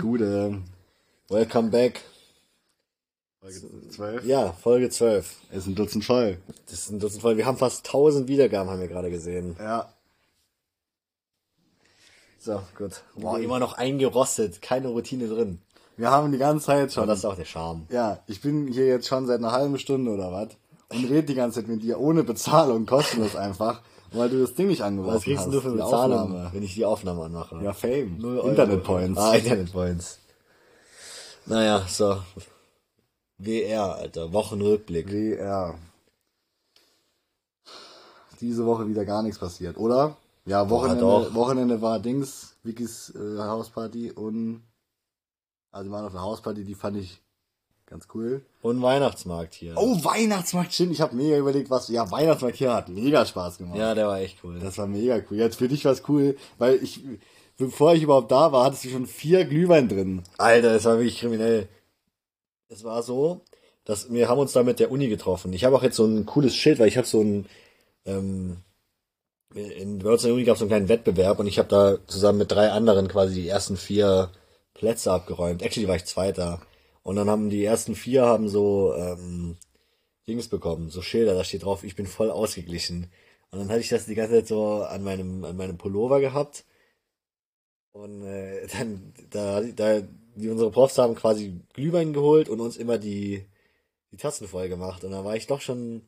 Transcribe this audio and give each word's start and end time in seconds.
Gude. 0.00 0.62
Welcome 1.28 1.70
back. 1.70 2.00
Folge 3.40 3.60
12. 3.90 4.24
Ja, 4.24 4.52
Folge 4.52 4.90
12. 4.90 5.36
Ist 5.50 5.66
ein 5.66 5.74
Dutzend 5.74 6.04
voll. 6.04 6.38
Das 6.66 6.74
ist 6.74 6.90
ein 6.90 7.00
Dutzend 7.00 7.22
voll. 7.22 7.36
Wir 7.36 7.46
haben 7.46 7.58
fast 7.58 7.86
1000 7.86 8.28
Wiedergaben, 8.28 8.70
haben 8.70 8.80
wir 8.80 8.88
gerade 8.88 9.10
gesehen. 9.10 9.56
Ja. 9.58 9.92
So, 12.38 12.62
gut. 12.76 13.02
Boah, 13.16 13.38
immer 13.38 13.58
noch 13.58 13.74
eingerostet. 13.74 14.62
Keine 14.62 14.88
Routine 14.88 15.28
drin. 15.28 15.60
Wir 15.96 16.10
haben 16.10 16.32
die 16.32 16.38
ganze 16.38 16.66
Zeit 16.66 16.92
schon. 16.92 17.04
Aber 17.04 17.12
das 17.12 17.20
ist 17.20 17.24
auch 17.24 17.36
der 17.36 17.44
Charme. 17.44 17.86
ja, 17.90 18.20
ich 18.26 18.40
bin 18.40 18.68
hier 18.68 18.86
jetzt 18.86 19.06
schon 19.06 19.26
seit 19.26 19.38
einer 19.38 19.52
halben 19.52 19.78
Stunde 19.78 20.10
oder 20.10 20.32
was 20.32 20.48
und 20.88 21.04
rede 21.04 21.24
die 21.24 21.34
ganze 21.34 21.60
Zeit 21.60 21.68
mit 21.68 21.82
dir 21.82 22.00
ohne 22.00 22.22
Bezahlung, 22.24 22.86
kostenlos 22.86 23.36
einfach, 23.36 23.82
weil 24.14 24.28
du 24.30 24.40
das 24.40 24.54
Ding 24.54 24.68
nicht 24.68 24.82
angeworfen 24.82 25.16
Was 25.16 25.22
kriegst 25.24 25.44
hast. 25.46 25.52
du 25.54 25.60
für 25.60 25.72
Bezahlung, 25.72 26.18
Aufnahme. 26.20 26.50
wenn 26.52 26.62
ich 26.62 26.74
die 26.74 26.84
Aufnahme 26.84 27.24
anmache? 27.24 27.60
Ja, 27.62 27.72
Fame. 27.72 28.16
Null 28.18 28.38
Euro. 28.38 28.48
Internet 28.48 28.84
Points. 28.84 29.18
Ah, 29.20 29.34
Internet 29.34 29.72
Points. 29.72 30.18
Naja, 31.46 31.84
so. 31.88 32.18
WR, 33.38 33.96
Alter. 33.96 34.32
Wochenrückblick. 34.32 35.10
WR. 35.10 35.74
Diese 38.40 38.66
Woche 38.66 38.88
wieder 38.88 39.04
gar 39.04 39.22
nichts 39.22 39.38
passiert, 39.38 39.76
oder? 39.78 40.16
Ja, 40.44 40.68
Wochenende, 40.68 41.00
doch. 41.02 41.34
Wochenende 41.34 41.80
war 41.80 42.00
Dings, 42.00 42.56
Vickys 42.64 43.14
äh, 43.14 43.38
Hausparty 43.38 44.10
und 44.10 44.62
also 45.70 45.88
wir 45.88 45.94
waren 45.94 46.06
auf 46.06 46.12
einer 46.12 46.22
Hausparty, 46.24 46.64
die 46.64 46.74
fand 46.74 46.96
ich 46.96 47.20
ganz 47.92 48.08
cool. 48.14 48.42
Und 48.62 48.80
Weihnachtsmarkt 48.80 49.52
hier. 49.54 49.74
Oh, 49.76 50.02
Weihnachtsmarkt, 50.02 50.72
stimmt. 50.72 50.92
Ich 50.92 51.00
habe 51.02 51.14
mega 51.14 51.36
überlegt, 51.36 51.68
was. 51.68 51.88
Ja, 51.88 52.10
Weihnachtsmarkt 52.10 52.56
hier 52.56 52.72
hat 52.72 52.88
mega 52.88 53.24
Spaß 53.24 53.58
gemacht. 53.58 53.78
Ja, 53.78 53.94
der 53.94 54.08
war 54.08 54.18
echt 54.18 54.38
cool. 54.42 54.58
Das 54.60 54.78
war 54.78 54.86
mega 54.86 55.20
cool. 55.30 55.36
Jetzt 55.36 55.58
für 55.58 55.68
dich 55.68 55.84
war's 55.84 56.02
cool, 56.08 56.36
weil 56.58 56.82
ich, 56.82 57.00
bevor 57.58 57.94
ich 57.94 58.02
überhaupt 58.02 58.32
da 58.32 58.50
war, 58.50 58.64
hattest 58.64 58.84
du 58.84 58.88
schon 58.88 59.06
vier 59.06 59.44
Glühwein 59.44 59.88
drin. 59.88 60.22
Alter, 60.38 60.72
das 60.72 60.86
war 60.86 60.96
wirklich 60.96 61.18
kriminell. 61.18 61.68
Es 62.68 62.82
war 62.82 63.02
so, 63.02 63.42
dass 63.84 64.10
wir 64.10 64.28
haben 64.28 64.38
uns 64.38 64.52
da 64.52 64.62
mit 64.62 64.80
der 64.80 64.90
Uni 64.90 65.08
getroffen. 65.08 65.52
Ich 65.52 65.64
habe 65.64 65.76
auch 65.76 65.82
jetzt 65.82 65.96
so 65.96 66.06
ein 66.06 66.24
cooles 66.24 66.56
Schild, 66.56 66.78
weil 66.78 66.88
ich 66.88 66.96
habe 66.96 67.06
so 67.06 67.20
ein 67.20 67.46
ähm, 68.06 68.56
in 69.54 69.98
der 69.98 70.12
Uni 70.32 70.44
gab 70.44 70.54
es 70.54 70.60
so 70.60 70.64
einen 70.64 70.70
kleinen 70.70 70.88
Wettbewerb 70.88 71.38
und 71.38 71.46
ich 71.46 71.58
habe 71.58 71.68
da 71.68 71.98
zusammen 72.06 72.38
mit 72.38 72.50
drei 72.50 72.70
anderen 72.70 73.06
quasi 73.08 73.34
die 73.34 73.48
ersten 73.48 73.76
vier 73.76 74.30
Plätze 74.72 75.12
abgeräumt. 75.12 75.60
Actually 75.60 75.88
war 75.88 75.96
ich 75.96 76.06
Zweiter. 76.06 76.62
Und 77.02 77.16
dann 77.16 77.28
haben 77.28 77.50
die 77.50 77.64
ersten 77.64 77.94
vier 77.94 78.24
haben 78.24 78.48
so 78.48 78.94
ähm, 78.94 79.56
Dings 80.26 80.48
bekommen, 80.48 80.88
so 80.88 81.02
Schilder, 81.02 81.34
da 81.34 81.44
steht 81.44 81.64
drauf, 81.64 81.84
ich 81.84 81.96
bin 81.96 82.06
voll 82.06 82.30
ausgeglichen. 82.30 83.10
Und 83.50 83.58
dann 83.58 83.68
hatte 83.68 83.80
ich 83.80 83.88
das 83.88 84.06
die 84.06 84.14
ganze 84.14 84.34
Zeit 84.36 84.48
so 84.48 84.82
an 84.82 85.02
meinem, 85.02 85.44
an 85.44 85.56
meinem 85.56 85.78
Pullover 85.78 86.20
gehabt. 86.20 86.64
Und 87.92 88.24
äh, 88.24 88.66
dann, 88.78 89.12
da, 89.30 89.60
da, 89.60 90.00
die 90.34 90.48
unsere 90.48 90.70
Profs 90.70 90.98
haben 90.98 91.14
quasi 91.14 91.60
Glühwein 91.74 92.12
geholt 92.12 92.48
und 92.48 92.60
uns 92.60 92.76
immer 92.76 92.98
die, 92.98 93.46
die 94.12 94.16
Tassen 94.16 94.48
voll 94.48 94.68
gemacht. 94.68 95.04
Und 95.04 95.10
da 95.10 95.24
war 95.24 95.36
ich 95.36 95.46
doch 95.46 95.60
schon 95.60 96.02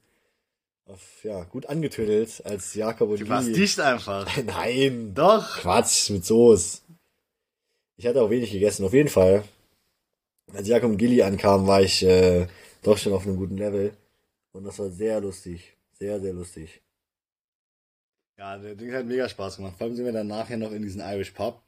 auf, 0.87 1.25
ja, 1.25 1.45
gut 1.45 1.67
angetüdelt, 1.67 2.43
als 2.45 2.75
Jakob 2.75 3.11
und 3.11 3.21
Du 3.21 3.29
warst 3.29 3.55
dicht 3.55 3.81
einfach. 3.81 4.29
Nein, 4.45 5.15
Doch. 5.15 5.59
Quatsch 5.59 6.11
mit 6.11 6.25
Soße. 6.25 6.83
Ich 7.97 8.07
hatte 8.07 8.23
auch 8.23 8.31
wenig 8.31 8.51
gegessen. 8.51 8.85
Auf 8.85 8.93
jeden 8.93 9.09
Fall, 9.09 9.45
als 10.53 10.69
Jakob 10.69 10.91
und 10.91 10.99
Gilly 10.99 11.23
ankamen, 11.23 11.67
war 11.67 11.83
ich 11.83 12.03
äh, 12.03 12.47
doch 12.83 12.99
schon 12.99 13.13
auf 13.13 13.27
einem 13.27 13.37
guten 13.37 13.57
Level. 13.57 13.93
Und 14.53 14.65
das 14.65 14.79
war 14.79 14.91
sehr 14.91 15.21
lustig. 15.21 15.77
Sehr, 15.99 16.21
sehr 16.21 16.33
lustig. 16.33 16.83
Ja, 18.37 18.59
der 18.59 18.75
Ding 18.75 18.93
hat 18.93 19.07
mega 19.07 19.29
Spaß 19.29 19.57
gemacht. 19.57 19.75
Vor 19.79 19.87
allem 19.87 19.97
sind 19.97 20.05
wir 20.05 20.13
dann 20.13 20.27
nachher 20.27 20.57
noch 20.57 20.73
in 20.73 20.83
diesen 20.83 21.01
Irish 21.01 21.31
Pub 21.31 21.63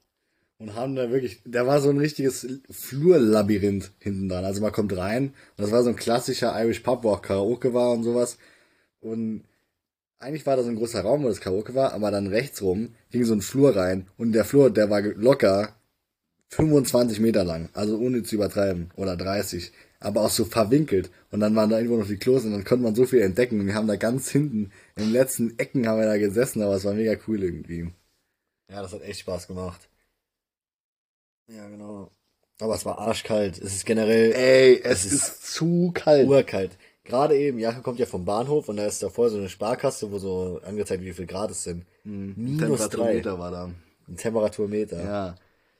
und 0.58 0.74
haben 0.74 0.96
da 0.96 1.10
wirklich, 1.10 1.40
da 1.44 1.66
war 1.66 1.80
so 1.80 1.90
ein 1.90 1.98
richtiges 1.98 2.46
Flurlabyrinth 2.70 3.92
hinten 4.00 4.28
dran. 4.28 4.44
Also 4.44 4.60
man 4.60 4.72
kommt 4.72 4.96
rein 4.96 5.28
und 5.28 5.62
das 5.62 5.70
war 5.70 5.82
so 5.82 5.90
ein 5.90 5.96
klassischer 5.96 6.52
Irish 6.60 6.80
Pub, 6.80 7.04
wo 7.04 7.10
auch 7.10 7.22
Karaoke 7.22 7.72
war 7.74 7.92
und 7.92 8.02
sowas. 8.02 8.38
Und 9.00 9.44
eigentlich 10.18 10.46
war 10.46 10.56
da 10.56 10.62
so 10.62 10.70
ein 10.70 10.76
großer 10.76 11.02
Raum, 11.02 11.22
wo 11.22 11.28
das 11.28 11.40
Karaoke 11.40 11.74
war, 11.74 11.92
aber 11.92 12.10
dann 12.10 12.26
rechts 12.26 12.62
rum 12.62 12.94
ging 13.10 13.24
so 13.24 13.34
ein 13.34 13.42
Flur 13.42 13.76
rein 13.76 14.08
und 14.16 14.32
der 14.32 14.44
Flur, 14.44 14.70
der 14.70 14.90
war 14.90 15.02
locker 15.02 15.75
25 16.48 17.20
Meter 17.20 17.44
lang, 17.44 17.68
also 17.72 17.98
ohne 17.98 18.22
zu 18.22 18.36
übertreiben, 18.36 18.90
oder 18.96 19.16
30, 19.16 19.72
aber 20.00 20.22
auch 20.22 20.30
so 20.30 20.44
verwinkelt. 20.44 21.10
Und 21.30 21.40
dann 21.40 21.54
waren 21.56 21.70
da 21.70 21.78
irgendwo 21.78 21.98
noch 21.98 22.06
die 22.06 22.16
Klos 22.18 22.44
und 22.44 22.52
dann 22.52 22.64
konnte 22.64 22.84
man 22.84 22.94
so 22.94 23.04
viel 23.06 23.20
entdecken. 23.20 23.60
Und 23.60 23.66
wir 23.66 23.74
haben 23.74 23.88
da 23.88 23.96
ganz 23.96 24.30
hinten, 24.30 24.70
in 24.96 25.04
den 25.04 25.12
letzten 25.12 25.58
Ecken 25.58 25.86
haben 25.88 25.98
wir 25.98 26.06
da 26.06 26.18
gesessen, 26.18 26.62
aber 26.62 26.76
es 26.76 26.84
war 26.84 26.94
mega 26.94 27.16
cool 27.26 27.42
irgendwie. 27.42 27.90
Ja, 28.70 28.82
das 28.82 28.92
hat 28.92 29.02
echt 29.02 29.20
Spaß 29.20 29.46
gemacht. 29.48 29.88
Ja, 31.48 31.68
genau. 31.68 32.10
Aber 32.60 32.74
es 32.74 32.84
war 32.84 32.98
arschkalt. 32.98 33.58
Es 33.58 33.74
ist 33.74 33.86
generell 33.86 34.32
Ey, 34.32 34.80
es, 34.82 35.04
Es 35.04 35.12
ist, 35.12 35.12
ist 35.28 35.52
zu 35.54 35.90
kalt. 35.94 36.26
urkalt. 36.26 36.78
Gerade 37.04 37.36
eben, 37.36 37.58
Jakob 37.60 37.84
kommt 37.84 37.98
ja 38.00 38.06
vom 38.06 38.24
Bahnhof 38.24 38.68
und 38.68 38.78
da 38.78 38.86
ist 38.86 39.02
davor 39.02 39.30
so 39.30 39.36
eine 39.38 39.48
Sparkasse, 39.48 40.10
wo 40.10 40.18
so 40.18 40.60
angezeigt, 40.64 41.04
wie 41.04 41.12
viel 41.12 41.26
Grad 41.26 41.50
es 41.52 41.62
sind. 41.62 41.84
Minus 42.02 42.56
drei. 42.88 43.20
Temperaturmeter 43.20 43.38
war 43.38 43.50
da. 43.52 43.70
Ein 44.08 44.16
Temperaturmeter. 44.16 45.04
Ja. 45.04 45.34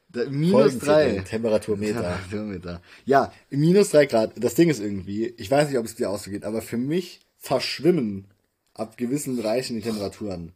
Da, 0.08 0.24
minus 0.30 0.78
drei. 0.78 1.18
Temperaturmeter. 1.28 1.94
Temperaturmeter. 1.94 2.82
Ja, 3.04 3.32
minus 3.50 3.90
drei 3.90 4.06
Grad. 4.06 4.32
Das 4.36 4.54
Ding 4.54 4.68
ist 4.70 4.80
irgendwie, 4.80 5.34
ich 5.36 5.50
weiß 5.50 5.68
nicht, 5.68 5.78
ob 5.78 5.84
es 5.86 5.96
dir 5.96 6.10
auch 6.10 6.18
so 6.18 6.30
geht, 6.30 6.44
aber 6.44 6.62
für 6.62 6.76
mich 6.76 7.20
verschwimmen 7.38 8.24
ab 8.74 8.96
gewissen 8.96 9.36
Bereichen 9.36 9.76
die 9.76 9.82
Temperaturen. 9.82 10.52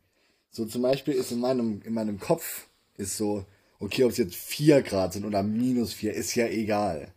So 0.50 0.64
zum 0.64 0.82
Beispiel 0.82 1.14
ist 1.14 1.32
in 1.32 1.40
meinem, 1.40 1.80
in 1.84 1.94
meinem 1.94 2.18
Kopf 2.20 2.66
ist 2.96 3.16
so, 3.16 3.44
okay, 3.78 4.04
ob 4.04 4.10
es 4.12 4.18
jetzt 4.18 4.34
vier 4.34 4.82
Grad 4.82 5.12
sind 5.14 5.24
oder 5.24 5.42
minus 5.42 5.92
vier, 5.92 6.12
ist 6.14 6.34
ja 6.34 6.46
egal. 6.46 7.08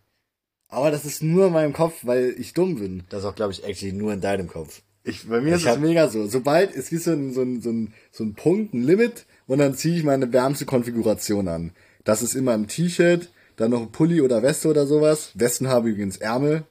Aber 0.69 0.89
das 0.91 1.05
ist 1.05 1.21
nur 1.21 1.47
in 1.47 1.53
meinem 1.53 1.73
Kopf, 1.73 1.99
weil 2.03 2.35
ich 2.37 2.53
dumm 2.53 2.79
bin. 2.79 3.03
Das 3.09 3.19
ist 3.19 3.25
auch, 3.25 3.35
glaube 3.35 3.51
ich, 3.53 3.63
actually 3.63 3.93
nur 3.93 4.11
in 4.13 4.21
deinem 4.21 4.47
Kopf. 4.47 4.81
Ich, 5.03 5.27
bei 5.27 5.41
mir 5.41 5.55
ist 5.55 5.61
Ich 5.61 5.67
es 5.67 5.73
hab- 5.73 5.81
mega 5.81 6.07
so. 6.09 6.25
Sobald 6.27 6.71
ist 6.71 6.91
wie 6.91 6.97
so 6.97 7.11
ein, 7.11 7.33
so 7.33 7.41
ein, 7.41 7.61
so 7.61 7.69
ein, 7.69 7.93
so 8.11 8.23
ein 8.23 8.33
Punkt, 8.33 8.73
ein 8.73 8.83
Limit 8.83 9.25
und 9.45 9.59
dann 9.59 9.75
ziehe 9.75 9.97
ich 9.97 10.03
meine 10.03 10.31
wärmste 10.31 10.65
Konfiguration 10.65 11.47
an. 11.47 11.71
Das 12.03 12.21
ist 12.21 12.35
immer 12.35 12.53
ein 12.53 12.67
T-Shirt, 12.67 13.29
dann 13.55 13.71
noch 13.71 13.81
ein 13.81 13.91
Pulli 13.91 14.21
oder 14.21 14.43
Weste 14.43 14.69
oder 14.69 14.85
sowas. 14.85 15.31
Westen 15.35 15.67
haben 15.67 15.87
übrigens 15.87 16.17
Ärmel. 16.17 16.63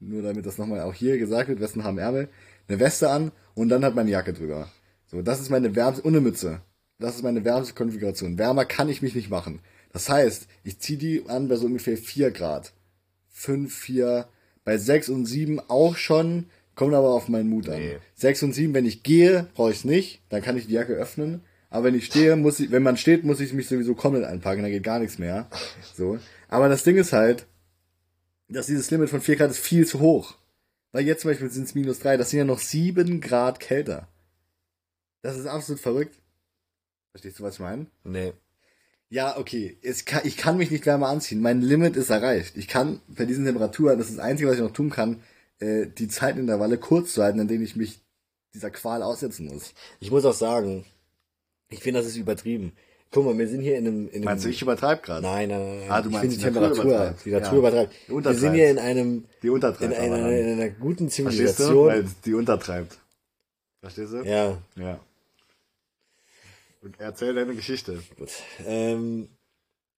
Nur 0.00 0.22
damit 0.22 0.46
das 0.46 0.58
nochmal 0.58 0.80
auch 0.80 0.94
hier 0.94 1.18
gesagt 1.18 1.48
wird, 1.48 1.60
Westen 1.60 1.84
haben 1.84 1.98
Ärmel. 1.98 2.28
Eine 2.68 2.80
Weste 2.80 3.10
an 3.10 3.32
und 3.54 3.68
dann 3.68 3.84
hat 3.84 3.94
meine 3.94 4.10
Jacke 4.10 4.32
drüber. 4.32 4.68
So, 5.06 5.22
das 5.22 5.40
ist 5.40 5.50
meine 5.50 5.74
wärmste, 5.74 6.04
eine 6.06 6.20
Mütze. 6.20 6.62
Das 6.98 7.16
ist 7.16 7.22
meine 7.22 7.44
wärmste 7.44 7.74
Konfiguration. 7.74 8.38
Wärmer 8.38 8.64
kann 8.64 8.88
ich 8.88 9.02
mich 9.02 9.14
nicht 9.14 9.30
machen. 9.30 9.60
Das 9.92 10.08
heißt, 10.08 10.46
ich 10.64 10.78
ziehe 10.78 10.98
die 10.98 11.24
an 11.28 11.48
bei 11.48 11.56
so 11.56 11.66
ungefähr 11.66 11.96
4 11.96 12.30
Grad. 12.30 12.72
5, 13.30 13.74
4, 13.74 14.28
bei 14.64 14.76
6 14.76 15.08
und 15.08 15.26
7 15.26 15.60
auch 15.68 15.96
schon, 15.96 16.46
kommt 16.74 16.94
aber 16.94 17.14
auf 17.14 17.28
meinen 17.28 17.48
Mut 17.48 17.68
an. 17.68 17.78
Nee. 17.78 17.98
6 18.14 18.44
und 18.44 18.52
7, 18.52 18.74
wenn 18.74 18.86
ich 18.86 19.02
gehe, 19.02 19.48
brauche 19.54 19.70
ich 19.70 19.78
es 19.78 19.84
nicht, 19.84 20.20
dann 20.28 20.42
kann 20.42 20.56
ich 20.56 20.66
die 20.66 20.74
Jacke 20.74 20.92
öffnen. 20.92 21.42
Aber 21.70 21.84
wenn 21.84 21.94
ich 21.94 22.06
stehe, 22.06 22.34
muss 22.36 22.60
ich, 22.60 22.70
wenn 22.72 22.82
man 22.82 22.96
steht, 22.96 23.24
muss 23.24 23.40
ich 23.40 23.52
mich 23.52 23.68
sowieso 23.68 23.94
komplett 23.94 24.24
einpacken, 24.24 24.62
dann 24.62 24.72
geht 24.72 24.82
gar 24.82 24.98
nichts 24.98 25.18
mehr. 25.18 25.48
So. 25.96 26.18
Aber 26.48 26.68
das 26.68 26.82
Ding 26.82 26.96
ist 26.96 27.12
halt, 27.12 27.46
dass 28.48 28.66
dieses 28.66 28.90
Limit 28.90 29.08
von 29.08 29.20
4 29.20 29.36
Grad 29.36 29.50
ist 29.50 29.60
viel 29.60 29.86
zu 29.86 30.00
hoch. 30.00 30.34
Weil 30.92 31.06
jetzt 31.06 31.22
zum 31.22 31.30
Beispiel 31.30 31.48
sind 31.48 31.64
es 31.64 31.76
minus 31.76 32.00
3, 32.00 32.16
das 32.16 32.30
sind 32.30 32.40
ja 32.40 32.44
noch 32.44 32.58
7 32.58 33.20
Grad 33.20 33.60
kälter. 33.60 34.08
Das 35.22 35.38
ist 35.38 35.46
absolut 35.46 35.80
verrückt. 35.80 36.16
Verstehst 37.12 37.38
du, 37.38 37.44
was 37.44 37.54
ich 37.54 37.60
meine? 37.60 37.86
Nee. 38.02 38.32
Ja, 39.08 39.36
okay. 39.38 39.78
Es 39.82 40.04
kann, 40.04 40.22
ich 40.24 40.36
kann 40.36 40.56
mich 40.56 40.70
nicht 40.70 40.86
wärmer 40.86 41.08
anziehen. 41.08 41.40
Mein 41.40 41.60
Limit 41.60 41.96
ist 41.96 42.10
erreicht. 42.10 42.56
Ich 42.56 42.66
kann 42.66 43.00
bei 43.08 43.26
diesen 43.26 43.44
Temperaturen, 43.44 43.98
das 43.98 44.08
ist 44.08 44.18
das 44.18 44.24
Einzige, 44.24 44.48
was 44.48 44.56
ich 44.56 44.62
noch 44.62 44.72
tun 44.72 44.90
kann, 44.90 45.22
äh, 45.60 45.86
die 45.86 46.08
Zeitintervalle 46.08 46.78
kurz 46.78 47.14
zu 47.14 47.22
halten, 47.22 47.40
in 47.40 47.48
denen 47.48 47.64
ich 47.64 47.76
mich 47.76 48.00
dieser 48.54 48.70
Qual 48.70 49.02
aussetzen 49.02 49.46
muss. 49.46 49.74
Ich 50.00 50.10
muss 50.10 50.24
auch 50.24 50.34
sagen, 50.34 50.84
ich 51.70 51.80
finde, 51.80 52.00
das 52.00 52.08
ist 52.08 52.16
übertrieben. 52.16 52.72
Guck 53.12 53.24
mal, 53.24 53.36
wir 53.36 53.48
sind 53.48 53.62
hier 53.62 53.76
in 53.76 53.86
einem... 53.88 54.06
In 54.08 54.14
einem 54.16 54.24
Meinst 54.24 54.44
du, 54.44 54.48
ich 54.50 54.62
übertreibe 54.62 55.02
gerade? 55.02 55.22
Nein, 55.22 55.48
nein, 55.48 55.78
nein. 55.80 55.90
Ah, 55.90 56.00
du 56.00 56.10
ich 56.10 56.16
finde 56.18 56.36
die 56.36 56.42
Temperatur, 56.42 56.84
übertreibt. 56.84 57.24
die 57.24 57.30
Natur 57.32 57.52
Ja. 57.54 57.58
übertreibt. 57.58 57.92
Die 58.08 58.24
Wir 58.24 58.34
sind 58.34 58.54
hier 58.54 58.70
in 58.70 58.78
einem, 58.78 59.24
Die 59.42 59.50
untertreibt. 59.50 59.92
in 59.92 59.98
einer, 59.98 60.14
aber 60.16 60.24
dann. 60.30 60.34
in 60.36 60.60
einer 60.60 60.68
guten 60.70 61.10
Verstehst 61.10 61.18
du? 61.18 61.32
Zivilisation. 61.32 61.86
Weil 61.88 62.04
die 62.24 62.34
untertreibt. 62.34 62.98
Verstehst 63.80 64.12
du? 64.12 64.22
Ja, 64.22 64.58
Ja. 64.76 65.00
Und 66.82 66.94
erzähl 66.98 67.34
deine 67.34 67.54
Geschichte. 67.54 67.98
gut. 68.16 68.30
Ähm, 68.66 69.28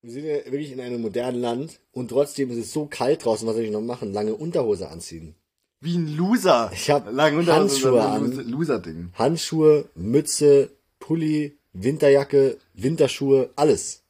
wir 0.03 0.11
sind 0.11 0.25
ja 0.25 0.37
wirklich 0.47 0.73
in 0.73 0.81
einem 0.81 1.01
modernen 1.01 1.41
Land 1.41 1.81
und 1.93 2.09
trotzdem 2.09 2.51
ist 2.51 2.57
es 2.59 2.73
so 2.73 2.87
kalt 2.87 3.25
draußen, 3.25 3.47
was 3.47 3.55
soll 3.55 3.65
ich 3.65 3.71
noch 3.71 3.81
machen? 3.83 4.13
Lange 4.13 4.35
Unterhose 4.35 4.89
anziehen. 4.89 5.35
Wie 5.81 5.97
ein 5.97 6.17
Loser. 6.17 6.71
Ich 6.75 6.91
hab 6.91 7.13
Lange 7.13 7.39
Unterhose, 7.39 7.61
Handschuhe 7.75 8.03
an. 8.03 8.31
Loser- 8.33 8.43
Loser-Ding. 8.45 9.11
Handschuhe, 9.15 9.85
Mütze, 9.95 10.71
Pulli, 10.99 11.57
Winterjacke, 11.73 12.59
Winterschuhe, 12.75 13.51
alles. 13.57 14.03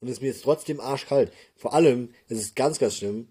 Und 0.00 0.08
es 0.08 0.14
ist 0.14 0.20
mir 0.20 0.28
jetzt 0.28 0.42
trotzdem 0.42 0.80
arschkalt. 0.80 1.32
Vor 1.56 1.74
allem, 1.74 2.10
es 2.28 2.38
ist 2.38 2.56
ganz, 2.56 2.78
ganz 2.78 2.96
schlimm, 2.96 3.28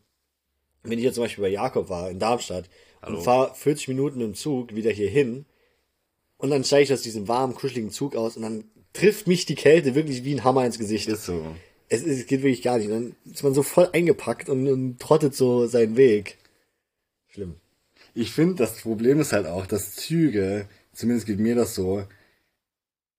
wenn 0.83 0.97
ich 0.97 1.05
jetzt 1.05 1.15
zum 1.15 1.23
Beispiel 1.23 1.43
bei 1.43 1.49
Jakob 1.49 1.89
war, 1.89 2.09
in 2.09 2.19
Darmstadt, 2.19 2.69
und 3.05 3.21
fahre 3.21 3.53
40 3.53 3.89
Minuten 3.89 4.21
im 4.21 4.33
Zug 4.33 4.73
wieder 4.73 4.91
hier 4.91 5.09
hin, 5.09 5.45
und 6.37 6.49
dann 6.49 6.63
steige 6.63 6.83
ich 6.83 6.93
aus 6.93 7.01
diesem 7.01 7.27
warmen, 7.27 7.55
kuscheligen 7.55 7.91
Zug 7.91 8.15
aus, 8.15 8.35
und 8.35 8.43
dann 8.43 8.65
trifft 8.93 9.27
mich 9.27 9.45
die 9.45 9.55
Kälte 9.55 9.95
wirklich 9.95 10.23
wie 10.23 10.33
ein 10.33 10.43
Hammer 10.43 10.65
ins 10.65 10.79
Gesicht. 10.79 11.07
Ist 11.07 11.25
so. 11.25 11.45
Es, 11.87 12.03
es 12.03 12.25
geht 12.25 12.41
wirklich 12.41 12.61
gar 12.61 12.77
nicht. 12.77 12.89
Dann 12.89 13.15
ist 13.31 13.43
man 13.43 13.53
so 13.53 13.61
voll 13.61 13.89
eingepackt 13.93 14.49
und, 14.49 14.67
und 14.67 14.99
trottet 14.99 15.35
so 15.35 15.67
seinen 15.67 15.97
Weg. 15.97 16.37
Schlimm. 17.27 17.55
Ich 18.13 18.31
finde, 18.31 18.55
das 18.55 18.81
Problem 18.81 19.19
ist 19.19 19.33
halt 19.33 19.45
auch, 19.45 19.65
dass 19.65 19.95
Züge, 19.95 20.67
zumindest 20.93 21.27
geht 21.27 21.39
mir 21.39 21.55
das 21.55 21.75
so, 21.75 22.05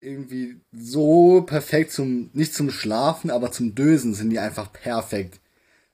irgendwie 0.01 0.61
so 0.73 1.43
perfekt 1.43 1.93
zum, 1.93 2.31
nicht 2.33 2.55
zum 2.55 2.71
Schlafen, 2.71 3.31
aber 3.31 3.51
zum 3.53 3.75
Dösen 3.75 4.15
sind 4.15 4.31
die 4.31 4.39
einfach 4.39 4.73
perfekt. 4.73 5.41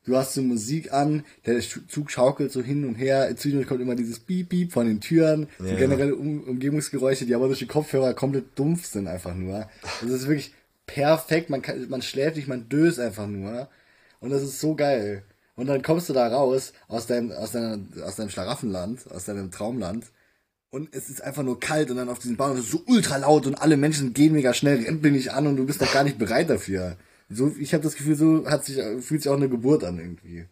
Du 0.05 0.17
hast 0.17 0.35
so 0.35 0.43
Musik 0.43 0.93
an, 0.93 1.25
der 1.47 1.61
Zug 1.61 2.11
schaukelt 2.11 2.51
so 2.51 2.61
hin 2.61 2.85
und 2.85 2.97
her, 2.97 3.35
zwischendurch 3.37 3.69
kommt 3.69 3.81
immer 3.81 3.95
dieses 3.95 4.19
Beep 4.19 4.49
Beep 4.49 4.73
von 4.73 4.87
den 4.87 5.01
Türen, 5.01 5.47
so 5.59 5.67
Ja. 5.67 5.77
generelle 5.77 6.17
um 6.17 6.43
Umgebungsgeräusche, 6.43 7.25
die 7.25 7.37
aber 7.37 7.47
durch 7.47 7.61
die 7.61 7.67
Kopfhörer 7.69 8.13
komplett 8.13 8.59
dumpf 8.59 8.87
sind 8.87 9.07
einfach 9.07 9.35
nur. 9.35 9.69
Das 10.01 10.11
ist 10.11 10.27
wirklich 10.27 10.53
perfekt, 10.87 11.51
man 11.51 11.63
kann, 11.63 11.89
man 11.89 12.03
schläft 12.03 12.37
nicht, 12.37 12.49
man 12.49 12.69
döst 12.69 12.99
einfach 12.99 13.29
nur. 13.29 13.69
Und 14.19 14.31
das 14.31 14.43
ist 14.43 14.59
so 14.59 14.75
geil. 14.75 15.23
Und 15.55 15.69
dann 15.69 15.83
kommst 15.83 16.09
du 16.09 16.13
da 16.13 16.27
raus 16.27 16.73
aus 16.89 17.07
deinem, 17.07 17.31
aus 17.31 17.53
deinem, 17.53 17.89
aus 18.05 18.17
deinem 18.17 18.31
Schlaraffenland, 18.31 19.09
aus 19.13 19.27
deinem 19.27 19.53
Traumland. 19.53 20.07
Und 20.75 20.95
es 20.95 21.11
ist 21.11 21.21
einfach 21.23 21.43
nur 21.43 21.61
kalt 21.61 21.91
und 21.91 21.99
dann 21.99 22.09
auf 22.09 22.19
diesem 22.19 22.37
Bahnhof 22.39 22.59
ist 22.59 22.65
es 22.65 22.71
so 22.71 22.83
ultra 22.87 23.19
laut 23.19 23.47
und 23.47 23.57
alle 23.57 23.77
Menschen 23.77 24.15
gehen 24.15 24.33
mega 24.33 24.55
schnell, 24.55 24.83
rennen 24.83 25.03
bin 25.03 25.15
ich 25.15 25.31
an 25.31 25.47
und 25.47 25.57
du 25.57 25.67
bist 25.67 25.81
noch 25.83 25.93
gar 25.93 26.03
nicht 26.03 26.17
bereit 26.19 26.49
dafür. 26.49 26.97
So, 27.29 27.55
ich 27.59 27.75
habe 27.75 27.85
das 27.85 27.95
Gefühl, 27.95 28.17
so 28.17 28.47
hat 28.47 28.65
sich, 28.65 28.77
fühlt 29.05 29.23
sich 29.23 29.29
auch 29.31 29.37
eine 29.37 29.51
Geburt 29.51 29.85
an 29.85 29.99
irgendwie. 29.99 30.47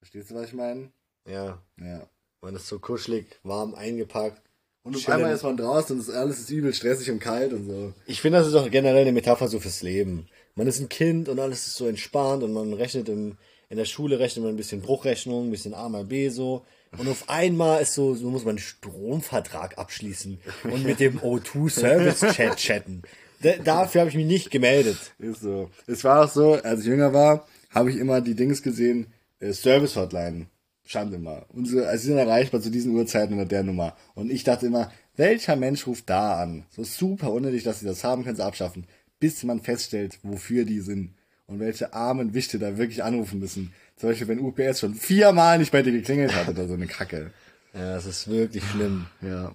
Verstehst 0.00 0.30
du, 0.30 0.34
was 0.34 0.46
ich 0.48 0.54
meine? 0.54 0.90
Ja. 1.28 1.62
Ja. 1.78 2.06
Man 2.40 2.56
ist 2.56 2.66
so 2.66 2.78
kuschelig, 2.78 3.26
warm 3.42 3.74
eingepackt. 3.74 4.40
Und 4.82 4.96
auf 4.96 5.08
einmal 5.08 5.32
ist 5.34 5.44
man 5.44 5.56
draußen 5.56 5.94
und 5.94 6.02
es- 6.02 6.10
alles 6.10 6.40
ist 6.40 6.50
übel 6.50 6.72
stressig 6.74 7.10
und 7.10 7.20
kalt 7.20 7.52
und 7.52 7.66
so. 7.66 7.92
Ich 8.06 8.20
finde, 8.20 8.38
das 8.38 8.48
ist 8.48 8.54
auch 8.54 8.68
generell 8.70 9.02
eine 9.02 9.12
Metapher 9.12 9.46
so 9.46 9.60
fürs 9.60 9.82
Leben. 9.82 10.26
Man 10.56 10.66
ist 10.66 10.80
ein 10.80 10.88
Kind 10.88 11.28
und 11.28 11.38
alles 11.38 11.66
ist 11.68 11.76
so 11.76 11.86
entspannt 11.86 12.42
und 12.42 12.52
man 12.52 12.72
rechnet 12.72 13.08
im, 13.08 13.36
in 13.68 13.76
der 13.76 13.84
Schule 13.84 14.18
rechnet 14.18 14.42
man 14.44 14.54
ein 14.54 14.56
bisschen 14.56 14.80
Bruchrechnung, 14.82 15.46
ein 15.48 15.50
bisschen 15.50 15.74
A 15.74 15.88
mal 15.88 16.04
B 16.04 16.30
so. 16.30 16.64
Und 16.98 17.08
auf 17.08 17.28
einmal 17.28 17.82
ist 17.82 17.94
so, 17.94 18.14
so 18.14 18.30
muss 18.30 18.44
man 18.44 18.50
einen 18.50 18.58
Stromvertrag 18.58 19.78
abschließen 19.78 20.38
und 20.64 20.84
mit 20.84 21.00
dem 21.00 21.18
O2 21.20 21.70
Service 21.70 22.20
Chat 22.34 22.56
chatten. 22.56 23.02
Da, 23.40 23.56
dafür 23.56 24.02
habe 24.02 24.10
ich 24.10 24.16
mich 24.16 24.26
nicht 24.26 24.50
gemeldet. 24.50 24.98
Ist 25.18 25.40
so. 25.40 25.70
Es 25.86 26.04
war 26.04 26.24
auch 26.24 26.30
so, 26.30 26.54
als 26.54 26.80
ich 26.80 26.86
jünger 26.86 27.12
war, 27.12 27.46
habe 27.70 27.90
ich 27.90 27.96
immer 27.96 28.20
die 28.20 28.34
Dings 28.34 28.62
gesehen, 28.62 29.06
äh, 29.40 29.52
Service 29.52 29.96
Hotline. 29.96 30.46
Stand 30.84 31.14
immer. 31.14 31.46
Und 31.48 31.66
so, 31.66 31.78
also 31.82 32.00
sie 32.00 32.08
sind 32.08 32.18
erreichbar 32.18 32.60
zu 32.60 32.70
diesen 32.70 32.94
Uhrzeiten 32.94 33.34
unter 33.34 33.46
der 33.46 33.62
Nummer. 33.62 33.96
Und 34.14 34.30
ich 34.30 34.44
dachte 34.44 34.66
immer, 34.66 34.92
welcher 35.16 35.56
Mensch 35.56 35.86
ruft 35.86 36.10
da 36.10 36.40
an? 36.42 36.64
So 36.70 36.84
super 36.84 37.32
unnötig, 37.32 37.64
dass 37.64 37.80
sie 37.80 37.86
das 37.86 38.04
haben, 38.04 38.24
können 38.24 38.36
sie 38.36 38.44
abschaffen. 38.44 38.86
Bis 39.18 39.42
man 39.44 39.60
feststellt, 39.60 40.18
wofür 40.22 40.64
die 40.64 40.80
sind. 40.80 41.14
Und 41.46 41.60
welche 41.60 41.94
armen 41.94 42.34
Wichte 42.34 42.58
da 42.58 42.78
wirklich 42.78 43.02
anrufen 43.02 43.38
müssen. 43.38 43.72
Zum 43.96 44.08
Beispiel, 44.08 44.28
wenn 44.28 44.40
UPS 44.40 44.80
schon 44.80 44.94
viermal 44.94 45.58
nicht 45.58 45.72
bei 45.72 45.82
dir 45.82 45.92
geklingelt 45.92 46.34
hat 46.34 46.48
oder 46.48 46.66
so 46.66 46.74
eine 46.74 46.86
Kacke. 46.86 47.32
Ja, 47.74 47.94
das 47.94 48.06
ist 48.06 48.28
wirklich 48.28 48.64
schlimm. 48.64 49.06
Ja. 49.20 49.54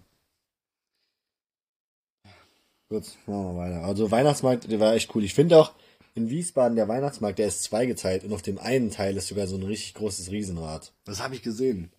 Gut, 2.90 3.04
machen 3.26 3.44
wir 3.44 3.58
weiter. 3.58 3.84
Also 3.84 4.10
Weihnachtsmarkt, 4.10 4.72
der 4.72 4.80
war 4.80 4.94
echt 4.94 5.14
cool. 5.14 5.24
Ich 5.24 5.34
finde 5.34 5.58
auch 5.58 5.74
in 6.16 6.30
Wiesbaden 6.30 6.76
der 6.76 6.88
Weihnachtsmarkt, 6.88 7.38
der 7.38 7.48
ist 7.48 7.64
zweigeteilt 7.64 8.24
und 8.24 8.34
auf 8.34 8.42
dem 8.42 8.58
einen 8.58 8.90
Teil 8.90 9.16
ist 9.18 9.28
sogar 9.28 9.46
so 9.48 9.58
ein 9.58 9.64
richtig 9.64 9.94
großes 9.96 10.32
Riesenrad. 10.32 10.94
Das 11.06 11.22
habe 11.22 11.36
ich 11.36 11.44
gesehen. 11.44 11.92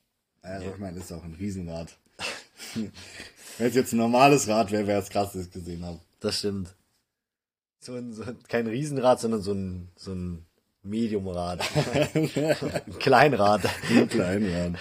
Also, 0.42 0.68
ich 0.70 0.78
meine, 0.78 0.98
ist 0.98 1.12
auch 1.12 1.24
ein 1.24 1.36
Riesenrad. 1.38 1.96
Wenn 2.74 3.66
es 3.66 3.74
jetzt 3.74 3.92
ein 3.92 3.98
normales 3.98 4.48
Rad 4.48 4.72
wäre, 4.72 4.86
wäre 4.86 5.00
es 5.00 5.10
krass, 5.10 5.32
dass 5.32 5.42
ich 5.42 5.48
es 5.48 5.52
gesehen 5.52 5.84
habe. 5.84 6.00
Das 6.20 6.38
stimmt. 6.38 6.74
So 7.80 7.94
ein, 7.94 8.12
so 8.12 8.22
ein, 8.22 8.38
kein 8.48 8.66
Riesenrad, 8.66 9.20
sondern 9.20 9.42
so 9.42 9.52
ein, 9.52 9.88
so 9.94 10.12
ein 10.12 10.46
Mediumrad. 10.88 11.60
ein 12.14 12.30
Kleinrad. 12.98 13.62
Ein 13.90 14.08
Kleinrad. 14.08 14.72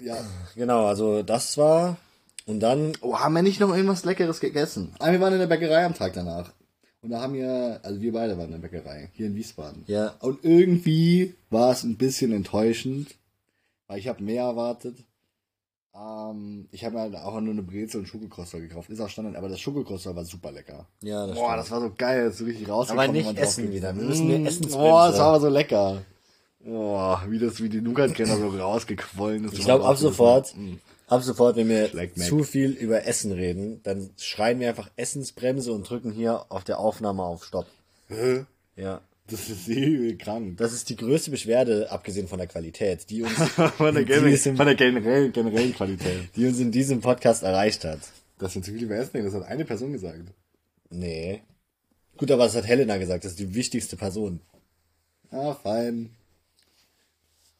Ja. 0.00 0.16
Genau, 0.54 0.86
also 0.86 1.22
das 1.22 1.56
war. 1.58 1.96
Und 2.46 2.60
dann, 2.60 2.92
Oh, 3.00 3.18
haben 3.18 3.34
wir 3.34 3.42
nicht 3.42 3.60
noch 3.60 3.70
irgendwas 3.74 4.04
Leckeres 4.04 4.40
gegessen? 4.40 4.94
Ah, 4.98 5.12
wir 5.12 5.20
waren 5.20 5.32
in 5.34 5.38
der 5.38 5.46
Bäckerei 5.46 5.84
am 5.84 5.94
Tag 5.94 6.14
danach. 6.14 6.52
Und 7.02 7.10
da 7.10 7.20
haben 7.22 7.34
wir, 7.34 7.80
also 7.82 8.00
wir 8.00 8.12
beide 8.12 8.36
waren 8.36 8.52
in 8.52 8.60
der 8.60 8.68
Bäckerei, 8.68 9.10
hier 9.14 9.26
in 9.26 9.34
Wiesbaden. 9.34 9.84
ja, 9.86 10.08
Und 10.20 10.44
irgendwie 10.44 11.34
war 11.48 11.72
es 11.72 11.82
ein 11.82 11.96
bisschen 11.96 12.32
enttäuschend, 12.32 13.14
weil 13.86 13.98
ich 13.98 14.08
habe 14.08 14.22
mehr 14.22 14.42
erwartet. 14.44 14.96
Ähm, 15.94 16.68
ich 16.70 16.84
habe 16.84 16.94
mir 16.94 17.00
halt 17.02 17.16
auch 17.16 17.40
nur 17.40 17.52
eine 17.52 17.62
Brezel 17.62 18.00
und 18.00 18.06
Schokokroster 18.06 18.60
gekauft. 18.60 18.90
Ist 18.90 19.00
auch 19.00 19.08
Standard, 19.08 19.36
aber 19.36 19.48
das 19.48 19.60
Schokokroster 19.60 20.14
war 20.14 20.24
super 20.24 20.52
lecker. 20.52 20.86
ja, 21.02 21.26
das 21.26 21.36
Boah, 21.36 21.46
stimmt. 21.50 21.58
das 21.60 21.70
war 21.72 21.80
so 21.80 21.92
geil, 21.96 22.24
das 22.24 22.32
ist 22.34 22.38
so 22.38 22.44
richtig 22.44 22.68
rausgekommen. 22.68 23.08
Aber 23.10 23.12
nicht 23.32 23.38
essen 23.38 23.72
wieder. 23.72 23.94
Wir 23.96 24.02
müssen 24.04 24.28
eine 24.30 24.38
Mm, 24.38 24.46
Essensbremse. 24.46 24.78
Boah, 24.78 25.08
das 25.10 25.18
war 25.18 25.26
aber 25.26 25.40
so 25.40 25.48
lecker. 25.48 26.02
Boah, 26.64 27.22
wie 27.28 27.38
das, 27.38 27.60
wie 27.62 27.68
die 27.68 27.80
Nougat-Kenner 27.80 28.36
so 28.36 28.48
rausgequollen 28.48 29.44
ist. 29.46 29.54
Ich 29.54 29.64
glaube, 29.64 29.84
ab 29.84 29.96
sofort, 29.96 30.54
Mm. 30.56 30.74
ab 31.08 31.22
sofort, 31.22 31.56
wenn 31.56 31.68
wir 31.68 31.90
Mac. 31.94 32.16
zu 32.16 32.44
viel 32.44 32.70
über 32.72 33.04
Essen 33.06 33.32
reden, 33.32 33.80
dann 33.82 34.10
schreien 34.16 34.60
wir 34.60 34.68
einfach 34.68 34.90
Essensbremse 34.96 35.72
und 35.72 35.88
drücken 35.88 36.12
hier 36.12 36.44
auf 36.50 36.62
der 36.64 36.78
Aufnahme 36.78 37.22
auf 37.24 37.44
Stopp. 37.44 37.66
Hä? 38.08 38.44
Ja. 38.76 39.00
Das 39.30 39.48
ist 39.48 39.68
übel 39.68 40.16
krank. 40.16 40.56
Das 40.56 40.72
ist 40.72 40.88
die 40.88 40.96
größte 40.96 41.30
Beschwerde, 41.30 41.90
abgesehen 41.90 42.26
von 42.26 42.38
der 42.38 42.48
Qualität, 42.48 43.08
die 43.10 43.22
uns, 43.22 43.32
Von 43.76 43.94
der, 43.94 44.04
generell, 44.04 44.40
im, 44.44 44.56
von 44.56 44.66
der 44.66 44.74
generellen, 44.74 45.32
generellen 45.32 45.74
Qualität. 45.74 46.28
die 46.36 46.46
uns 46.46 46.58
in 46.58 46.72
diesem 46.72 47.00
Podcast 47.00 47.42
erreicht 47.42 47.84
hat. 47.84 48.00
Dass 48.38 48.54
wir 48.54 48.62
zu 48.62 48.72
viel 48.72 48.82
über 48.82 48.96
Essen 48.96 49.12
reden, 49.16 49.26
das 49.26 49.34
hat 49.34 49.48
eine 49.48 49.64
Person 49.64 49.92
gesagt. 49.92 50.32
Nee. 50.90 51.42
Gut, 52.16 52.30
aber 52.30 52.44
das 52.44 52.56
hat 52.56 52.66
Helena 52.66 52.96
gesagt, 52.96 53.24
das 53.24 53.32
ist 53.32 53.38
die 53.38 53.54
wichtigste 53.54 53.96
Person. 53.96 54.40
Ah, 55.30 55.54
fein. 55.54 56.10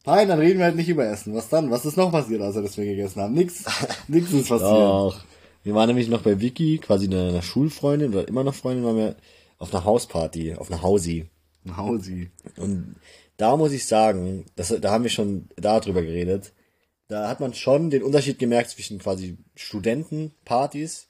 Fein, 0.03 0.27
dann 0.27 0.39
reden 0.39 0.59
wir 0.59 0.65
halt 0.65 0.75
nicht 0.75 0.89
über 0.89 1.05
Essen. 1.05 1.33
Was 1.35 1.49
dann? 1.49 1.69
Was 1.71 1.85
ist 1.85 1.95
noch 1.95 2.11
passiert, 2.11 2.41
außer 2.41 2.61
dass 2.61 2.77
wir 2.77 2.85
gegessen 2.85 3.21
haben? 3.21 3.33
Nix. 3.33 3.63
Nix 4.07 4.31
ist 4.31 4.49
passiert. 4.49 4.69
Doch. 4.69 5.23
Wir 5.63 5.75
waren 5.75 5.87
nämlich 5.87 6.09
noch 6.09 6.23
bei 6.23 6.41
Vicky, 6.41 6.79
quasi 6.79 7.05
einer, 7.05 7.29
einer 7.29 7.41
Schulfreundin 7.43 8.13
oder 8.13 8.27
immer 8.27 8.43
noch 8.43 8.55
Freundin, 8.55 8.83
waren 8.83 8.97
wir 8.97 9.15
auf 9.59 9.73
einer 9.73 9.85
Hausparty, 9.85 10.55
auf 10.55 10.71
einer 10.71 10.81
Hausi. 10.81 11.27
Ein 11.65 11.77
Hausi. 11.77 12.31
Und 12.57 12.95
da 13.37 13.57
muss 13.57 13.71
ich 13.71 13.85
sagen, 13.85 14.45
das, 14.55 14.69
da 14.79 14.91
haben 14.91 15.03
wir 15.03 15.11
schon 15.11 15.49
darüber 15.55 16.01
geredet. 16.01 16.53
Da 17.07 17.27
hat 17.27 17.39
man 17.39 17.53
schon 17.53 17.89
den 17.89 18.03
Unterschied 18.03 18.39
gemerkt 18.39 18.69
zwischen 18.69 18.99
quasi 18.99 19.37
Studentenpartys 19.55 21.07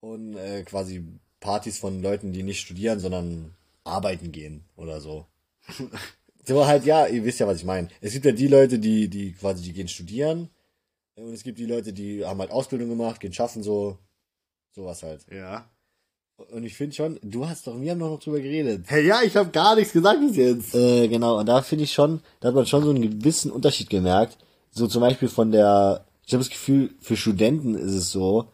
und 0.00 0.36
äh, 0.36 0.62
quasi 0.64 1.04
Partys 1.40 1.78
von 1.78 2.02
Leuten, 2.02 2.32
die 2.32 2.42
nicht 2.42 2.60
studieren, 2.60 3.00
sondern 3.00 3.54
arbeiten 3.84 4.32
gehen 4.32 4.64
oder 4.76 5.00
so. 5.00 5.26
so 6.44 6.66
halt, 6.66 6.84
ja, 6.84 7.06
ihr 7.06 7.24
wisst 7.24 7.40
ja, 7.40 7.46
was 7.46 7.58
ich 7.58 7.64
meine. 7.64 7.88
Es 8.00 8.12
gibt 8.12 8.24
ja 8.24 8.32
die 8.32 8.48
Leute, 8.48 8.78
die, 8.78 9.08
die 9.08 9.32
quasi, 9.32 9.62
die 9.62 9.72
gehen 9.72 9.88
studieren. 9.88 10.48
Und 11.14 11.32
es 11.32 11.44
gibt 11.44 11.58
die 11.58 11.66
Leute, 11.66 11.92
die 11.92 12.24
haben 12.24 12.40
halt 12.40 12.50
Ausbildung 12.50 12.88
gemacht, 12.88 13.20
gehen 13.20 13.32
schaffen, 13.32 13.62
so, 13.62 13.98
sowas 14.70 15.02
halt. 15.02 15.26
Ja. 15.30 15.70
Und 16.50 16.64
ich 16.64 16.74
finde 16.74 16.94
schon, 16.94 17.18
du 17.22 17.46
hast 17.46 17.66
doch, 17.66 17.80
wir 17.80 17.90
haben 17.90 17.98
doch 17.98 18.10
noch 18.10 18.20
drüber 18.20 18.40
geredet. 18.40 18.84
Hey, 18.88 19.06
ja, 19.06 19.22
ich 19.22 19.36
habe 19.36 19.50
gar 19.50 19.76
nichts 19.76 19.92
gesagt 19.92 20.20
bis 20.20 20.36
jetzt. 20.36 20.74
Äh, 20.74 21.08
genau, 21.08 21.38
und 21.38 21.46
da 21.46 21.62
finde 21.62 21.84
ich 21.84 21.92
schon, 21.92 22.20
da 22.40 22.48
hat 22.48 22.54
man 22.54 22.66
schon 22.66 22.84
so 22.84 22.90
einen 22.90 23.02
gewissen 23.02 23.50
Unterschied 23.50 23.90
gemerkt. 23.90 24.38
So 24.70 24.86
zum 24.86 25.00
Beispiel 25.00 25.28
von 25.28 25.52
der, 25.52 26.06
ich 26.26 26.32
habe 26.32 26.42
das 26.42 26.50
Gefühl, 26.50 26.94
für 27.00 27.16
Studenten 27.16 27.74
ist 27.74 27.92
es 27.92 28.10
so, 28.10 28.48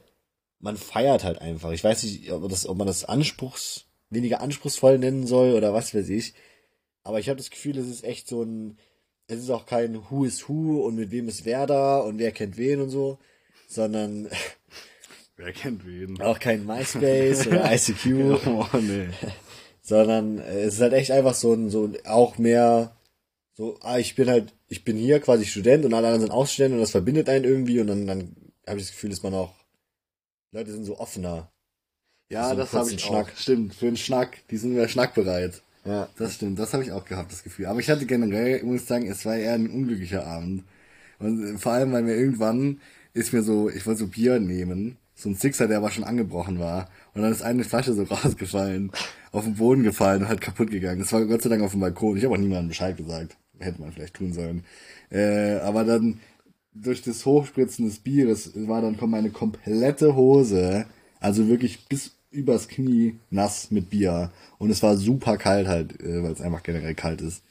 man 0.60 0.76
feiert 0.76 1.24
halt 1.24 1.40
einfach. 1.40 1.72
Ich 1.72 1.84
weiß 1.84 2.02
nicht, 2.02 2.30
ob, 2.32 2.48
das, 2.48 2.66
ob 2.68 2.76
man 2.76 2.86
das 2.86 3.04
anspruchs, 3.04 3.86
weniger 4.10 4.40
anspruchsvoll 4.40 4.98
nennen 4.98 5.26
soll 5.26 5.52
oder 5.54 5.72
was 5.72 5.94
weiß 5.94 6.08
ich. 6.08 6.34
Aber 7.04 7.20
ich 7.20 7.28
habe 7.28 7.38
das 7.38 7.50
Gefühl, 7.50 7.78
es 7.78 7.88
ist 7.88 8.04
echt 8.04 8.28
so 8.28 8.42
ein, 8.42 8.78
es 9.28 9.40
ist 9.40 9.50
auch 9.50 9.66
kein 9.66 10.10
Who 10.10 10.24
is 10.24 10.48
Who 10.48 10.84
und 10.84 10.96
mit 10.96 11.10
wem 11.10 11.28
ist 11.28 11.44
wer 11.44 11.66
da 11.66 12.00
und 12.00 12.18
wer 12.18 12.32
kennt 12.32 12.56
wen 12.56 12.80
und 12.80 12.90
so, 12.90 13.18
sondern 13.68 14.28
Wer 15.38 15.52
kennt 15.52 15.86
wen? 15.86 16.20
auch 16.20 16.38
kein 16.38 16.66
MySpace 16.66 17.46
oder 17.46 17.72
ICQ. 17.72 18.46
Oh, 18.46 18.66
nee. 18.80 19.08
sondern 19.82 20.38
äh, 20.38 20.62
es 20.62 20.74
ist 20.74 20.80
halt 20.80 20.92
echt 20.92 21.10
einfach 21.12 21.34
so 21.34 21.54
ein, 21.54 21.70
so 21.70 21.90
auch 22.04 22.38
mehr 22.38 22.94
so, 23.54 23.76
ah, 23.80 23.98
ich 23.98 24.14
bin 24.14 24.28
halt, 24.28 24.52
ich 24.68 24.84
bin 24.84 24.96
hier 24.96 25.18
quasi 25.20 25.44
Student 25.44 25.84
und 25.84 25.94
alle 25.94 26.06
anderen 26.08 26.22
sind 26.22 26.30
Ausstudenten 26.30 26.78
und 26.78 26.82
das 26.82 26.90
verbindet 26.92 27.28
einen 27.28 27.44
irgendwie 27.44 27.80
und 27.80 27.86
dann, 27.88 28.06
dann 28.06 28.36
habe 28.66 28.78
ich 28.78 28.86
das 28.86 28.92
Gefühl, 28.92 29.10
dass 29.10 29.22
man 29.22 29.34
auch, 29.34 29.54
Leute 30.52 30.72
sind 30.72 30.84
so 30.84 30.98
offener. 30.98 31.50
Ja, 32.30 32.50
So 32.50 32.56
das 32.56 32.72
habe 32.72 32.90
ich 32.90 33.00
Schnack. 33.00 33.32
auch. 33.32 33.36
Stimmt, 33.36 33.74
für 33.74 33.86
einen 33.86 33.96
Schnack. 33.96 34.46
Die 34.50 34.56
sind 34.58 34.72
wieder 34.72 34.88
schnackbereit. 34.88 35.62
Ja. 35.84 36.08
Das 36.18 36.34
stimmt, 36.34 36.58
das 36.58 36.72
habe 36.72 36.82
ich 36.84 36.92
auch 36.92 37.04
gehabt, 37.04 37.32
das 37.32 37.42
Gefühl. 37.42 37.66
Aber 37.66 37.80
ich 37.80 37.88
hatte 37.88 38.06
generell, 38.06 38.62
muss 38.64 38.82
ich 38.82 38.86
sagen, 38.86 39.08
es 39.10 39.24
war 39.24 39.36
eher 39.36 39.54
ein 39.54 39.70
unglücklicher 39.70 40.26
Abend. 40.26 40.64
Und 41.18 41.54
äh, 41.54 41.58
vor 41.58 41.72
allem, 41.72 41.92
weil 41.92 42.02
mir 42.02 42.14
irgendwann 42.16 42.80
ist 43.14 43.32
mir 43.32 43.42
so, 43.42 43.70
ich 43.70 43.86
wollte 43.86 44.00
so 44.00 44.06
Bier 44.08 44.38
nehmen, 44.40 44.98
so 45.18 45.28
ein 45.28 45.34
Sixer, 45.34 45.66
der 45.66 45.78
aber 45.78 45.90
schon 45.90 46.04
angebrochen 46.04 46.60
war. 46.60 46.88
Und 47.12 47.22
dann 47.22 47.32
ist 47.32 47.42
eine 47.42 47.64
Flasche 47.64 47.92
so 47.92 48.02
rausgefallen, 48.10 48.92
auf 49.32 49.44
den 49.44 49.56
Boden 49.56 49.82
gefallen 49.82 50.22
und 50.22 50.28
halt 50.28 50.40
kaputt 50.40 50.70
gegangen. 50.70 51.00
Das 51.00 51.12
war 51.12 51.24
Gott 51.26 51.42
sei 51.42 51.48
Dank 51.48 51.62
auf 51.62 51.72
dem 51.72 51.80
Balkon. 51.80 52.16
Ich 52.16 52.24
habe 52.24 52.34
auch 52.34 52.38
niemandem 52.38 52.68
Bescheid 52.68 52.96
gesagt. 52.96 53.36
Hätte 53.58 53.80
man 53.80 53.90
vielleicht 53.92 54.14
tun 54.14 54.32
sollen. 54.32 54.64
Äh, 55.10 55.56
aber 55.56 55.84
dann 55.84 56.20
durch 56.72 57.02
das 57.02 57.26
Hochspritzen 57.26 57.86
des 57.86 57.98
Bieres 57.98 58.52
war 58.54 58.80
dann 58.80 58.96
meine 59.10 59.30
komplette 59.30 60.14
Hose, 60.14 60.86
also 61.18 61.48
wirklich 61.48 61.86
bis 61.88 62.12
übers 62.30 62.68
Knie 62.68 63.18
nass 63.30 63.72
mit 63.72 63.90
Bier. 63.90 64.30
Und 64.58 64.70
es 64.70 64.84
war 64.84 64.96
super 64.96 65.36
kalt 65.36 65.66
halt, 65.66 66.00
äh, 66.00 66.22
weil 66.22 66.32
es 66.32 66.40
einfach 66.40 66.62
generell 66.62 66.94
kalt 66.94 67.20
ist. 67.20 67.42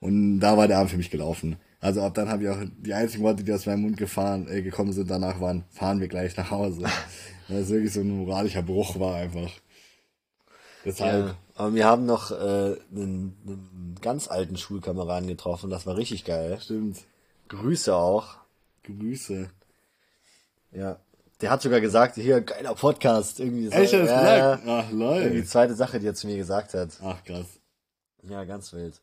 Und 0.00 0.40
da 0.40 0.56
war 0.56 0.66
der 0.66 0.78
Abend 0.78 0.90
für 0.90 0.96
mich 0.96 1.10
gelaufen. 1.10 1.56
Also 1.82 2.00
ab 2.00 2.14
dann 2.14 2.28
habe 2.28 2.44
ich 2.44 2.48
auch 2.48 2.62
die 2.78 2.94
einzigen 2.94 3.24
Worte, 3.24 3.42
die 3.42 3.52
aus 3.52 3.66
meinem 3.66 3.82
Mund 3.82 3.96
gefahren, 3.96 4.46
äh, 4.48 4.62
gekommen 4.62 4.92
sind, 4.92 5.10
danach 5.10 5.40
waren, 5.40 5.64
fahren 5.70 6.00
wir 6.00 6.06
gleich 6.06 6.36
nach 6.36 6.52
Hause. 6.52 6.84
Weil 7.48 7.58
es 7.58 7.70
wirklich 7.70 7.92
so 7.92 8.00
ein 8.00 8.18
moralischer 8.18 8.62
Bruch 8.62 9.00
war 9.00 9.16
einfach. 9.16 9.50
Deshalb. 10.84 11.26
Ja, 11.26 11.34
aber 11.56 11.74
wir 11.74 11.84
haben 11.84 12.06
noch 12.06 12.30
äh, 12.30 12.34
einen, 12.34 13.36
einen 13.44 13.98
ganz 14.00 14.28
alten 14.28 14.56
Schulkameraden 14.56 15.26
getroffen, 15.26 15.70
das 15.70 15.84
war 15.84 15.96
richtig 15.96 16.24
geil. 16.24 16.56
Stimmt. 16.60 16.98
Grüße 17.48 17.94
auch. 17.94 18.36
Grüße. 18.84 19.50
Ja. 20.70 21.00
Der 21.40 21.50
hat 21.50 21.62
sogar 21.62 21.80
gesagt, 21.80 22.14
hier, 22.14 22.42
geiler 22.42 22.76
Podcast. 22.76 23.40
Irgendwie 23.40 23.66
so, 23.66 23.72
Echt, 23.72 23.90
gesagt? 23.90 24.62
Ach, 24.64 24.90
lol. 24.92 25.30
Die 25.30 25.44
zweite 25.44 25.74
Sache, 25.74 25.98
die 25.98 26.06
er 26.06 26.14
zu 26.14 26.28
mir 26.28 26.36
gesagt 26.36 26.74
hat. 26.74 26.90
Ach, 27.02 27.22
krass. 27.24 27.46
Ja, 28.22 28.44
ganz 28.44 28.72
wild. 28.72 29.00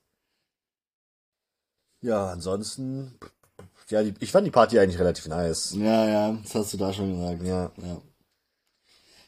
Ja, 2.02 2.32
ansonsten, 2.32 3.14
ja, 3.90 4.04
die, 4.04 4.14
ich 4.20 4.32
fand 4.32 4.48
die 4.48 4.52
Party 4.52 4.80
eigentlich 4.80 5.00
relativ 5.00 5.28
nice. 5.28 5.76
Ja, 5.78 6.08
ja, 6.10 6.40
das 6.44 6.56
hast 6.56 6.74
du 6.74 6.78
da 6.78 6.94
schon 6.94 7.20
gesagt. 7.20 7.44
Ja. 7.44 7.72
Ja. 7.78 8.02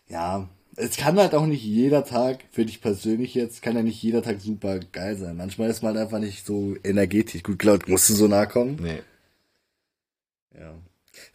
Ja, 0.07 0.49
es 0.75 0.97
kann 0.97 1.17
halt 1.17 1.33
auch 1.35 1.45
nicht 1.45 1.63
jeder 1.63 2.03
Tag, 2.05 2.43
für 2.51 2.65
dich 2.65 2.81
persönlich 2.81 3.33
jetzt, 3.33 3.61
kann 3.61 3.75
ja 3.75 3.83
nicht 3.83 4.01
jeder 4.01 4.21
Tag 4.21 4.41
super 4.41 4.79
geil 4.79 5.15
sein. 5.17 5.37
Manchmal 5.37 5.69
ist 5.69 5.83
man 5.83 5.95
halt 5.95 6.05
einfach 6.05 6.19
nicht 6.19 6.45
so 6.45 6.75
energetisch. 6.83 7.43
Gut, 7.43 7.59
Cloud 7.59 7.87
musst 7.87 8.09
du 8.09 8.13
so 8.13 8.27
nah 8.27 8.45
kommen. 8.45 8.77
Nee. 8.81 9.01
Ja. 10.57 10.73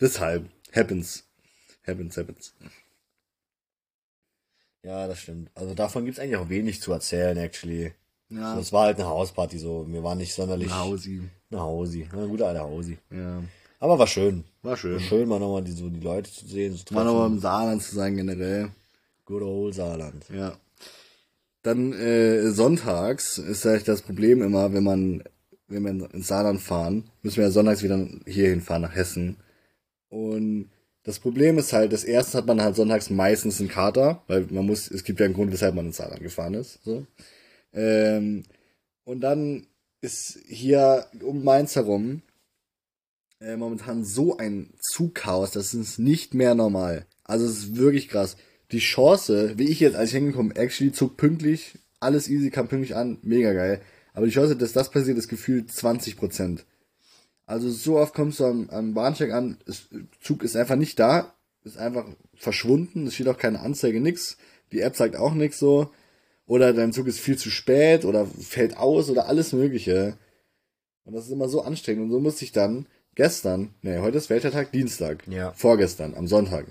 Deshalb, 0.00 0.48
happens. 0.74 1.24
Happens, 1.86 2.16
happens. 2.16 2.54
Ja, 4.82 5.06
das 5.06 5.20
stimmt. 5.20 5.50
Also 5.54 5.74
davon 5.74 6.04
gibt's 6.04 6.20
eigentlich 6.20 6.36
auch 6.36 6.48
wenig 6.48 6.80
zu 6.80 6.92
erzählen, 6.92 7.36
actually. 7.36 7.92
Ja. 8.28 8.54
So, 8.54 8.60
es 8.60 8.72
war 8.72 8.86
halt 8.86 8.98
eine 8.98 9.08
Hausparty 9.08 9.58
so. 9.58 9.86
Wir 9.88 10.02
waren 10.02 10.18
nicht 10.18 10.34
sonderlich. 10.34 10.70
Eine 10.70 10.80
Hausi. 10.80 11.22
Eine 11.50 11.60
Hausi. 11.60 12.08
Eine 12.12 12.28
gute 12.28 12.46
alte 12.46 12.60
Hausi. 12.60 12.98
Ja. 13.10 13.42
Aber 13.78 13.98
war 13.98 14.06
schön. 14.06 14.44
War 14.62 14.76
schön. 14.76 14.94
War 14.94 15.00
schön, 15.00 15.28
mal 15.28 15.38
nochmal 15.38 15.62
die, 15.62 15.72
so 15.72 15.88
die 15.88 16.00
Leute 16.00 16.30
zu 16.30 16.46
sehen. 16.46 16.76
Zu 16.76 16.94
Mal 16.94 17.04
nochmal 17.04 17.28
im 17.28 17.38
Saarland 17.38 17.82
zu 17.82 17.94
sein 17.94 18.16
generell. 18.16 18.70
Good 19.24 19.42
old 19.42 19.74
Saarland. 19.74 20.24
Ja. 20.34 20.56
Dann 21.62 21.92
äh, 21.92 22.50
sonntags 22.50 23.38
ist 23.38 23.64
halt 23.64 23.86
das 23.88 24.02
Problem 24.02 24.42
immer, 24.42 24.72
wenn 24.72 24.84
man 24.84 25.22
wenn 25.68 25.82
wir 25.82 26.14
ins 26.14 26.28
Saarland 26.28 26.60
fahren, 26.60 27.10
müssen 27.22 27.38
wir 27.38 27.44
ja 27.44 27.50
sonntags 27.50 27.82
wieder 27.82 28.06
hierhin 28.26 28.60
fahren 28.60 28.82
nach 28.82 28.94
Hessen. 28.94 29.36
Und 30.08 30.70
das 31.02 31.18
Problem 31.18 31.58
ist 31.58 31.72
halt, 31.72 31.92
das 31.92 32.04
erste 32.04 32.38
hat 32.38 32.46
man 32.46 32.62
halt 32.62 32.76
sonntags 32.76 33.10
meistens 33.10 33.60
einen 33.60 33.68
Kater, 33.68 34.22
weil 34.28 34.46
man 34.50 34.66
muss, 34.66 34.90
es 34.90 35.04
gibt 35.04 35.20
ja 35.20 35.26
einen 35.26 35.34
Grund, 35.34 35.52
weshalb 35.52 35.74
man 35.74 35.86
ins 35.86 35.96
Saarland 35.96 36.22
gefahren 36.22 36.54
ist. 36.54 36.82
So. 36.84 37.06
Ähm, 37.76 38.42
und 39.04 39.20
dann 39.20 39.66
ist 40.00 40.40
hier 40.48 41.06
um 41.20 41.44
Mainz 41.44 41.76
herum 41.76 42.22
äh, 43.40 43.56
momentan 43.56 44.04
so 44.04 44.36
ein 44.38 44.70
Zugchaos, 44.80 45.50
das 45.52 45.74
ist 45.74 45.98
nicht 45.98 46.34
mehr 46.34 46.54
normal. 46.54 47.06
Also 47.22 47.44
es 47.44 47.58
ist 47.58 47.76
wirklich 47.76 48.08
krass. 48.08 48.36
Die 48.72 48.78
Chance, 48.78 49.52
wie 49.56 49.68
ich 49.68 49.80
jetzt, 49.80 49.94
als 49.94 50.08
ich 50.08 50.16
hingekommen, 50.16 50.56
actually 50.56 50.92
zog 50.92 51.16
pünktlich, 51.16 51.78
alles 52.00 52.28
easy, 52.28 52.50
kam 52.50 52.68
pünktlich 52.68 52.96
an, 52.96 53.18
mega 53.22 53.52
geil. 53.52 53.80
Aber 54.14 54.26
die 54.26 54.32
Chance, 54.32 54.56
dass 54.56 54.72
das 54.72 54.90
passiert, 54.90 55.18
ist 55.18 55.28
gefühlt 55.28 55.70
20 55.70 56.16
Prozent. 56.16 56.64
Also 57.44 57.70
so 57.70 57.98
oft 57.98 58.14
kommst 58.14 58.40
du 58.40 58.46
am, 58.46 58.70
am 58.70 58.94
Bahnsteig 58.94 59.32
an, 59.32 59.58
das 59.66 59.88
Zug 60.20 60.42
ist 60.42 60.56
einfach 60.56 60.76
nicht 60.76 60.98
da, 60.98 61.34
ist 61.62 61.78
einfach 61.78 62.06
verschwunden, 62.34 63.06
es 63.06 63.14
steht 63.14 63.28
auch 63.28 63.38
keine 63.38 63.60
Anzeige, 63.60 64.00
nix. 64.00 64.36
Die 64.72 64.80
App 64.80 64.96
sagt 64.96 65.16
auch 65.16 65.34
nix 65.34 65.58
so. 65.58 65.90
Oder 66.46 66.72
dein 66.72 66.92
Zug 66.92 67.06
ist 67.08 67.20
viel 67.20 67.36
zu 67.36 67.50
spät 67.50 68.04
oder 68.04 68.24
fällt 68.26 68.76
aus 68.76 69.10
oder 69.10 69.26
alles 69.28 69.52
mögliche. 69.52 70.16
Und 71.04 71.14
das 71.14 71.26
ist 71.26 71.32
immer 71.32 71.48
so 71.48 71.62
anstrengend. 71.62 72.04
Und 72.04 72.10
so 72.10 72.20
musste 72.20 72.44
ich 72.44 72.52
dann 72.52 72.86
gestern, 73.14 73.74
nee, 73.82 73.98
heute 73.98 74.18
ist 74.18 74.30
Weltertag, 74.30 74.72
Dienstag, 74.72 75.26
Ja. 75.26 75.52
vorgestern, 75.52 76.14
am 76.14 76.28
Sonntag, 76.28 76.66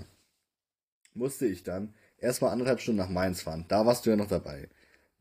musste 1.14 1.46
ich 1.46 1.62
dann 1.62 1.94
erstmal 2.18 2.52
anderthalb 2.52 2.80
Stunden 2.80 2.98
nach 2.98 3.08
Mainz 3.10 3.42
fahren. 3.42 3.64
Da 3.68 3.84
warst 3.86 4.06
du 4.06 4.10
ja 4.10 4.16
noch 4.16 4.28
dabei. 4.28 4.68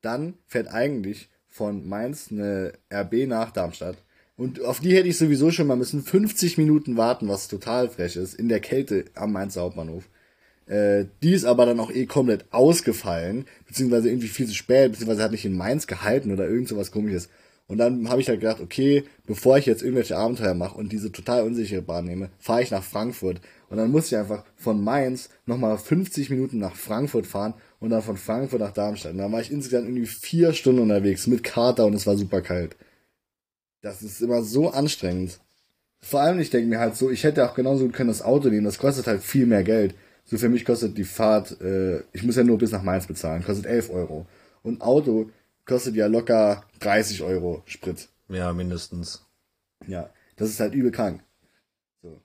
Dann 0.01 0.35
fährt 0.47 0.67
eigentlich 0.67 1.29
von 1.47 1.88
Mainz 1.88 2.31
eine 2.31 2.74
RB 2.93 3.27
nach 3.27 3.51
Darmstadt. 3.51 3.97
Und 4.38 4.62
auf 4.62 4.81
die 4.81 4.93
hätte 4.93 5.07
ich 5.07 5.17
sowieso 5.17 5.51
schon 5.51 5.67
mal 5.67 5.77
müssen 5.77 6.03
50 6.03 6.57
Minuten 6.57 6.97
warten, 6.97 7.27
was 7.29 7.47
total 7.47 7.89
frech 7.89 8.17
ist, 8.17 8.33
in 8.33 8.50
der 8.50 8.59
Kälte 8.59 9.05
am 9.15 9.31
Mainzer 9.31 9.62
Hauptbahnhof. 9.62 10.09
Äh, 10.67 11.05
die 11.22 11.34
ist 11.34 11.45
aber 11.45 11.65
dann 11.65 11.79
auch 11.79 11.91
eh 11.91 12.05
komplett 12.05 12.45
ausgefallen, 12.51 13.45
beziehungsweise 13.67 14.10
irgendwie 14.10 14.27
viel 14.27 14.48
zu 14.48 14.55
spät, 14.55 14.91
beziehungsweise 14.91 15.24
hat 15.24 15.31
nicht 15.31 15.45
in 15.45 15.57
Mainz 15.57 15.88
gehalten 15.88 16.31
oder 16.31 16.48
irgend 16.48 16.67
sowas 16.67 16.91
komisches. 16.91 17.29
Und 17.67 17.79
dann 17.79 18.10
habe 18.10 18.22
ich 18.22 18.29
halt 18.29 18.41
gedacht, 18.41 18.62
okay, 18.62 19.05
bevor 19.25 19.57
ich 19.57 19.65
jetzt 19.65 19.81
irgendwelche 19.81 20.17
Abenteuer 20.17 20.53
mache 20.53 20.77
und 20.77 20.91
diese 20.91 21.12
total 21.12 21.43
unsichere 21.43 21.81
Bahn 21.81 22.05
nehme, 22.05 22.29
fahre 22.38 22.62
ich 22.62 22.69
nach 22.69 22.84
Frankfurt. 22.84 23.41
Und 23.69 23.77
dann 23.77 23.89
musste 23.89 24.15
ich 24.15 24.19
einfach 24.22 24.43
von 24.55 24.84
Mainz 24.84 25.29
nochmal 25.48 25.77
50 25.77 26.29
Minuten 26.29 26.60
nach 26.60 26.75
Frankfurt 26.75 27.25
fahren 27.25 27.55
und 27.79 27.89
dann 27.89 28.03
von 28.03 28.17
Frankfurt 28.17 28.60
nach 28.60 28.72
Darmstadt. 28.72 29.13
Und 29.13 29.17
dann 29.17 29.31
war 29.31 29.41
ich 29.41 29.51
insgesamt 29.51 29.88
irgendwie 29.88 30.05
vier 30.05 30.53
Stunden 30.53 30.81
unterwegs 30.81 31.25
mit 31.25 31.43
Kater 31.43 31.86
und 31.88 31.95
es 31.95 32.05
war 32.05 32.17
super 32.17 32.41
kalt. 32.41 32.75
Das 33.81 34.03
ist 34.03 34.22
immer 34.22 34.43
so 34.43 34.69
anstrengend. 34.69 35.39
Vor 36.01 36.22
allem, 36.22 36.39
ich 36.39 36.51
denke 36.51 36.69
mir 36.69 36.79
halt 36.79 36.95
so, 36.95 37.10
ich 37.10 37.24
hätte 37.24 37.50
auch 37.50 37.55
genauso 37.55 37.86
gut 37.86 37.93
können 37.93 38.10
das 38.10 38.22
Auto 38.22 38.50
nehmen, 38.50 38.65
das 38.65 38.77
kostet 38.77 39.07
halt 39.07 39.24
viel 39.24 39.48
mehr 39.48 39.63
Geld. 39.63 39.95
So 40.25 40.38
für 40.38 40.50
mich 40.50 40.65
kostet 40.65 40.98
die 40.98 41.03
Fahrt, 41.03 41.62
äh, 41.62 42.00
ich 42.12 42.24
muss 42.24 42.36
ja 42.36 42.44
nur 42.44 42.58
bis 42.58 42.72
nach 42.72 42.82
Mainz 42.82 43.05
bezahlen, 43.05 43.44
kostet 43.44 43.67
11 43.67 43.91
Euro. 43.91 44.25
Und 44.63 44.82
Auto 44.82 45.29
kostet 45.65 45.96
ja 45.96 46.08
locker 46.08 46.65
30 46.79 47.22
Euro 47.22 47.62
Sprit. 47.65 48.10
Ja, 48.27 48.51
mindestens. 48.51 49.24
Ja, 49.88 50.10
das 50.36 50.50
ist 50.50 50.60
halt 50.60 50.74
übel 50.74 50.91
krank. 50.91 51.24
So. 52.01 52.20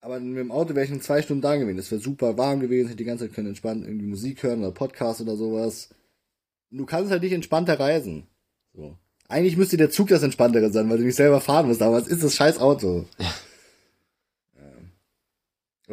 Aber 0.00 0.18
mit 0.18 0.38
dem 0.38 0.50
Auto 0.50 0.74
wäre 0.74 0.86
ich 0.86 0.90
in 0.90 1.02
zwei 1.02 1.20
Stunden 1.20 1.42
da 1.42 1.56
gewesen. 1.56 1.78
Es 1.78 1.90
wäre 1.90 2.00
super 2.00 2.38
warm 2.38 2.60
gewesen, 2.60 2.88
hätte 2.88 2.96
die 2.96 3.04
ganze 3.04 3.26
Zeit 3.26 3.34
können 3.34 3.48
entspannt 3.48 3.84
irgendwie 3.84 4.06
Musik 4.06 4.42
hören 4.42 4.60
oder 4.60 4.72
Podcast 4.72 5.20
oder 5.20 5.36
sowas. 5.36 5.90
Du 6.70 6.86
kannst 6.86 7.10
halt 7.10 7.22
nicht 7.22 7.32
entspannter 7.32 7.78
reisen. 7.78 8.26
So. 8.72 8.96
Eigentlich 9.28 9.56
müsste 9.56 9.76
der 9.76 9.90
Zug 9.90 10.08
das 10.08 10.22
entspanntere 10.22 10.70
sein, 10.70 10.88
weil 10.88 10.98
du 10.98 11.04
nicht 11.04 11.16
selber 11.16 11.40
fahren 11.40 11.68
musst, 11.68 11.82
aber 11.82 11.98
es 11.98 12.08
ist 12.08 12.24
das 12.24 12.34
scheiß 12.34 12.58
Auto. 12.58 13.06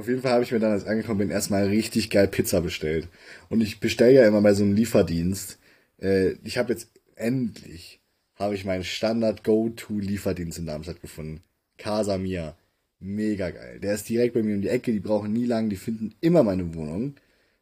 Auf 0.02 0.08
jeden 0.08 0.24
Fall 0.24 0.32
habe 0.32 0.44
ich 0.44 0.52
mir 0.52 0.58
dann, 0.58 0.72
als 0.72 0.82
ich 0.82 0.90
angekommen 0.90 1.20
bin, 1.20 1.30
erstmal 1.30 1.68
richtig 1.68 2.10
geil 2.10 2.28
Pizza 2.28 2.60
bestellt. 2.62 3.08
Und 3.50 3.62
ich 3.62 3.80
bestelle 3.80 4.14
ja 4.14 4.28
immer 4.28 4.42
bei 4.42 4.56
so 4.56 4.64
einem 4.64 4.74
Lieferdienst. 4.74 5.60
Äh, 6.02 6.32
ich 6.44 6.58
habe 6.58 6.74
jetzt 6.74 6.88
endlich 7.16 8.00
habe 8.34 8.56
ich 8.56 8.66
meinen 8.66 8.84
Standard-Go-To-Lieferdienst 8.84 10.58
in 10.58 10.66
Darmstadt 10.66 11.02
gefunden. 11.02 11.44
Casa 11.78 12.18
Mia. 12.18 12.58
Mega 13.00 13.52
geil. 13.52 13.80
Der 13.80 13.94
ist 13.94 14.10
direkt 14.10 14.34
bei 14.34 14.42
mir 14.42 14.56
um 14.56 14.64
die 14.64 14.70
Ecke, 14.70 14.92
die 14.92 15.00
brauchen 15.00 15.32
nie 15.34 15.46
lang, 15.46 15.70
die 15.70 15.76
finden 15.76 16.16
immer 16.20 16.42
meine 16.42 16.74
Wohnung. 16.74 17.14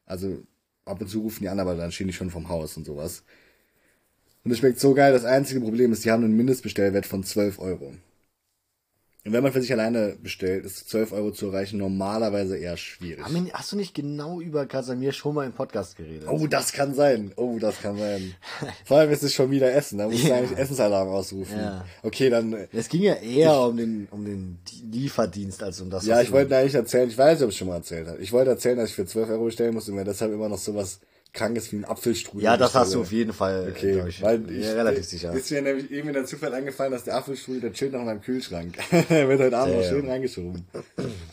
Also 0.05 0.41
ab 0.86 1.01
und 1.01 1.10
zu 1.10 1.19
rufen 1.19 1.43
die 1.43 1.50
an, 1.50 1.60
aber 1.60 1.75
dann 1.75 1.91
stehen 1.91 2.08
die 2.08 2.13
schon 2.13 2.29
vom 2.29 2.48
Haus 2.48 2.77
und 2.77 2.86
sowas. 2.86 3.24
Und 4.46 4.51
es 4.51 4.60
schmeckt 4.60 4.79
so 4.79 4.93
geil. 4.93 5.12
Das 5.12 5.25
einzige 5.25 5.60
Problem 5.60 5.91
ist, 5.91 6.05
die 6.05 6.12
haben 6.12 6.24
einen 6.24 6.38
Mindestbestellwert 6.38 7.05
von 7.05 7.25
12 7.25 7.60
Euro. 7.60 7.96
Und 9.25 9.33
wenn 9.33 9.43
man 9.43 9.51
für 9.51 9.61
sich 9.61 9.71
alleine 9.73 10.15
bestellt, 10.23 10.63
ist 10.65 10.89
12 10.89 11.11
Euro 11.11 11.31
zu 11.31 11.47
erreichen 11.47 11.77
normalerweise 11.77 12.57
eher 12.57 12.77
schwierig. 12.77 13.21
Haben 13.23 13.45
wir- 13.45 13.53
Hast 13.53 13.71
du 13.73 13.75
nicht 13.75 13.93
genau 13.93 14.39
über 14.39 14.65
Casamir 14.65 15.11
schon 15.11 15.35
mal 15.35 15.45
im 15.45 15.51
Podcast 15.51 15.97
geredet? 15.97 16.27
Oh, 16.29 16.47
das 16.47 16.71
kann 16.71 16.93
sein. 16.93 17.33
Oh, 17.35 17.57
das 17.59 17.81
kann 17.81 17.97
sein. 17.97 18.33
Vor 18.85 18.97
allem 18.97 19.11
ist 19.11 19.21
es 19.23 19.33
schon 19.33 19.51
wieder 19.51 19.73
Essen. 19.73 19.97
Da 19.97 20.07
musst 20.07 20.23
du 20.23 20.29
Ja. 20.29 20.35
eigentlich 20.38 20.57
Essensalarm 20.57 21.09
ausrufen. 21.09 21.57
Ja. 21.59 21.85
Okay, 22.01 22.29
dann. 22.29 22.53
äh, 22.53 22.67
Es 22.71 22.88
ging 22.88 23.01
ja 23.01 23.15
eher 23.15 23.59
um 23.59 23.75
den, 23.75 24.07
um 24.11 24.23
den 24.23 24.59
Lieferdienst 24.89 25.61
als 25.63 25.81
um 25.81 25.89
das. 25.89 26.05
Ja, 26.05 26.21
ich 26.21 26.27
du- 26.29 26.33
wollte 26.33 26.55
eigentlich 26.55 26.75
erzählen, 26.75 27.09
ich 27.09 27.17
weiß 27.17 27.39
nicht, 27.39 27.45
ob 27.45 27.51
ich 27.51 27.57
schon 27.57 27.67
mal 27.67 27.75
erzählt 27.75 28.07
habe. 28.07 28.19
Ich 28.19 28.31
wollte 28.31 28.51
erzählen, 28.51 28.77
dass 28.77 28.89
ich 28.89 28.95
für 28.95 29.05
12 29.05 29.29
Euro 29.29 29.45
bestellen 29.45 29.73
musste 29.73 29.91
und 29.91 29.97
mir 29.97 30.05
deshalb 30.05 30.31
immer 30.31 30.47
noch 30.47 30.57
sowas 30.57 31.01
Krankes 31.33 31.71
wie 31.71 31.77
ein 31.77 31.86
Apfelstrudel 31.86 32.43
Ja, 32.43 32.57
das 32.57 32.74
hast 32.74 32.93
du 32.93 33.01
auf 33.01 33.12
jeden 33.12 33.33
Fall. 33.33 33.71
Okay, 33.75 34.03
ich, 34.07 34.21
weil 34.21 34.50
ich, 34.50 34.65
ja, 34.65 34.74
relativ 34.74 35.05
sicher. 35.05 35.33
Ist 35.33 35.51
mir 35.51 35.62
nämlich 35.62 35.91
eben 35.91 36.07
in 36.07 36.13
der 36.13 36.25
Zufall 36.25 36.53
eingefallen, 36.53 36.91
dass 36.91 37.03
der 37.03 37.15
Apfelstrudel, 37.15 37.62
der 37.62 37.74
chillt 37.74 37.93
noch 37.93 38.00
in 38.00 38.05
meinem 38.05 38.21
Kühlschrank. 38.21 38.75
der 39.09 39.29
wird 39.29 39.39
heute 39.39 39.57
Abend 39.57 39.75
noch 39.75 39.83
schön 39.83 40.09
reingeschoben. 40.09 40.65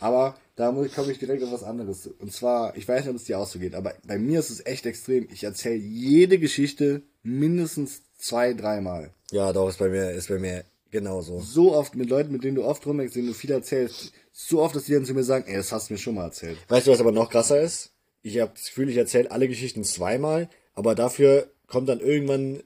Aber 0.01 0.37
da 0.57 0.71
komme 0.95 1.13
ich 1.13 1.19
direkt 1.19 1.43
auf 1.43 1.53
was 1.53 1.63
anderes. 1.63 2.07
Und 2.07 2.33
zwar, 2.33 2.77
ich 2.77 2.87
weiß 2.87 3.01
nicht, 3.01 3.11
ob 3.11 3.17
es 3.17 3.25
dir 3.25 3.39
auch 3.39 3.47
so 3.47 3.59
geht, 3.59 3.75
aber 3.75 3.95
bei 4.07 4.19
mir 4.19 4.39
ist 4.41 4.51
es 4.51 4.65
echt 4.65 4.87
extrem. 4.87 5.29
Ich 5.33 5.45
erzähle 5.45 5.77
jede 5.77 6.39
Geschichte 6.39 7.03
mindestens 7.23 8.03
zwei, 8.19 8.55
dreimal. 8.55 9.11
Ja, 9.31 9.53
doch, 9.53 9.69
ist 9.69 9.79
bei 9.79 9.89
mir, 9.89 10.11
ist 10.11 10.29
bei 10.29 10.39
mir 10.39 10.65
genauso. 10.91 11.41
So 11.41 11.75
oft 11.75 11.95
mit 11.95 12.09
Leuten, 12.09 12.33
mit 12.33 12.45
denen 12.45 12.57
du 12.57 12.65
oft 12.65 12.87
rumhängst, 12.87 13.17
denen 13.17 13.29
du 13.29 13.35
viel 13.35 13.51
erzählst, 13.51 14.13
so 14.33 14.63
oft, 14.63 14.77
dass 14.77 14.85
die 14.85 14.93
dann 14.93 15.05
zu 15.05 15.15
mir 15.15 15.25
sagen, 15.25 15.45
ey, 15.47 15.57
das 15.57 15.73
hast 15.73 15.89
du 15.89 15.95
mir 15.95 15.99
schon 15.99 16.15
mal 16.15 16.25
erzählt. 16.25 16.59
Weißt 16.69 16.87
du, 16.87 16.93
was 16.93 17.01
aber 17.01 17.13
noch 17.13 17.31
krasser 17.31 17.61
ist? 17.61 17.91
Ich 18.27 18.41
habe 18.41 18.51
das 18.55 18.67
Gefühl, 18.67 18.89
ich 18.89 18.97
erzähle 18.97 19.31
alle 19.31 19.47
Geschichten 19.47 19.85
zweimal, 19.85 20.49
aber 20.75 20.97
dafür 20.97 21.49
kommt 21.69 21.89
dann 21.89 22.01
irgendwann 22.01 22.61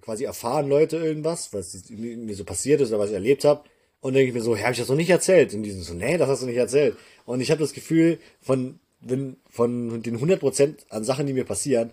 quasi 0.00 0.22
erfahren 0.22 0.68
Leute 0.68 0.96
irgendwas, 0.96 1.52
was 1.52 1.90
mir 1.90 2.36
so 2.36 2.44
passiert 2.44 2.80
ist 2.80 2.90
oder 2.90 3.00
was 3.00 3.08
ich 3.08 3.14
erlebt 3.14 3.44
habe. 3.44 3.64
Und 4.00 4.14
denke 4.14 4.28
ich 4.28 4.34
mir 4.34 4.42
so, 4.42 4.54
hä, 4.54 4.62
habe 4.62 4.72
ich 4.72 4.78
das 4.78 4.88
noch 4.88 4.96
nicht 4.96 5.10
erzählt? 5.10 5.54
Und 5.54 5.64
die 5.64 5.72
sind 5.72 5.82
so, 5.82 5.94
nee, 5.94 6.18
das 6.18 6.28
hast 6.28 6.42
du 6.42 6.46
nicht 6.46 6.56
erzählt. 6.56 6.96
Und 7.24 7.40
ich 7.40 7.50
habe 7.50 7.60
das 7.60 7.72
Gefühl, 7.72 8.18
von 8.40 8.78
wenn 9.00 9.38
von 9.50 10.04
den 10.04 10.20
100% 10.20 10.74
an 10.88 11.02
Sachen, 11.02 11.26
die 11.26 11.32
mir 11.32 11.44
passieren, 11.44 11.90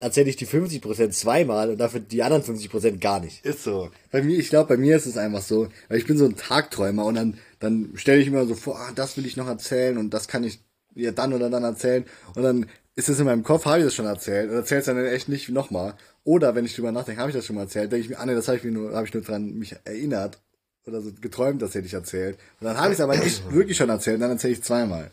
erzähle 0.00 0.28
ich 0.28 0.36
die 0.36 0.46
50% 0.46 1.10
zweimal 1.10 1.70
und 1.70 1.78
dafür 1.78 2.00
die 2.00 2.24
anderen 2.24 2.42
50% 2.42 2.98
gar 2.98 3.20
nicht. 3.20 3.44
Ist 3.44 3.62
so. 3.62 3.90
Bei 4.10 4.20
mir, 4.20 4.36
ich 4.36 4.48
glaube, 4.48 4.68
bei 4.68 4.76
mir 4.76 4.96
ist 4.96 5.06
es 5.06 5.16
einfach 5.16 5.42
so, 5.42 5.68
weil 5.88 5.98
ich 5.98 6.06
bin 6.06 6.18
so 6.18 6.24
ein 6.24 6.34
Tagträumer 6.34 7.04
und 7.04 7.14
dann, 7.14 7.38
dann 7.60 7.92
stelle 7.94 8.20
ich 8.20 8.30
mir 8.30 8.44
so 8.46 8.56
vor, 8.56 8.80
ah, 8.80 8.90
das 8.96 9.16
will 9.16 9.26
ich 9.26 9.36
noch 9.36 9.46
erzählen 9.46 9.96
und 9.96 10.10
das 10.10 10.26
kann 10.26 10.42
ich 10.42 10.58
ja 10.94 11.12
dann 11.12 11.32
oder 11.32 11.50
dann 11.50 11.64
erzählen 11.64 12.04
und 12.34 12.42
dann 12.42 12.66
ist 12.98 13.08
es 13.08 13.20
in 13.20 13.26
meinem 13.26 13.44
Kopf, 13.44 13.64
habe 13.64 13.78
ich 13.78 13.84
das 13.84 13.94
schon 13.94 14.06
erzählt 14.06 14.50
und 14.50 14.56
erzähle 14.56 14.80
es 14.80 14.86
dann 14.86 15.06
echt 15.06 15.28
nicht 15.28 15.48
nochmal. 15.50 15.94
Oder 16.24 16.56
wenn 16.56 16.64
ich 16.64 16.74
drüber 16.74 16.90
nachdenke, 16.90 17.20
habe 17.20 17.30
ich 17.30 17.36
das 17.36 17.46
schon 17.46 17.54
mal 17.54 17.62
erzählt, 17.62 17.92
denke 17.92 18.04
ich 18.04 18.10
mir, 18.10 18.18
ah 18.18 18.26
nee, 18.26 18.34
das 18.34 18.48
habe 18.48 18.58
ich 18.58 18.64
mir 18.64 18.72
nur, 18.72 18.92
habe 18.92 19.06
ich 19.06 19.14
nur 19.14 19.22
dran 19.22 19.54
mich 19.54 19.76
erinnert 19.84 20.40
oder 20.84 21.00
so 21.00 21.12
geträumt, 21.20 21.62
das 21.62 21.74
hätte 21.74 21.86
ich 21.86 21.94
erzählt. 21.94 22.38
Und 22.60 22.66
dann 22.66 22.76
habe 22.76 22.88
ich 22.88 22.98
es 22.98 23.00
aber 23.00 23.16
nicht 23.16 23.50
wirklich 23.52 23.76
schon 23.76 23.88
erzählt, 23.88 24.16
und 24.16 24.22
dann 24.22 24.32
erzähle 24.32 24.54
ich 24.54 24.62
zweimal. 24.62 25.12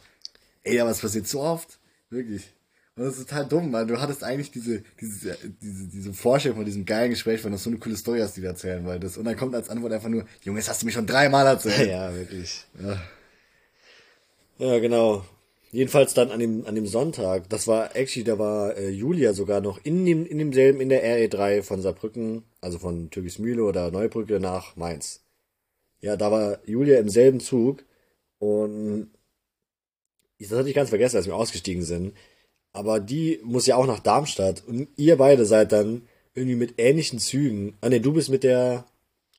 Ey, 0.63 0.79
aber 0.79 0.89
es 0.89 0.99
passiert 0.99 1.27
so 1.27 1.41
oft. 1.41 1.77
Wirklich. 2.09 2.51
Und 2.95 3.03
das 3.03 3.17
ist 3.17 3.29
total 3.29 3.45
dumm, 3.45 3.73
weil 3.73 3.85
du 3.85 4.01
hattest 4.01 4.23
eigentlich 4.23 4.51
diese, 4.51 4.81
diese, 4.99 5.37
diese, 5.61 5.87
diese 5.87 6.13
Vorstellung 6.13 6.57
von 6.57 6.65
diesem 6.65 6.85
geilen 6.85 7.11
Gespräch, 7.11 7.43
weil 7.43 7.51
du 7.51 7.57
so 7.57 7.69
eine 7.69 7.77
coole 7.77 7.97
Story 7.97 8.21
hast, 8.21 8.37
die 8.37 8.41
du 8.41 8.47
erzählen 8.47 8.85
wolltest. 8.85 9.17
Und 9.17 9.25
dann 9.25 9.35
kommt 9.35 9.53
als 9.53 9.69
Antwort 9.69 9.91
einfach 9.91 10.09
nur, 10.09 10.25
Junge, 10.41 10.59
das 10.59 10.69
hast 10.69 10.81
du 10.81 10.85
mir 10.85 10.93
schon 10.93 11.05
dreimal 11.05 11.45
erzählt. 11.45 11.89
Ja, 11.91 12.15
wirklich. 12.15 12.65
Ja, 12.81 13.01
ja 14.57 14.79
genau. 14.79 15.25
Jedenfalls 15.75 16.13
dann 16.13 16.31
an 16.31 16.39
dem, 16.39 16.65
an 16.65 16.75
dem 16.75 16.87
Sonntag, 16.87 17.49
das 17.49 17.67
war 17.67 17.97
actually, 17.97 18.23
da 18.23 18.39
war 18.39 18.77
äh, 18.77 18.91
Julia 18.91 19.33
sogar 19.33 19.59
noch 19.59 19.77
in 19.83 20.05
dem, 20.05 20.25
in 20.25 20.37
demselben, 20.37 20.79
in 20.79 20.87
der 20.87 21.03
RE3 21.03 21.63
von 21.63 21.81
Saarbrücken, 21.81 22.43
also 22.61 22.79
von 22.79 23.09
Türkismühle 23.09 23.61
oder 23.61 23.91
Neubrücke 23.91 24.39
nach 24.39 24.77
Mainz. 24.77 25.25
Ja, 25.99 26.15
da 26.15 26.31
war 26.31 26.59
Julia 26.65 26.97
im 26.97 27.09
selben 27.09 27.41
Zug 27.41 27.83
und 28.39 29.11
das 30.39 30.51
hatte 30.51 30.69
ich 30.69 30.75
ganz 30.75 30.91
vergessen, 30.91 31.17
als 31.17 31.25
wir 31.25 31.35
ausgestiegen 31.35 31.83
sind. 31.83 32.13
Aber 32.71 33.01
die 33.01 33.41
muss 33.43 33.65
ja 33.65 33.75
auch 33.75 33.85
nach 33.85 33.99
Darmstadt 33.99 34.63
und 34.65 34.87
ihr 34.95 35.17
beide 35.17 35.45
seid 35.45 35.73
dann 35.73 36.07
irgendwie 36.35 36.55
mit 36.55 36.75
ähnlichen 36.77 37.19
Zügen. 37.19 37.75
Ah 37.81 37.89
ne, 37.89 37.99
du 37.99 38.13
bist 38.13 38.29
mit 38.29 38.45
der 38.45 38.85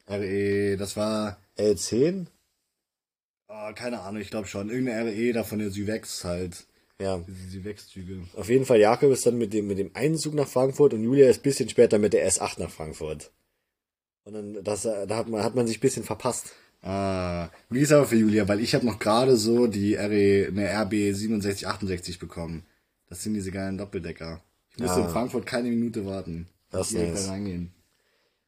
RE, 0.06 0.76
das 0.76 0.98
war 0.98 1.38
L10? 1.56 2.26
Oh, 3.58 3.72
keine 3.74 4.00
Ahnung, 4.00 4.20
ich 4.20 4.30
glaube 4.30 4.46
schon. 4.48 4.68
Irgendeine 4.70 5.10
RE 5.10 5.32
da 5.32 5.44
von 5.44 5.58
der 5.58 5.70
Süvex 5.70 6.24
halt. 6.24 6.66
Ja. 7.00 7.22
Diese 7.26 7.48
Süvex-Züge. 7.50 8.22
Auf 8.34 8.48
jeden 8.48 8.64
Fall, 8.64 8.80
Jakob 8.80 9.10
ist 9.12 9.26
dann 9.26 9.38
mit 9.38 9.52
dem, 9.52 9.66
mit 9.66 9.78
dem 9.78 9.90
einen 9.94 10.16
Zug 10.16 10.34
nach 10.34 10.48
Frankfurt 10.48 10.94
und 10.94 11.02
Julia 11.02 11.28
ist 11.28 11.42
bisschen 11.42 11.68
später 11.68 11.98
mit 11.98 12.12
der 12.12 12.28
S8 12.28 12.60
nach 12.60 12.70
Frankfurt. 12.70 13.30
Und 14.24 14.32
dann, 14.34 14.64
das, 14.64 14.82
da 14.82 15.16
hat 15.16 15.28
man, 15.28 15.42
hat 15.42 15.54
man 15.54 15.66
sich 15.66 15.80
bisschen 15.80 16.04
verpasst. 16.04 16.52
Ah, 16.82 17.48
wie 17.70 17.80
ist 17.80 17.92
aber 17.92 18.06
für 18.06 18.16
Julia, 18.16 18.46
weil 18.48 18.60
ich 18.60 18.74
habe 18.74 18.86
noch 18.86 18.98
gerade 18.98 19.36
so 19.36 19.66
die 19.66 19.94
RE, 19.94 20.46
eine 20.48 20.68
RB 20.84 20.92
6768 21.14 22.18
bekommen. 22.18 22.64
Das 23.08 23.22
sind 23.22 23.34
diese 23.34 23.50
geilen 23.50 23.78
Doppeldecker. 23.78 24.40
Ich 24.72 24.78
musste 24.78 25.00
Ja. 25.00 25.06
in 25.06 25.12
Frankfurt 25.12 25.46
keine 25.46 25.68
Minute 25.68 26.06
warten. 26.06 26.48
Das 26.70 26.92
ist 26.92 26.98
nice. 26.98 27.26
da 27.26 27.32
reingehen. 27.32 27.72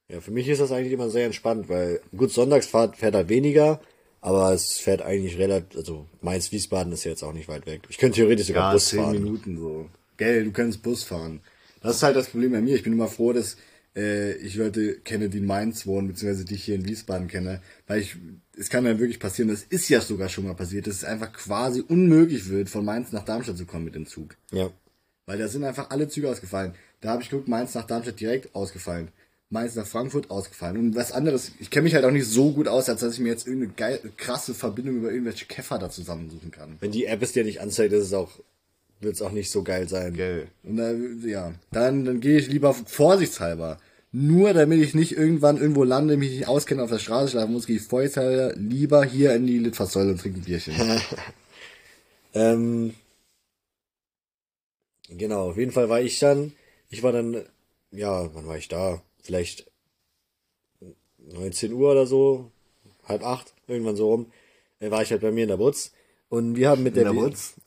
Ja, 0.08 0.20
für 0.20 0.30
mich 0.30 0.48
ist 0.48 0.60
das 0.60 0.72
eigentlich 0.72 0.92
immer 0.92 1.10
sehr 1.10 1.26
entspannt, 1.26 1.68
weil 1.68 2.00
gut, 2.16 2.30
Sonntagsfahrt 2.32 2.96
fährt 2.96 3.14
halt 3.14 3.28
weniger, 3.28 3.80
aber 4.28 4.52
es 4.52 4.76
fährt 4.76 5.00
eigentlich 5.00 5.38
relativ, 5.38 5.78
also 5.78 6.06
Mainz-Wiesbaden 6.20 6.92
ist 6.92 7.04
ja 7.04 7.12
jetzt 7.12 7.22
auch 7.22 7.32
nicht 7.32 7.48
weit 7.48 7.64
weg. 7.64 7.80
Ich 7.88 7.96
könnte 7.96 8.16
theoretisch 8.16 8.48
sogar 8.48 8.64
Ja, 8.68 8.72
Bus 8.74 8.88
zehn 8.88 9.00
fahren. 9.00 9.14
Minuten 9.14 9.58
so. 9.58 9.88
Gell, 10.18 10.44
du 10.44 10.52
kannst 10.52 10.82
Bus 10.82 11.02
fahren. 11.02 11.40
Das 11.80 11.96
ist 11.96 12.02
halt 12.02 12.14
das 12.14 12.28
Problem 12.28 12.52
bei 12.52 12.60
mir. 12.60 12.74
Ich 12.74 12.82
bin 12.82 12.92
immer 12.92 13.08
froh, 13.08 13.32
dass 13.32 13.56
äh, 13.96 14.34
ich 14.34 14.56
Leute 14.56 14.96
kenne, 15.00 15.30
die 15.30 15.38
in 15.38 15.46
Mainz 15.46 15.86
wohnen, 15.86 16.08
beziehungsweise 16.08 16.44
die 16.44 16.56
ich 16.56 16.64
hier 16.64 16.74
in 16.74 16.86
Wiesbaden 16.86 17.28
kenne. 17.28 17.62
Weil 17.86 18.02
ich, 18.02 18.16
es 18.54 18.68
kann 18.68 18.84
ja 18.84 18.98
wirklich 18.98 19.18
passieren, 19.18 19.48
das 19.48 19.62
ist 19.62 19.88
ja 19.88 20.02
sogar 20.02 20.28
schon 20.28 20.44
mal 20.44 20.52
passiert, 20.52 20.86
dass 20.86 20.96
es 20.96 21.04
einfach 21.04 21.32
quasi 21.32 21.80
unmöglich 21.80 22.50
wird, 22.50 22.68
von 22.68 22.84
Mainz 22.84 23.12
nach 23.12 23.24
Darmstadt 23.24 23.56
zu 23.56 23.64
kommen 23.64 23.86
mit 23.86 23.94
dem 23.94 24.04
Zug. 24.04 24.36
Ja. 24.52 24.68
Weil 25.24 25.38
da 25.38 25.48
sind 25.48 25.64
einfach 25.64 25.88
alle 25.88 26.06
Züge 26.06 26.28
ausgefallen. 26.28 26.74
Da 27.00 27.08
habe 27.12 27.22
ich 27.22 27.30
geguckt, 27.30 27.48
Mainz 27.48 27.72
nach 27.74 27.86
Darmstadt 27.86 28.20
direkt 28.20 28.54
ausgefallen. 28.54 29.08
Mainz 29.50 29.74
nach 29.74 29.86
Frankfurt 29.86 30.30
ausgefallen. 30.30 30.76
Und 30.76 30.96
was 30.96 31.12
anderes, 31.12 31.52
ich 31.58 31.70
kenne 31.70 31.84
mich 31.84 31.94
halt 31.94 32.04
auch 32.04 32.10
nicht 32.10 32.26
so 32.26 32.52
gut 32.52 32.68
aus, 32.68 32.88
als 32.88 33.00
dass 33.00 33.14
ich 33.14 33.20
mir 33.20 33.28
jetzt 33.28 33.46
irgendeine 33.46 33.72
geil, 33.74 34.00
krasse 34.16 34.54
Verbindung 34.54 34.96
über 34.96 35.10
irgendwelche 35.10 35.46
Käfer 35.46 35.78
da 35.78 35.90
zusammensuchen 35.90 36.50
kann. 36.50 36.76
Wenn 36.80 36.92
die 36.92 37.06
App 37.06 37.22
es 37.22 37.32
dir 37.32 37.44
nicht 37.44 37.60
anzeigt, 37.60 37.92
ist 37.92 38.04
es 38.04 38.12
auch, 38.12 38.30
wird 39.00 39.14
es 39.14 39.22
auch 39.22 39.32
nicht 39.32 39.50
so 39.50 39.62
geil 39.62 39.88
sein. 39.88 40.14
Gell. 40.14 40.48
Und 40.64 40.76
da, 40.76 40.92
ja, 41.26 41.54
dann, 41.72 42.04
dann 42.04 42.20
gehe 42.20 42.38
ich 42.38 42.48
lieber 42.48 42.74
vorsichtshalber. 42.74 43.78
Nur 44.12 44.52
damit 44.52 44.80
ich 44.80 44.94
nicht 44.94 45.12
irgendwann 45.12 45.58
irgendwo 45.58 45.84
lande, 45.84 46.16
mich 46.16 46.30
nicht 46.30 46.48
auskenne, 46.48 46.82
auf 46.82 46.90
der 46.90 46.98
Straße 46.98 47.32
schlafen 47.32 47.52
muss, 47.52 47.66
gehe 47.66 47.76
ich 47.76 47.82
vorsichtshalber 47.82 48.54
lieber 48.56 49.04
hier 49.04 49.34
in 49.34 49.46
die 49.46 49.58
Litfaßsäule 49.58 50.10
und 50.10 50.20
trinke 50.20 50.40
ein 50.40 50.44
Bierchen. 50.44 50.74
Ähm, 52.34 52.94
genau, 55.08 55.50
auf 55.50 55.56
jeden 55.56 55.72
Fall 55.72 55.88
war 55.88 56.00
ich 56.00 56.18
dann, 56.18 56.52
ich 56.90 57.02
war 57.02 57.12
dann, 57.12 57.44
ja, 57.90 58.32
wann 58.34 58.46
war 58.46 58.56
ich 58.56 58.68
da? 58.68 59.02
Vielleicht 59.28 59.66
19 61.18 61.70
Uhr 61.74 61.90
oder 61.90 62.06
so, 62.06 62.50
halb 63.04 63.22
acht, 63.22 63.52
irgendwann 63.66 63.94
so 63.94 64.08
rum, 64.10 64.32
äh, 64.80 64.90
war 64.90 65.02
ich 65.02 65.10
halt 65.10 65.20
bei 65.20 65.30
mir 65.30 65.42
in 65.42 65.48
der 65.50 65.58
Butz. 65.58 65.92
Und 66.30 66.56
wir 66.56 66.70
haben 66.70 66.82
mit 66.82 66.96
der, 66.96 67.04
der 67.04 67.12
W- 67.12 67.16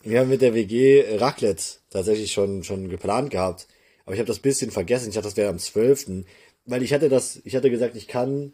wir 0.02 0.20
haben 0.20 0.30
mit 0.30 0.42
der 0.42 0.56
WG 0.56 1.18
Raclette 1.18 1.64
tatsächlich 1.92 2.32
schon, 2.32 2.64
schon 2.64 2.90
geplant 2.90 3.30
gehabt. 3.30 3.68
Aber 4.06 4.16
ich 4.16 4.20
habe 4.20 4.28
das 4.28 4.40
bisschen 4.40 4.72
vergessen. 4.72 5.10
Ich 5.10 5.14
dachte, 5.14 5.28
das 5.28 5.38
wäre 5.38 5.50
am 5.52 5.60
12. 5.60 6.24
Weil 6.66 6.82
ich 6.82 6.94
hatte 6.94 7.10
das, 7.10 7.40
ich 7.44 7.56
hatte 7.56 7.70
gesagt, 7.70 7.96
ich 7.96 8.08
kann 8.08 8.54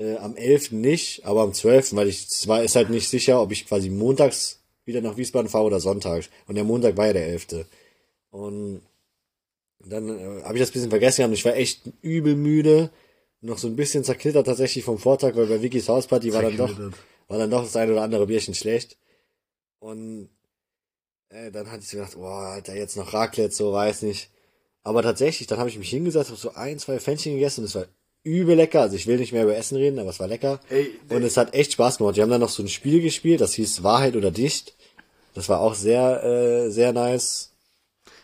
äh, 0.00 0.16
am 0.16 0.34
11. 0.34 0.72
nicht, 0.72 1.24
aber 1.26 1.42
am 1.42 1.52
12., 1.54 1.94
weil 1.94 2.08
ich, 2.08 2.26
es 2.26 2.48
war, 2.48 2.64
ist 2.64 2.74
halt 2.74 2.90
nicht 2.90 3.08
sicher, 3.08 3.40
ob 3.40 3.52
ich 3.52 3.68
quasi 3.68 3.88
montags 3.88 4.60
wieder 4.84 5.00
nach 5.00 5.16
Wiesbaden 5.16 5.48
fahre 5.48 5.66
oder 5.66 5.78
sonntags. 5.78 6.28
Und 6.48 6.56
der 6.56 6.64
Montag 6.64 6.96
war 6.96 7.06
ja 7.06 7.12
der 7.12 7.26
11. 7.28 7.66
Und 8.30 8.82
dann 9.84 10.08
äh, 10.08 10.42
habe 10.42 10.54
ich 10.54 10.60
das 10.60 10.70
bisschen 10.70 10.90
vergessen 10.90 11.18
gehabt. 11.18 11.34
Ich 11.34 11.44
war 11.44 11.56
echt 11.56 11.82
übel 12.02 12.34
müde. 12.34 12.90
Noch 13.40 13.58
so 13.58 13.68
ein 13.68 13.76
bisschen 13.76 14.02
zerknittert 14.02 14.46
tatsächlich 14.46 14.84
vom 14.84 14.98
Vortag, 14.98 15.36
weil 15.36 15.46
bei 15.46 15.62
Vickys 15.62 15.88
Hausparty 15.88 16.32
war 16.32 16.42
dann 16.42 16.56
doch, 16.56 16.76
war 17.28 17.38
dann 17.38 17.50
doch 17.50 17.62
das 17.62 17.76
ein 17.76 17.90
oder 17.90 18.02
andere 18.02 18.26
Bierchen 18.26 18.54
schlecht. 18.54 18.96
Und 19.78 20.28
äh, 21.28 21.52
dann 21.52 21.70
hatte 21.70 21.82
ich 21.82 21.88
so 21.88 21.98
gedacht, 21.98 22.16
boah, 22.16 22.48
Alter, 22.48 22.74
jetzt 22.74 22.96
noch 22.96 23.12
Raclette, 23.12 23.54
so 23.54 23.72
weiß 23.72 24.02
nicht. 24.02 24.30
Aber 24.82 25.02
tatsächlich, 25.02 25.46
dann 25.46 25.58
habe 25.58 25.68
ich 25.68 25.78
mich 25.78 25.90
hingesetzt, 25.90 26.30
habe 26.30 26.40
so 26.40 26.54
ein, 26.54 26.78
zwei 26.78 26.98
Pfännchen 26.98 27.34
gegessen 27.34 27.60
und 27.60 27.66
es 27.66 27.74
war 27.76 27.86
übel 28.24 28.56
lecker. 28.56 28.80
Also 28.80 28.96
ich 28.96 29.06
will 29.06 29.18
nicht 29.18 29.32
mehr 29.32 29.44
über 29.44 29.56
Essen 29.56 29.76
reden, 29.76 29.98
aber 29.98 30.10
es 30.10 30.18
war 30.18 30.26
lecker. 30.26 30.60
Ey, 30.70 30.90
und 31.10 31.22
es 31.22 31.36
hat 31.36 31.54
echt 31.54 31.72
Spaß 31.72 31.98
gemacht. 31.98 32.16
Wir 32.16 32.24
haben 32.24 32.30
dann 32.30 32.40
noch 32.40 32.48
so 32.48 32.62
ein 32.62 32.68
Spiel 32.68 33.00
gespielt, 33.00 33.40
das 33.40 33.54
hieß 33.54 33.82
Wahrheit 33.82 34.16
oder 34.16 34.30
Dicht. 34.30 34.74
Das 35.34 35.48
war 35.48 35.60
auch 35.60 35.74
sehr, 35.74 36.24
äh, 36.24 36.70
sehr 36.70 36.92
nice. 36.92 37.52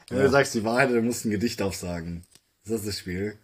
Wenn 0.08 0.20
du 0.20 0.30
sagst 0.30 0.54
die 0.54 0.64
Wahrheit, 0.64 0.90
dann 0.90 1.04
musst 1.04 1.24
du 1.24 1.28
ein 1.28 1.32
Gedicht 1.32 1.62
aufsagen. 1.62 2.24
Ist 2.64 2.72
das 2.72 2.84
das 2.84 2.98
Spiel? 2.98 3.38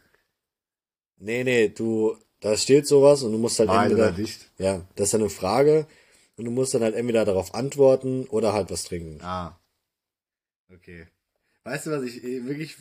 Nee, 1.18 1.44
nee, 1.44 1.68
du, 1.68 2.16
da 2.40 2.56
steht 2.56 2.86
sowas 2.86 3.22
und 3.22 3.32
du 3.32 3.38
musst 3.38 3.58
halt 3.58 3.68
Wahrheit 3.68 3.90
entweder, 3.90 4.14
ja, 4.58 4.86
das 4.96 5.08
ist 5.08 5.14
dann 5.14 5.20
eine 5.20 5.30
Frage 5.30 5.86
und 6.36 6.46
du 6.46 6.50
musst 6.50 6.74
dann 6.74 6.82
halt 6.82 6.94
entweder 6.94 7.24
darauf 7.24 7.54
antworten 7.54 8.24
oder 8.24 8.52
halt 8.52 8.70
was 8.70 8.84
trinken. 8.84 9.18
Ah. 9.22 9.58
Okay. 10.72 11.06
Weißt 11.64 11.86
du, 11.86 11.90
was 11.90 12.02
ich 12.02 12.24
eh 12.24 12.46
wirklich, 12.46 12.76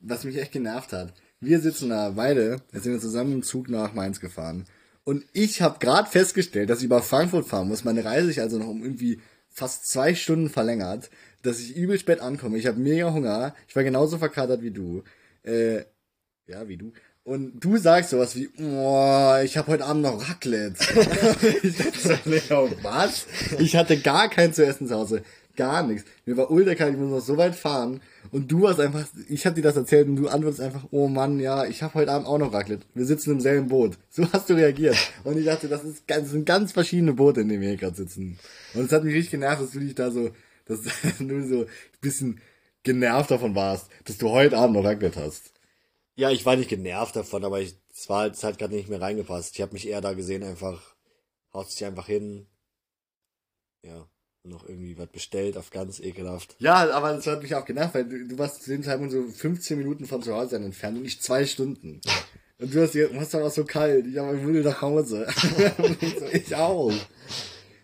was 0.00 0.24
mich 0.24 0.36
echt 0.36 0.52
genervt 0.52 0.92
hat? 0.92 1.12
Wir 1.40 1.60
sitzen 1.60 1.90
da 1.90 2.10
beide, 2.10 2.62
jetzt 2.72 2.84
sind 2.84 2.92
wir 2.92 3.00
zusammen 3.00 3.32
im 3.32 3.42
Zug 3.42 3.68
nach 3.68 3.94
Mainz 3.94 4.20
gefahren. 4.20 4.66
Und 5.02 5.24
ich 5.32 5.60
habe 5.60 5.80
gerade 5.80 6.08
festgestellt, 6.08 6.70
dass 6.70 6.78
ich 6.78 6.84
über 6.84 7.02
Frankfurt 7.02 7.48
fahren 7.48 7.66
muss. 7.66 7.82
Meine 7.82 8.04
Reise 8.04 8.28
sich 8.28 8.40
also 8.40 8.58
noch 8.58 8.68
um 8.68 8.82
irgendwie 8.82 9.20
fast 9.48 9.86
zwei 9.90 10.14
Stunden 10.14 10.48
verlängert, 10.48 11.10
dass 11.42 11.60
ich 11.60 11.76
übel 11.76 11.98
spät 11.98 12.20
ankomme. 12.20 12.58
Ich 12.58 12.66
habe 12.66 12.78
mega 12.78 13.12
Hunger. 13.12 13.54
Ich 13.68 13.76
war 13.76 13.84
genauso 13.84 14.18
verkatert 14.18 14.62
wie 14.62 14.70
du. 14.70 15.02
Äh, 15.42 15.84
ja, 16.46 16.68
wie 16.68 16.76
du. 16.76 16.92
Und 17.24 17.60
du 17.60 17.76
sagst 17.76 18.10
sowas 18.10 18.34
wie, 18.34 18.48
oh, 18.58 19.36
ich 19.44 19.56
habe 19.56 19.72
heute 19.72 19.84
Abend 19.84 20.02
noch 20.02 20.28
Raclette. 20.28 20.74
ich 21.62 21.76
dachte 21.76 22.18
Leo, 22.24 22.68
was? 22.82 23.26
Ich 23.60 23.76
hatte 23.76 23.96
gar 23.98 24.28
kein 24.28 24.52
zu 24.52 24.66
essen 24.66 24.88
zu 24.88 24.94
Hause. 24.96 25.22
Gar 25.54 25.86
nichts. 25.86 26.04
Mir 26.24 26.36
war 26.36 26.50
ultra 26.50 26.88
ich 26.88 26.96
muss 26.96 27.10
noch 27.10 27.20
so 27.20 27.36
weit 27.36 27.54
fahren. 27.54 28.00
Und 28.32 28.50
du 28.50 28.68
hast 28.68 28.80
einfach, 28.80 29.06
ich 29.28 29.44
habe 29.46 29.54
dir 29.54 29.62
das 29.62 29.76
erzählt 29.76 30.08
und 30.08 30.16
du 30.16 30.28
antwortest 30.28 30.62
einfach, 30.62 30.84
oh 30.90 31.06
Mann, 31.06 31.38
ja, 31.38 31.64
ich 31.66 31.82
habe 31.82 31.94
heute 31.94 32.10
Abend 32.10 32.26
auch 32.26 32.38
noch 32.38 32.52
Raclette. 32.52 32.86
Wir 32.94 33.04
sitzen 33.04 33.32
im 33.32 33.40
selben 33.40 33.68
Boot. 33.68 33.98
So 34.10 34.26
hast 34.32 34.50
du 34.50 34.54
reagiert. 34.54 34.96
Und 35.22 35.38
ich 35.38 35.44
dachte, 35.44 35.68
das, 35.68 35.84
ist 35.84 36.04
das 36.06 36.30
sind 36.30 36.44
ganz 36.46 36.72
verschiedene 36.72 37.12
Boote, 37.12 37.42
in 37.42 37.48
denen 37.48 37.60
wir 37.60 37.68
hier 37.68 37.78
gerade 37.78 37.96
sitzen. 37.96 38.38
Und 38.74 38.86
es 38.86 38.92
hat 38.92 39.04
mich 39.04 39.14
richtig 39.14 39.32
genervt, 39.32 39.62
dass 39.62 39.70
du 39.70 39.80
dich 39.80 39.94
da 39.94 40.10
so, 40.10 40.30
dass 40.64 40.82
du 41.18 41.46
so 41.46 41.60
ein 41.60 41.68
bisschen 42.00 42.40
genervt 42.82 43.30
davon 43.30 43.54
warst, 43.54 43.88
dass 44.04 44.18
du 44.18 44.30
heute 44.30 44.58
Abend 44.58 44.76
noch 44.76 44.84
Raclette 44.84 45.20
hast. 45.20 45.52
Ja, 46.14 46.30
ich 46.30 46.44
war 46.44 46.56
nicht 46.56 46.68
genervt 46.68 47.16
davon, 47.16 47.44
aber 47.44 47.60
ich, 47.60 47.76
es 47.92 48.08
war 48.08 48.20
halt, 48.20 48.34
es 48.34 48.44
hat 48.44 48.58
gerade 48.58 48.74
nicht 48.74 48.88
mehr 48.88 49.00
reingepasst. 49.00 49.54
Ich 49.54 49.62
habe 49.62 49.72
mich 49.72 49.88
eher 49.88 50.00
da 50.00 50.12
gesehen, 50.12 50.42
einfach, 50.42 50.94
haut 51.52 51.70
sich 51.70 51.84
einfach 51.84 52.06
hin. 52.06 52.46
Ja, 53.82 54.06
noch 54.44 54.68
irgendwie 54.68 54.98
was 54.98 55.08
bestellt 55.08 55.56
auf 55.56 55.70
ganz 55.70 56.00
ekelhaft. 56.00 56.56
Ja, 56.58 56.90
aber 56.92 57.14
das 57.14 57.26
hat 57.26 57.42
mich 57.42 57.54
auch 57.54 57.64
genervt, 57.64 57.94
weil 57.94 58.08
du, 58.08 58.26
du 58.26 58.38
warst 58.38 58.62
zu 58.62 58.70
dem 58.70 58.82
Zeitpunkt 58.82 59.12
so 59.12 59.22
15 59.22 59.78
Minuten 59.78 60.06
von 60.06 60.22
zu 60.22 60.34
Hause 60.34 60.56
entfernt 60.56 60.96
und 60.96 61.04
nicht 61.04 61.22
zwei 61.22 61.46
Stunden. 61.46 62.00
Und 62.58 62.74
du 62.74 62.82
hast 62.82 62.94
dir, 62.94 63.14
was 63.16 63.32
war 63.34 63.44
auch 63.44 63.50
so 63.50 63.64
kalt, 63.64 64.06
ich 64.06 64.20
aber 64.20 64.40
will 64.44 64.62
nach 64.62 64.82
Hause. 64.82 65.26
Ich 66.32 66.54
auch. 66.54 66.92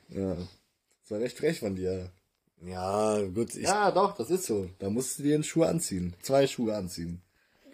Ja. 0.08 0.36
Das 1.02 1.10
war 1.10 1.20
recht 1.20 1.36
frech 1.38 1.60
von 1.60 1.74
dir. 1.74 2.12
Ja, 2.64 3.20
gut. 3.22 3.54
Ich, 3.54 3.62
Ja, 3.62 3.90
doch, 3.90 4.16
das 4.16 4.30
ist 4.30 4.44
so. 4.46 4.68
Da 4.78 4.90
musst 4.90 5.18
du 5.18 5.22
dir 5.22 5.34
einen 5.34 5.44
Schuh 5.44 5.62
anziehen. 5.62 6.14
Zwei 6.22 6.46
Schuhe 6.46 6.74
anziehen. 6.74 7.22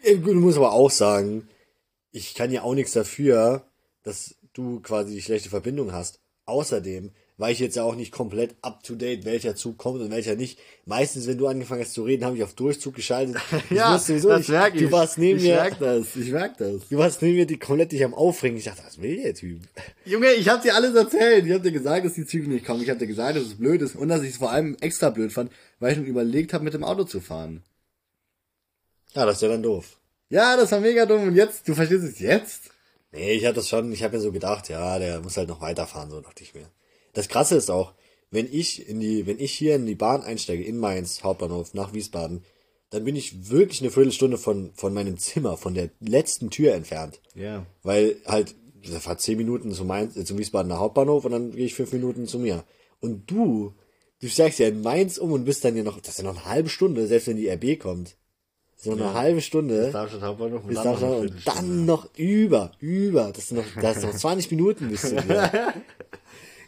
Gut, 0.03 0.27
Du 0.27 0.35
musst 0.35 0.59
aber 0.59 0.73
auch 0.73 0.91
sagen, 0.91 1.49
ich 2.11 2.35
kann 2.35 2.51
ja 2.51 2.63
auch 2.63 2.75
nichts 2.75 2.93
dafür, 2.93 3.67
dass 4.03 4.37
du 4.53 4.81
quasi 4.81 5.15
die 5.15 5.23
schlechte 5.23 5.49
Verbindung 5.49 5.93
hast. 5.93 6.21
Außerdem 6.45 7.13
war 7.37 7.51
ich 7.51 7.59
jetzt 7.59 7.75
ja 7.75 7.83
auch 7.83 7.97
nicht 7.97 8.13
komplett 8.13 8.55
up 8.63 8.85
to 8.85 8.95
date, 8.95 9.25
welcher 9.25 9.57
Zug 9.57 9.77
kommt 9.77 10.01
und 10.01 10.11
welcher 10.11 10.37
nicht. 10.37 10.59
Meistens, 10.85 11.27
wenn 11.27 11.37
du 11.37 11.49
angefangen 11.49 11.83
hast 11.83 11.95
zu 11.95 12.05
reden, 12.05 12.25
habe 12.25 12.37
ich 12.37 12.45
auf 12.45 12.55
Durchzug 12.55 12.95
geschaltet. 12.95 13.37
Ich 13.71 13.79
wusste 13.79 14.21
sowieso 14.21 14.53
nicht. 14.55 14.81
Du 14.81 14.93
warst 14.93 15.19
neben 15.19 15.39
ich 15.39 15.45
mir. 15.45 15.55
merk 15.57 15.79
das, 15.81 16.15
ich 16.15 16.31
merk 16.31 16.57
das. 16.59 16.89
Du 16.89 16.97
warst 16.99 17.23
neben 17.23 17.37
mir 17.37 17.47
die 17.47 17.59
komplett 17.59 17.91
dich 17.91 18.05
am 18.05 18.15
Aufregen. 18.15 18.57
Ich 18.57 18.65
dachte, 18.65 18.83
was 18.87 19.01
will 19.01 19.21
der 19.21 19.35
Typ? 19.35 19.61
Junge, 20.05 20.33
ich 20.35 20.49
hab 20.49 20.63
dir 20.63 20.75
alles 20.77 20.95
erzählt. 20.95 21.47
Ich 21.47 21.53
hab 21.53 21.63
dir 21.63 21.73
gesagt, 21.73 22.07
dass 22.07 22.15
die 22.15 22.27
Züge 22.27 22.49
nicht 22.49 22.65
kommen. 22.65 22.83
Ich 22.83 22.91
hab 22.91 22.99
dir 22.99 23.07
gesagt, 23.09 23.37
dass 23.37 23.45
es 23.45 23.57
blöd 23.57 23.83
ist 23.83 23.97
und 23.97 24.09
dass 24.09 24.23
ich 24.23 24.31
es 24.31 24.37
vor 24.37 24.53
allem 24.53 24.77
extra 24.81 25.11
blöd 25.11 25.33
fand, 25.33 25.51
weil 25.81 25.93
ich 25.93 25.99
schon 25.99 26.07
überlegt 26.07 26.53
habe, 26.53 26.63
mit 26.63 26.75
dem 26.75 26.85
Auto 26.85 27.03
zu 27.05 27.21
fahren. 27.21 27.63
Ja, 29.15 29.27
das 29.27 29.37
ist 29.37 29.43
ja 29.43 29.49
dann 29.49 29.63
doof. 29.63 29.97
Ja, 30.31 30.57
das 30.57 30.71
war 30.73 30.81
mega 30.81 31.05
dumm. 31.07 31.29
Und 31.29 31.35
jetzt, 31.35 31.69
du 31.69 31.75
verstehst 31.75 32.05
es 32.05 32.19
jetzt? 32.21 32.71
Nee, 33.13 33.33
ich 33.33 33.45
hatte 33.45 33.57
das 33.57 33.69
schon, 33.69 33.93
ich 33.93 34.03
habe 34.03 34.17
mir 34.17 34.23
so 34.23 34.33
gedacht, 34.33 34.69
ja, 34.69 34.99
der 34.99 35.21
muss 35.21 35.37
halt 35.37 35.49
noch 35.49 35.61
weiterfahren, 35.61 36.11
so 36.11 36.21
dachte 36.21 36.43
ich 36.43 36.55
mir. 36.55 36.69
Das 37.15 37.29
krasse 37.29 37.57
ist 37.57 37.71
auch, 37.71 37.95
wenn 38.31 38.49
ich 38.53 38.89
in 38.89 39.01
die, 39.01 39.27
wenn 39.27 39.39
ich 39.39 39.53
hier 39.53 39.77
in 39.77 39.87
die 39.87 39.95
Bahn 39.95 40.23
einsteige, 40.23 40.65
in 40.65 40.79
Mainz, 40.79 41.23
Hauptbahnhof, 41.23 41.73
nach 41.73 41.95
Wiesbaden, 41.95 42.45
dann 42.91 43.05
bin 43.05 43.17
ich 43.17 43.51
wirklich 43.51 43.81
eine 43.81 43.91
Viertelstunde 43.91 44.39
von, 44.39 44.73
von 44.75 44.93
meinem 44.93 45.19
Zimmer, 45.19 45.57
von 45.57 45.75
der 45.75 45.91
letzten 46.01 46.51
Tür 46.51 46.75
entfernt. 46.75 47.21
Ja. 47.35 47.65
Weil 47.83 48.17
halt, 48.27 48.55
das 48.89 49.03
fahrt 49.03 49.21
zehn 49.21 49.39
Minuten 49.39 49.73
zu 49.73 49.85
Mainz, 49.85 50.17
äh, 50.17 50.25
zum 50.25 50.39
Wiesbadener 50.39 50.79
Hauptbahnhof 50.79 51.25
und 51.25 51.33
dann 51.33 51.53
gehe 51.53 51.67
ich 51.67 51.75
fünf 51.75 51.93
Minuten 51.93 52.27
zu 52.27 52.39
mir. 52.39 52.65
Und 53.01 53.31
du, 53.31 53.75
du 54.21 54.29
steigst 54.29 54.59
ja 54.59 54.69
in 54.69 54.83
Mainz 54.83 55.19
um 55.19 55.33
und 55.33 55.45
bist 55.45 55.65
dann 55.65 55.77
ja 55.77 55.83
noch, 55.83 56.01
das 56.01 56.11
ist 56.11 56.19
ja 56.19 56.25
noch 56.25 56.37
eine 56.37 56.45
halbe 56.45 56.69
Stunde, 56.69 57.07
selbst 57.07 57.29
wenn 57.29 57.37
die 57.37 57.49
RB 57.49 57.79
kommt. 57.79 58.17
So 58.77 58.93
eine 58.93 59.15
halbe 59.15 59.41
Stunde. 59.41 59.91
Darmstadt 59.93 60.23
Hauptbahnhof 60.23 60.63
Bis 60.65 60.83
Darmstadt 60.83 61.19
und 61.19 61.35
dann 61.47 61.87
noch 61.87 62.09
über, 62.17 62.73
über, 62.81 63.33
das 63.35 63.49
sind 63.49 63.59
noch, 63.59 63.83
das 63.83 63.99
ist 63.99 64.03
noch 64.03 64.15
20 64.15 64.51
Minuten 64.51 64.89
bis 64.91 65.03
zu 65.03 65.17
dir. 65.17 65.73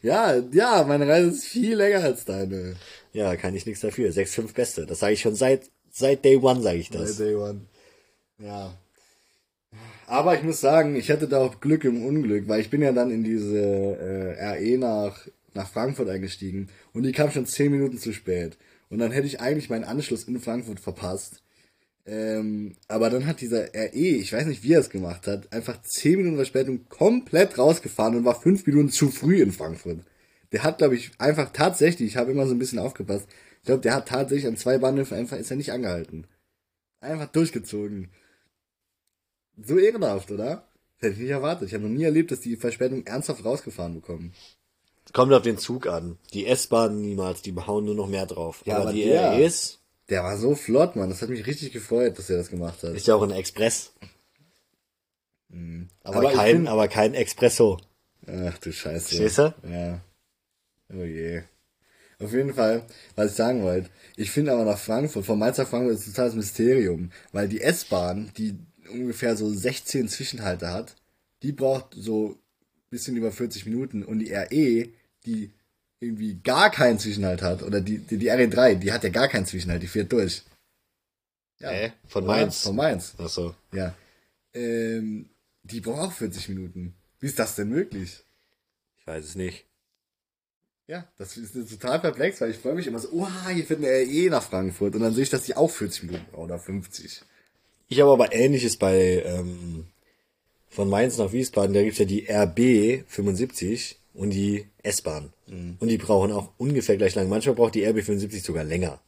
Ja, 0.02 0.37
ja, 0.52 0.85
meine 0.87 1.09
Reise 1.09 1.28
ist 1.28 1.44
viel 1.46 1.76
länger 1.76 2.04
als 2.04 2.24
deine. 2.24 2.76
Ja, 3.12 3.37
kann 3.37 3.54
ich 3.54 3.66
nichts 3.66 3.80
dafür. 3.80 4.11
6,5 4.11 4.54
Beste. 4.54 4.87
Das 4.87 5.00
sage 5.00 5.14
ich 5.14 5.20
schon 5.20 5.35
seit, 5.35 5.70
seit 5.90 6.24
Day 6.24 6.37
One 6.37 6.62
sage 6.62 6.78
ich 6.78 6.90
das. 6.90 7.16
Day 7.16 7.35
One. 7.35 7.62
Ja. 8.38 8.74
Aber 10.06 10.37
ich 10.37 10.42
muss 10.42 10.61
sagen, 10.61 10.96
ich 10.96 11.11
hatte 11.11 11.26
da 11.26 11.38
auch 11.38 11.61
Glück 11.61 11.85
im 11.85 12.04
Unglück, 12.04 12.46
weil 12.48 12.61
ich 12.61 12.70
bin 12.70 12.82
ja 12.82 12.92
dann 12.92 13.11
in 13.11 13.24
diese 13.24 13.59
äh, 13.59 14.44
RE 14.44 14.78
nach, 14.78 15.26
nach 15.54 15.68
Frankfurt 15.68 16.09
eingestiegen 16.09 16.68
und 16.92 17.02
die 17.02 17.12
kam 17.12 17.30
schon 17.30 17.46
zehn 17.46 17.72
Minuten 17.72 17.98
zu 17.98 18.12
spät. 18.12 18.56
Und 18.88 18.98
dann 18.98 19.11
hätte 19.11 19.26
ich 19.26 19.40
eigentlich 19.40 19.68
meinen 19.68 19.85
Anschluss 19.85 20.24
in 20.24 20.38
Frankfurt 20.38 20.78
verpasst. 20.78 21.42
Ähm, 22.07 22.77
aber 22.87 23.11
dann 23.11 23.27
hat 23.27 23.40
dieser 23.40 23.64
RE, 23.75 23.90
ich 23.92 24.33
weiß 24.33 24.47
nicht, 24.47 24.62
wie 24.62 24.73
er 24.75 24.81
es 24.81 24.90
gemacht 24.90 25.27
hat, 25.27 25.53
einfach 25.53 25.83
zehn 25.83 26.16
Minuten 26.19 26.37
Verspätung 26.37 26.88
komplett 26.88 27.59
rausgefahren 27.59 28.16
und 28.16 28.25
war 28.25 28.40
fünf 28.40 28.64
Minuten 28.66 28.90
zu 28.90 29.11
früh 29.11 29.42
in 29.42 29.51
Frankfurt. 29.53 30.01
Der 30.53 30.62
hat, 30.62 30.79
glaube 30.79 30.95
ich, 30.95 31.11
einfach 31.19 31.51
tatsächlich, 31.53 32.09
ich 32.11 32.16
habe 32.16 32.31
immer 32.31 32.47
so 32.47 32.55
ein 32.55 32.59
bisschen 32.61 32.79
aufgepasst, 32.79 33.27
ich 33.61 33.66
glaube, 33.66 33.81
der 33.83 33.95
hat 33.95 34.07
tatsächlich 34.09 34.47
an 34.47 34.57
zwei 34.57 34.79
Bahnhöfen 34.79 35.16
einfach, 35.16 35.37
ist 35.37 35.51
er 35.51 35.57
nicht 35.57 35.73
angehalten. 35.73 36.29
Einfach 37.01 37.27
durchgezogen. 37.27 38.11
So 39.61 39.77
ehrenhaft, 39.79 40.31
oder? 40.31 40.69
Das 41.01 41.09
hätte 41.09 41.14
ich 41.14 41.21
nicht 41.23 41.31
erwartet. 41.31 41.69
Ich 41.69 41.75
habe 41.75 41.85
noch 41.88 41.90
nie 41.90 42.05
erlebt, 42.05 42.31
dass 42.31 42.40
die 42.40 42.57
Verspätung 42.57 43.05
ernsthaft 43.07 43.45
rausgefahren 43.45 43.95
bekommen. 43.95 44.33
Kommt 45.12 45.33
auf 45.33 45.42
den 45.42 45.59
Zug 45.59 45.87
an. 45.87 46.19
Die 46.33 46.47
S-Bahn 46.47 47.01
niemals, 47.01 47.42
die 47.42 47.53
behauen 47.53 47.85
nur 47.85 47.95
noch 47.95 48.09
mehr 48.09 48.27
drauf. 48.27 48.62
Ja, 48.64 48.77
aber, 48.77 48.85
aber 48.85 48.92
die 48.92 49.05
der- 49.05 49.33
REs 49.33 49.81
Der 50.09 50.23
war 50.23 50.37
so 50.38 50.55
flott, 50.55 50.95
Mann. 50.97 51.11
Das 51.11 51.23
hat 51.23 51.29
mich 51.31 51.47
richtig 51.47 51.73
gefreut, 51.73 52.19
dass 52.19 52.31
er 52.31 52.37
das 52.38 52.49
gemacht 52.51 52.83
hat. 52.83 52.95
ist 52.95 53.07
ja 53.07 53.14
auch 53.16 53.23
ein 53.23 53.33
Express. 53.33 53.92
Aber, 56.03 56.16
Aber 56.19 56.31
ich 56.31 56.37
kein, 56.37 56.57
find- 56.57 56.69
aber 56.69 56.88
kein 56.88 57.14
Expresso. 57.14 57.79
Ach 58.27 58.59
du 58.59 58.73
Scheiße. 58.73 59.55
Du? 59.62 59.69
Ja. 59.69 60.01
Oh 60.92 61.05
je. 61.05 61.42
Auf 62.19 62.33
jeden 62.33 62.55
Fall, 62.55 62.85
was 63.14 63.33
ich 63.33 63.37
sagen 63.37 63.62
wollte, 63.62 63.90
ich 64.16 64.31
finde 64.31 64.53
aber 64.53 64.64
nach 64.64 64.79
Frankfurt, 64.79 65.25
von 65.27 65.38
Mainz 65.38 65.59
nach 65.59 65.69
Frankfurt 65.69 65.95
ist 65.99 66.07
ein 66.07 66.11
totales 66.12 66.35
Mysterium, 66.35 67.11
weil 67.33 67.47
die 67.49 67.61
S-Bahn, 67.61 68.33
die 68.38 68.59
ungefähr 68.90 69.37
so 69.37 69.51
16 69.53 70.09
Zwischenhalte 70.09 70.71
hat, 70.73 70.97
die 71.42 71.53
braucht 71.53 71.95
so 71.95 72.38
bisschen 72.90 73.16
über 73.16 73.33
40 73.33 73.66
Minuten 73.66 74.03
und 74.03 74.21
die 74.21 74.33
RE, 74.33 74.88
die 75.27 75.53
irgendwie 76.00 76.35
gar 76.42 76.70
keinen 76.70 76.98
Zwischenhalt 76.98 77.42
hat, 77.42 77.62
oder 77.62 77.80
die, 77.80 77.98
die, 77.98 78.18
die 78.18 78.30
RE3, 78.30 78.74
die 78.76 78.92
hat 78.92 79.04
ja 79.04 79.11
gar 79.11 79.28
keinen 79.28 79.46
Zwischenhalt, 79.46 79.82
die 79.82 79.88
fährt 79.88 80.12
durch. 80.12 80.42
Ja. 81.59 81.70
Hä? 81.70 81.92
Von 82.06 82.26
Mainz? 82.26 82.62
Von 82.62 82.76
Mainz, 82.76 83.14
Ach 83.18 83.28
so. 83.28 83.54
ja. 83.72 83.94
Ähm, 84.52 85.28
die 85.62 85.80
braucht 85.80 86.00
auch 86.00 86.12
40 86.12 86.50
Minuten. 86.50 86.94
Wie 87.18 87.26
ist 87.26 87.38
das 87.38 87.56
denn 87.56 87.68
möglich? 87.68 88.22
Ich 88.98 89.06
weiß 89.06 89.24
es 89.24 89.35
nicht. 89.35 89.64
Ja, 90.87 91.09
das 91.18 91.37
ist 91.37 91.54
total 91.70 91.98
perplex, 91.98 92.40
weil 92.40 92.50
ich 92.50 92.59
freue 92.59 92.74
mich 92.74 92.87
immer 92.87 93.00
so, 93.00 93.11
oha, 93.11 93.48
hier 93.48 93.64
fährt 93.64 93.80
eine 93.80 93.88
RE 93.88 94.30
nach 94.30 94.42
Frankfurt 94.42 94.94
und 94.94 95.00
dann 95.00 95.14
sehe 95.14 95.24
ich, 95.24 95.30
dass 95.30 95.42
die 95.42 95.56
auch 95.56 95.70
40 95.70 96.04
Minuten 96.04 96.24
brauchen 96.30 96.44
oder 96.44 96.59
50. 96.59 97.22
Ich 97.88 98.00
habe 98.00 98.12
aber 98.12 98.32
ähnliches 98.32 98.76
bei 98.76 99.22
ähm, 99.24 99.87
von 100.68 100.88
Mainz 100.88 101.18
nach 101.18 101.32
Wiesbaden, 101.32 101.74
da 101.74 101.82
gibt's 101.82 101.98
ja 101.98 102.04
die 102.04 102.26
RB 102.30 103.04
75 103.09 103.98
und 104.14 104.30
die 104.30 104.66
S-Bahn. 104.82 105.32
Mhm. 105.46 105.76
Und 105.78 105.88
die 105.88 105.98
brauchen 105.98 106.32
auch 106.32 106.50
ungefähr 106.59 106.96
gleich 106.96 107.14
lang. 107.14 107.28
Manchmal 107.28 107.54
braucht 107.54 107.74
die 107.74 107.85
RB 107.85 108.02
75 108.02 108.42
sogar 108.42 108.64
länger. 108.64 109.00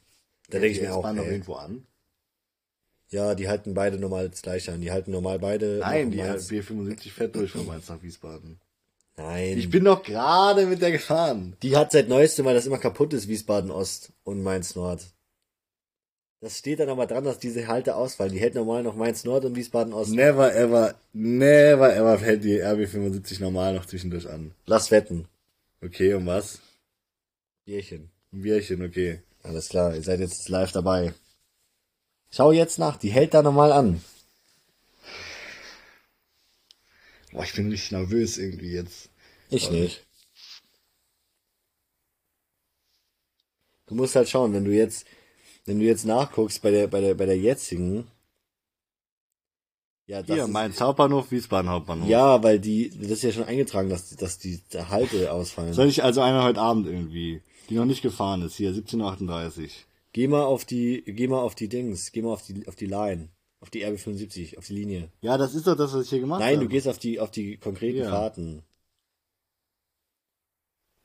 Da 0.50 0.58
denke 0.58 0.76
ich 0.76 0.80
mir 0.80 0.94
auch, 0.94 1.12
noch 1.12 1.24
ey, 1.24 1.32
irgendwo 1.32 1.54
an. 1.54 1.86
ja, 3.10 3.34
die 3.34 3.48
halten 3.48 3.74
beide 3.74 3.98
normal 3.98 4.28
das 4.30 4.42
gleiche 4.42 4.72
an. 4.72 4.80
Die 4.80 4.90
halten 4.92 5.10
normal 5.10 5.38
beide. 5.38 5.78
Nein, 5.80 6.10
die 6.10 6.18
Mainz. 6.18 6.50
RB 6.50 6.62
75 6.64 7.12
fährt 7.12 7.36
durch 7.36 7.50
von 7.52 7.66
Mainz 7.66 7.88
nach 7.88 8.02
Wiesbaden. 8.02 8.58
Nein. 9.16 9.58
Ich 9.58 9.68
bin 9.68 9.84
doch 9.84 10.02
gerade 10.02 10.66
mit 10.66 10.80
der 10.80 10.92
gefahren. 10.92 11.56
die 11.62 11.76
hat 11.76 11.90
seit 11.92 12.08
neuestem, 12.08 12.44
weil 12.44 12.54
das 12.54 12.66
immer 12.66 12.78
kaputt 12.78 13.12
ist, 13.12 13.26
Wiesbaden 13.28 13.70
Ost 13.70 14.12
und 14.22 14.42
Mainz 14.42 14.76
Nord. 14.76 15.02
Das 16.40 16.56
steht 16.58 16.78
dann 16.78 16.88
aber 16.88 17.06
dran, 17.06 17.24
dass 17.24 17.40
diese 17.40 17.66
Halte 17.66 17.96
ausfallen. 17.96 18.32
Die 18.32 18.38
hält 18.38 18.54
normal 18.54 18.84
noch 18.84 18.94
Mainz 18.94 19.24
Nord 19.24 19.44
und 19.44 19.56
Wiesbaden 19.56 19.92
Ost. 19.92 20.12
Never 20.12 20.54
ever, 20.54 20.94
never 21.12 21.96
ever 21.96 22.16
fällt 22.18 22.44
die 22.44 22.60
RB 22.60 22.88
75 22.88 23.40
normal 23.40 23.74
noch 23.74 23.86
zwischendurch 23.86 24.28
an. 24.28 24.52
Lass 24.66 24.92
wetten. 24.92 25.26
Okay, 25.80 26.14
und 26.14 26.26
was? 26.26 26.60
Bierchen. 27.64 28.10
Ein 28.32 28.42
Bierchen, 28.42 28.84
okay. 28.84 29.22
Alles 29.42 29.68
klar, 29.68 29.94
ihr 29.94 30.02
seid 30.02 30.20
jetzt 30.20 30.48
live 30.48 30.72
dabei. 30.72 31.14
Schau 32.30 32.52
jetzt 32.52 32.78
nach, 32.78 32.96
die 32.96 33.10
hält 33.10 33.32
da 33.34 33.42
normal 33.42 33.72
an. 33.72 34.02
Boah, 37.32 37.44
ich 37.44 37.54
bin 37.54 37.70
richtig 37.70 37.92
nervös 37.92 38.38
irgendwie 38.38 38.72
jetzt. 38.72 39.10
Ich 39.50 39.70
nicht. 39.70 40.04
Du 43.86 43.94
musst 43.94 44.16
halt 44.16 44.28
schauen, 44.28 44.52
wenn 44.52 44.64
du 44.64 44.72
jetzt, 44.72 45.06
wenn 45.64 45.78
du 45.78 45.84
jetzt 45.84 46.04
nachguckst 46.04 46.60
bei 46.60 46.70
der, 46.70 46.88
bei 46.88 47.00
der, 47.00 47.14
bei 47.14 47.26
der 47.26 47.38
jetzigen. 47.38 48.10
Ja, 50.08 50.22
das 50.22 50.34
Hier, 50.34 50.44
ist, 50.44 50.50
Mainz 50.50 50.80
Hauptbahnhof, 50.80 51.30
Wiesbaden 51.30 51.70
Hauptbahnhof. 51.70 52.08
ja, 52.08 52.42
weil 52.42 52.58
die, 52.58 52.88
das 52.98 53.10
ist 53.10 53.22
ja 53.24 53.32
schon 53.32 53.44
eingetragen, 53.44 53.90
dass, 53.90 54.16
dass 54.16 54.38
die 54.38 54.58
Halte 54.74 55.30
ausfallen. 55.30 55.74
Soll 55.74 55.86
ich 55.86 56.02
also 56.02 56.22
einer 56.22 56.42
heute 56.44 56.60
Abend 56.60 56.86
irgendwie, 56.86 57.42
die 57.68 57.74
noch 57.74 57.84
nicht 57.84 58.00
gefahren 58.00 58.40
ist, 58.42 58.56
hier 58.56 58.72
17.38 58.72 59.60
Uhr. 59.62 59.68
Geh 60.14 60.26
mal 60.26 60.42
auf 60.44 60.64
die, 60.64 61.02
geh 61.06 61.28
mal 61.28 61.40
auf 61.40 61.54
die 61.54 61.68
Dings, 61.68 62.10
geh 62.12 62.22
mal 62.22 62.32
auf 62.32 62.42
die, 62.42 62.66
auf 62.66 62.74
die 62.74 62.86
Line, 62.86 63.28
auf 63.60 63.68
die 63.68 63.84
RB75, 63.86 64.56
auf 64.56 64.66
die 64.66 64.72
Linie. 64.74 65.10
Ja, 65.20 65.36
das 65.36 65.54
ist 65.54 65.66
doch 65.66 65.76
das, 65.76 65.92
was 65.92 66.04
ich 66.04 66.08
hier 66.10 66.20
gemacht 66.20 66.40
Nein, 66.40 66.54
habe. 66.56 66.64
du 66.64 66.70
gehst 66.70 66.88
auf 66.88 66.98
die, 66.98 67.20
auf 67.20 67.30
die 67.30 67.58
konkreten 67.58 67.98
Ja. 67.98 68.08
Fahrten. 68.10 68.62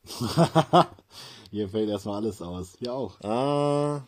hier 1.50 1.68
fällt 1.68 1.90
erstmal 1.90 2.16
alles 2.22 2.40
aus. 2.40 2.74
Hier 2.78 2.92
auch. 2.94 3.20
Ah, 3.20 4.06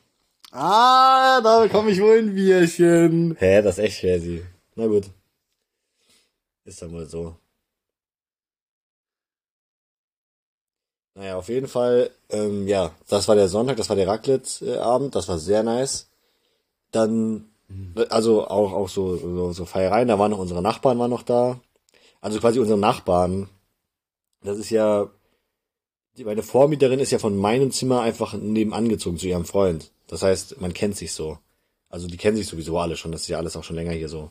Ah, 0.53 1.41
da 1.43 1.61
bekomme 1.63 1.91
ich 1.91 2.01
wohl 2.01 2.19
ein 2.19 2.35
Bierchen. 2.35 3.37
Hä, 3.39 3.61
das 3.63 3.77
ist 3.79 3.85
echt 3.85 4.01
crazy. 4.01 4.43
Na 4.77 4.87
gut. 4.87 5.11
Ist 6.65 6.83
dann 6.83 6.93
wohl 6.93 7.07
so. 7.07 7.37
Naja, 11.15 11.37
auf 11.39 11.49
jeden 11.49 11.67
Fall, 11.67 12.11
ähm, 12.29 12.69
ja, 12.69 12.95
das 13.09 13.27
war 13.27 13.35
der 13.37 13.49
Sonntag, 13.49 13.79
das 13.79 13.89
war 13.89 13.97
der 13.97 14.07
Raclette-Abend, 14.07 15.15
das 15.15 15.29
war 15.29 15.39
sehr 15.39 15.63
nice. 15.63 16.11
Dann, 16.91 17.47
also 18.11 18.47
auch, 18.47 18.73
auch 18.75 18.89
so, 18.91 19.17
so, 19.17 19.53
so 19.53 19.65
Feiereien, 19.65 20.09
da 20.09 20.19
waren 20.19 20.31
noch 20.31 20.39
unsere 20.39 20.61
Nachbarn 20.61 20.99
waren 20.99 21.11
noch 21.11 21.23
da. 21.23 21.59
Also 22.21 22.39
quasi 22.39 22.59
unsere 22.59 22.79
Nachbarn. 22.79 23.49
Das 24.43 24.59
ist 24.59 24.69
ja, 24.69 25.11
die, 26.19 26.25
meine 26.25 26.43
Vormieterin 26.43 27.01
ist 27.01 27.13
ja 27.13 27.19
von 27.19 27.37
meinem 27.37 27.71
Zimmer 27.73 28.03
einfach 28.03 28.35
nebenan 28.35 28.91
gezogen 28.91 29.19
zu 29.19 29.27
ihrem 29.27 29.47
Freund. 29.47 29.91
Das 30.09 30.23
heißt, 30.23 30.61
man 30.61 30.75
kennt 30.75 30.97
sich 30.97 31.13
so. 31.13 31.39
Also 31.89 32.09
die 32.09 32.19
kennen 32.19 32.37
sich 32.37 32.47
sowieso 32.47 32.79
alle 32.79 32.97
schon, 32.97 33.13
das 33.13 33.23
ist 33.23 33.29
ja 33.29 33.39
alles 33.39 33.57
auch 33.57 33.65
schon 33.65 33.77
länger 33.77 33.93
hier 33.93 34.11
so. 34.11 34.31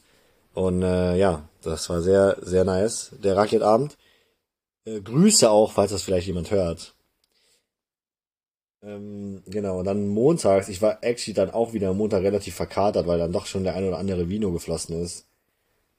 Und 0.55 0.81
äh, 0.81 1.17
ja, 1.17 1.47
das 1.61 1.89
war 1.89 2.01
sehr, 2.01 2.37
sehr 2.41 2.63
nice, 2.63 3.11
der 3.23 3.35
Raclette-Abend. 3.35 3.97
Äh, 4.85 5.01
Grüße 5.01 5.51
auch, 5.51 5.73
falls 5.73 5.91
das 5.91 6.01
vielleicht 6.01 6.27
jemand 6.27 6.49
hört. 6.49 6.95
Ähm, 8.81 9.43
genau, 9.47 9.79
und 9.79 9.85
dann 9.85 10.07
montags, 10.07 10.69
ich 10.69 10.81
war 10.81 10.99
actually 11.03 11.33
dann 11.33 11.51
auch 11.51 11.73
wieder 11.73 11.89
am 11.89 11.97
Montag 11.97 12.23
relativ 12.23 12.55
verkatert, 12.55 13.05
weil 13.05 13.19
dann 13.19 13.33
doch 13.33 13.47
schon 13.47 13.63
der 13.63 13.75
ein 13.75 13.87
oder 13.87 13.97
andere 13.97 14.29
Vino 14.29 14.51
geflossen 14.51 15.01
ist. 15.01 15.25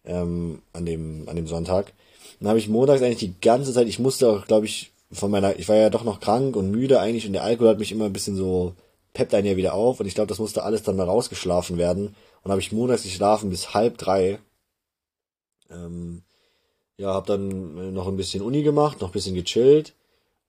Ähm, 0.04 0.62
an 0.72 0.86
dem, 0.86 1.28
an 1.28 1.36
dem 1.36 1.48
Sonntag. 1.48 1.92
Dann 2.40 2.48
habe 2.48 2.58
ich 2.58 2.68
montags 2.68 3.02
eigentlich 3.02 3.18
die 3.18 3.40
ganze 3.40 3.72
Zeit, 3.72 3.88
ich 3.88 3.98
musste 3.98 4.28
auch, 4.28 4.46
glaube 4.46 4.66
ich, 4.66 4.92
von 5.12 5.30
meiner, 5.30 5.58
ich 5.58 5.68
war 5.68 5.76
ja 5.76 5.90
doch 5.90 6.04
noch 6.04 6.20
krank 6.20 6.56
und 6.56 6.70
müde 6.70 7.00
eigentlich 7.00 7.26
und 7.26 7.32
der 7.32 7.42
Alkohol 7.44 7.70
hat 7.70 7.78
mich 7.78 7.92
immer 7.92 8.06
ein 8.06 8.12
bisschen 8.12 8.36
so, 8.36 8.74
peppt 9.16 9.34
einen 9.34 9.46
ja 9.46 9.56
wieder 9.56 9.74
auf 9.74 9.98
und 9.98 10.06
ich 10.06 10.14
glaube, 10.14 10.28
das 10.28 10.38
musste 10.38 10.62
alles 10.62 10.82
dann 10.82 10.96
mal 10.96 11.08
rausgeschlafen 11.08 11.78
werden. 11.78 12.14
Und 12.42 12.50
habe 12.50 12.60
ich 12.60 12.70
montags 12.70 13.02
geschlafen 13.02 13.50
bis 13.50 13.74
halb 13.74 13.98
drei. 13.98 14.38
Ähm, 15.70 16.22
ja, 16.98 17.12
habe 17.12 17.26
dann 17.26 17.92
noch 17.92 18.08
ein 18.08 18.16
bisschen 18.16 18.42
Uni 18.42 18.62
gemacht, 18.62 19.00
noch 19.00 19.08
ein 19.08 19.12
bisschen 19.12 19.34
gechillt. 19.34 19.94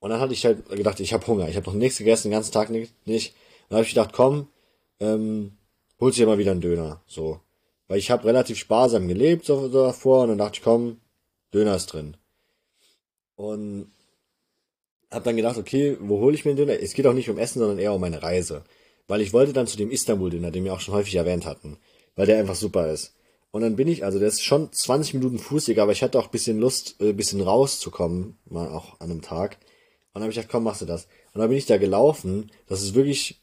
Und 0.00 0.10
dann 0.10 0.20
hatte 0.20 0.32
ich 0.32 0.44
halt 0.44 0.68
gedacht, 0.68 1.00
ich 1.00 1.12
habe 1.12 1.26
Hunger. 1.26 1.48
Ich 1.48 1.56
habe 1.56 1.66
noch 1.66 1.74
nichts 1.74 1.98
gegessen, 1.98 2.28
den 2.28 2.32
ganzen 2.32 2.52
Tag 2.52 2.70
nicht. 2.70 2.94
nicht. 3.06 3.34
Dann 3.68 3.76
habe 3.78 3.84
ich 3.84 3.94
gedacht, 3.94 4.12
komm, 4.12 4.48
ähm, 5.00 5.52
holst 6.00 6.18
dir 6.18 6.26
mal 6.26 6.38
wieder 6.38 6.52
einen 6.52 6.60
Döner. 6.60 7.02
So. 7.06 7.40
Weil 7.88 7.98
ich 7.98 8.10
habe 8.10 8.26
relativ 8.26 8.58
sparsam 8.58 9.08
gelebt 9.08 9.44
so, 9.44 9.68
so 9.68 9.84
davor 9.84 10.22
und 10.22 10.28
dann 10.28 10.38
dachte 10.38 10.58
ich, 10.58 10.62
komm, 10.62 11.00
Döner 11.52 11.76
ist 11.76 11.86
drin. 11.86 12.16
Und 13.36 13.90
habe 15.10 15.24
dann 15.24 15.36
gedacht, 15.36 15.56
okay, 15.56 15.96
wo 16.00 16.20
hole 16.20 16.34
ich 16.34 16.44
mir 16.44 16.54
den 16.54 16.68
Döner? 16.68 16.80
Es 16.80 16.94
geht 16.94 17.06
auch 17.06 17.12
nicht 17.14 17.30
um 17.30 17.38
Essen, 17.38 17.60
sondern 17.60 17.78
eher 17.78 17.94
um 17.94 18.00
meine 18.00 18.22
Reise. 18.22 18.64
Weil 19.06 19.22
ich 19.22 19.32
wollte 19.32 19.52
dann 19.52 19.66
zu 19.66 19.78
dem 19.78 19.90
Istanbul-Döner, 19.90 20.50
den 20.50 20.64
wir 20.64 20.74
auch 20.74 20.80
schon 20.80 20.94
häufig 20.94 21.14
erwähnt 21.14 21.46
hatten. 21.46 21.78
Weil 22.14 22.26
der 22.26 22.38
einfach 22.38 22.56
super 22.56 22.92
ist. 22.92 23.14
Und 23.50 23.62
dann 23.62 23.76
bin 23.76 23.88
ich, 23.88 24.04
also 24.04 24.18
der 24.18 24.28
ist 24.28 24.44
schon 24.44 24.72
20 24.72 25.14
Minuten 25.14 25.38
Fußweg, 25.38 25.78
aber 25.78 25.92
ich 25.92 26.02
hatte 26.02 26.18
auch 26.18 26.26
ein 26.26 26.30
bisschen 26.30 26.58
Lust, 26.58 26.96
ein 27.00 27.08
äh, 27.08 27.12
bisschen 27.12 27.40
rauszukommen, 27.40 28.36
mal 28.46 28.68
auch 28.68 29.00
an 29.00 29.10
einem 29.10 29.22
Tag. 29.22 29.56
Und 29.58 30.14
dann 30.14 30.22
habe 30.22 30.30
ich 30.30 30.36
gedacht, 30.36 30.52
komm, 30.52 30.64
machst 30.64 30.82
du 30.82 30.86
das. 30.86 31.06
Und 31.32 31.40
dann 31.40 31.48
bin 31.48 31.58
ich 31.58 31.66
da 31.66 31.78
gelaufen. 31.78 32.50
Das 32.66 32.82
ist 32.82 32.94
wirklich 32.94 33.40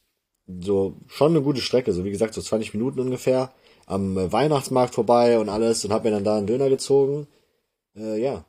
so 0.48 0.96
schon 1.08 1.32
eine 1.32 1.42
gute 1.42 1.62
Strecke, 1.62 1.92
so 1.92 2.06
wie 2.06 2.12
gesagt, 2.12 2.34
so 2.34 2.42
20 2.42 2.74
Minuten 2.74 3.00
ungefähr. 3.00 3.52
Am 3.88 4.16
Weihnachtsmarkt 4.32 4.96
vorbei 4.96 5.40
und 5.40 5.50
alles 5.50 5.86
und 5.86 5.94
habe 5.94 6.10
mir 6.10 6.16
dann 6.16 6.24
da 6.24 6.38
einen 6.38 6.48
Döner 6.48 6.70
gezogen. 6.70 7.28
Äh, 7.96 8.20
ja, 8.22 8.46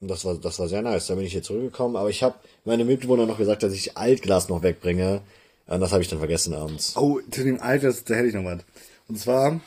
und 0.00 0.08
das 0.08 0.24
war, 0.24 0.34
das 0.34 0.58
war 0.58 0.68
sehr 0.68 0.82
nice. 0.82 1.06
Da 1.06 1.14
bin 1.14 1.24
ich 1.24 1.32
hier 1.32 1.42
zurückgekommen. 1.42 1.96
Aber 1.96 2.08
ich 2.08 2.22
habe 2.22 2.36
meine 2.64 2.84
Mitbewohner 2.84 3.26
noch 3.26 3.38
gesagt, 3.38 3.62
dass 3.62 3.72
ich 3.72 3.96
Altglas 3.96 4.48
noch 4.48 4.62
wegbringe. 4.62 5.20
Und 5.66 5.80
das 5.80 5.92
habe 5.92 6.02
ich 6.02 6.08
dann 6.08 6.18
vergessen 6.18 6.54
abends. 6.54 6.96
Oh, 6.96 7.20
zu 7.30 7.44
dem 7.44 7.60
Altglas, 7.60 8.04
da 8.04 8.14
hätte 8.14 8.28
ich 8.28 8.34
noch 8.34 8.44
was. 8.44 8.60
Und 9.08 9.18
zwar 9.18 9.60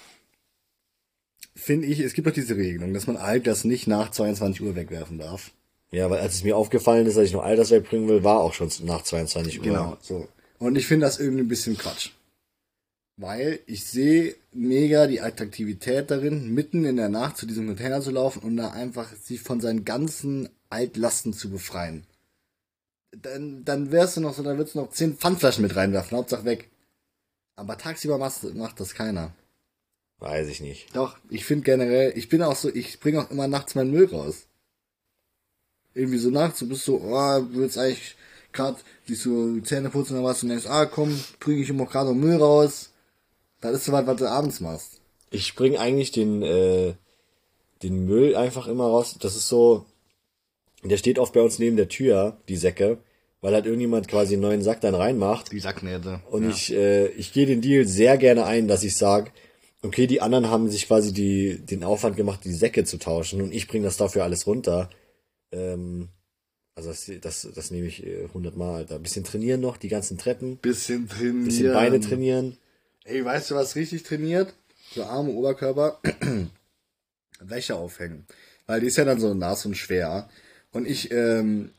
finde 1.55 1.87
ich, 1.87 1.99
es 1.99 2.13
gibt 2.13 2.27
doch 2.27 2.33
diese 2.33 2.55
Regelung, 2.55 2.93
dass 2.93 3.07
man 3.07 3.17
Altglas 3.17 3.63
nicht 3.63 3.87
nach 3.87 4.11
22 4.11 4.61
Uhr 4.61 4.75
wegwerfen 4.75 5.17
darf. 5.17 5.51
Ja, 5.91 6.09
weil 6.09 6.19
als 6.19 6.35
es 6.35 6.43
mir 6.43 6.57
aufgefallen 6.57 7.05
ist, 7.05 7.17
dass 7.17 7.25
ich 7.25 7.33
noch 7.33 7.43
Altglas 7.43 7.71
wegbringen 7.71 8.09
will, 8.09 8.23
war 8.23 8.39
auch 8.39 8.53
schon 8.53 8.71
nach 8.83 9.03
22 9.03 9.59
Uhr. 9.59 9.65
Genau, 9.65 9.97
so. 10.01 10.27
Und 10.57 10.75
ich 10.75 10.87
finde 10.87 11.05
das 11.05 11.19
irgendwie 11.19 11.43
ein 11.43 11.47
bisschen 11.47 11.77
Quatsch. 11.77 12.11
Weil 13.15 13.59
ich 13.67 13.85
sehe 13.85 14.35
mega 14.51 15.05
die 15.05 15.21
Attraktivität 15.21 16.09
darin, 16.09 16.51
mitten 16.53 16.83
in 16.83 16.95
der 16.95 17.09
Nacht 17.09 17.37
zu 17.37 17.45
diesem 17.45 17.67
Container 17.67 18.01
zu 18.01 18.09
laufen 18.09 18.39
und 18.39 18.57
da 18.57 18.71
einfach 18.71 19.13
sich 19.15 19.41
von 19.41 19.61
seinen 19.61 19.85
ganzen 19.85 20.49
Altlasten 20.69 21.33
zu 21.33 21.51
befreien. 21.51 22.05
Dann, 23.11 23.63
dann 23.63 23.91
wärst 23.91 24.17
du 24.17 24.21
noch 24.21 24.33
so, 24.33 24.41
dann 24.41 24.57
würdest 24.57 24.73
du 24.73 24.79
noch 24.79 24.89
zehn 24.89 25.15
Pfandflaschen 25.15 25.61
mit 25.61 25.75
reinwerfen, 25.75 26.17
Hauptsache 26.17 26.45
weg. 26.45 26.71
Aber 27.55 27.77
tagsüber 27.77 28.17
macht, 28.17 28.43
macht 28.55 28.79
das 28.79 28.95
keiner. 28.95 29.31
Weiß 30.23 30.47
ich 30.47 30.61
nicht. 30.61 30.95
Doch, 30.95 31.17
ich 31.29 31.45
finde 31.45 31.63
generell, 31.63 32.13
ich 32.15 32.29
bin 32.29 32.41
auch 32.41 32.55
so, 32.55 32.73
ich 32.73 32.99
bringe 32.99 33.21
auch 33.21 33.31
immer 33.31 33.47
nachts 33.47 33.75
meinen 33.75 33.91
Müll 33.91 34.07
raus. 34.07 34.47
Irgendwie 35.93 36.17
so 36.17 36.29
nachts, 36.29 36.59
du 36.59 36.67
bist 36.67 36.85
so, 36.85 36.95
oh, 36.95 37.39
du 37.39 37.55
willst 37.55 37.77
eigentlich 37.77 38.15
gerade 38.51 38.77
dich 39.07 39.19
so 39.19 39.59
Zähne 39.59 39.89
putzen 39.89 40.17
oder 40.17 40.29
was 40.29 40.41
und 40.41 40.49
denkst, 40.49 40.65
ah 40.67 40.85
komm, 40.85 41.19
bringe 41.39 41.61
ich 41.61 41.69
immer 41.69 41.85
gerade 41.85 42.13
Müll 42.13 42.37
raus 42.37 42.89
das 43.63 43.75
ist 43.75 43.85
so 43.85 43.93
was, 43.93 44.05
was 44.05 44.17
du 44.17 44.29
abends 44.29 44.59
machst. 44.59 44.99
Ich 45.31 45.55
bring 45.55 45.77
eigentlich 45.77 46.11
den, 46.11 46.41
äh, 46.41 46.93
den 47.81 48.05
Müll 48.05 48.35
einfach 48.35 48.67
immer 48.67 48.85
raus. 48.85 49.15
Das 49.19 49.37
ist 49.37 49.47
so, 49.47 49.85
der 50.83 50.97
steht 50.97 51.17
oft 51.17 51.33
bei 51.33 51.41
uns 51.41 51.59
neben 51.59 51.77
der 51.77 51.87
Tür, 51.87 52.37
die 52.49 52.57
Säcke, 52.57 52.97
weil 53.39 53.53
halt 53.53 53.65
irgendjemand 53.65 54.09
quasi 54.09 54.33
einen 54.33 54.41
neuen 54.41 54.61
Sack 54.61 54.81
dann 54.81 54.95
reinmacht. 54.95 55.51
Die 55.53 55.61
Sacknähte. 55.61 56.19
Und 56.29 56.43
ja. 56.43 56.49
ich, 56.49 56.73
äh, 56.73 57.07
ich 57.07 57.31
gehe 57.31 57.45
den 57.45 57.61
Deal 57.61 57.85
sehr 57.87 58.17
gerne 58.17 58.45
ein, 58.45 58.67
dass 58.67 58.83
ich 58.83 58.97
sag, 58.97 59.31
okay, 59.83 60.07
die 60.07 60.21
anderen 60.21 60.49
haben 60.49 60.69
sich 60.69 60.87
quasi 60.87 61.13
die, 61.13 61.59
den 61.59 61.83
Aufwand 61.83 62.15
gemacht, 62.15 62.41
die 62.43 62.53
Säcke 62.53 62.85
zu 62.85 62.97
tauschen 62.97 63.41
und 63.41 63.53
ich 63.53 63.67
bringe 63.67 63.85
das 63.85 63.97
dafür 63.97 64.23
alles 64.23 64.47
runter. 64.47 64.89
Ähm, 65.51 66.09
also 66.75 66.89
das, 66.89 67.11
das, 67.21 67.47
das 67.53 67.71
nehme 67.71 67.87
ich 67.87 68.05
äh, 68.05 68.27
hundertmal, 68.33 68.75
Alter. 68.75 68.97
Bisschen 68.99 69.23
trainieren 69.23 69.61
noch, 69.61 69.77
die 69.77 69.89
ganzen 69.89 70.17
Treppen. 70.17 70.57
Bisschen 70.57 71.07
trainieren. 71.07 71.45
Bisschen 71.45 71.73
Beine 71.73 71.99
trainieren. 71.99 72.57
Ey, 73.03 73.23
weißt 73.23 73.51
du, 73.51 73.55
was 73.55 73.75
richtig 73.75 74.03
trainiert? 74.03 74.53
So 74.95 75.03
Arme, 75.03 75.31
Oberkörper, 75.31 75.99
Wäsche 77.39 77.75
aufhängen. 77.75 78.25
Weil 78.65 78.79
die 78.79 78.87
ist 78.87 78.97
ja 78.97 79.05
dann 79.05 79.19
so 79.19 79.33
nass 79.33 79.65
und 79.65 79.75
schwer. 79.75 80.29
Und 80.71 80.87
ich 80.87 81.11
ähm, 81.11 81.71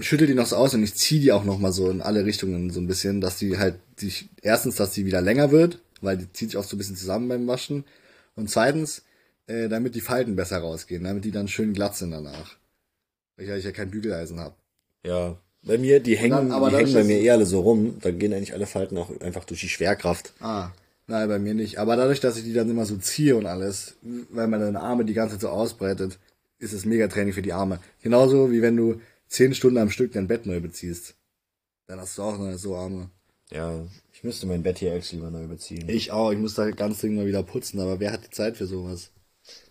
schüttel 0.00 0.26
die 0.26 0.34
noch 0.34 0.46
so 0.46 0.56
aus 0.56 0.74
und 0.74 0.82
ich 0.82 0.94
ziehe 0.94 1.20
die 1.20 1.32
auch 1.32 1.44
noch 1.44 1.58
mal 1.58 1.72
so 1.72 1.90
in 1.90 2.00
alle 2.00 2.24
Richtungen 2.24 2.70
so 2.70 2.80
ein 2.80 2.86
bisschen, 2.86 3.20
dass 3.20 3.36
die 3.36 3.58
halt 3.58 3.78
sich 3.96 4.28
erstens, 4.40 4.76
dass 4.76 4.92
die 4.92 5.06
wieder 5.06 5.20
länger 5.20 5.50
wird, 5.50 5.80
weil 6.02 6.18
die 6.18 6.32
zieht 6.32 6.50
sich 6.50 6.58
auch 6.58 6.64
so 6.64 6.76
ein 6.76 6.78
bisschen 6.78 6.96
zusammen 6.96 7.28
beim 7.28 7.46
Waschen. 7.46 7.84
Und 8.34 8.50
zweitens, 8.50 9.02
äh, 9.46 9.68
damit 9.68 9.94
die 9.94 10.00
Falten 10.00 10.36
besser 10.36 10.58
rausgehen, 10.58 11.04
damit 11.04 11.24
die 11.24 11.30
dann 11.30 11.48
schön 11.48 11.72
glatt 11.72 11.96
sind 11.96 12.10
danach. 12.10 12.56
Weil 13.36 13.58
ich 13.58 13.64
ja 13.64 13.72
kein 13.72 13.90
Bügeleisen 13.90 14.40
habe. 14.40 14.54
Ja, 15.04 15.36
bei 15.64 15.78
mir, 15.78 16.00
die 16.00 16.16
hängen, 16.16 16.50
dann, 16.50 16.70
die 16.70 16.76
hängen 16.76 16.92
bei 16.92 17.04
mir 17.04 17.20
eher 17.20 17.34
alle 17.34 17.46
so 17.46 17.60
rum. 17.60 17.98
Da 18.00 18.10
gehen 18.10 18.32
eigentlich 18.32 18.52
alle 18.52 18.66
Falten 18.66 18.98
auch 18.98 19.20
einfach 19.20 19.44
durch 19.44 19.60
die 19.60 19.68
Schwerkraft. 19.68 20.32
Ah. 20.40 20.70
Nein, 21.06 21.28
bei 21.28 21.38
mir 21.38 21.54
nicht. 21.54 21.78
Aber 21.78 21.96
dadurch, 21.96 22.20
dass 22.20 22.36
ich 22.36 22.44
die 22.44 22.52
dann 22.52 22.70
immer 22.70 22.84
so 22.84 22.96
ziehe 22.96 23.36
und 23.36 23.46
alles, 23.46 23.96
weil 24.30 24.48
man 24.48 24.60
deine 24.60 24.80
Arme 24.80 25.04
die 25.04 25.14
ganze 25.14 25.34
Zeit 25.34 25.42
so 25.42 25.48
ausbreitet, 25.50 26.18
ist 26.58 26.72
es 26.72 26.84
mega 26.84 27.08
Training 27.08 27.32
für 27.32 27.42
die 27.42 27.52
Arme. 27.52 27.80
Genauso 28.02 28.50
wie 28.50 28.62
wenn 28.62 28.76
du 28.76 29.00
zehn 29.28 29.54
Stunden 29.54 29.78
am 29.78 29.90
Stück 29.90 30.12
dein 30.12 30.28
Bett 30.28 30.46
neu 30.46 30.60
beziehst. 30.60 31.14
Dann 31.86 32.00
hast 32.00 32.18
du 32.18 32.22
auch 32.22 32.38
noch 32.38 32.56
so 32.56 32.76
Arme. 32.76 33.10
Ja, 33.52 33.84
ich 34.12 34.24
müsste 34.24 34.46
mein 34.46 34.62
Bett 34.62 34.78
hier 34.78 34.94
actually 34.94 35.22
mal 35.22 35.30
neu 35.30 35.46
beziehen. 35.46 35.88
Ich 35.88 36.10
auch, 36.10 36.30
ich 36.32 36.38
muss 36.38 36.54
da 36.54 36.70
ganz 36.70 37.00
dringend 37.00 37.18
mal 37.18 37.26
wieder 37.26 37.42
putzen, 37.42 37.80
aber 37.80 38.00
wer 38.00 38.12
hat 38.12 38.24
die 38.24 38.30
Zeit 38.30 38.56
für 38.56 38.66
sowas? 38.66 39.10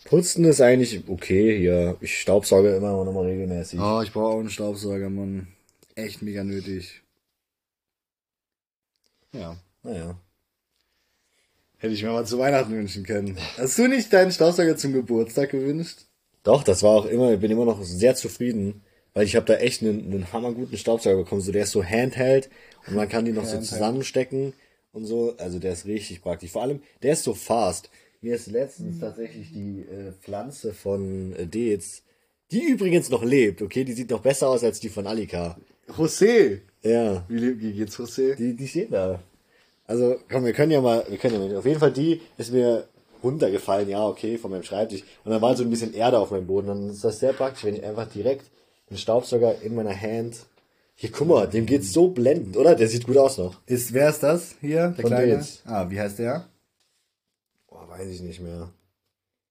Putzen 0.06 0.46
ist 0.46 0.62
eigentlich 0.62 1.08
okay 1.08 1.58
hier. 1.58 1.98
Ich 2.02 2.20
staubsauge 2.20 2.76
immer 2.76 3.04
noch 3.04 3.14
mal 3.14 3.26
regelmäßig. 3.26 3.80
Oh, 3.80 4.02
ich 4.02 4.12
brauche 4.12 4.36
auch 4.36 4.40
einen 4.40 4.50
Staubsauger, 4.50 5.10
Mann 5.10 5.48
echt 5.96 6.22
mega 6.22 6.44
nötig. 6.44 7.02
Ja. 9.34 9.58
Naja. 9.84 10.20
Hätte 11.78 11.94
ich 11.94 12.04
mir 12.04 12.12
mal 12.12 12.26
zu 12.26 12.38
Weihnachten 12.38 12.74
wünschen 12.74 13.04
können. 13.04 13.38
Hast 13.58 13.78
du 13.78 13.88
nicht 13.88 14.14
deinen 14.14 14.32
Staubsauger 14.32 14.78
zum 14.78 14.94
Geburtstag 14.94 15.50
gewünscht? 15.50 16.06
Doch, 16.44 16.64
das 16.64 16.84
war 16.84 16.92
auch 16.92 17.06
immer, 17.06 17.34
ich 17.34 17.40
bin 17.40 17.52
immer 17.52 17.66
noch 17.66 17.84
sehr 17.84 18.16
zufrieden, 18.16 18.84
weil 19.14 19.26
ich 19.26 19.36
habe 19.36 19.46
da 19.46 19.56
echt 19.56 19.82
einen, 19.82 20.12
einen 20.12 20.34
hammerguten 20.34 20.78
Staubsauger 20.78 21.18
bekommen. 21.18 21.42
So, 21.42 21.52
der 21.52 21.64
ist 21.64 21.72
so 21.72 21.84
handheld 21.84 22.50
und 22.88 22.96
man 22.96 23.10
kann 23.10 23.26
die 23.26 23.32
noch 23.32 23.46
so 23.46 23.60
zusammenstecken 23.60 24.54
und 24.94 25.06
so. 25.06 25.36
Also 25.38 25.60
der 25.60 25.74
ist 25.74 25.86
richtig 25.86 26.22
praktisch. 26.22 26.52
Vor 26.52 26.64
allem, 26.64 26.82
der 27.04 27.14
ist 27.14 27.24
so 27.24 27.34
fast. 27.34 27.90
Mir 28.22 28.36
ist 28.36 28.48
letztens 28.48 29.00
tatsächlich 29.00 29.52
die 29.52 29.82
äh, 29.82 30.12
Pflanze 30.22 30.74
von 30.74 31.34
äh, 31.34 31.48
Dez, 31.48 32.04
die 32.52 32.64
übrigens 32.66 33.10
noch 33.10 33.24
lebt, 33.24 33.62
okay, 33.62 33.84
die 33.84 33.94
sieht 33.94 34.12
noch 34.12 34.22
besser 34.22 34.50
aus 34.50 34.64
als 34.64 34.80
die 34.80 34.90
von 34.90 35.08
Alika. 35.08 35.58
José. 35.88 36.60
Ja. 36.84 37.26
Wie, 37.28 37.60
wie 37.60 37.74
geht's 37.74 37.98
José? 37.98 38.36
Die, 38.36 38.56
die 38.56 38.68
steht 38.68 38.94
da. 38.94 39.20
Also, 39.88 40.18
komm, 40.30 40.46
wir 40.46 40.54
können 40.54 40.72
ja 40.72 40.82
mal, 40.82 41.04
wir 41.10 41.18
können 41.18 41.34
ja 41.34 41.40
mal, 41.40 41.58
auf 41.58 41.66
jeden 41.66 41.80
Fall 41.80 41.92
die 41.92 42.22
ist 42.38 42.54
mir 42.54 42.88
runtergefallen, 43.24 43.90
ja, 43.90 44.06
okay, 44.06 44.38
von 44.38 44.52
meinem 44.52 44.64
Schreibtisch. 44.64 45.04
Und 45.24 45.32
dann 45.32 45.42
war 45.42 45.56
so 45.56 45.64
ein 45.64 45.70
bisschen 45.70 45.94
Erde 45.94 46.20
auf 46.20 46.32
meinem 46.32 46.48
Boden. 46.48 46.68
Dann 46.68 46.90
ist 46.90 47.04
das 47.04 47.20
sehr 47.20 47.34
praktisch, 47.34 47.64
wenn 47.64 47.76
ich 47.76 47.84
einfach 47.84 48.08
direkt 48.08 48.46
den 48.92 48.98
Staubsauger 48.98 49.62
in 49.62 49.74
meiner 49.74 50.00
Hand. 50.00 50.46
Hier, 50.96 51.12
guck 51.12 51.28
mal, 51.28 51.48
dem 51.48 51.66
geht's 51.66 51.94
so 51.94 52.10
blendend, 52.10 52.58
oder? 52.58 52.76
Der 52.76 52.88
sieht 52.88 53.08
gut 53.08 53.18
aus 53.18 53.38
noch. 53.38 53.56
Ist, 53.66 53.94
wer 53.94 54.10
ist 54.10 54.22
das 54.22 54.56
hier? 54.62 54.90
Der 54.90 55.02
von 55.02 55.06
kleine? 55.06 55.32
Jetzt. 55.32 55.66
Ah, 55.66 55.90
wie 55.90 56.00
heißt 56.00 56.20
der? 56.20 56.46
Boah, 57.68 57.88
weiß 57.90 58.08
ich 58.08 58.22
nicht 58.22 58.42
mehr. 58.42 58.70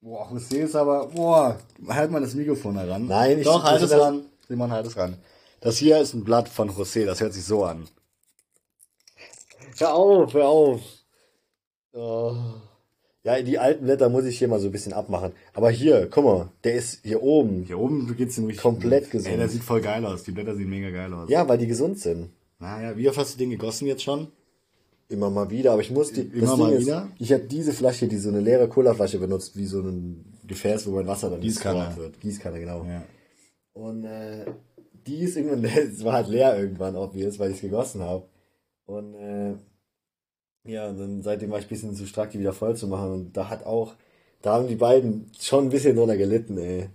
Boah, 0.02 0.30
José 0.30 0.58
ist 0.58 0.76
aber, 0.76 1.06
boah, 1.08 1.58
halt 1.88 2.10
mal 2.10 2.20
das 2.20 2.34
Mikrofon 2.34 2.76
heran. 2.76 3.06
Nein, 3.06 3.38
ich 3.38 3.44
Doch, 3.44 3.64
halt 3.64 3.82
es 3.82 3.90
ran. 3.90 4.26
Simon, 4.46 4.70
halt 4.70 4.86
es 4.86 4.96
ran. 4.96 5.16
Das 5.60 5.78
hier 5.78 5.98
ist 5.98 6.14
ein 6.14 6.24
Blatt 6.24 6.48
von 6.48 6.70
José, 6.70 7.04
das 7.04 7.20
hört 7.20 7.34
sich 7.34 7.44
so 7.44 7.64
an. 7.64 7.88
Hör 9.78 9.94
auf, 9.94 10.32
hör 10.34 10.48
auf. 10.48 10.80
Oh. 11.92 12.36
Ja, 13.22 13.40
die 13.42 13.58
alten 13.58 13.84
Blätter 13.84 14.08
muss 14.08 14.24
ich 14.24 14.38
hier 14.38 14.48
mal 14.48 14.60
so 14.60 14.68
ein 14.68 14.72
bisschen 14.72 14.94
abmachen. 14.94 15.32
Aber 15.52 15.70
hier, 15.70 16.08
guck 16.10 16.24
mal, 16.24 16.48
der 16.64 16.74
ist 16.74 17.04
hier 17.04 17.22
oben. 17.22 17.64
Hier 17.64 17.78
oben 17.78 18.16
geht's 18.16 18.38
richtig 18.38 18.58
komplett 18.58 19.10
gesund. 19.10 19.32
Ey, 19.32 19.36
der 19.36 19.48
sieht 19.48 19.62
voll 19.62 19.82
geil 19.82 20.04
aus. 20.06 20.22
Die 20.22 20.30
Blätter 20.30 20.56
sehen 20.56 20.70
mega 20.70 20.90
geil 20.90 21.12
aus. 21.12 21.28
Ja, 21.28 21.46
weil 21.46 21.58
die 21.58 21.66
gesund 21.66 21.98
sind. 21.98 22.30
Naja, 22.58 22.96
wie 22.96 23.08
oft 23.08 23.18
hast 23.18 23.34
du 23.34 23.38
den 23.38 23.50
gegossen 23.50 23.86
jetzt 23.86 24.02
schon? 24.02 24.28
Immer 25.08 25.28
mal 25.28 25.50
wieder, 25.50 25.72
aber 25.72 25.82
ich 25.82 25.90
muss 25.90 26.12
die. 26.12 26.22
Immer 26.22 26.56
mal 26.56 26.72
ist, 26.72 26.86
wieder? 26.86 27.08
Ich 27.18 27.32
habe 27.32 27.42
diese 27.42 27.72
Flasche, 27.72 28.06
die 28.06 28.16
so 28.16 28.30
eine 28.30 28.40
leere 28.40 28.68
Colaflasche 28.68 29.18
benutzt, 29.18 29.56
wie 29.56 29.66
so 29.66 29.80
ein 29.80 30.24
Gefäß, 30.46 30.86
wo 30.86 30.92
mein 30.92 31.06
Wasser 31.06 31.28
dann 31.28 31.40
Gießkanne 31.40 31.96
wird. 31.96 32.20
Gießkanne, 32.20 32.60
genau. 32.60 32.84
Ja. 32.84 33.02
Und 33.72 34.04
äh, 34.04 34.46
die 35.06 35.20
ist 35.20 35.36
irgendwann, 35.36 35.64
es 35.64 36.04
war 36.04 36.14
halt 36.14 36.28
leer 36.28 36.58
irgendwann, 36.58 36.96
obvious, 36.96 37.38
weil 37.38 37.50
ich 37.50 37.56
es 37.56 37.62
gegossen 37.62 38.02
habe. 38.02 38.24
Und 38.86 39.14
äh, 39.14 39.54
ja, 40.64 40.88
und 40.88 40.98
dann 40.98 41.22
seitdem 41.22 41.50
war 41.50 41.58
ich 41.58 41.66
ein 41.66 41.68
bisschen 41.68 41.94
zu 41.94 42.06
stark, 42.06 42.30
die 42.30 42.40
wieder 42.40 42.52
voll 42.52 42.76
zu 42.76 42.86
machen. 42.86 43.12
Und 43.12 43.36
da 43.36 43.48
hat 43.48 43.64
auch, 43.64 43.94
da 44.42 44.54
haben 44.54 44.68
die 44.68 44.76
beiden 44.76 45.30
schon 45.38 45.64
ein 45.64 45.70
bisschen 45.70 45.96
drunter 45.96 46.16
gelitten, 46.16 46.58
ey. 46.58 46.88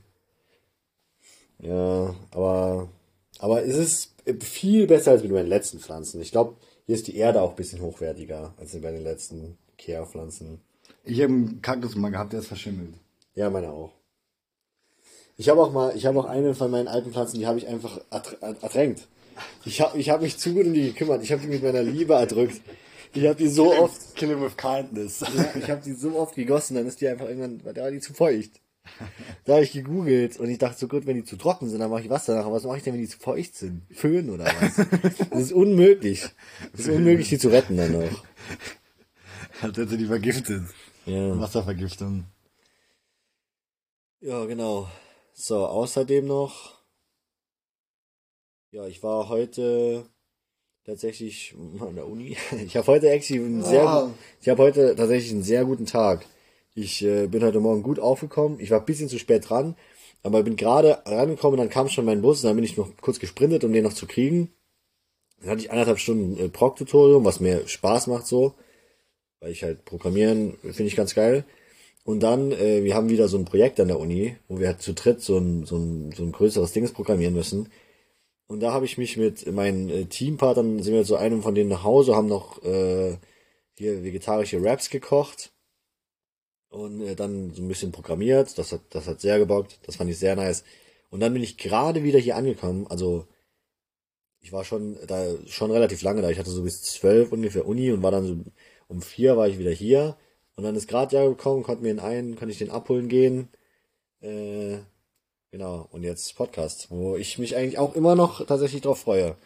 Ja, 1.59 2.15
aber, 2.31 2.89
aber 3.39 3.63
es 3.63 3.77
ist 3.77 4.13
viel 4.41 4.87
besser 4.87 5.11
als 5.11 5.23
mit 5.23 5.31
meinen 5.31 5.47
letzten 5.47 5.79
Pflanzen. 5.79 6.21
Ich 6.21 6.31
glaube, 6.31 6.55
hier 6.85 6.95
ist 6.95 7.07
die 7.07 7.15
Erde 7.15 7.41
auch 7.41 7.51
ein 7.51 7.55
bisschen 7.55 7.81
hochwertiger 7.81 8.53
als 8.57 8.79
bei 8.79 8.91
den 8.91 9.03
letzten 9.03 9.57
Ikea-Pflanzen. 9.73 10.61
Ich 11.03 11.21
habe 11.21 11.33
einen 11.33 11.61
Kaktus 11.61 11.95
mal 11.95 12.09
gehabt, 12.11 12.33
der 12.33 12.39
ist 12.41 12.47
verschimmelt. 12.47 12.93
Ja, 13.33 13.49
meine 13.49 13.71
auch. 13.71 13.91
Ich 15.37 15.49
habe 15.49 15.61
auch 15.61 15.71
mal, 15.71 15.95
ich 15.95 16.05
habe 16.05 16.19
auch 16.19 16.25
eine 16.25 16.53
von 16.53 16.71
meinen 16.71 16.87
alten 16.87 17.11
Pflanzen, 17.11 17.39
die 17.39 17.47
habe 17.47 17.57
ich 17.57 17.67
einfach 17.67 17.99
ertränkt. 18.09 19.07
Ich 19.65 19.81
habe 19.81 19.97
ich 19.97 20.09
hab 20.09 20.21
mich 20.21 20.37
zu 20.37 20.53
gut 20.53 20.65
um 20.65 20.73
die 20.73 20.93
gekümmert. 20.93 21.21
Ich 21.23 21.31
habe 21.31 21.41
die 21.41 21.47
mit 21.47 21.61
meiner 21.61 21.83
Liebe 21.83 22.13
erdrückt. 22.13 22.61
Ich 23.15 23.25
habe 23.25 23.35
die 23.35 23.47
so 23.47 23.73
oft. 23.73 24.15
Kill 24.15 24.29
him 24.29 24.41
with 24.41 24.57
kindness. 24.57 25.21
Ja, 25.21 25.55
ich 25.55 25.69
habe 25.69 25.81
die 25.81 25.93
so 25.93 26.17
oft 26.17 26.35
gegossen, 26.35 26.75
dann 26.75 26.85
ist 26.85 27.01
die 27.01 27.07
einfach 27.07 27.27
irgendwann, 27.27 27.61
da 27.73 27.83
war 27.83 27.91
die 27.91 28.01
zu 28.01 28.13
feucht. 28.13 28.61
Da 29.45 29.53
habe 29.53 29.63
ich 29.63 29.71
gegoogelt 29.71 30.39
und 30.39 30.49
ich 30.49 30.59
dachte 30.59 30.77
so 30.77 30.87
gut, 30.87 31.07
wenn 31.07 31.15
die 31.15 31.23
zu 31.23 31.37
trocken 31.37 31.69
sind, 31.69 31.79
dann 31.79 31.89
mache 31.89 32.01
ich 32.01 32.09
Wasser 32.09 32.35
nach. 32.35 32.45
Aber 32.45 32.55
was 32.55 32.65
mache 32.65 32.77
ich 32.77 32.83
denn, 32.83 32.93
wenn 32.93 33.01
die 33.01 33.07
zu 33.07 33.17
feucht 33.17 33.55
sind? 33.55 33.81
Föhn 33.91 34.29
oder 34.29 34.45
was? 34.45 34.75
Das 35.29 35.41
ist 35.41 35.53
unmöglich. 35.53 36.27
Das 36.71 36.81
ist 36.81 36.89
unmöglich, 36.89 37.29
die 37.29 37.39
zu 37.39 37.49
retten 37.49 37.77
dann 37.77 37.93
noch. 37.93 38.23
Hat 39.61 39.77
er 39.77 39.85
die 39.85 40.05
vergiftet. 40.05 40.63
Ja. 41.05 41.39
Wasservergiftung. 41.39 42.25
Ja, 44.19 44.45
genau. 44.45 44.89
So, 45.33 45.65
außerdem 45.65 46.25
noch. 46.25 46.75
Ja, 48.71 48.85
ich 48.87 49.01
war 49.03 49.29
heute 49.29 50.05
tatsächlich 50.85 51.55
an 51.79 51.95
der 51.95 52.07
Uni. 52.07 52.37
Ich 52.65 52.77
habe 52.77 52.87
heute 52.87 53.09
actually 53.09 53.43
einen 53.43 53.63
sehr, 53.63 54.11
ich 54.41 54.49
habe 54.49 54.63
heute 54.63 54.95
tatsächlich 54.95 55.31
einen 55.31 55.43
sehr 55.43 55.65
guten 55.65 55.85
Tag. 55.85 56.25
Ich 56.75 57.03
äh, 57.03 57.27
bin 57.27 57.43
heute 57.43 57.59
Morgen 57.59 57.83
gut 57.83 57.99
aufgekommen. 57.99 58.59
Ich 58.59 58.69
war 58.71 58.79
ein 58.79 58.85
bisschen 58.85 59.09
zu 59.09 59.17
spät 59.17 59.49
dran, 59.49 59.75
aber 60.23 60.43
bin 60.43 60.55
gerade 60.55 60.99
rangekommen, 61.05 61.57
dann 61.57 61.69
kam 61.69 61.89
schon 61.89 62.05
mein 62.05 62.21
Bus, 62.21 62.43
und 62.43 62.49
dann 62.49 62.55
bin 62.55 62.65
ich 62.65 62.77
noch 62.77 62.89
kurz 63.01 63.19
gesprintet, 63.19 63.63
um 63.63 63.73
den 63.73 63.83
noch 63.83 63.93
zu 63.93 64.07
kriegen. 64.07 64.51
Dann 65.39 65.51
hatte 65.51 65.61
ich 65.61 65.71
anderthalb 65.71 65.99
Stunden 65.99 66.37
äh, 66.37 66.49
Prog-Tutorium, 66.49 67.25
was 67.25 67.39
mir 67.39 67.67
Spaß 67.67 68.07
macht 68.07 68.27
so, 68.27 68.55
weil 69.39 69.51
ich 69.51 69.63
halt 69.63 69.85
programmieren 69.85 70.57
finde 70.61 70.85
ich 70.85 70.95
ganz 70.95 71.15
geil. 71.15 71.45
Und 72.03 72.21
dann, 72.21 72.51
äh, 72.51 72.83
wir 72.83 72.93
haben 72.95 73.09
wieder 73.09 73.27
so 73.27 73.37
ein 73.37 73.45
Projekt 73.45 73.79
an 73.79 73.87
der 73.87 73.99
Uni, 73.99 74.35
wo 74.47 74.59
wir 74.59 74.67
halt 74.67 74.81
zu 74.81 74.93
dritt 74.93 75.21
so 75.21 75.37
ein, 75.37 75.65
so 75.65 75.77
ein, 75.77 76.11
so 76.11 76.23
ein 76.23 76.31
größeres 76.31 76.71
Ding 76.71 76.87
programmieren 76.93 77.33
müssen. 77.33 77.69
Und 78.47 78.59
da 78.59 78.71
habe 78.71 78.85
ich 78.85 78.97
mich 78.97 79.17
mit 79.17 79.51
meinen 79.51 79.89
äh, 79.89 80.05
Teampartnern, 80.05 80.83
sind 80.83 80.93
wir 80.93 81.03
zu 81.03 81.15
einem 81.15 81.41
von 81.41 81.55
denen 81.55 81.69
nach 81.69 81.83
Hause, 81.83 82.15
haben 82.15 82.27
noch 82.27 82.63
äh, 82.63 83.17
hier 83.77 84.03
vegetarische 84.03 84.61
Wraps 84.61 84.89
gekocht 84.89 85.51
und 86.69 87.01
äh, 87.01 87.15
dann 87.15 87.53
so 87.53 87.61
ein 87.63 87.67
bisschen 87.67 87.91
programmiert. 87.91 88.57
Das 88.57 88.71
hat, 88.71 88.81
das 88.91 89.07
hat 89.07 89.21
sehr 89.21 89.39
gebockt. 89.39 89.79
Das 89.83 89.95
fand 89.95 90.09
ich 90.09 90.19
sehr 90.19 90.35
nice. 90.35 90.63
Und 91.09 91.21
dann 91.21 91.33
bin 91.33 91.43
ich 91.43 91.57
gerade 91.57 92.03
wieder 92.03 92.19
hier 92.19 92.35
angekommen. 92.35 92.87
Also 92.87 93.27
ich 94.41 94.51
war 94.51 94.63
schon 94.63 94.97
da 95.07 95.25
schon 95.47 95.71
relativ 95.71 96.01
lange 96.03 96.21
da. 96.21 96.29
Ich 96.29 96.39
hatte 96.39 96.51
so 96.51 96.63
bis 96.63 96.81
zwölf 96.81 97.31
ungefähr 97.31 97.67
Uni 97.67 97.91
und 97.91 98.03
war 98.03 98.11
dann 98.11 98.25
so 98.25 98.37
um 98.87 99.01
vier 99.01 99.37
war 99.37 99.47
ich 99.47 99.57
wieder 99.57 99.71
hier. 99.71 100.17
Und 100.55 100.63
dann 100.63 100.75
ist 100.75 100.87
gerade 100.87 101.15
ja 101.15 101.27
gekommen, 101.27 101.63
konnte 101.63 101.83
mir 101.83 101.91
in 101.91 101.99
einen, 101.99 102.35
konnte 102.35 102.51
ich 102.51 102.59
den 102.59 102.69
abholen 102.69 103.07
gehen. 103.09 103.49
Äh, 104.21 104.79
genau. 105.55 105.87
Und 105.91 106.03
jetzt 106.03 106.35
Podcast, 106.35 106.87
wo 106.89 107.15
ich 107.15 107.39
mich 107.39 107.55
eigentlich 107.55 107.77
auch 107.77 107.95
immer 107.95 108.15
noch 108.15 108.45
tatsächlich 108.45 108.81
drauf 108.81 108.99
freue. 108.99 109.37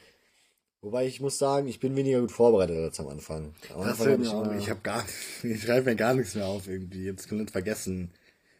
Wobei 0.82 1.06
ich 1.06 1.22
muss 1.22 1.38
sagen, 1.38 1.68
ich 1.68 1.80
bin 1.80 1.96
weniger 1.96 2.20
gut 2.22 2.32
vorbereitet 2.32 2.78
als 2.80 3.00
am 3.00 3.10
Anfang. 3.10 3.54
Am 3.76 3.82
Das 3.82 4.00
Anfang 4.02 4.14
hab 4.14 4.20
ich 4.22 4.30
auch. 4.30 4.52
Ich 4.56 4.70
habe 4.72 4.80
gar, 4.82 5.06
ich 5.44 5.62
schreibe 5.62 5.92
mir 5.92 5.96
gar 5.96 6.16
nichts 6.16 6.34
mehr 6.34 6.48
auf 6.48 6.68
irgendwie. 6.68 7.04
Jetzt 7.04 7.30
komplett 7.30 7.52
vergessen. 7.52 8.12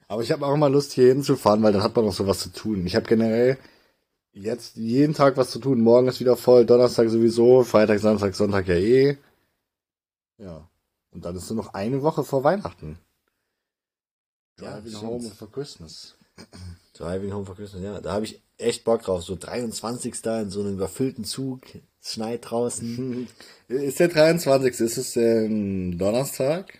Aber 0.08 0.22
ich 0.22 0.32
habe 0.32 0.46
auch 0.46 0.54
immer 0.54 0.70
Lust 0.70 0.94
hier 0.94 1.08
hinzufahren, 1.08 1.64
weil 1.64 1.74
dann 1.74 1.82
hat 1.82 1.96
man 1.96 2.06
noch 2.06 2.14
sowas 2.14 2.40
zu 2.40 2.50
tun. 2.50 2.86
Ich 2.86 2.96
habe 2.96 3.08
generell 3.08 3.58
jetzt 4.32 4.76
jeden 4.76 5.16
Tag 5.16 5.36
was 5.36 5.50
zu 5.50 5.58
tun. 5.58 5.82
Morgen 5.82 6.08
ist 6.08 6.20
wieder 6.20 6.38
voll, 6.38 6.68
Donnerstag 6.68 7.10
sowieso, 7.10 7.64
Freitag, 7.64 8.00
Samstag, 8.00 8.36
Sonntag 8.36 8.68
ja 8.68 8.76
eh. 8.76 9.18
Ja. 10.38 10.70
Und 11.10 11.26
dann 11.26 11.36
ist 11.36 11.50
nur 11.50 11.64
noch 11.64 11.74
eine 11.74 12.04
Woche 12.04 12.24
vor 12.24 12.44
Weihnachten. 12.44 13.00
Ja, 14.60 14.74
Driving 14.74 14.92
stimmt. 14.92 15.04
home 15.04 15.30
for 15.32 15.52
Christmas. 15.52 16.19
Driving 16.94 17.34
Home 17.34 17.46
for 17.46 17.56
Christmas, 17.56 17.82
ja. 17.82 18.02
Da 18.02 18.12
habe 18.14 18.26
ich 18.26 18.42
echt 18.58 18.84
Bock 18.84 19.04
drauf. 19.04 19.24
So 19.24 19.36
23. 19.36 20.14
in 20.26 20.50
so 20.50 20.62
einem 20.62 20.74
überfüllten 20.74 21.24
Zug. 21.24 21.62
Es 22.02 22.14
schneit 22.14 22.50
draußen. 22.50 23.28
Ist 23.68 24.00
der 24.00 24.10
23. 24.10 24.80
Ist 24.80 24.98
es 24.98 25.16
ähm, 25.16 25.98
Donnerstag? 25.98 26.80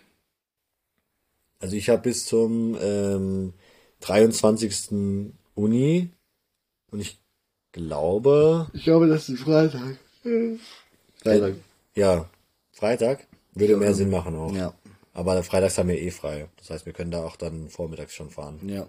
Also 1.58 1.76
ich 1.76 1.88
habe 1.88 2.02
bis 2.02 2.26
zum 2.26 2.76
ähm, 2.80 3.54
23. 4.00 4.90
Uni. 5.54 6.10
Und 6.90 7.00
ich 7.00 7.18
glaube, 7.72 8.70
Ich 8.72 8.84
glaube, 8.84 9.06
das 9.06 9.28
ist 9.28 9.42
Freitag. 9.42 9.96
Freitag. 11.22 11.54
ja, 11.94 12.28
Freitag 12.72 13.26
würde 13.54 13.76
mehr 13.76 13.94
Sinn 13.94 14.10
machen 14.10 14.34
auch. 14.36 14.52
Ja. 14.52 14.74
Aber 15.12 15.42
freitags 15.42 15.78
haben 15.78 15.88
wir 15.88 16.00
eh 16.00 16.10
frei. 16.10 16.48
Das 16.56 16.70
heißt, 16.70 16.86
wir 16.86 16.92
können 16.92 17.10
da 17.10 17.24
auch 17.24 17.36
dann 17.36 17.68
vormittags 17.68 18.14
schon 18.14 18.30
fahren. 18.30 18.60
Ja. 18.68 18.88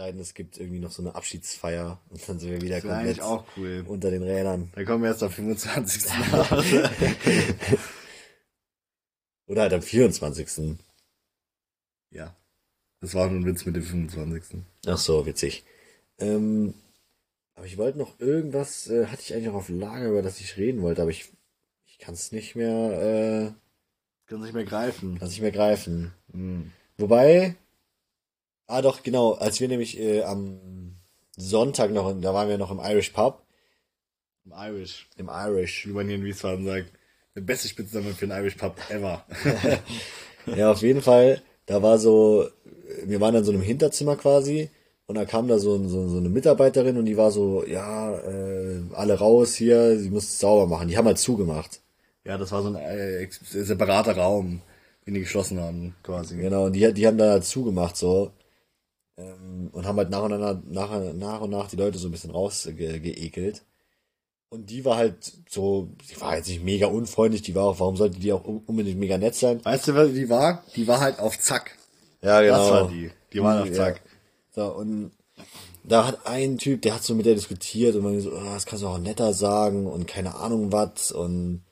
Sei 0.00 0.12
denn, 0.12 0.20
es 0.20 0.32
gibt 0.34 0.58
irgendwie 0.58 0.78
noch 0.78 0.92
so 0.92 1.02
eine 1.02 1.16
Abschiedsfeier 1.16 2.00
und 2.08 2.28
dann 2.28 2.38
sind 2.38 2.50
wir 2.52 2.60
wieder 2.62 2.80
Das 2.80 2.84
komplett 2.84 3.20
auch 3.20 3.44
cool. 3.56 3.84
unter 3.88 4.12
den 4.12 4.22
Rädern. 4.22 4.70
Dann 4.76 4.84
kommen 4.86 5.02
wir 5.02 5.10
erst 5.10 5.24
am 5.24 5.30
25. 5.32 6.04
nach 6.30 6.50
Hause. 6.52 6.88
Oder 9.46 9.62
halt 9.62 9.72
am 9.72 9.82
24. 9.82 10.76
ja. 12.10 12.36
Das 13.00 13.14
war 13.14 13.28
nur 13.28 13.40
ein 13.40 13.46
Witz 13.46 13.64
mit 13.66 13.74
dem 13.74 13.82
25. 13.82 14.60
Ach 14.86 14.98
so, 14.98 15.26
witzig. 15.26 15.64
Ähm, 16.18 16.74
aber 17.56 17.66
ich 17.66 17.76
wollte 17.76 17.98
noch 17.98 18.20
irgendwas, 18.20 18.88
äh, 18.88 19.06
hatte 19.06 19.22
ich 19.22 19.34
eigentlich 19.34 19.48
auch 19.48 19.54
auf 19.54 19.68
Lager, 19.68 20.10
über 20.10 20.22
das 20.22 20.38
ich 20.38 20.56
reden 20.56 20.80
wollte, 20.82 21.02
aber 21.02 21.10
ich, 21.10 21.28
ich 21.86 21.98
kann 21.98 22.14
es 22.14 22.30
nicht 22.30 22.54
mehr, 22.54 23.52
Kann 24.26 24.40
nicht 24.42 24.54
mehr 24.54 24.64
greifen. 24.64 25.16
äh, 25.16 25.18
kann 25.18 25.26
es 25.26 25.32
nicht 25.34 25.42
mehr 25.42 25.50
greifen. 25.52 26.12
Hm. 26.32 26.70
Wobei, 26.98 27.56
ah 28.68 28.80
doch, 28.82 29.02
genau, 29.02 29.32
als 29.32 29.58
wir 29.60 29.66
nämlich 29.68 29.98
äh, 29.98 30.22
am 30.22 30.96
Sonntag 31.36 31.90
noch, 31.90 32.12
da 32.20 32.32
waren 32.34 32.48
wir 32.48 32.58
noch 32.58 32.70
im 32.70 32.80
Irish 32.80 33.10
Pub, 33.10 33.42
Im 34.44 34.52
Irish. 34.56 35.08
im 35.16 35.28
Irish. 35.30 35.86
Wie 35.86 35.92
man 35.92 36.06
hier 36.06 36.16
in 36.16 36.24
Wiesbaden 36.24 36.64
sagt. 36.64 36.92
Der 37.34 37.40
beste 37.42 37.68
Spitzname 37.68 38.12
für 38.14 38.24
einen 38.26 38.40
Irish 38.44 38.54
Pub 38.56 38.76
ever. 38.90 39.24
Ja, 40.56 40.70
auf 40.70 40.80
jeden 40.80 41.02
Fall, 41.02 41.42
da 41.66 41.82
war 41.82 41.98
so, 41.98 42.48
wir 43.04 43.20
waren 43.20 43.34
in 43.34 43.44
so 43.44 43.52
einem 43.52 43.60
Hinterzimmer 43.60 44.16
quasi 44.16 44.70
und 45.06 45.16
da 45.16 45.26
kam 45.26 45.46
da 45.46 45.58
so, 45.58 45.76
so, 45.88 46.08
so 46.08 46.16
eine 46.16 46.30
Mitarbeiterin 46.30 46.96
und 46.96 47.04
die 47.04 47.18
war 47.18 47.30
so, 47.30 47.66
ja, 47.66 48.16
äh, 48.18 48.80
alle 48.94 49.18
raus 49.18 49.54
hier, 49.54 49.98
sie 49.98 50.08
muss 50.08 50.24
es 50.24 50.38
sauber 50.38 50.66
machen. 50.66 50.88
Die 50.88 50.96
haben 50.96 51.06
halt 51.06 51.18
zugemacht. 51.18 51.80
ja, 52.24 52.38
das 52.38 52.50
war 52.50 52.62
so 52.62 52.68
ein 52.68 52.76
äh, 52.76 53.28
separater 53.30 54.16
Raum, 54.16 54.62
den 55.06 55.14
die 55.14 55.20
geschlossen 55.20 55.60
haben, 55.60 55.94
quasi. 56.02 56.36
Genau, 56.38 56.64
und 56.66 56.72
die, 56.72 56.92
die 56.94 57.06
haben 57.06 57.18
da 57.18 57.32
halt 57.32 57.44
zugemacht 57.44 57.96
so 57.98 58.30
ähm, 59.18 59.68
und 59.72 59.84
haben 59.86 59.98
halt 59.98 60.08
nach 60.10 60.22
und 60.22 60.30
nach, 60.40 60.56
nach, 60.66 61.12
nach 61.14 61.40
und 61.42 61.50
nach 61.50 61.68
die 61.68 61.76
Leute 61.76 61.98
so 61.98 62.08
ein 62.08 62.12
bisschen 62.12 62.30
rausgeekelt. 62.30 63.64
Und 64.50 64.70
die 64.70 64.84
war 64.86 64.96
halt 64.96 65.30
so, 65.50 65.90
die 66.10 66.18
war 66.22 66.36
jetzt 66.36 66.48
nicht 66.48 66.64
mega 66.64 66.86
unfreundlich, 66.86 67.42
die 67.42 67.54
war 67.54 67.64
auch, 67.64 67.80
warum 67.80 67.96
sollte 67.96 68.18
die 68.18 68.32
auch 68.32 68.46
un- 68.46 68.62
unbedingt 68.64 68.98
mega 68.98 69.18
nett 69.18 69.34
sein? 69.34 69.62
Weißt 69.62 69.88
du, 69.88 69.94
wer 69.94 70.06
die 70.06 70.30
war? 70.30 70.64
Die 70.74 70.88
war 70.88 71.00
halt 71.00 71.18
auf 71.18 71.38
Zack. 71.38 71.76
Ja, 72.22 72.40
genau. 72.40 72.56
Das 72.56 72.70
war 72.70 72.88
die. 72.88 73.10
Die 73.34 73.42
war 73.42 73.60
auf 73.60 73.68
Ja. 73.68 73.74
Zack. 73.74 74.00
So, 74.54 74.64
und 74.74 75.10
da 75.84 76.06
hat 76.06 76.26
ein 76.26 76.56
Typ, 76.56 76.80
der 76.82 76.94
hat 76.94 77.02
so 77.04 77.14
mit 77.14 77.26
der 77.26 77.34
diskutiert 77.34 77.94
und 77.94 78.04
man 78.04 78.20
so, 78.20 78.32
ah, 78.32 78.54
das 78.54 78.64
kannst 78.64 78.82
du 78.84 78.88
auch 78.88 78.98
netter 78.98 79.34
sagen 79.34 79.86
und 79.86 80.06
keine 80.06 80.34
Ahnung 80.36 80.72
was 80.72 81.12
und, 81.12 81.62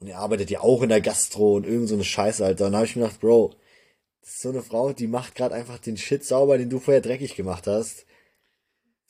und 0.00 0.06
er 0.08 0.18
arbeitet 0.18 0.50
ja 0.50 0.60
auch 0.60 0.80
in 0.82 0.88
der 0.88 1.00
Gastro 1.02 1.56
und 1.56 1.66
irgend 1.66 1.88
so 1.88 1.94
eine 1.94 2.04
Scheiße, 2.04 2.44
Alter. 2.44 2.66
Und 2.66 2.72
da 2.72 2.78
habe 2.78 2.86
ich 2.86 2.96
mir 2.96 3.02
gedacht, 3.02 3.20
Bro, 3.20 3.54
das 4.26 4.34
ist 4.34 4.42
so 4.42 4.48
eine 4.48 4.62
Frau, 4.62 4.92
die 4.92 5.06
macht 5.06 5.36
gerade 5.36 5.54
einfach 5.54 5.78
den 5.78 5.96
Shit 5.96 6.24
sauber, 6.24 6.58
den 6.58 6.68
du 6.68 6.80
vorher 6.80 7.00
dreckig 7.00 7.36
gemacht 7.36 7.68
hast. 7.68 8.06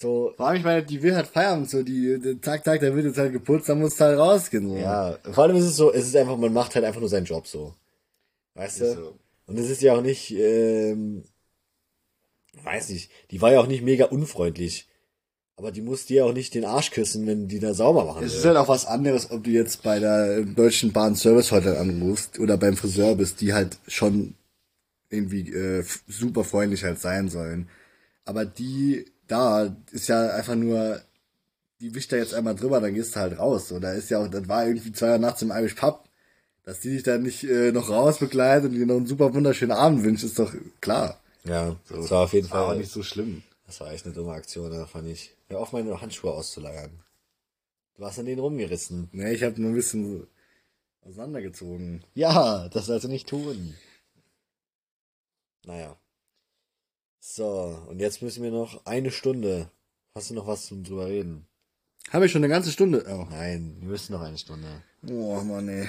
So, 0.01 0.35
Vor 0.37 0.47
allem, 0.49 0.59
ich 0.59 0.65
meine, 0.65 0.83
die 0.83 1.03
will 1.03 1.17
halt 1.17 1.27
feiern, 1.27 1.65
so, 1.65 1.83
die, 1.83 2.21
die 2.21 2.39
Tag, 2.39 2.65
Tag, 2.65 2.81
der 2.81 2.95
wird 2.95 3.07
jetzt 3.07 3.17
halt 3.17 3.33
geputzt, 3.33 3.71
dann 3.71 3.81
muss 3.81 3.99
halt 3.99 4.19
rausgehen, 4.19 4.69
so. 4.69 4.77
ja, 4.77 5.19
vor 5.33 5.45
allem 5.45 5.57
ist 5.57 5.65
es 5.65 5.77
so, 5.77 5.91
es 5.91 6.07
ist 6.07 6.15
einfach, 6.17 6.37
man 6.37 6.53
macht 6.53 6.75
halt 6.75 6.85
einfach 6.85 7.01
nur 7.01 7.09
seinen 7.09 7.25
Job 7.25 7.47
so. 7.47 7.75
Weißt 8.53 8.83
du? 8.83 8.95
So. 8.95 9.19
Und 9.47 9.59
es 9.59 9.71
ist 9.71 9.81
ja 9.81 9.95
auch 9.95 10.03
nicht, 10.03 10.33
ähm, 10.33 11.25
weiß 12.63 12.91
nicht, 12.91 13.11
die 13.31 13.41
war 13.41 13.53
ja 13.53 13.61
auch 13.61 13.67
nicht 13.67 13.83
mega 13.83 14.05
unfreundlich. 14.07 14.87
Aber 15.59 15.73
die 15.73 15.81
muss 15.81 16.05
dir 16.05 16.27
auch 16.27 16.35
nicht 16.35 16.53
den 16.53 16.67
Arsch 16.67 16.91
küssen, 16.91 17.27
wenn 17.27 17.49
die 17.49 17.59
da 17.61 17.73
sauber 17.73 18.05
machen 18.05 18.23
Es 18.23 18.33
will. 18.33 18.39
ist 18.41 18.45
halt 18.45 18.59
auch 18.59 18.69
was 18.69 18.85
anderes, 18.85 19.31
ob 19.31 19.45
du 19.45 19.51
jetzt 19.51 19.83
bei 19.83 19.99
der 19.99 20.43
Deutschen 20.43 20.93
Bahn 20.93 21.17
Service 21.17 21.51
Hotline 21.51 21.79
anrufst 21.79 22.39
oder 22.39 22.59
beim 22.59 22.77
Friseur 22.77 23.15
bist, 23.15 23.41
die 23.41 23.55
halt 23.55 23.79
schon 23.89 24.35
irgendwie 25.11 25.51
äh, 25.53 25.85
super 26.07 26.45
freundlich 26.45 26.85
halt 26.85 27.01
sein 27.01 27.29
sollen. 27.29 27.69
Aber 28.25 28.45
die 28.45 29.07
da 29.29 29.77
ist 29.93 30.09
ja 30.09 30.31
einfach 30.31 30.55
nur 30.55 31.01
die 31.81 31.95
wischt 31.95 32.13
da 32.13 32.17
jetzt 32.17 32.35
einmal 32.35 32.55
drüber, 32.55 32.81
dann 32.81 32.95
gehst 32.95 33.15
du 33.15 33.21
halt 33.21 33.39
raus. 33.39 33.69
So, 33.69 33.79
da 33.79 33.93
ist 33.93 34.11
ja 34.11 34.19
auch, 34.19 34.29
das 34.29 34.49
war 34.49 34.67
irgendwie 34.67 34.93
zwei 34.93 35.13
Uhr 35.13 35.19
nachts 35.19 35.43
im 35.43 35.51
Irish 35.51 35.75
Pub. 35.75 36.05
Dass 36.65 36.81
die 36.81 36.91
dich 36.91 37.05
dann 37.05 37.23
nicht 37.23 37.45
äh, 37.45 37.71
noch 37.71 37.91
raus 37.91 38.19
begleitet 38.19 38.71
und 38.71 38.77
dir 38.77 38.87
noch 38.87 38.97
einen 38.97 39.07
super 39.07 39.33
wunderschönen 39.33 39.77
Abend 39.77 40.03
wünscht, 40.03 40.25
ist 40.25 40.39
doch 40.39 40.53
klar. 40.81 41.21
Ja, 41.45 41.77
so. 41.85 41.97
das 41.97 42.11
war 42.11 42.25
auf 42.25 42.33
jeden 42.33 42.49
Fall 42.49 42.65
aber 42.65 42.75
nicht 42.75 42.91
so 42.91 43.05
schlimm. 43.05 43.45
Das 43.67 43.81
war 43.81 43.93
echt 43.93 44.05
eine 44.05 44.15
dumme 44.15 44.33
Aktion, 44.33 44.73
da 44.73 44.85
fand 44.87 45.07
ich. 45.07 45.33
Hör 45.49 45.61
auf, 45.61 45.73
meine 45.73 46.01
Handschuhe 46.01 46.33
auszuleiern. 46.33 46.91
Du 47.97 48.05
hast 48.05 48.19
an 48.19 48.27
denen 48.27 48.41
rumgerissen. 48.41 49.09
Nee, 49.13 49.35
ich 49.35 49.45
habe 49.45 49.61
nur 49.61 49.71
ein 49.71 49.77
bisschen 49.77 50.27
auseinandergezogen. 51.03 52.03
Ja, 52.15 52.69
das 52.69 52.87
sollst 52.87 53.05
du 53.05 53.09
nicht 53.09 53.29
tun. 53.29 53.75
Naja. 55.67 55.99
So, 57.19 57.85
und 57.89 57.99
jetzt 57.99 58.23
müssen 58.23 58.43
wir 58.43 58.53
noch 58.53 58.87
eine 58.87 59.11
Stunde. 59.11 59.71
Hast 60.15 60.31
du 60.31 60.35
noch 60.35 60.47
was 60.47 60.67
zum 60.67 60.85
drüber 60.85 61.09
reden? 61.09 61.47
Habe 62.11 62.27
ich 62.27 62.33
schon 62.33 62.45
eine 62.45 62.53
ganze 62.53 62.71
Stunde? 62.71 63.05
Oh. 63.09 63.27
Nein, 63.29 63.77
wir 63.81 63.89
müssen 63.89 64.13
noch 64.13 64.23
eine 64.23 64.39
Stunde. 64.39 64.85
Boah, 65.03 65.43
Mann, 65.43 65.69
ey. 65.69 65.87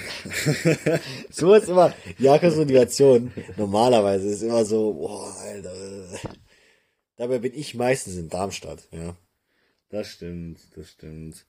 so 1.30 1.54
ist 1.54 1.68
immer, 1.68 1.94
Jakobs 2.18 2.56
Motivation 2.56 3.32
normalerweise 3.56 4.28
ist 4.28 4.42
immer 4.42 4.64
so, 4.64 4.94
boah, 4.94 5.32
Alter. 5.42 6.08
Dabei 7.16 7.38
bin 7.38 7.54
ich 7.54 7.74
meistens 7.74 8.16
in 8.16 8.28
Darmstadt, 8.28 8.88
ja. 8.90 9.16
Das 9.90 10.08
stimmt, 10.08 10.58
das 10.76 10.90
stimmt. 10.90 11.46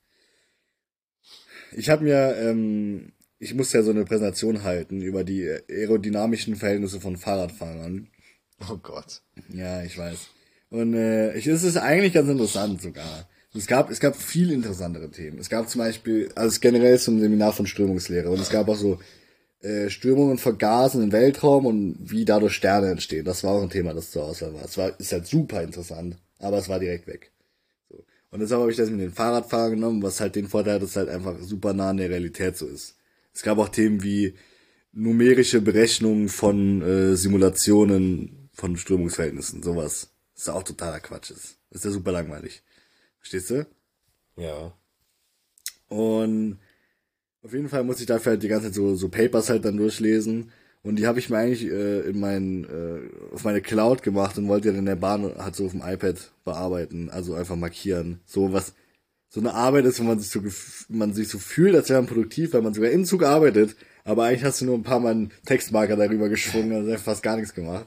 Ich 1.71 1.89
habe 1.89 2.03
mir, 2.03 2.35
ähm, 2.37 3.11
ich 3.39 3.55
muss 3.55 3.73
ja 3.73 3.81
so 3.81 3.89
eine 3.89 4.05
Präsentation 4.05 4.63
halten 4.63 5.01
über 5.01 5.23
die 5.23 5.49
aerodynamischen 5.67 6.55
Verhältnisse 6.55 7.01
von 7.01 7.17
Fahrradfahrern. 7.17 8.09
Oh 8.69 8.77
Gott. 8.81 9.21
Ja, 9.53 9.83
ich 9.83 9.97
weiß. 9.97 10.17
Und 10.69 10.93
äh, 10.93 11.35
ich, 11.35 11.47
es 11.47 11.63
ist 11.63 11.77
eigentlich 11.77 12.13
ganz 12.13 12.29
interessant 12.29 12.81
sogar. 12.81 13.27
Es 13.53 13.65
gab, 13.65 13.89
es 13.89 13.99
gab 13.99 14.15
viel 14.15 14.51
interessantere 14.51 15.09
Themen. 15.09 15.39
Es 15.39 15.49
gab 15.49 15.69
zum 15.69 15.79
Beispiel, 15.79 16.31
also 16.35 16.59
generell 16.59 16.99
zum 16.99 17.19
Seminar 17.19 17.53
von 17.53 17.65
Strömungslehre 17.65 18.29
und 18.29 18.39
es 18.39 18.49
gab 18.49 18.69
auch 18.69 18.75
so 18.75 18.99
äh, 19.61 19.89
Strömungen 19.89 20.37
von 20.37 20.57
Gasen 20.57 21.03
im 21.03 21.11
Weltraum 21.11 21.65
und 21.65 21.97
wie 21.99 22.25
dadurch 22.25 22.53
Sterne 22.53 22.91
entstehen. 22.91 23.25
Das 23.25 23.43
war 23.43 23.53
auch 23.53 23.63
ein 23.63 23.69
Thema, 23.69 23.93
das 23.93 24.11
zur 24.11 24.23
Auswahl 24.23 24.53
war. 24.53 24.65
Es 24.65 24.77
war, 24.77 24.99
ist 24.99 25.11
halt 25.11 25.25
super 25.25 25.63
interessant, 25.63 26.17
aber 26.37 26.59
es 26.59 26.69
war 26.69 26.79
direkt 26.79 27.07
weg. 27.07 27.31
So. 27.89 28.05
Und 28.29 28.39
deshalb 28.39 28.61
habe 28.61 28.71
ich 28.71 28.77
das 28.77 28.91
mit 28.91 29.01
den 29.01 29.11
Fahrradfahrern 29.11 29.71
genommen, 29.71 30.03
was 30.03 30.21
halt 30.21 30.35
den 30.35 30.47
Vorteil 30.47 30.75
hat, 30.75 30.83
dass 30.83 30.91
es 30.91 30.95
halt 30.95 31.09
einfach 31.09 31.39
super 31.41 31.73
nah 31.73 31.89
an 31.89 31.97
der 31.97 32.11
Realität 32.11 32.55
so 32.55 32.67
ist. 32.67 32.95
Es 33.33 33.41
gab 33.41 33.57
auch 33.57 33.69
Themen 33.69 34.03
wie 34.03 34.35
numerische 34.93 35.61
Berechnungen 35.61 36.29
von 36.29 36.81
äh, 36.81 37.15
Simulationen 37.15 38.38
von 38.59 38.77
Strömungsverhältnissen, 38.77 39.63
sowas. 39.63 40.11
Das 40.35 40.43
ist 40.43 40.49
auch 40.49 40.63
totaler 40.63 40.99
Quatsch 40.99 41.31
ist. 41.31 41.57
Das 41.69 41.79
ist 41.79 41.85
ja 41.85 41.91
super 41.91 42.11
langweilig. 42.11 42.61
Verstehst 43.17 43.49
du? 43.49 43.67
Ja. 44.37 44.73
Und 45.87 46.59
auf 47.41 47.53
jeden 47.53 47.69
Fall 47.69 47.83
muss 47.83 47.99
ich 47.99 48.05
dafür 48.05 48.33
halt 48.33 48.43
die 48.43 48.47
ganze 48.47 48.67
Zeit 48.67 48.75
so, 48.75 48.95
so 48.95 49.09
Papers 49.09 49.49
halt 49.49 49.65
dann 49.65 49.77
durchlesen. 49.77 50.51
Und 50.81 50.97
die 50.97 51.07
habe 51.07 51.19
ich 51.19 51.29
mir 51.29 51.37
eigentlich 51.37 51.65
äh, 51.65 52.01
in 52.01 52.19
mein, 52.19 52.65
äh, 52.65 53.33
auf 53.33 53.43
meine 53.43 53.61
Cloud 53.61 54.01
gemacht 54.01 54.37
und 54.37 54.47
wollte 54.47 54.69
ja 54.69 54.77
in 54.77 54.85
der 54.85 54.95
Bahn 54.95 55.35
halt 55.37 55.55
so 55.55 55.65
auf 55.65 55.71
dem 55.71 55.81
iPad 55.81 56.31
bearbeiten, 56.45 57.09
also 57.09 57.33
einfach 57.33 57.55
markieren. 57.55 58.21
So 58.25 58.53
was, 58.53 58.73
so 59.29 59.39
eine 59.39 59.53
Arbeit 59.53 59.85
ist, 59.85 59.99
wo 59.99 60.03
man 60.03 60.19
sich 60.19 60.29
so, 60.29 60.41
man 60.89 61.13
sich 61.13 61.27
so 61.27 61.37
fühlt, 61.37 61.75
als 61.75 61.89
wäre 61.89 62.01
man 62.01 62.09
produktiv, 62.09 62.53
weil 62.53 62.61
man 62.61 62.73
sogar 62.73 62.91
im 62.91 63.05
Zug 63.05 63.23
arbeitet, 63.23 63.75
aber 64.05 64.23
eigentlich 64.23 64.43
hast 64.43 64.61
du 64.61 64.65
nur 64.65 64.75
ein 64.75 64.83
paar 64.83 64.99
Mal 64.99 65.11
einen 65.11 65.31
Textmarker 65.45 65.97
darüber 65.97 66.29
geschwungen, 66.29 66.71
also 66.71 66.97
fast 66.97 67.23
gar 67.23 67.35
nichts 67.35 67.53
gemacht. 67.53 67.85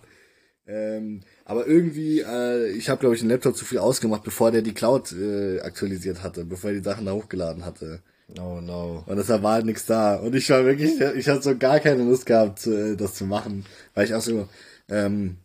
Ähm, 0.66 1.22
aber 1.44 1.66
irgendwie, 1.66 2.20
äh, 2.20 2.70
ich 2.70 2.88
habe 2.88 3.00
glaube 3.00 3.14
ich 3.14 3.20
den 3.20 3.30
Laptop 3.30 3.56
zu 3.56 3.64
viel 3.64 3.78
ausgemacht, 3.78 4.22
bevor 4.22 4.50
der 4.50 4.62
die 4.62 4.74
Cloud 4.74 5.12
äh, 5.12 5.60
aktualisiert 5.60 6.22
hatte, 6.22 6.44
bevor 6.44 6.70
er 6.70 6.76
die 6.76 6.84
Sachen 6.84 7.06
da 7.06 7.12
hochgeladen 7.12 7.64
hatte. 7.64 8.00
No, 8.36 8.60
no. 8.60 9.02
Und 9.06 9.16
deshalb 9.16 9.42
war 9.42 9.54
halt 9.54 9.66
nichts 9.66 9.86
da. 9.86 10.16
Und 10.16 10.34
ich 10.34 10.48
war 10.50 10.64
wirklich, 10.64 11.00
ich 11.00 11.28
hatte 11.28 11.42
so 11.42 11.56
gar 11.56 11.80
keine 11.80 12.04
Lust 12.04 12.26
gehabt, 12.26 12.66
äh, 12.66 12.96
das 12.96 13.14
zu 13.14 13.24
machen, 13.26 13.64
weil 13.94 14.06
ich 14.06 14.14
auch 14.14 14.22
so 14.22 14.48
ähm, 14.88 15.36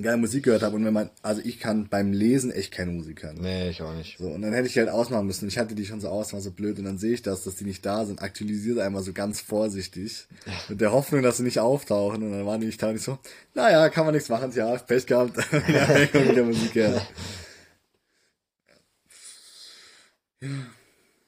geile 0.00 0.16
Musik 0.16 0.44
gehört 0.44 0.62
habe 0.62 0.76
und 0.76 0.84
wenn 0.86 0.94
man, 0.94 1.10
also 1.20 1.42
ich 1.44 1.60
kann 1.60 1.88
beim 1.88 2.12
Lesen 2.12 2.50
echt 2.50 2.72
keine 2.72 2.92
Musik 2.92 3.22
hören. 3.22 3.38
Nee, 3.40 3.68
ich 3.68 3.82
auch 3.82 3.94
nicht. 3.94 4.16
So, 4.18 4.28
und 4.28 4.40
dann 4.40 4.54
hätte 4.54 4.66
ich 4.66 4.72
die 4.72 4.78
halt 4.78 4.88
ausmachen 4.88 5.26
müssen. 5.26 5.48
Ich 5.48 5.58
hatte 5.58 5.74
die 5.74 5.84
schon 5.84 6.00
so 6.00 6.08
aus, 6.08 6.32
war 6.32 6.40
so 6.40 6.50
blöd 6.50 6.78
und 6.78 6.84
dann 6.84 6.96
sehe 6.96 7.12
ich 7.12 7.20
das, 7.20 7.44
dass 7.44 7.56
die 7.56 7.64
nicht 7.64 7.84
da 7.84 8.06
sind, 8.06 8.22
aktualisiere 8.22 8.82
einmal 8.82 9.02
so 9.02 9.12
ganz 9.12 9.42
vorsichtig. 9.42 10.26
Mit 10.68 10.80
der 10.80 10.92
Hoffnung, 10.92 11.22
dass 11.22 11.36
sie 11.36 11.42
nicht 11.42 11.58
auftauchen 11.58 12.22
und 12.22 12.32
dann 12.32 12.46
waren 12.46 12.60
die 12.60 12.68
nicht 12.68 12.82
da 12.82 12.88
und 12.88 12.96
ich 12.96 13.02
so, 13.02 13.18
naja, 13.54 13.90
kann 13.90 14.06
man 14.06 14.14
nichts 14.14 14.30
machen, 14.30 14.50
ja, 14.54 14.74
Pech 14.78 15.06
gehabt. 15.06 15.36
ja, 15.52 16.12
wieder 16.30 16.44
Musik, 16.44 16.74
ja. 16.74 17.06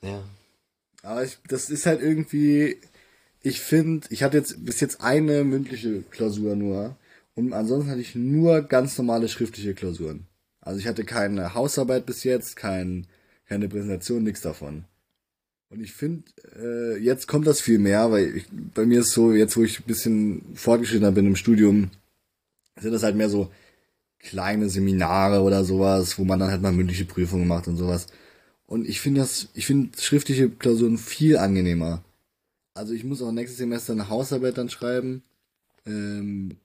Ja. 0.03 0.25
Aber 1.03 1.23
ich, 1.23 1.39
das 1.49 1.69
ist 1.69 1.85
halt 1.85 2.01
irgendwie, 2.01 2.79
ich 3.43 3.61
finde, 3.61 4.07
ich 4.11 4.23
hatte 4.23 4.39
jetzt 4.39 4.65
bis 4.65 4.81
jetzt 4.81 5.03
eine 5.03 5.45
mündliche 5.45 6.03
Klausur 6.11 6.57
nur 6.57 6.97
und 7.35 7.53
ansonsten 7.53 7.91
hatte 7.91 8.01
ich 8.01 8.14
nur 8.14 8.62
ganz 8.62 8.97
normale 8.99 9.28
schriftliche 9.28 9.74
Klausuren. 9.74 10.26
Also 10.61 10.78
ich 10.78 10.87
hatte 10.87 11.05
keine 11.05 11.55
Hausarbeit 11.55 12.07
bis 12.07 12.24
jetzt, 12.24 12.57
kein, 12.57 13.07
keine 13.47 13.68
Präsentation, 13.68 14.22
nichts 14.22 14.41
davon. 14.41 14.85
Und 15.68 15.80
ich 15.80 15.93
finde, 15.93 16.24
äh, 16.57 16.99
jetzt 16.99 17.26
kommt 17.26 17.47
das 17.47 17.61
viel 17.61 17.78
mehr, 17.78 18.11
weil 18.12 18.37
ich, 18.37 18.47
bei 18.74 18.87
mir 18.87 19.01
ist 19.01 19.12
so, 19.12 19.32
jetzt 19.32 19.57
wo 19.57 19.64
ich 19.64 19.80
ein 19.80 19.87
bisschen 19.87 20.43
fortgeschrittener 20.55 21.12
bin 21.12 21.26
im 21.26 21.37
Studium, 21.37 21.91
sind 22.80 22.93
das 22.93 23.03
halt 23.03 23.16
mehr 23.16 23.28
so 23.28 23.51
kleine 24.20 24.68
Seminare 24.68 25.43
oder 25.43 25.64
sowas, 25.64 26.18
wo 26.18 26.24
man 26.24 26.39
dann 26.39 26.51
halt 26.51 26.62
mal 26.62 26.72
mündliche 26.72 27.05
Prüfungen 27.05 27.49
macht 27.49 27.68
und 27.68 27.76
sowas. 27.76 28.07
Und 28.66 28.89
ich 28.89 29.01
finde 29.01 29.20
das, 29.20 29.49
ich 29.55 29.66
finde 29.66 30.01
schriftliche 30.01 30.49
Klausuren 30.49 30.97
viel 30.97 31.37
angenehmer. 31.37 32.03
Also 32.74 32.95
ich 32.95 33.05
muss 33.05 33.22
auch 33.22 33.32
nächstes 33.32 33.59
Semester 33.59 33.93
eine 33.93 34.09
Hausarbeit 34.09 34.57
dann 34.59 34.70
schreiben. 34.70 35.22
Ähm, 35.87 36.57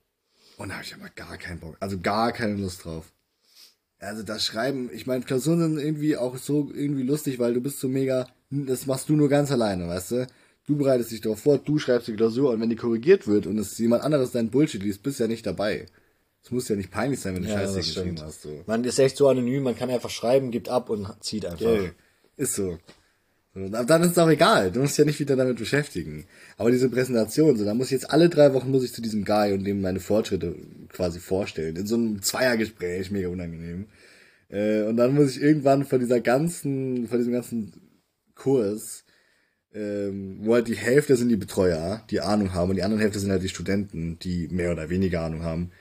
und 0.59 0.69
da 0.69 0.75
habe 0.75 0.83
ich 0.83 0.93
aber 0.93 1.09
gar 1.15 1.37
keinen 1.37 1.59
Bock, 1.59 1.77
also 1.79 1.97
gar 1.99 2.31
keine 2.31 2.55
Lust 2.55 2.85
drauf. 2.85 3.11
Also 3.97 4.23
das 4.23 4.45
Schreiben, 4.45 4.89
ich 4.93 5.07
meine, 5.07 5.23
Klausuren 5.23 5.59
sind 5.59 5.79
irgendwie 5.79 6.15
auch 6.15 6.37
so 6.37 6.69
irgendwie 6.73 7.03
lustig, 7.03 7.39
weil 7.39 7.53
du 7.53 7.61
bist 7.61 7.79
so 7.79 7.87
mega, 7.87 8.27
das 8.49 8.85
machst 8.85 9.09
du 9.09 9.15
nur 9.15 9.29
ganz 9.29 9.51
alleine, 9.51 9.87
weißt 9.87 10.11
du? 10.11 10.27
Du 10.67 10.77
bereitest 10.77 11.11
dich 11.11 11.21
darauf 11.21 11.39
vor, 11.39 11.57
du 11.57 11.79
schreibst 11.79 12.07
die 12.07 12.15
Klausur 12.15 12.51
und 12.51 12.61
wenn 12.61 12.69
die 12.69 12.75
korrigiert 12.75 13.27
wird 13.27 13.47
und 13.47 13.57
es 13.57 13.77
jemand 13.77 14.03
anderes 14.03 14.31
dein 14.31 14.51
Bullshit 14.51 14.83
liest, 14.83 15.01
bist 15.01 15.19
du 15.19 15.23
ja 15.23 15.27
nicht 15.27 15.45
dabei. 15.45 15.87
Es 16.43 16.51
muss 16.51 16.69
ja 16.69 16.75
nicht 16.75 16.91
peinlich 16.91 17.19
sein, 17.19 17.35
wenn 17.35 17.43
du 17.43 17.49
ja, 17.49 17.57
Scheiße 17.57 17.77
geschrieben 17.77 18.17
stimmt. 18.17 18.21
hast. 18.21 18.41
So. 18.41 18.63
Man 18.67 18.83
ist 18.83 18.99
echt 18.99 19.17
so 19.17 19.27
anonym, 19.27 19.63
man 19.63 19.75
kann 19.75 19.89
einfach 19.89 20.09
schreiben, 20.09 20.51
gibt 20.51 20.69
ab 20.69 20.89
und 20.89 21.07
zieht 21.21 21.45
einfach. 21.45 21.61
Yeah. 21.61 21.91
Ist 22.37 22.55
so. 22.55 22.77
Dann 23.67 24.03
ist 24.03 24.11
es 24.11 24.17
auch 24.17 24.29
egal. 24.29 24.71
Du 24.71 24.79
musst 24.79 24.97
ja 24.97 25.05
nicht 25.05 25.19
wieder 25.19 25.35
damit 25.35 25.57
beschäftigen. 25.57 26.25
Aber 26.57 26.71
diese 26.71 26.89
Präsentation, 26.89 27.57
so, 27.57 27.65
da 27.65 27.73
muss 27.73 27.87
ich 27.87 27.93
jetzt 27.93 28.11
alle 28.11 28.29
drei 28.29 28.53
Wochen 28.53 28.71
muss 28.71 28.83
ich 28.83 28.93
zu 28.93 29.01
diesem 29.01 29.25
Guy 29.25 29.53
und 29.53 29.63
dem 29.65 29.81
meine 29.81 29.99
Fortschritte 29.99 30.55
quasi 30.89 31.19
vorstellen. 31.19 31.75
In 31.75 31.87
so 31.87 31.95
einem 31.95 32.21
Zweiergespräch, 32.21 33.11
mega 33.11 33.29
unangenehm. 33.29 33.87
Äh, 34.49 34.83
und 34.83 34.97
dann 34.97 35.13
muss 35.13 35.35
ich 35.35 35.41
irgendwann 35.41 35.85
von 35.85 35.99
dieser 35.99 36.21
ganzen, 36.21 37.07
von 37.07 37.17
diesem 37.17 37.33
ganzen 37.33 37.73
Kurs, 38.35 39.03
ähm, 39.73 40.39
wo 40.41 40.55
halt 40.55 40.67
die 40.67 40.75
Hälfte 40.75 41.15
sind 41.15 41.29
die 41.29 41.35
Betreuer, 41.35 42.03
die 42.09 42.21
Ahnung 42.21 42.53
haben, 42.53 42.71
und 42.71 42.75
die 42.75 42.83
andere 42.83 43.01
Hälfte 43.01 43.19
sind 43.19 43.31
halt 43.31 43.43
die 43.43 43.49
Studenten, 43.49 44.17
die 44.19 44.47
mehr 44.49 44.71
oder 44.71 44.89
weniger 44.89 45.21
Ahnung 45.21 45.43
haben. 45.43 45.71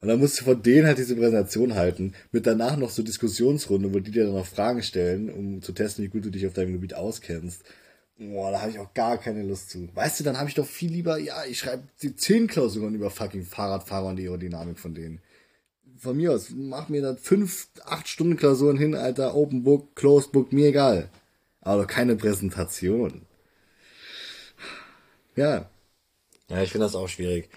Und 0.00 0.08
dann 0.08 0.20
musst 0.20 0.40
du 0.40 0.44
von 0.44 0.62
denen 0.62 0.86
halt 0.86 0.98
diese 0.98 1.16
Präsentation 1.16 1.74
halten, 1.74 2.14
mit 2.30 2.46
danach 2.46 2.76
noch 2.76 2.90
so 2.90 3.02
Diskussionsrunde, 3.02 3.92
wo 3.92 3.98
die 3.98 4.12
dir 4.12 4.24
dann 4.24 4.34
noch 4.34 4.46
Fragen 4.46 4.82
stellen, 4.82 5.28
um 5.28 5.60
zu 5.60 5.72
testen, 5.72 6.04
wie 6.04 6.08
gut 6.08 6.24
du 6.24 6.30
dich 6.30 6.46
auf 6.46 6.52
deinem 6.52 6.72
Gebiet 6.72 6.94
auskennst. 6.94 7.64
Boah, 8.16 8.50
da 8.52 8.60
habe 8.60 8.70
ich 8.70 8.78
auch 8.78 8.94
gar 8.94 9.18
keine 9.18 9.42
Lust 9.42 9.70
zu. 9.70 9.88
Weißt 9.94 10.20
du, 10.20 10.24
dann 10.24 10.38
habe 10.38 10.48
ich 10.48 10.54
doch 10.54 10.66
viel 10.66 10.90
lieber, 10.90 11.18
ja, 11.18 11.44
ich 11.44 11.58
schreibe 11.58 11.84
die 12.02 12.14
zehn 12.14 12.46
Klausuren 12.46 12.94
über 12.94 13.10
fucking 13.10 13.44
Fahrradfahrer 13.44 14.08
und 14.08 14.16
die 14.16 14.26
Aerodynamik 14.26 14.78
von 14.78 14.94
denen. 14.94 15.20
Von 15.98 16.16
mir 16.16 16.32
aus, 16.32 16.50
mach 16.54 16.88
mir 16.88 17.02
da 17.02 17.16
fünf, 17.16 17.68
acht 17.84 18.06
Stunden 18.06 18.36
Klausuren 18.36 18.76
hin, 18.76 18.94
Alter, 18.94 19.34
Open 19.34 19.64
Book, 19.64 19.96
Closed 19.96 20.30
Book, 20.30 20.52
mir 20.52 20.68
egal. 20.68 21.10
Aber 21.60 21.82
doch 21.82 21.88
keine 21.88 22.14
Präsentation. 22.14 23.22
Ja. 25.34 25.68
Ja, 26.48 26.62
ich 26.62 26.70
finde 26.70 26.86
das 26.86 26.94
auch 26.94 27.08
schwierig. 27.08 27.50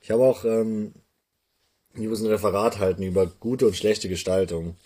Ich 0.00 0.10
habe 0.10 0.22
auch 0.22 0.44
ähm, 0.44 0.92
die 1.96 2.08
müssen 2.08 2.26
ein 2.26 2.32
Referat 2.32 2.78
halten 2.78 3.02
über 3.02 3.26
gute 3.26 3.66
und 3.66 3.76
schlechte 3.76 4.08
Gestaltung. 4.08 4.76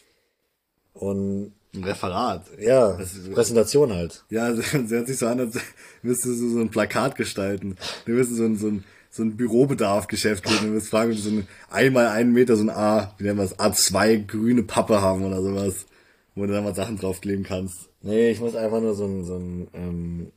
Und 0.92 1.52
ein 1.74 1.84
Referat. 1.84 2.46
Ja, 2.59 2.98
Präsentation 3.32 3.92
halt. 3.92 4.24
Ja, 4.30 4.54
sie 4.54 4.62
hört 4.88 5.06
sich 5.06 5.18
so 5.18 5.26
an, 5.26 5.40
als 5.40 5.59
müsstest 6.02 6.40
du 6.40 6.50
so 6.50 6.61
ein 6.61 6.70
Plakat 6.70 7.16
gestalten. 7.16 7.76
Du 8.04 8.12
müsstest 8.12 8.38
so 8.38 8.44
ein, 8.44 8.56
so 8.56 8.68
ein, 8.68 8.84
so 9.11 9.22
ein 9.22 9.36
Bürobedarfgeschäft 9.36 10.44
gehen. 10.44 10.59
Du 10.62 10.72
wirst 10.72 10.88
fragen, 10.88 11.12
ob 11.12 11.18
so 11.18 11.30
ein 11.30 11.48
einmal 11.70 12.09
einen 12.09 12.32
Meter 12.32 12.56
so 12.56 12.62
ein 12.62 12.70
A, 12.70 13.14
wie 13.18 13.24
nennen 13.24 13.38
wir 13.38 13.44
das, 13.44 13.59
A2 13.59 14.26
grüne 14.26 14.62
Pappe 14.62 15.00
haben 15.00 15.24
oder 15.24 15.42
sowas. 15.42 15.86
Wo 16.34 16.46
du 16.46 16.52
dann 16.52 16.64
mal 16.64 16.74
Sachen 16.74 16.98
draufkleben 16.98 17.44
kannst. 17.44 17.88
Nee, 18.00 18.30
ich 18.30 18.38
muss 18.38 18.54
einfach 18.54 18.80
nur 18.80 18.94
so 18.94 19.06
ein, 19.06 19.24
so 19.24 19.36
ein, 19.36 19.68
ähm, 19.74 20.32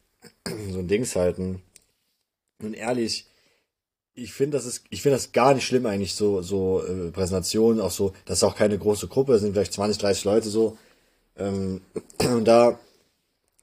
so 0.71 0.79
ein 0.79 0.87
Dings 0.87 1.15
halten. 1.15 1.61
Und 2.61 2.73
ehrlich, 2.73 3.27
ich 4.21 4.33
finde 4.33 4.57
das 4.57 4.65
ist, 4.65 4.83
ich 4.89 5.01
finde 5.01 5.17
das 5.17 5.31
gar 5.31 5.53
nicht 5.53 5.65
schlimm 5.65 5.85
eigentlich 5.85 6.15
so 6.15 6.41
so 6.41 6.83
äh, 6.83 7.11
Präsentationen 7.11 7.81
auch 7.81 7.91
so, 7.91 8.13
das 8.25 8.39
ist 8.39 8.43
auch 8.43 8.55
keine 8.55 8.77
große 8.77 9.07
Gruppe, 9.07 9.33
das 9.33 9.41
sind 9.41 9.53
vielleicht 9.53 9.73
20, 9.73 9.97
30 9.99 10.23
Leute 10.25 10.49
so. 10.49 10.77
Ähm, 11.37 11.81
und 12.29 12.45
da, 12.45 12.79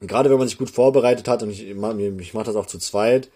gerade 0.00 0.30
wenn 0.30 0.38
man 0.38 0.48
sich 0.48 0.58
gut 0.58 0.70
vorbereitet 0.70 1.28
hat, 1.28 1.42
und 1.42 1.50
ich, 1.50 1.66
ich 1.66 2.34
mache 2.34 2.44
das 2.44 2.56
auch 2.56 2.66
zu 2.66 2.78
zweit, 2.78 3.30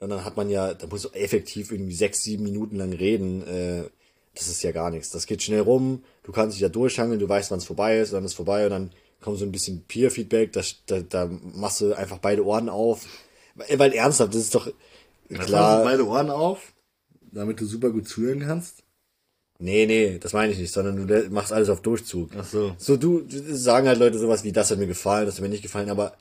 und 0.00 0.10
dann 0.10 0.24
hat 0.24 0.36
man 0.36 0.50
ja, 0.50 0.74
da 0.74 0.86
muss 0.86 1.12
effektiv 1.14 1.70
irgendwie 1.72 1.94
sechs, 1.94 2.22
sieben 2.22 2.44
Minuten 2.44 2.76
lang 2.76 2.92
reden. 2.92 3.46
Äh, 3.46 3.84
das 4.34 4.48
ist 4.48 4.62
ja 4.62 4.72
gar 4.72 4.90
nichts. 4.90 5.10
Das 5.10 5.26
geht 5.26 5.42
schnell 5.42 5.60
rum, 5.60 6.02
du 6.24 6.32
kannst 6.32 6.56
dich 6.56 6.62
da 6.62 6.68
durchhangeln, 6.68 7.20
du 7.20 7.28
weißt, 7.28 7.50
wann 7.50 7.58
es 7.58 7.64
vorbei 7.64 7.98
ist, 7.98 8.12
dann 8.12 8.24
ist 8.24 8.34
vorbei 8.34 8.64
und 8.64 8.70
dann 8.70 8.90
kommt 9.20 9.38
so 9.38 9.44
ein 9.44 9.52
bisschen 9.52 9.84
Peer-Feedback, 9.86 10.52
da, 10.52 10.60
da, 10.86 11.00
da 11.00 11.30
machst 11.54 11.80
du 11.80 11.94
einfach 11.94 12.18
beide 12.18 12.44
Ohren 12.44 12.68
auf. 12.68 13.06
Weil, 13.54 13.78
weil 13.78 13.92
ernsthaft, 13.92 14.34
das 14.34 14.42
ist 14.42 14.54
doch 14.54 14.68
klar. 15.28 15.78
du 15.78 15.84
beide 15.84 16.06
Ohren 16.06 16.30
auf, 16.30 16.72
damit 17.20 17.60
du 17.60 17.66
super 17.66 17.90
gut 17.90 18.08
zuhören 18.08 18.40
kannst. 18.40 18.84
Nee, 19.58 19.86
nee, 19.86 20.18
das 20.18 20.32
meine 20.32 20.52
ich 20.52 20.58
nicht, 20.58 20.72
sondern 20.72 21.06
du 21.06 21.30
machst 21.30 21.52
alles 21.52 21.68
auf 21.68 21.80
Durchzug. 21.80 22.30
Ach 22.36 22.44
so. 22.44 22.74
So, 22.76 22.96
du, 22.96 23.20
du 23.20 23.56
sagen 23.56 23.86
halt 23.86 23.98
Leute 23.98 24.18
sowas 24.18 24.44
wie, 24.44 24.52
das 24.52 24.70
hat 24.70 24.78
mir 24.78 24.86
gefallen, 24.86 25.26
das 25.26 25.36
hat 25.36 25.42
mir 25.42 25.48
nicht 25.48 25.62
gefallen, 25.62 25.90
aber 25.90 26.16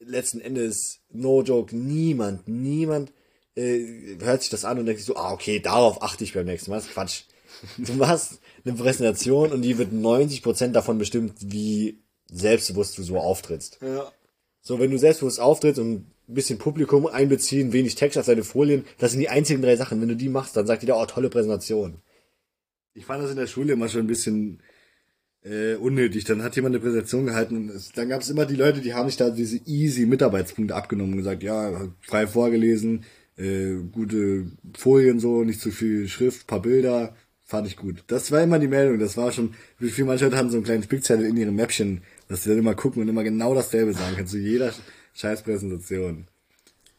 letzten 0.00 0.40
Endes, 0.40 1.00
no 1.10 1.42
joke, 1.42 1.74
niemand, 1.74 2.48
niemand 2.48 3.12
äh, 3.54 4.16
hört 4.20 4.42
sich 4.42 4.50
das 4.50 4.64
an 4.64 4.78
und 4.78 4.86
denkt 4.86 5.00
sich 5.00 5.06
so, 5.06 5.16
ah, 5.16 5.32
okay, 5.32 5.60
darauf 5.60 6.02
achte 6.02 6.24
ich 6.24 6.34
beim 6.34 6.46
nächsten 6.46 6.70
Mal. 6.70 6.78
Das 6.78 6.86
ist 6.86 6.92
Quatsch. 6.92 7.22
Du 7.78 7.92
machst 7.94 8.40
eine 8.64 8.74
Präsentation 8.74 9.52
und 9.52 9.62
die 9.62 9.78
wird 9.78 9.92
90% 9.92 10.72
davon 10.72 10.98
bestimmt, 10.98 11.34
wie 11.38 12.02
selbstbewusst 12.28 12.98
du 12.98 13.02
so 13.02 13.18
auftrittst. 13.18 13.78
Ja. 13.80 14.10
So, 14.60 14.80
wenn 14.80 14.90
du 14.90 14.98
selbstbewusst 14.98 15.40
auftrittst 15.40 15.78
und 15.78 16.06
ein 16.28 16.34
bisschen 16.34 16.58
Publikum 16.58 17.06
einbeziehen, 17.06 17.72
wenig 17.72 17.94
Text 17.96 18.18
auf 18.18 18.26
deine 18.26 18.44
Folien, 18.44 18.84
das 18.98 19.12
sind 19.12 19.20
die 19.20 19.28
einzigen 19.28 19.62
drei 19.62 19.76
Sachen. 19.76 20.00
Wenn 20.00 20.08
du 20.08 20.16
die 20.16 20.28
machst, 20.28 20.56
dann 20.56 20.66
sagt 20.66 20.82
jeder, 20.82 20.98
oh, 20.98 21.06
tolle 21.06 21.30
Präsentation. 21.30 21.98
Ich 22.94 23.04
fand 23.04 23.22
das 23.22 23.30
in 23.30 23.36
der 23.36 23.46
Schule 23.46 23.74
immer 23.74 23.88
schon 23.88 24.02
ein 24.02 24.06
bisschen 24.06 24.60
äh, 25.42 25.74
unnötig. 25.74 26.24
Dann 26.24 26.42
hat 26.42 26.56
jemand 26.56 26.74
eine 26.74 26.82
Präsentation 26.82 27.26
gehalten 27.26 27.56
und 27.56 27.68
es, 27.70 27.92
dann 27.92 28.08
gab 28.08 28.22
es 28.22 28.30
immer 28.30 28.46
die 28.46 28.56
Leute, 28.56 28.80
die 28.80 28.94
haben 28.94 29.08
sich 29.08 29.18
da 29.18 29.30
diese 29.30 29.58
easy 29.66 30.06
Mitarbeitspunkte 30.06 30.74
abgenommen 30.74 31.12
und 31.12 31.18
gesagt, 31.18 31.42
ja, 31.42 31.88
frei 32.00 32.26
vorgelesen, 32.26 33.04
äh, 33.36 33.74
gute 33.92 34.46
Folien 34.76 35.18
so, 35.18 35.44
nicht 35.44 35.60
zu 35.60 35.70
viel 35.70 36.08
Schrift, 36.08 36.46
paar 36.46 36.62
Bilder, 36.62 37.14
fand 37.42 37.66
ich 37.66 37.76
gut. 37.76 38.04
Das 38.06 38.32
war 38.32 38.42
immer 38.42 38.58
die 38.58 38.68
Meldung, 38.68 38.98
das 38.98 39.16
war 39.16 39.30
schon, 39.32 39.54
wie 39.78 39.90
viele 39.90 40.06
manche 40.06 40.24
Leute 40.24 40.38
haben 40.38 40.50
so 40.50 40.56
einen 40.56 40.64
kleinen 40.64 40.82
Spickzettel 40.82 41.26
in 41.26 41.36
ihrem 41.36 41.56
Mäppchen, 41.56 42.02
dass 42.28 42.44
sie 42.44 42.50
dann 42.50 42.58
immer 42.58 42.74
gucken 42.74 43.02
und 43.02 43.08
immer 43.08 43.24
genau 43.24 43.54
dasselbe 43.54 43.92
sagen 43.92 44.14
können 44.14 44.28
zu 44.28 44.38
jeder 44.38 44.72
Scheißpräsentation. 45.14 46.26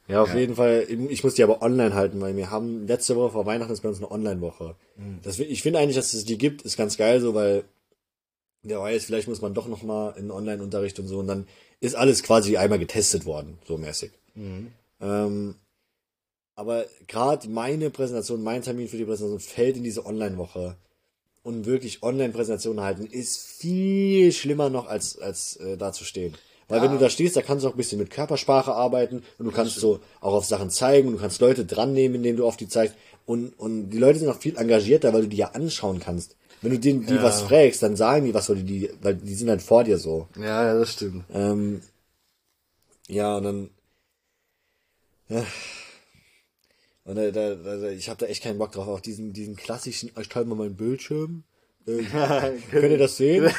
Ja, 0.08 0.22
auf 0.22 0.36
jeden 0.36 0.56
Fall. 0.56 0.88
Ich 1.10 1.24
muss 1.24 1.34
die 1.34 1.44
aber 1.44 1.62
online 1.62 1.96
halten, 1.96 2.22
weil 2.22 2.36
wir 2.38 2.52
haben 2.52 2.88
letzte 2.88 3.16
Woche 3.16 3.32
vor 3.32 3.46
Weihnachten 3.46 3.74
ist 3.74 3.82
bei 3.82 3.90
uns 3.90 3.98
eine 3.98 4.12
Online-Woche. 4.12 4.76
Das, 5.24 5.40
ich 5.40 5.62
finde 5.64 5.80
eigentlich, 5.80 5.96
dass 5.96 6.14
es 6.14 6.26
die 6.26 6.38
gibt, 6.38 6.62
ist 6.62 6.78
ganz 6.78 6.96
geil 6.98 7.22
so, 7.22 7.34
weil 7.34 7.64
wer 8.62 8.80
weiß, 8.80 9.06
vielleicht 9.06 9.28
muss 9.28 9.42
man 9.42 9.54
doch 9.54 9.68
noch 9.68 9.84
mal 9.84 10.12
in 10.18 10.32
Online-Unterricht 10.32 11.00
und 11.00 11.08
so 11.08 11.20
und 11.20 11.28
dann 11.28 11.48
ist 11.80 11.96
alles 11.96 12.24
quasi 12.24 12.58
einmal 12.58 12.80
getestet 12.80 13.26
worden, 13.26 13.58
so 13.68 13.78
mäßig. 13.78 14.12
Ähm, 15.02 15.56
aber 16.56 16.86
gerade 17.08 17.50
meine 17.50 17.90
Präsentation, 17.90 18.44
mein 18.44 18.62
Termin 18.62 18.88
für 18.88 18.98
die 18.98 19.06
Präsentation 19.06 19.40
fällt 19.40 19.78
in 19.78 19.84
diese 19.84 20.06
Online-Woche. 20.06 20.78
Und 21.44 21.66
wirklich 21.68 22.02
Online-Präsentationen 22.02 22.84
halten 22.84 23.06
ist 23.06 23.38
viel 23.38 24.32
schlimmer 24.32 24.72
noch 24.72 24.88
als, 24.88 25.20
als 25.20 25.58
äh, 25.58 25.78
da 25.78 25.92
zu 25.92 26.04
stehen. 26.04 26.36
Weil 26.68 26.82
wenn 26.82 26.92
du 26.92 26.98
da 26.98 27.10
stehst, 27.10 27.36
da 27.36 27.42
kannst 27.44 27.64
du 27.64 27.70
auch 27.70 27.74
ein 27.74 27.78
bisschen 27.78 28.00
mit 28.00 28.10
Körpersprache 28.10 28.74
arbeiten 28.74 29.22
und 29.38 29.46
du 29.46 29.52
kannst 29.52 29.76
so 29.80 30.00
auch 30.20 30.34
auf 30.34 30.46
Sachen 30.46 30.72
zeigen, 30.72 31.12
du 31.12 31.18
kannst 31.18 31.40
Leute 31.40 31.64
dran 31.66 31.94
nehmen, 31.94 32.16
indem 32.16 32.38
du 32.38 32.46
auf 32.48 32.58
die 32.58 32.68
zeigst. 32.68 32.96
Und, 33.28 33.50
und 33.60 33.92
die 33.92 33.98
Leute 34.00 34.20
sind 34.20 34.30
auch 34.30 34.40
viel 34.40 34.58
engagierter, 34.58 35.14
weil 35.14 35.24
du 35.24 35.28
die 35.28 35.38
ja 35.38 35.50
anschauen 35.52 36.00
kannst. 36.00 36.36
Wenn 36.62 36.72
du 36.72 36.80
denen, 36.80 37.06
die 37.06 37.14
Ja. 37.16 37.24
was 37.24 37.42
fragst, 37.44 37.84
dann 37.84 37.96
sagen 37.96 38.26
die 38.26 38.34
was, 38.34 38.50
weil 38.50 38.56
die, 38.58 38.64
die, 38.64 38.90
weil 39.02 39.16
die 39.16 39.36
sind 39.36 39.50
halt 39.50 39.62
vor 39.62 39.84
dir 39.84 39.98
so. 40.00 40.28
Ja, 40.38 40.66
ja, 40.66 40.74
das 40.80 40.94
stimmt. 40.94 41.24
Ähm, 41.32 41.82
ja, 43.08 43.38
und 43.38 43.44
dann. 43.44 43.70
Ja. 45.30 45.46
Und 47.04 47.16
da, 47.16 47.30
da, 47.30 47.54
da, 47.56 47.90
ich 47.90 48.10
habe 48.10 48.20
da 48.20 48.26
echt 48.26 48.42
keinen 48.44 48.58
Bock 48.58 48.72
drauf, 48.72 48.88
auf 48.88 49.02
diesen, 49.02 49.34
diesen 49.34 49.56
klassischen, 49.56 50.10
ich 50.20 50.30
teile 50.30 50.46
mal 50.46 50.56
meinen 50.56 50.76
Bildschirm. 50.76 51.44
Könnt 51.86 52.92
ihr 52.92 52.98
das 52.98 53.18
sehen? 53.18 53.50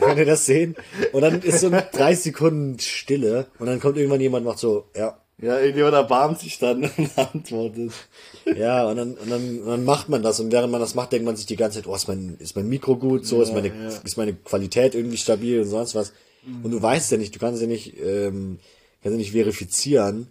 könnt 0.00 0.18
ihr 0.18 0.24
das 0.24 0.46
sehen? 0.46 0.74
Und 1.12 1.22
dann 1.22 1.42
ist 1.42 1.60
so 1.60 1.70
30 1.70 2.18
Sekunden 2.18 2.78
Stille 2.78 3.46
und 3.58 3.66
dann 3.66 3.80
kommt 3.80 3.96
irgendwann 3.96 4.20
jemand 4.20 4.46
und 4.46 4.52
macht 4.52 4.58
so, 4.58 4.86
ja, 4.96 5.18
Ja, 5.40 5.58
irgendjemand 5.58 5.94
erbarmt 5.94 6.38
sich 6.40 6.58
dann 6.58 6.84
und 6.96 7.10
antwortet. 7.18 7.92
ja, 8.56 8.88
und 8.88 8.96
dann, 8.96 9.14
und 9.14 9.30
dann, 9.30 9.58
und 9.60 9.66
dann 9.66 9.84
macht 9.84 10.08
man 10.08 10.22
das 10.22 10.40
und 10.40 10.50
während 10.52 10.70
man 10.72 10.80
das 10.80 10.94
macht, 10.94 11.12
denkt 11.12 11.26
man 11.26 11.36
sich 11.36 11.46
die 11.46 11.56
ganze 11.56 11.78
Zeit, 11.78 11.86
oh, 11.86 11.94
ist 11.94 12.08
mein, 12.08 12.36
ist 12.38 12.56
mein 12.56 12.68
Mikro 12.68 12.96
gut, 12.96 13.26
so, 13.26 13.42
ist 13.42 13.52
meine, 13.52 13.68
ja. 13.68 13.88
ist 13.88 14.16
meine 14.16 14.34
Qualität 14.34 14.94
irgendwie 14.94 15.16
stabil 15.18 15.60
und 15.60 15.66
sonst 15.68 15.94
was. 15.94 16.12
Und 16.62 16.70
du 16.70 16.80
weißt 16.80 17.10
ja 17.12 17.18
nicht, 17.18 17.34
du 17.34 17.38
kannst 17.38 17.60
ja 17.60 17.66
nicht, 17.66 17.98
ähm, 18.00 18.58
kannst 19.02 19.14
ja 19.14 19.18
nicht 19.18 19.32
verifizieren. 19.32 20.28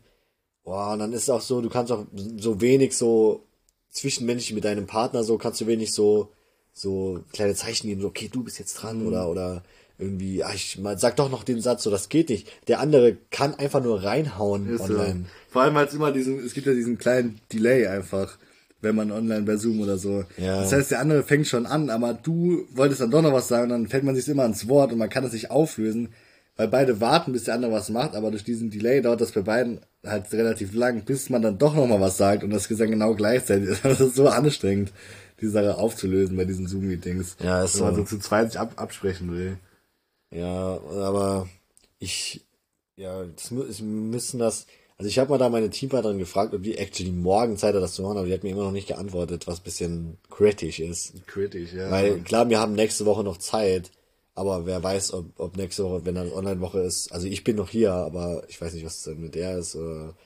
Boah, 0.64 0.94
und 0.94 1.00
dann 1.00 1.12
ist 1.12 1.24
es 1.24 1.30
auch 1.30 1.42
so, 1.42 1.60
du 1.62 1.70
kannst 1.70 1.92
auch 1.92 2.06
so 2.38 2.62
wenig 2.62 2.96
so 2.96 3.44
zwischenmenschlich 3.92 4.54
mit 4.54 4.64
deinem 4.64 4.88
Partner 4.88 5.24
so, 5.24 5.38
kannst 5.38 5.60
du 5.62 5.68
wenig 5.68 5.94
so, 5.94 6.30
so 6.74 7.24
kleine 7.32 7.56
Zeichen 7.56 7.88
geben, 7.88 8.02
so, 8.02 8.08
okay, 8.08 8.30
du 8.32 8.44
bist 8.44 8.60
jetzt 8.60 8.74
dran 8.76 9.06
oder, 9.06 9.30
oder 9.30 9.64
irgendwie, 10.00 10.44
ach, 10.44 10.54
ich 10.56 10.80
mal, 10.80 10.98
sag 10.98 11.16
doch 11.16 11.30
noch 11.30 11.44
den 11.44 11.62
Satz, 11.62 11.84
so, 11.84 11.92
das 11.92 12.10
geht 12.10 12.30
nicht. 12.30 12.48
Der 12.68 12.80
andere 12.80 13.16
kann 13.30 13.56
einfach 13.56 13.82
nur 13.84 14.04
reinhauen 14.04 14.68
Ist 14.68 14.88
so. 14.88 14.94
online. 14.94 15.26
Vor 15.50 15.62
allem 15.62 15.78
als 15.78 15.94
immer 15.94 16.12
diesen, 16.12 16.44
es 16.44 16.54
gibt 16.54 16.66
ja 16.66 16.74
diesen 16.74 16.98
kleinen 16.98 17.40
Delay 17.52 17.88
einfach, 17.88 18.38
wenn 18.82 18.96
man 18.96 19.12
online 19.12 19.44
bei 19.44 19.56
Zoom 19.56 19.82
oder 19.82 19.98
so. 19.98 20.26
Ja. 20.38 20.62
Das 20.62 20.74
heißt, 20.74 20.92
der 20.92 21.00
andere 21.00 21.24
fängt 21.24 21.48
schon 21.48 21.66
an, 21.66 21.90
aber 21.90 22.14
du 22.14 22.66
wolltest 22.74 23.02
dann 23.02 23.12
doch 23.12 23.22
noch 23.22 23.34
was 23.34 23.48
sagen, 23.48 23.70
dann 23.70 23.88
fällt 23.88 24.04
man 24.04 24.16
sich 24.16 24.28
immer 24.28 24.44
ans 24.44 24.68
Wort 24.68 24.92
und 24.92 24.98
man 24.98 25.10
kann 25.10 25.24
das 25.24 25.34
nicht 25.34 25.52
auflösen, 25.52 26.10
weil 26.58 26.68
beide 26.68 27.00
warten, 27.00 27.32
bis 27.32 27.46
der 27.46 27.56
andere 27.56 27.72
was 27.72 27.90
macht, 27.90 28.16
aber 28.16 28.32
durch 28.32 28.44
diesen 28.44 28.70
Delay 28.70 29.02
dauert 29.02 29.22
das 29.22 29.32
bei 29.32 29.42
beiden 29.42 29.80
halt 30.06 30.32
relativ 30.34 30.74
lang, 30.74 31.04
bis 31.06 31.30
man 31.30 31.42
dann 31.42 31.58
doch 31.58 31.76
noch 31.76 31.88
mal 31.88 32.02
was 32.02 32.18
sagt 32.18 32.44
und 32.44 32.50
das 32.50 32.66
ist 32.70 32.82
dann 32.82 32.92
genau 32.92 33.16
gleichzeitig. 33.16 33.80
Das 33.84 34.02
ist 34.02 34.16
so 34.16 34.28
anstrengend, 34.28 34.92
die 35.44 35.50
Sache 35.50 35.78
aufzulösen 35.78 36.36
bei 36.36 36.46
diesen 36.46 36.68
Zoom-Meetings. 36.68 37.38
Ja, 37.44 37.64
ist 37.64 37.76
Wenn 37.76 37.86
man 37.86 37.96
so. 37.96 38.02
so 38.02 38.08
zu 38.08 38.20
zweit 38.20 38.52
sich 38.52 38.60
ab 38.60 38.74
absprechen 38.78 39.32
will. 39.32 39.58
Ja, 40.32 40.80
aber 40.90 41.48
ich, 42.00 42.42
ja, 42.96 43.24
das 43.24 43.52
es 43.52 43.82
müssen 43.82 44.40
das, 44.40 44.66
also 44.98 45.10
ich 45.10 45.20
habe 45.20 45.30
mal 45.30 45.38
da 45.38 45.50
meine 45.50 45.70
Teampartnerin 45.70 46.18
gefragt, 46.18 46.54
ob 46.54 46.64
die 46.64 46.78
actually 46.78 47.12
morgen 47.12 47.58
Zeit 47.58 47.76
hat, 47.76 47.82
das 47.84 47.94
zu 47.94 48.02
machen, 48.02 48.18
aber 48.18 48.28
die 48.28 48.34
hat 48.34 48.44
mir 48.44 48.50
immer 48.52 48.64
noch 48.64 48.72
nicht 48.72 48.88
geantwortet, 48.88 49.48
was 49.48 49.60
ein 49.60 49.64
bisschen 49.64 50.18
kritisch 50.30 50.80
ist. 50.80 51.14
Kritisch, 51.28 51.74
ja. 51.74 51.92
Weil 51.92 52.20
klar, 52.22 52.50
wir 52.50 52.60
haben 52.60 52.74
nächste 52.74 53.06
Woche 53.06 53.24
noch 53.24 53.38
Zeit, 53.38 53.92
aber 54.36 54.66
wer 54.66 54.82
weiß, 54.82 55.14
ob, 55.14 55.26
ob 55.40 55.56
nächste 55.56 55.84
Woche, 55.84 56.06
wenn 56.06 56.16
dann 56.16 56.32
Online-Woche 56.32 56.80
ist, 56.80 57.12
also 57.12 57.28
ich 57.28 57.44
bin 57.44 57.56
noch 57.56 57.70
hier, 57.70 57.94
aber 57.94 58.44
ich 58.48 58.60
weiß 58.60 58.74
nicht, 58.74 58.86
was 58.86 59.06
mit 59.06 59.36
der 59.36 59.60
ist. 59.60 59.78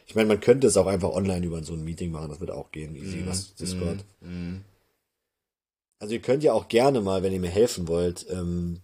Ich 0.06 0.16
meine, 0.16 0.30
man 0.30 0.40
könnte 0.40 0.68
es 0.68 0.78
auch 0.78 0.88
einfach 0.88 1.10
online 1.10 1.46
über 1.46 1.62
so 1.64 1.74
ein 1.74 1.84
Meeting 1.84 2.12
machen, 2.12 2.30
das 2.30 2.40
wird 2.40 2.52
auch 2.52 2.72
gehen, 2.72 2.96
easy, 2.96 3.24
was 3.26 3.56
Discord. 3.56 4.06
Also 6.00 6.14
ihr 6.14 6.22
könnt 6.22 6.44
ja 6.44 6.54
auch 6.54 6.68
gerne 6.68 7.02
mal, 7.02 7.24
wenn 7.24 7.34
ihr 7.34 7.40
mir 7.40 7.50
helfen 7.50 7.88
wollt, 7.88 8.26
ähm, 8.30 8.82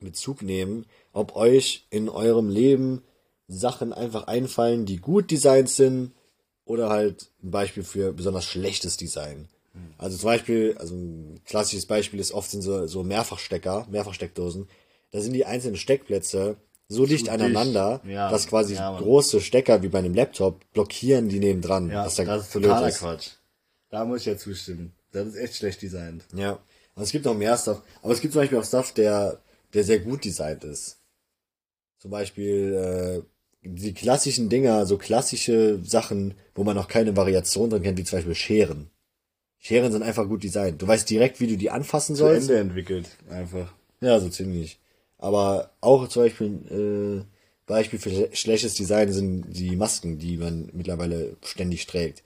Bezug 0.00 0.42
nehmen, 0.42 0.86
ob 1.12 1.36
euch 1.36 1.86
in 1.90 2.08
eurem 2.08 2.48
Leben 2.48 3.02
Sachen 3.48 3.92
einfach 3.92 4.28
einfallen, 4.28 4.86
die 4.86 4.98
gut 4.98 5.30
designt 5.30 5.68
sind 5.68 6.12
oder 6.64 6.88
halt 6.88 7.30
ein 7.42 7.50
Beispiel 7.50 7.82
für 7.82 8.12
besonders 8.12 8.44
schlechtes 8.44 8.96
Design. 8.96 9.48
Also 9.98 10.16
zum 10.16 10.26
Beispiel, 10.26 10.76
also 10.78 10.94
ein 10.94 11.40
klassisches 11.44 11.86
Beispiel 11.86 12.20
ist 12.20 12.32
oft 12.32 12.50
sind 12.50 12.62
so, 12.62 12.86
so 12.86 13.02
Mehrfachstecker, 13.02 13.86
Mehrfachsteckdosen. 13.90 14.68
Da 15.10 15.20
sind 15.20 15.32
die 15.32 15.44
einzelnen 15.44 15.76
Steckplätze 15.76 16.56
so 16.88 17.06
dicht 17.06 17.28
aneinander, 17.28 18.00
ja, 18.04 18.30
dass 18.30 18.48
quasi 18.48 18.74
ja, 18.74 18.98
große 18.98 19.40
Stecker 19.40 19.82
wie 19.82 19.88
bei 19.88 20.00
einem 20.00 20.14
Laptop 20.14 20.60
blockieren 20.72 21.28
die 21.28 21.38
nebendran. 21.38 21.88
Ja, 21.88 22.04
das, 22.04 22.18
ist 22.18 22.52
totaler 22.52 22.88
ist. 22.88 22.98
Quatsch. 22.98 23.30
Da 23.90 24.04
muss 24.04 24.20
ich 24.20 24.26
ja 24.26 24.36
zustimmen. 24.36 24.92
Das 25.12 25.26
ist 25.26 25.36
echt 25.36 25.56
schlecht 25.56 25.82
designt. 25.82 26.24
Ja. 26.34 26.58
Und 26.94 27.02
es 27.02 27.12
gibt 27.12 27.24
noch 27.24 27.36
mehr 27.36 27.56
Stuff. 27.56 27.82
Aber 28.02 28.12
es 28.12 28.20
gibt 28.20 28.32
zum 28.32 28.42
Beispiel 28.42 28.58
auch 28.58 28.64
Stuff, 28.64 28.92
der, 28.92 29.40
der 29.74 29.84
sehr 29.84 29.98
gut 30.00 30.24
designt 30.24 30.64
ist. 30.64 30.98
Zum 31.98 32.10
Beispiel 32.10 33.22
äh, 33.64 33.68
die 33.68 33.92
klassischen 33.92 34.48
Dinger, 34.48 34.86
so 34.86 34.96
klassische 34.98 35.80
Sachen, 35.84 36.34
wo 36.54 36.64
man 36.64 36.76
noch 36.76 36.88
keine 36.88 37.16
Variation 37.16 37.70
drin 37.70 37.82
kennt, 37.82 37.98
wie 37.98 38.04
zum 38.04 38.18
Beispiel 38.18 38.34
Scheren. 38.34 38.90
Scheren 39.58 39.92
sind 39.92 40.02
einfach 40.02 40.26
gut 40.26 40.42
designt. 40.42 40.80
Du 40.80 40.86
weißt 40.86 41.08
direkt, 41.10 41.40
wie 41.40 41.46
du 41.46 41.56
die 41.58 41.70
anfassen 41.70 42.14
Zu 42.16 42.20
sollst. 42.20 42.48
Ende 42.48 42.60
entwickelt, 42.60 43.08
einfach. 43.28 43.72
Ja, 44.00 44.18
so 44.18 44.28
ziemlich. 44.30 44.78
Aber 45.18 45.72
auch 45.82 46.08
zum 46.08 46.22
Beispiel, 46.22 47.20
äh, 47.20 47.24
Beispiel 47.66 47.98
für 47.98 48.08
schle- 48.08 48.34
schlechtes 48.34 48.74
Design 48.74 49.12
sind 49.12 49.44
die 49.50 49.76
Masken, 49.76 50.18
die 50.18 50.38
man 50.38 50.70
mittlerweile 50.72 51.36
ständig 51.44 51.86
trägt. 51.86 52.22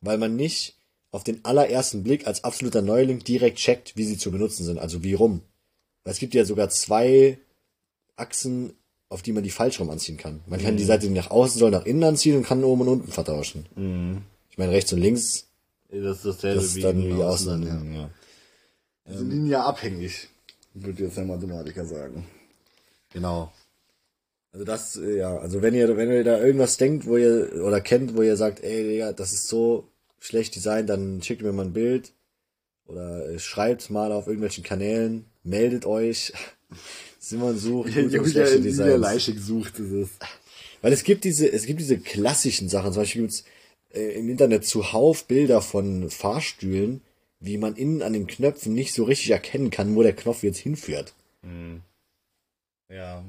Weil 0.00 0.16
man 0.16 0.34
nicht 0.36 0.78
auf 1.12 1.24
den 1.24 1.44
allerersten 1.44 2.02
Blick 2.02 2.26
als 2.26 2.44
absoluter 2.44 2.82
Neuling 2.82 3.20
direkt 3.20 3.58
checkt, 3.58 3.96
wie 3.96 4.04
sie 4.04 4.16
zu 4.16 4.30
benutzen 4.30 4.64
sind, 4.64 4.78
also 4.78 5.02
wie 5.02 5.14
rum. 5.14 5.42
Weil 6.04 6.12
es 6.12 6.18
gibt 6.18 6.34
ja 6.34 6.44
sogar 6.44 6.68
zwei 6.70 7.38
Achsen, 8.16 8.72
auf 9.08 9.22
die 9.22 9.32
man 9.32 9.42
die 9.42 9.50
falsch 9.50 9.80
rum 9.80 9.90
anziehen 9.90 10.16
kann. 10.16 10.40
Man 10.46 10.60
kann 10.60 10.76
die 10.76 10.84
Seite, 10.84 11.08
die 11.08 11.14
nach 11.14 11.30
außen 11.30 11.58
soll, 11.58 11.70
nach 11.70 11.84
innen 11.84 12.04
anziehen 12.04 12.36
und 12.36 12.46
kann 12.46 12.62
oben 12.62 12.82
und 12.82 12.88
unten 12.88 13.12
vertauschen. 13.12 13.66
Ich 14.50 14.58
meine, 14.58 14.72
rechts 14.72 14.92
und 14.92 15.00
links, 15.00 15.48
Das 15.88 16.18
ist 16.18 16.24
dasselbe 16.24 16.60
das 16.60 16.76
ist 16.76 16.84
dann 16.84 17.02
wie 17.02 17.22
außen. 17.22 17.62
Ja. 17.66 18.00
Ja. 18.00 18.10
Die 19.08 19.16
sind 19.16 19.30
linear 19.30 19.66
abhängig, 19.66 20.28
würde 20.74 21.02
jetzt 21.04 21.16
der 21.16 21.24
Mathematiker 21.24 21.84
sagen. 21.84 22.26
Genau. 23.12 23.52
Also 24.52 24.64
das, 24.64 24.96
äh, 24.96 25.18
ja, 25.18 25.36
also 25.38 25.62
wenn 25.62 25.74
ihr, 25.74 25.96
wenn 25.96 26.10
ihr 26.10 26.24
da 26.24 26.40
irgendwas 26.40 26.76
denkt, 26.76 27.06
wo 27.06 27.16
ihr, 27.16 27.62
oder 27.64 27.80
kennt, 27.80 28.16
wo 28.16 28.22
ihr 28.22 28.36
sagt, 28.36 28.62
ey, 28.62 28.82
Digga, 28.84 29.12
das 29.12 29.32
ist 29.32 29.48
so 29.48 29.88
schlecht 30.20 30.54
designt, 30.54 30.88
dann 30.88 31.22
schickt 31.22 31.42
mir 31.42 31.52
mal 31.52 31.66
ein 31.66 31.72
Bild. 31.72 32.12
Oder 32.86 33.28
äh, 33.28 33.38
schreibt 33.38 33.90
mal 33.90 34.12
auf 34.12 34.26
irgendwelchen 34.26 34.64
Kanälen, 34.64 35.24
meldet 35.42 35.86
euch. 35.86 36.32
Simon 37.18 37.58
sucht 37.58 37.94
gute 37.94 38.20
und 38.20 38.28
schlechte 38.28 38.60
Designs. 38.60 39.00
Leischig 39.00 39.40
sucht 39.40 39.78
ist 39.78 39.92
es. 39.92 40.08
Weil 40.82 40.92
es 40.92 41.04
gibt 41.04 41.24
diese, 41.24 41.50
es 41.50 41.66
gibt 41.66 41.80
diese 41.80 41.98
klassischen 41.98 42.68
Sachen. 42.68 42.92
Zum 42.92 43.02
Beispiel 43.02 43.22
gibt's 43.22 43.44
äh, 43.90 44.18
im 44.18 44.28
Internet 44.28 44.64
zuhauf 44.64 45.24
Bilder 45.26 45.60
von 45.62 46.10
Fahrstühlen, 46.10 47.02
wie 47.38 47.58
man 47.58 47.76
innen 47.76 48.02
an 48.02 48.12
den 48.12 48.26
Knöpfen 48.26 48.72
nicht 48.72 48.92
so 48.94 49.04
richtig 49.04 49.30
erkennen 49.30 49.70
kann, 49.70 49.94
wo 49.94 50.02
der 50.02 50.14
Knopf 50.14 50.42
jetzt 50.42 50.58
hinführt. 50.58 51.14
Hm. 51.42 51.82
Ja. 52.88 53.24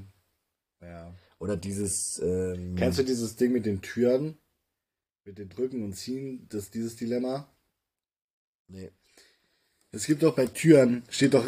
Ja. 0.82 1.14
Oder 1.40 1.58
dieses. 1.58 2.20
Ähm, 2.24 2.76
Kennst 2.76 3.00
du 3.00 3.04
dieses 3.04 3.36
Ding 3.36 3.52
mit 3.52 3.66
den 3.66 3.82
Türen? 3.82 4.38
Mit 5.26 5.38
den 5.38 5.50
Drücken 5.50 5.84
und 5.84 5.94
Ziehen? 5.94 6.48
Das, 6.50 6.72
dieses 6.72 6.96
Dilemma? 6.96 7.48
Nee. 8.68 8.90
Es 9.92 10.06
gibt 10.06 10.24
doch 10.24 10.36
bei 10.36 10.46
Türen, 10.48 11.04
steht 11.10 11.34
doch 11.34 11.46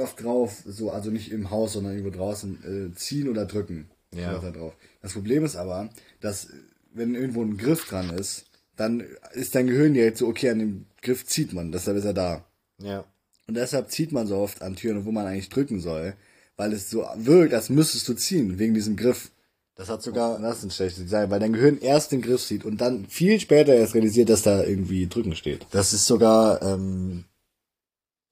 oft 0.00 0.22
drauf, 0.22 0.62
so, 0.66 0.90
also 0.90 1.10
nicht 1.10 1.30
im 1.30 1.50
Haus, 1.50 1.74
sondern 1.74 1.94
irgendwo 1.94 2.16
draußen, 2.16 2.92
äh, 2.92 2.94
ziehen 2.96 3.28
oder 3.28 3.46
drücken. 3.46 3.88
Ja. 4.12 4.38
Da 4.38 4.50
drauf. 4.50 4.74
Das 5.00 5.12
Problem 5.12 5.44
ist 5.44 5.56
aber, 5.56 5.90
dass 6.20 6.48
wenn 6.92 7.14
irgendwo 7.14 7.42
ein 7.42 7.56
Griff 7.56 7.86
dran 7.86 8.10
ist, 8.10 8.46
dann 8.76 9.04
ist 9.32 9.54
dein 9.54 9.66
Gehirn 9.66 9.94
direkt 9.94 10.18
so, 10.18 10.26
okay, 10.26 10.50
an 10.50 10.58
dem 10.58 10.86
Griff 11.02 11.24
zieht 11.26 11.52
man, 11.52 11.72
deshalb 11.72 11.96
ist 11.96 12.04
er 12.04 12.14
da. 12.14 12.44
Ja. 12.78 13.04
Und 13.46 13.54
deshalb 13.54 13.90
zieht 13.90 14.12
man 14.12 14.26
so 14.26 14.36
oft 14.36 14.62
an 14.62 14.76
Türen, 14.76 15.04
wo 15.04 15.12
man 15.12 15.26
eigentlich 15.26 15.48
drücken 15.48 15.80
soll, 15.80 16.14
weil 16.56 16.72
es 16.72 16.90
so 16.90 17.06
wirkt, 17.16 17.54
als 17.54 17.70
müsstest 17.70 18.08
du 18.08 18.14
ziehen, 18.14 18.58
wegen 18.58 18.74
diesem 18.74 18.96
Griff. 18.96 19.30
Das 19.78 19.88
hat 19.88 20.02
sogar. 20.02 20.40
Das 20.40 20.58
ist 20.58 20.64
ein 20.64 20.70
schlechtes 20.72 21.04
Design, 21.04 21.30
weil 21.30 21.38
dein 21.38 21.52
Gehirn 21.52 21.78
erst 21.78 22.10
den 22.10 22.20
Griff 22.20 22.42
sieht 22.42 22.64
und 22.64 22.80
dann 22.80 23.06
viel 23.06 23.38
später 23.38 23.72
erst 23.72 23.94
realisiert, 23.94 24.28
dass 24.28 24.42
da 24.42 24.64
irgendwie 24.64 25.06
drücken 25.06 25.36
steht. 25.36 25.66
Das 25.70 25.92
ist 25.92 26.04
sogar 26.04 26.60
ähm, 26.62 27.24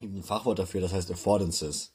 ein 0.03 0.25
Fachwort 0.25 0.59
dafür, 0.59 0.81
das 0.81 0.93
heißt 0.93 1.09
Affordances. 1.13 1.93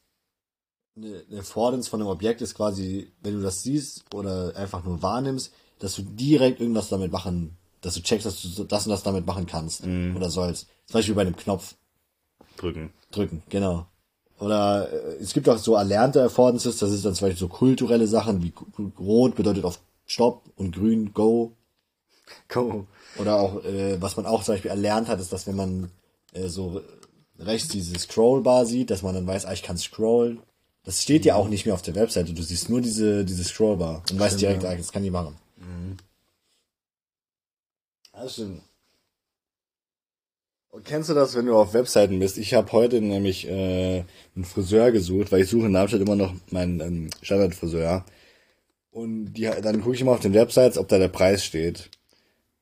Eine 0.95 1.25
Affordance 1.37 1.89
von 1.89 1.99
einem 1.99 2.09
Objekt 2.09 2.41
ist 2.41 2.55
quasi, 2.55 3.11
wenn 3.21 3.33
du 3.33 3.41
das 3.41 3.61
siehst 3.61 4.05
oder 4.15 4.55
einfach 4.55 4.85
nur 4.85 5.01
wahrnimmst, 5.01 5.53
dass 5.79 5.95
du 5.95 6.03
direkt 6.03 6.61
irgendwas 6.61 6.87
damit 6.87 7.11
machen, 7.11 7.57
dass 7.81 7.95
du 7.95 8.01
checkst, 8.01 8.25
dass 8.25 8.41
du 8.41 8.63
das 8.63 8.85
und 8.85 8.91
das 8.91 9.03
damit 9.03 9.25
machen 9.25 9.47
kannst 9.47 9.83
oder 9.83 10.29
sollst. 10.29 10.67
Zum 10.85 10.93
Beispiel 10.93 11.15
bei 11.15 11.21
einem 11.21 11.35
Knopf 11.35 11.75
Drücken. 12.55 12.93
drücken, 13.11 13.43
genau. 13.49 13.87
Oder 14.41 14.91
äh, 14.91 15.21
es 15.21 15.33
gibt 15.33 15.47
auch 15.47 15.59
so 15.59 15.75
erlernte 15.75 16.23
Affordances, 16.23 16.77
das 16.77 16.91
ist 16.91 17.05
dann 17.05 17.13
zum 17.13 17.27
Beispiel 17.27 17.39
so 17.39 17.47
kulturelle 17.47 18.07
Sachen, 18.07 18.41
wie 18.41 18.51
rot 18.99 19.35
bedeutet 19.35 19.63
auf 19.63 19.79
Stopp 20.07 20.43
und 20.55 20.75
grün 20.75 21.13
Go. 21.13 21.51
Go. 22.47 22.87
Oder 23.19 23.39
auch, 23.39 23.63
äh, 23.63 24.01
was 24.01 24.17
man 24.17 24.25
auch 24.25 24.43
zum 24.43 24.55
Beispiel 24.55 24.71
erlernt 24.71 25.09
hat, 25.09 25.19
ist, 25.19 25.31
dass 25.31 25.45
wenn 25.45 25.55
man 25.55 25.91
äh, 26.33 26.47
so 26.47 26.81
rechts 27.37 27.67
diese 27.67 27.97
Scrollbar 27.99 28.65
sieht, 28.65 28.89
dass 28.89 29.03
man 29.03 29.13
dann 29.13 29.27
weiß, 29.27 29.45
ah, 29.45 29.53
ich 29.53 29.63
kann 29.63 29.77
scrollen. 29.77 30.39
Das 30.83 31.03
steht 31.03 31.25
ja 31.25 31.35
auch 31.35 31.47
nicht 31.47 31.65
mehr 31.65 31.75
auf 31.75 31.83
der 31.83 31.93
Webseite. 31.93 32.33
Du 32.33 32.41
siehst 32.41 32.67
nur 32.67 32.81
diese, 32.81 33.23
diese 33.23 33.43
Scrollbar 33.43 34.01
und 34.09 34.19
weißt 34.19 34.41
direkt, 34.41 34.65
ah, 34.65 34.73
das 34.75 34.91
kann 34.91 35.03
die 35.03 35.11
machen. 35.11 35.35
Das 38.11 38.33
stimmt. 38.33 38.61
Kennst 40.85 41.09
du 41.09 41.13
das, 41.13 41.35
wenn 41.35 41.47
du 41.47 41.55
auf 41.55 41.73
Webseiten 41.73 42.19
bist? 42.19 42.37
Ich 42.37 42.53
habe 42.53 42.71
heute 42.71 43.01
nämlich 43.01 43.47
äh, 43.47 44.03
einen 44.35 44.45
Friseur 44.45 44.91
gesucht, 44.91 45.31
weil 45.31 45.41
ich 45.41 45.49
suche 45.49 45.65
in 45.65 45.73
Darmstadt 45.73 46.01
immer 46.01 46.15
noch 46.15 46.33
meinen 46.49 46.79
ähm, 46.79 47.09
Standardfriseur. 47.21 48.05
Und 48.91 49.33
die, 49.33 49.49
dann 49.61 49.81
gucke 49.81 49.95
ich 49.95 50.01
immer 50.01 50.11
auf 50.11 50.21
den 50.21 50.33
Websites, 50.33 50.77
ob 50.77 50.87
da 50.87 50.97
der 50.97 51.09
Preis 51.09 51.43
steht. 51.43 51.89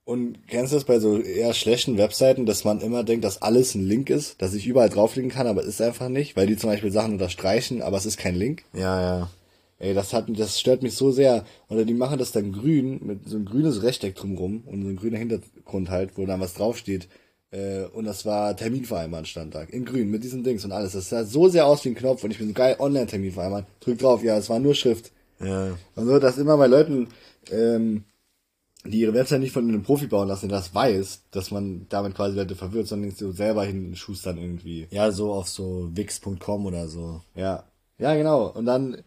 Und 0.06 0.48
kennst 0.48 0.74
du 0.74 0.78
das 0.78 0.86
bei 0.86 1.00
so 1.00 1.20
eher 1.20 1.54
schlechten 1.54 2.00
Webseiten, 2.00 2.48
dass 2.48 2.64
man 2.64 2.82
immer 2.82 3.04
denkt, 3.04 3.24
dass 3.24 3.44
alles 3.44 3.76
ein 3.76 3.86
Link 3.86 4.10
ist, 4.10 4.42
dass 4.42 4.56
ich 4.56 4.66
überall 4.66 4.90
draufklicken 4.90 5.30
kann, 5.30 5.46
aber 5.46 5.62
es 5.62 5.68
ist 5.68 5.82
einfach 5.82 6.10
nicht, 6.10 6.36
weil 6.36 6.48
die 6.48 6.58
zum 6.58 6.72
Beispiel 6.72 6.92
Sachen 6.92 7.14
unterstreichen, 7.14 7.84
aber 7.84 7.98
es 7.98 8.08
ist 8.08 8.18
kein 8.18 8.34
Link. 8.34 8.64
Ja, 8.74 9.00
ja. 9.00 9.30
Ey, 9.78 9.94
das 9.94 10.12
hat, 10.14 10.26
das 10.30 10.60
stört 10.60 10.82
mich 10.82 10.96
so 10.96 11.12
sehr. 11.12 11.46
Oder 11.70 11.86
die 11.86 11.94
machen 11.94 12.18
das 12.18 12.32
dann 12.32 12.52
grün, 12.52 13.00
mit 13.06 13.30
so 13.30 13.38
ein 13.38 13.46
grünes 13.46 13.84
Rechteck 13.84 14.16
drumrum 14.16 14.64
und 14.66 14.82
so 14.82 14.90
ein 14.90 14.96
grüner 14.96 15.20
Hintergrund 15.20 15.92
halt, 15.92 16.18
wo 16.18 16.26
dann 16.26 16.42
was 16.42 16.56
draufsteht. 16.56 17.08
Äh, 17.52 17.86
und 17.86 18.06
das 18.06 18.26
war 18.26 18.56
Terminvereinbaren 18.56 19.26
stand 19.26 19.56
da. 19.56 19.64
In 19.64 19.86
grün, 19.86 20.10
mit 20.10 20.24
diesen 20.24 20.44
Dings 20.44 20.66
und 20.66 20.72
alles. 20.72 20.94
Das 20.94 21.10
sah 21.10 21.24
so 21.24 21.48
sehr 21.48 21.66
aus 21.66 21.84
wie 21.86 21.90
ein 21.90 21.96
Knopf 21.96 22.24
und 22.24 22.32
ich 22.32 22.38
bin 22.38 22.48
so 22.48 22.54
geil, 22.54 22.76
Online-Termin 22.80 23.32
vereinbaren. 23.32 23.66
Drück 23.80 23.98
drauf, 24.00 24.24
ja, 24.24 24.38
es 24.38 24.50
war 24.50 24.60
nur 24.60 24.76
Schrift. 24.76 25.12
Ja. 25.40 25.78
Und 25.96 26.06
so, 26.06 26.20
dass 26.20 26.38
immer 26.38 26.58
bei 26.58 26.68
Leuten, 26.68 27.08
ähm, 27.52 28.04
die 28.86 29.02
ihre 29.02 29.14
Website 29.14 29.42
nicht 29.42 29.52
von 29.52 29.68
einem 29.68 29.84
Profi 29.84 30.08
bauen 30.08 30.28
lassen, 30.28 30.48
der 30.48 30.60
das 30.60 30.74
weiß, 30.74 31.24
dass 31.32 31.52
man 31.52 31.88
damit 31.90 32.16
quasi 32.16 32.38
Leute 32.38 32.56
verwirrt, 32.56 32.88
sondern 32.88 33.12
so 33.12 33.32
selber 33.32 33.66
hinschustern 33.66 34.38
irgendwie. 34.38 34.88
Ja, 34.92 35.12
so 35.12 35.34
auf 35.34 35.50
so 35.50 35.90
wix.com 35.94 36.66
oder 36.66 36.88
so. 36.88 37.22
Ja. 37.36 37.64
Ja, 37.98 38.16
genau. 38.16 38.48
Und 38.48 38.66
dann 38.66 39.02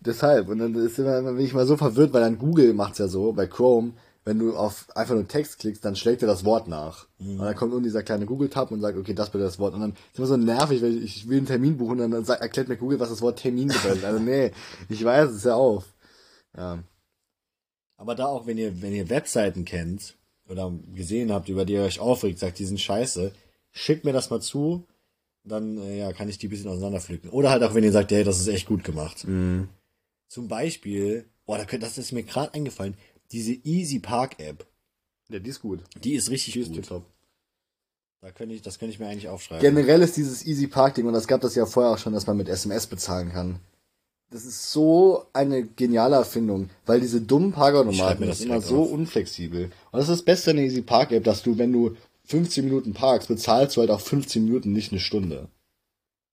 deshalb. 0.00 0.48
Und 0.48 0.58
dann 0.58 0.74
ist 0.74 0.98
immer, 0.98 1.18
immer 1.18 1.32
bin 1.34 1.44
ich 1.44 1.54
mal 1.54 1.66
so 1.66 1.76
verwirrt, 1.76 2.12
weil 2.12 2.22
dann 2.22 2.38
Google 2.38 2.74
macht's 2.74 2.98
ja 2.98 3.06
so, 3.06 3.32
bei 3.32 3.46
Chrome, 3.46 3.92
wenn 4.24 4.38
du 4.38 4.56
auf 4.56 4.86
einfach 4.96 5.14
nur 5.14 5.26
Text 5.26 5.58
klickst, 5.58 5.84
dann 5.84 5.96
schlägt 5.96 6.22
er 6.22 6.28
das 6.28 6.44
Wort 6.44 6.68
nach. 6.68 7.08
Und 7.18 7.38
dann 7.38 7.56
kommt 7.56 7.72
unten 7.72 7.84
dieser 7.84 8.04
kleine 8.04 8.26
Google-Tab 8.26 8.70
und 8.70 8.80
sagt, 8.80 8.96
okay, 8.96 9.14
das 9.14 9.30
bedeutet 9.30 9.52
das 9.52 9.58
Wort. 9.58 9.74
Und 9.74 9.80
dann 9.80 9.92
ist 10.12 10.18
immer 10.18 10.26
so 10.28 10.36
nervig, 10.36 10.80
weil 10.80 10.96
ich, 10.98 11.16
ich 11.16 11.28
will 11.28 11.38
einen 11.38 11.46
Termin 11.46 11.76
buchen 11.76 12.00
und 12.00 12.10
dann 12.12 12.24
sagt, 12.24 12.40
erklärt 12.40 12.68
mir 12.68 12.76
Google, 12.76 13.00
was 13.00 13.10
das 13.10 13.20
Wort 13.20 13.40
Termin 13.40 13.68
bedeutet. 13.68 14.04
Also 14.04 14.20
nee, 14.20 14.52
ich 14.88 15.04
weiß 15.04 15.30
es 15.30 15.44
ja 15.44 15.54
auf. 15.54 15.92
Ja. 16.56 16.84
Aber 17.96 18.14
da 18.14 18.26
auch, 18.26 18.46
wenn 18.46 18.58
ihr, 18.58 18.80
wenn 18.80 18.92
ihr 18.92 19.10
Webseiten 19.10 19.64
kennt 19.64 20.16
oder 20.48 20.72
gesehen 20.94 21.32
habt, 21.32 21.48
über 21.48 21.64
die 21.64 21.74
ihr 21.74 21.82
euch 21.82 22.00
aufregt, 22.00 22.38
sagt, 22.38 22.58
die 22.58 22.66
sind 22.66 22.80
scheiße, 22.80 23.32
schickt 23.72 24.04
mir 24.04 24.12
das 24.12 24.30
mal 24.30 24.40
zu, 24.40 24.86
dann 25.44 25.78
äh, 25.78 25.98
ja, 25.98 26.12
kann 26.12 26.28
ich 26.28 26.38
die 26.38 26.46
ein 26.46 26.50
bisschen 26.50 26.70
auseinanderpflücken. 26.70 27.30
Oder 27.30 27.50
halt 27.50 27.62
auch, 27.64 27.74
wenn 27.74 27.84
ihr 27.84 27.92
sagt, 27.92 28.12
hey, 28.12 28.22
das 28.22 28.38
ist 28.38 28.48
echt 28.48 28.68
gut 28.68 28.84
gemacht. 28.84 29.24
Zum 30.28 30.48
Beispiel, 30.48 31.26
boah, 31.44 31.58
da 31.58 31.64
könnt, 31.64 31.82
das 31.82 31.98
ist 31.98 32.12
mir 32.12 32.22
gerade 32.22 32.54
eingefallen, 32.54 32.96
diese 33.32 33.52
Easy 33.64 33.98
Park 33.98 34.38
App, 34.38 34.66
Ja, 35.28 35.38
die 35.38 35.50
ist 35.50 35.60
gut. 35.60 35.80
die 36.02 36.14
ist 36.14 36.30
richtig 36.30 36.54
Die 36.54 36.60
ist 36.60 36.66
gut. 36.68 36.76
tipptopp. 36.76 37.04
Da 38.20 38.30
könnte 38.30 38.54
ich, 38.54 38.62
das 38.62 38.78
könnte 38.78 38.92
ich 38.94 39.00
mir 39.00 39.08
eigentlich 39.08 39.28
aufschreiben. 39.28 39.62
Generell 39.62 40.00
ist 40.02 40.16
dieses 40.16 40.46
Easy 40.46 40.68
Park 40.68 40.94
Ding, 40.94 41.06
und 41.06 41.12
das 41.12 41.26
gab 41.26 41.40
das 41.40 41.54
ja 41.56 41.66
vorher 41.66 41.92
auch 41.92 41.98
schon, 41.98 42.12
dass 42.12 42.26
man 42.26 42.36
mit 42.36 42.48
SMS 42.48 42.86
bezahlen 42.86 43.32
kann. 43.32 43.58
Das 44.30 44.44
ist 44.46 44.70
so 44.70 45.26
eine 45.32 45.64
geniale 45.64 46.16
Erfindung, 46.16 46.70
weil 46.86 47.00
diese 47.00 47.20
dummen 47.20 47.52
Parkautomaten 47.52 48.32
sind 48.32 48.46
immer 48.46 48.60
so 48.62 48.84
auf. 48.84 48.92
unflexibel. 48.92 49.64
Und 49.64 49.72
das 49.98 50.04
ist 50.08 50.18
das 50.20 50.22
Beste 50.24 50.50
an 50.50 50.56
der 50.56 50.66
Easy 50.66 50.82
Park 50.82 51.10
App, 51.12 51.24
dass 51.24 51.42
du, 51.42 51.58
wenn 51.58 51.72
du 51.72 51.96
15 52.26 52.64
Minuten 52.64 52.94
parkst, 52.94 53.28
bezahlst 53.28 53.76
du 53.76 53.80
halt 53.80 53.90
auch 53.90 54.00
15 54.00 54.44
Minuten, 54.44 54.72
nicht 54.72 54.92
eine 54.92 55.00
Stunde. 55.00 55.48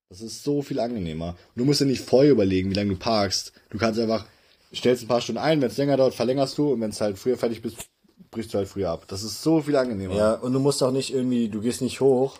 Das 0.10 0.22
ist 0.22 0.43
so 0.43 0.62
viel 0.62 0.80
angenehmer. 0.80 1.30
Und 1.30 1.60
du 1.60 1.66
musst 1.66 1.82
dir 1.82 1.86
nicht 1.86 2.04
vorher 2.04 2.32
überlegen, 2.32 2.70
wie 2.70 2.76
lange 2.76 2.91
du 2.93 3.00
parkst. 3.00 3.52
Du 3.70 3.78
kannst 3.78 4.00
einfach, 4.00 4.26
stellst 4.74 5.04
ein 5.04 5.08
paar 5.08 5.22
Stunden 5.22 5.40
ein, 5.40 5.62
wenn 5.62 5.70
es 5.70 5.78
länger 5.78 5.98
dauert, 5.98 6.14
verlängerst 6.14 6.58
du 6.58 6.72
und 6.74 6.82
wenn 6.82 6.90
es 6.92 7.02
halt 7.02 7.18
früher 7.18 7.38
fertig 7.38 7.62
bist, 7.62 7.78
brichst 8.32 8.54
du 8.54 8.58
halt 8.60 8.68
früher 8.68 8.90
ab. 8.90 9.06
Das 9.08 9.24
ist 9.24 9.42
so 9.42 9.62
viel 9.62 9.76
angenehmer. 9.76 10.16
Ja, 10.16 10.34
und 10.36 10.54
du 10.54 10.60
musst 10.60 10.84
auch 10.84 10.92
nicht 10.92 11.14
irgendwie, 11.14 11.50
du 11.50 11.62
gehst 11.62 11.82
nicht 11.82 12.00
hoch 12.02 12.38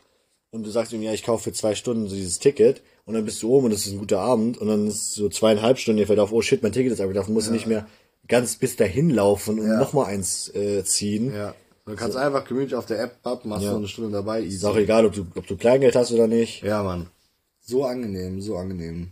und 0.52 0.64
du 0.64 0.70
sagst 0.70 0.94
ihm, 0.94 1.02
ja, 1.02 1.14
ich 1.14 1.24
kaufe 1.24 1.46
für 1.46 1.54
zwei 1.54 1.76
Stunden 1.76 2.08
so 2.08 2.16
dieses 2.16 2.40
Ticket 2.40 2.82
und 3.06 3.14
dann 3.16 3.26
bist 3.26 3.42
du 3.42 3.50
oben 3.52 3.66
und 3.68 3.72
es 3.72 3.86
ist 3.88 3.94
ein 3.94 4.00
guter 4.00 4.20
Abend 4.20 4.58
und 4.58 4.68
dann 4.68 4.88
ist 4.88 5.14
so 5.14 5.30
zweieinhalb 5.30 5.80
Stunden, 5.80 5.98
dir 5.98 6.08
fällt 6.08 6.20
auf, 6.20 6.32
oh 6.32 6.42
shit, 6.42 6.62
mein 6.62 6.72
Ticket 6.72 6.92
ist 6.94 7.02
abgelaufen, 7.02 7.34
musst 7.34 7.48
du 7.48 7.52
nicht 7.52 7.66
mehr 7.68 7.88
ganz 8.28 8.56
bis 8.58 8.76
dahin 8.76 9.10
laufen 9.10 9.60
und 9.60 9.68
Ja. 9.68 9.78
noch 9.80 9.94
mal 9.94 10.06
eins 10.06 10.54
äh, 10.54 10.84
ziehen. 10.84 11.34
Ja. 11.34 11.56
Du 11.86 11.96
kannst 11.96 12.18
einfach 12.18 12.46
gemütlich 12.46 12.76
auf 12.76 12.86
der 12.86 13.02
App 13.02 13.18
ab, 13.24 13.46
machst 13.46 13.64
Ja. 13.66 13.72
so 13.72 13.78
eine 13.78 13.88
Stunde 13.88 14.12
dabei, 14.12 14.42
easy. 14.44 14.58
Ist 14.58 14.66
auch 14.66 14.76
egal, 14.76 15.08
ob 15.08 15.14
du, 15.14 15.26
ob 15.34 15.48
du 15.48 15.58
Kleingeld 15.58 15.96
hast 15.96 16.12
oder 16.12 16.28
nicht. 16.28 16.62
Ja, 16.62 16.84
Mann. 16.84 17.08
So 17.62 17.84
angenehm, 17.86 18.42
so 18.42 18.58
angenehm. 18.58 19.12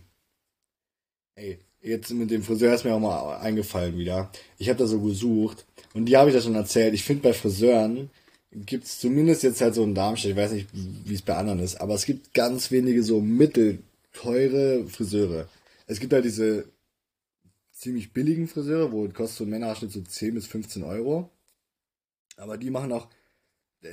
Ey, 1.34 1.58
jetzt 1.82 2.10
mit 2.10 2.30
dem 2.30 2.42
Friseur 2.42 2.74
ist 2.74 2.84
mir 2.84 2.94
auch 2.94 3.00
mal 3.00 3.38
eingefallen 3.38 3.98
wieder. 3.98 4.30
Ich 4.58 4.68
habe 4.68 4.78
da 4.78 4.86
so 4.86 5.00
gesucht 5.00 5.66
und 5.94 6.06
die 6.06 6.16
habe 6.16 6.30
ich 6.30 6.34
ja 6.34 6.42
schon 6.42 6.54
erzählt. 6.54 6.94
Ich 6.94 7.04
finde 7.04 7.22
bei 7.22 7.32
Friseuren 7.32 8.10
gibt's 8.52 8.98
zumindest 8.98 9.42
jetzt 9.42 9.60
halt 9.60 9.74
so 9.74 9.84
in 9.84 9.94
Darmstadt, 9.94 10.30
ich 10.30 10.36
weiß 10.36 10.52
nicht, 10.52 10.68
wie 10.72 11.14
es 11.14 11.22
bei 11.22 11.36
anderen 11.36 11.60
ist, 11.60 11.76
aber 11.76 11.94
es 11.94 12.06
gibt 12.06 12.32
ganz 12.34 12.70
wenige 12.70 13.02
so 13.02 13.20
mittelteure 13.20 14.86
Friseure. 14.88 15.48
Es 15.86 16.00
gibt 16.00 16.12
halt 16.12 16.24
diese 16.24 16.66
ziemlich 17.72 18.12
billigen 18.12 18.48
Friseure, 18.48 18.90
wo 18.90 19.06
kostet 19.08 19.38
so 19.38 19.44
ein 19.44 19.50
Männerschnitt 19.50 19.92
so 19.92 20.00
10 20.00 20.34
bis 20.34 20.46
15 20.46 20.82
Euro. 20.82 21.30
Aber 22.36 22.56
die 22.56 22.70
machen 22.70 22.92
auch, 22.92 23.08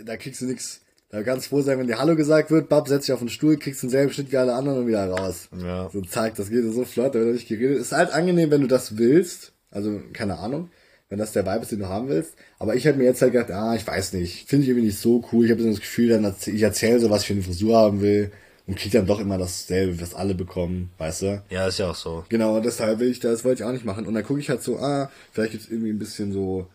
da 0.05 0.17
kriegst 0.17 0.41
du 0.41 0.45
nix. 0.45 0.81
Da 1.09 1.23
kannst 1.23 1.47
froh 1.47 1.61
sein, 1.61 1.79
wenn 1.79 1.87
dir 1.87 1.99
Hallo 1.99 2.15
gesagt 2.15 2.51
wird, 2.51 2.67
Bab, 2.67 2.87
setz 2.87 3.05
dich 3.05 3.13
auf 3.13 3.19
den 3.19 3.29
Stuhl, 3.29 3.57
kriegst 3.57 3.83
denselben 3.83 4.11
Schnitt 4.11 4.31
wie 4.31 4.37
alle 4.37 4.53
anderen 4.53 4.79
und 4.79 4.87
wieder 4.87 5.07
raus. 5.09 5.47
Ja. 5.55 5.89
So, 5.93 6.01
zack, 6.01 6.35
das 6.35 6.49
geht 6.49 6.63
so 6.65 6.83
flott, 6.83 7.15
da 7.15 7.19
wird 7.19 7.35
nicht 7.35 7.47
geredet. 7.47 7.77
Ist 7.77 7.91
halt 7.91 8.11
angenehm, 8.11 8.51
wenn 8.51 8.61
du 8.61 8.67
das 8.67 8.97
willst. 8.97 9.53
Also, 9.71 10.01
keine 10.13 10.39
Ahnung, 10.39 10.69
wenn 11.09 11.19
das 11.19 11.31
der 11.31 11.45
Vibe 11.45 11.61
ist, 11.61 11.71
den 11.71 11.79
du 11.79 11.87
haben 11.87 12.09
willst. 12.09 12.33
Aber 12.59 12.75
ich 12.75 12.85
hätte 12.85 12.97
mir 12.97 13.05
jetzt 13.05 13.21
halt 13.21 13.33
gedacht, 13.33 13.51
ah, 13.51 13.75
ich 13.75 13.85
weiß 13.85 14.13
nicht, 14.13 14.49
finde 14.49 14.63
ich 14.63 14.69
irgendwie 14.69 14.87
nicht 14.87 14.99
so 14.99 15.23
cool. 15.31 15.45
Ich 15.45 15.51
habe 15.51 15.61
so 15.61 15.69
das 15.69 15.79
Gefühl, 15.79 16.09
dann 16.09 16.23
erzähl, 16.23 16.55
ich 16.55 16.63
erzähle 16.63 16.99
so, 16.99 17.09
was 17.09 17.21
ich 17.21 17.27
für 17.27 17.33
eine 17.33 17.43
Frisur 17.43 17.77
haben 17.77 18.01
will. 18.01 18.31
und 18.67 18.77
krieg 18.77 18.91
dann 18.91 19.05
doch 19.05 19.19
immer 19.19 19.37
dasselbe, 19.37 20.01
was 20.01 20.15
alle 20.15 20.33
bekommen, 20.33 20.89
weißt 20.97 21.21
du? 21.21 21.43
Ja, 21.49 21.67
ist 21.67 21.77
ja 21.77 21.91
auch 21.91 21.95
so. 21.95 22.25
Genau, 22.29 22.59
deshalb 22.59 22.99
will 22.99 23.11
ich 23.11 23.19
das 23.19 23.45
wollte 23.45 23.61
ich 23.61 23.67
auch 23.67 23.71
nicht 23.71 23.85
machen. 23.85 24.07
Und 24.07 24.15
dann 24.15 24.23
gucke 24.23 24.39
ich 24.39 24.49
halt 24.49 24.63
so, 24.63 24.79
ah, 24.79 25.11
vielleicht 25.31 25.51
gibt's 25.51 25.67
irgendwie 25.67 25.91
ein 25.91 25.99
bisschen 25.99 26.31
so, 26.33 26.67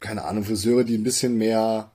keine 0.00 0.24
Ahnung, 0.24 0.44
Friseure, 0.44 0.84
die 0.84 0.96
ein 0.98 1.04
bisschen 1.04 1.36
mehr. 1.36 1.92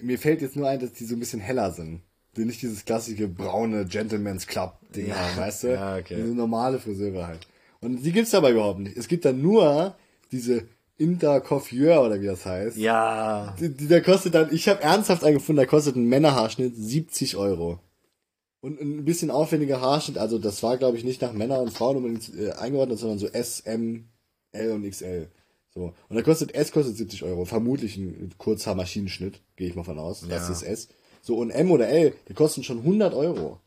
Mir 0.00 0.18
fällt 0.18 0.42
jetzt 0.42 0.56
nur 0.56 0.68
ein, 0.68 0.78
dass 0.80 0.92
die 0.92 1.04
so 1.04 1.14
ein 1.14 1.20
bisschen 1.20 1.40
heller 1.40 1.72
sind. 1.72 2.02
Die 2.36 2.44
nicht 2.44 2.60
dieses 2.60 2.84
klassische 2.84 3.28
braune 3.28 3.86
Gentleman's 3.86 4.46
Club 4.46 4.78
Ding 4.94 5.08
Ja, 5.08 5.16
haben, 5.16 5.36
weißt 5.38 5.62
du? 5.64 5.68
ja, 5.72 5.96
okay. 5.96 6.16
Diese 6.16 6.34
normale 6.34 6.78
Friseure 6.78 7.26
halt. 7.26 7.46
Und 7.80 8.02
die 8.04 8.12
gibt's 8.12 8.34
aber 8.34 8.50
überhaupt 8.50 8.80
nicht. 8.80 8.96
Es 8.96 9.08
gibt 9.08 9.24
dann 9.24 9.40
nur 9.40 9.94
diese 10.32 10.64
Intercoiffeur 10.98 12.02
oder 12.04 12.20
wie 12.20 12.26
das 12.26 12.44
heißt. 12.44 12.76
Ja. 12.76 13.54
Die, 13.58 13.70
die, 13.70 13.86
der 13.86 14.02
kostet 14.02 14.34
dann, 14.34 14.52
ich 14.52 14.68
habe 14.68 14.82
ernsthaft 14.82 15.24
angefunden, 15.24 15.62
da 15.62 15.66
kostet 15.66 15.96
ein 15.96 16.08
Männerhaarschnitt 16.08 16.74
70 16.76 17.36
Euro. 17.36 17.80
Und 18.60 18.80
ein 18.80 19.04
bisschen 19.04 19.30
aufwendiger 19.30 19.80
Haarschnitt, 19.80 20.18
also 20.18 20.38
das 20.38 20.62
war 20.62 20.76
glaube 20.76 20.96
ich 20.96 21.04
nicht 21.04 21.22
nach 21.22 21.32
Männer 21.32 21.60
und 21.60 21.72
Frauen 21.72 21.98
unbedingt 21.98 22.32
äh, 22.38 22.52
eingeordnet, 22.52 22.98
sondern 22.98 23.18
so 23.18 23.28
S, 23.28 23.60
M, 23.60 24.08
L 24.52 24.72
und 24.72 24.88
XL. 24.90 25.28
So. 25.76 25.92
Und 26.08 26.16
da 26.16 26.22
kostet 26.22 26.54
S 26.54 26.72
kostet 26.72 26.96
70 26.96 27.22
Euro. 27.22 27.44
Vermutlich 27.44 27.96
ein 27.98 28.32
Kurzhaarmaschinenschnitt, 28.38 29.42
gehe 29.56 29.68
ich 29.68 29.74
mal 29.76 29.84
von 29.84 29.98
aus. 29.98 30.22
Das 30.28 30.48
Ja. 30.48 30.52
ist 30.52 30.62
S. 30.62 30.88
So, 31.20 31.36
und 31.36 31.50
M 31.50 31.70
oder 31.70 31.86
L, 31.88 32.14
die 32.28 32.34
kosten 32.34 32.64
schon 32.64 32.78
100 32.82 33.12
Euro. 33.14 33.60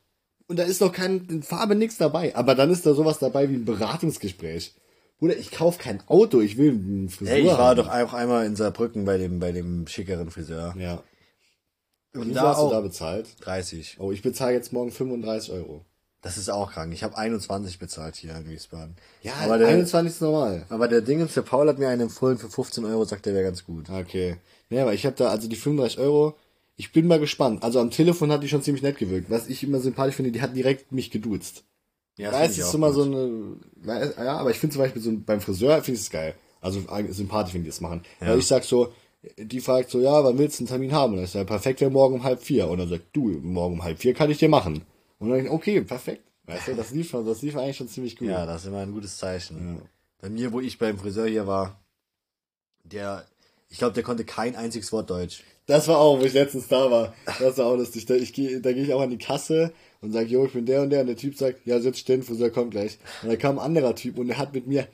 Und 0.48 0.58
da 0.58 0.64
ist 0.64 0.82
doch 0.82 0.92
kein 0.92 1.44
Farbe 1.44 1.76
nix 1.76 1.98
dabei. 1.98 2.36
Aber 2.36 2.56
dann 2.56 2.72
ist 2.72 2.86
da 2.86 2.96
sowas 2.96 3.20
dabei 3.20 3.48
wie 3.50 3.54
ein 3.56 3.66
Beratungsgespräch. 3.66 4.74
Bruder, 5.20 5.38
ich 5.38 5.52
kauf 5.52 5.78
kein 5.78 6.02
Auto, 6.08 6.40
ich 6.42 6.58
will 6.58 6.72
einen 6.72 7.10
Frisur 7.10 7.34
Hey, 7.34 7.42
ich 7.42 7.48
war 7.48 7.58
haben. 7.60 7.78
doch 7.78 7.90
auch 7.90 8.14
einmal 8.14 8.46
in 8.48 8.56
Saarbrücken 8.56 9.06
bei 9.06 9.18
dem, 9.20 9.40
bei 9.40 9.52
dem 9.52 9.86
schickeren 9.86 10.32
Friseur. 10.32 10.74
Ja. 10.80 11.04
Und 12.16 12.30
Wie 12.30 12.32
viel 12.32 12.42
hast 12.42 12.62
du 12.64 12.70
da 12.70 12.82
bezahlt? 12.82 13.28
30. 13.42 13.98
Oh, 14.00 14.12
ich 14.12 14.24
bezahle 14.24 14.54
jetzt 14.54 14.74
morgen 14.74 14.92
35 14.92 15.52
Euro. 15.52 15.86
Das 16.22 16.38
ist 16.38 16.50
auch 16.50 16.74
krank. 16.74 16.94
Ich 16.94 17.04
habe 17.04 17.18
21 17.18 17.80
bezahlt 17.80 18.16
hier 18.18 18.36
in 18.36 18.50
Wiesbaden. 18.50 18.96
Ja, 19.22 19.34
aber 19.42 19.58
der, 19.58 19.70
21 19.70 20.14
ist 20.14 20.22
normal. 20.22 20.66
aber 20.70 20.88
der 20.90 21.02
Dingens, 21.02 21.34
der 21.34 21.44
Paul 21.44 21.70
hat 21.70 21.80
mir 21.80 21.88
einen 21.88 22.02
empfohlen 22.02 22.38
für 22.38 22.50
15 22.50 22.84
Euro, 22.84 23.06
sagt 23.06 23.26
der 23.26 23.34
wäre 23.34 23.46
ganz 23.46 23.64
gut. 23.64 23.90
Okay. 23.90 24.36
Nee, 24.70 24.82
aber 24.82 24.94
ich 24.94 25.06
habe 25.06 25.16
da, 25.16 25.30
also 25.30 25.48
die 25.48 25.56
35 25.56 26.00
Euro, 26.00 26.36
ich 26.76 26.92
bin 26.92 27.08
mal 27.08 27.20
gespannt. 27.20 27.64
Also 27.64 27.80
am 27.80 27.90
Telefon 27.90 28.32
hat 28.32 28.44
die 28.44 28.50
schon 28.50 28.62
ziemlich 28.62 28.84
nett 28.84 28.98
gewirkt. 28.98 29.30
Was 29.30 29.48
ich 29.48 29.64
immer 29.64 29.80
sympathisch 29.80 30.16
finde, 30.16 30.32
die 30.32 30.42
hat 30.42 30.56
direkt 30.56 30.92
mich 30.92 31.10
geduzt. 31.10 31.64
Ja, 32.18 32.34
Weißt 32.34 32.58
du, 32.58 32.64
ist 32.64 32.74
immer 32.74 32.92
so 32.92 33.04
eine, 33.04 33.56
ja, 34.18 34.38
aber 34.38 34.52
ich 34.52 34.60
finde 34.60 34.74
zum 34.74 34.82
Beispiel 34.82 35.02
so 35.02 35.12
beim 35.26 35.40
Friseur 35.40 35.82
finde 35.82 36.00
ich 36.00 36.06
es 36.06 36.10
geil. 36.10 36.36
Also 36.60 36.82
eigentlich 36.90 37.16
sympathisch, 37.16 37.54
wenn 37.54 37.64
die 37.64 37.70
das 37.70 37.80
machen. 37.80 38.04
Weil 38.20 38.40
ich 38.40 38.48
sag 38.48 38.66
so, 38.66 38.92
die 39.38 39.62
fragt 39.62 39.90
so, 39.90 40.02
ja, 40.02 40.22
wann 40.24 40.38
willst 40.38 40.60
du 40.60 40.64
einen 40.64 40.68
Termin 40.68 40.92
haben? 40.92 41.14
Und 41.14 41.18
dann 41.18 41.26
ist 41.26 41.36
ja 41.36 41.46
perfekt, 41.46 41.80
ja, 41.80 41.90
morgen 41.90 42.16
um 42.16 42.24
halb 42.24 42.42
vier. 42.42 42.68
Und 42.68 42.80
dann 42.80 42.90
sagt, 42.90 43.06
du, 43.14 43.30
morgen 43.42 43.76
um 43.76 43.84
halb 43.84 44.00
vier 44.00 44.14
kann 44.14 44.30
ich 44.30 44.38
dir 44.38 44.50
machen. 44.50 44.82
Und 45.20 45.30
dann 45.30 45.48
okay, 45.50 45.82
perfekt. 45.82 46.24
Weißt 46.46 46.70
du, 46.70 46.76
das 46.76 46.92
lief 46.92 47.10
schon, 47.10 47.26
das 47.26 47.42
lief 47.42 47.56
eigentlich 47.56 47.78
schon 47.78 47.88
ziemlich 47.88 48.18
gut. 48.18 48.28
Ja, 48.28 48.46
das 48.46 48.62
ist 48.62 48.68
immer 48.68 48.80
ein 48.80 48.92
gutes 48.92 49.18
Zeichen. 49.18 49.78
Ja. 49.78 49.82
Bei 50.22 50.30
mir, 50.30 50.52
wo 50.52 50.60
ich 50.60 50.80
beim 50.80 50.98
Friseur 50.98 51.28
hier 51.28 51.46
war, 51.46 51.80
der, 52.84 53.26
ich 53.70 53.78
glaube, 53.78 53.94
der 53.94 54.04
konnte 54.04 54.26
kein 54.26 54.56
einziges 54.56 54.92
Wort 54.92 55.10
Deutsch. 55.10 55.44
Das 55.68 55.88
war 55.88 56.00
auch, 56.00 56.20
wo 56.20 56.24
ich 56.24 56.34
letztens 56.34 56.68
da 56.68 56.90
war. 56.90 57.14
Das 57.40 57.58
war 57.60 57.68
auch 57.68 57.76
lustig. 57.76 58.08
Da, 58.08 58.16
ich 58.16 58.34
geh, 58.34 58.60
da 58.60 58.74
gehe 58.74 58.84
ich 58.84 58.94
auch 58.94 59.02
an 59.02 59.12
die 59.12 59.20
Kasse 59.20 59.72
und 60.02 60.12
sage, 60.12 60.26
jo, 60.28 60.46
ich 60.46 60.54
bin 60.54 60.66
der 60.66 60.82
und 60.82 60.90
der. 60.90 61.02
Und 61.02 61.08
der 61.08 61.16
Typ 61.16 61.38
sagt, 61.38 61.66
ja, 61.66 61.80
sitz 61.80 62.00
still, 62.00 62.24
Friseur 62.24 62.50
kommt 62.50 62.72
gleich. 62.72 62.98
Und 63.22 63.30
da 63.30 63.36
kam 63.36 63.60
ein 63.60 63.66
anderer 63.66 63.94
Typ 63.94 64.18
und 64.18 64.28
der 64.30 64.40
hat 64.40 64.54
mit 64.54 64.66
mir 64.66 64.88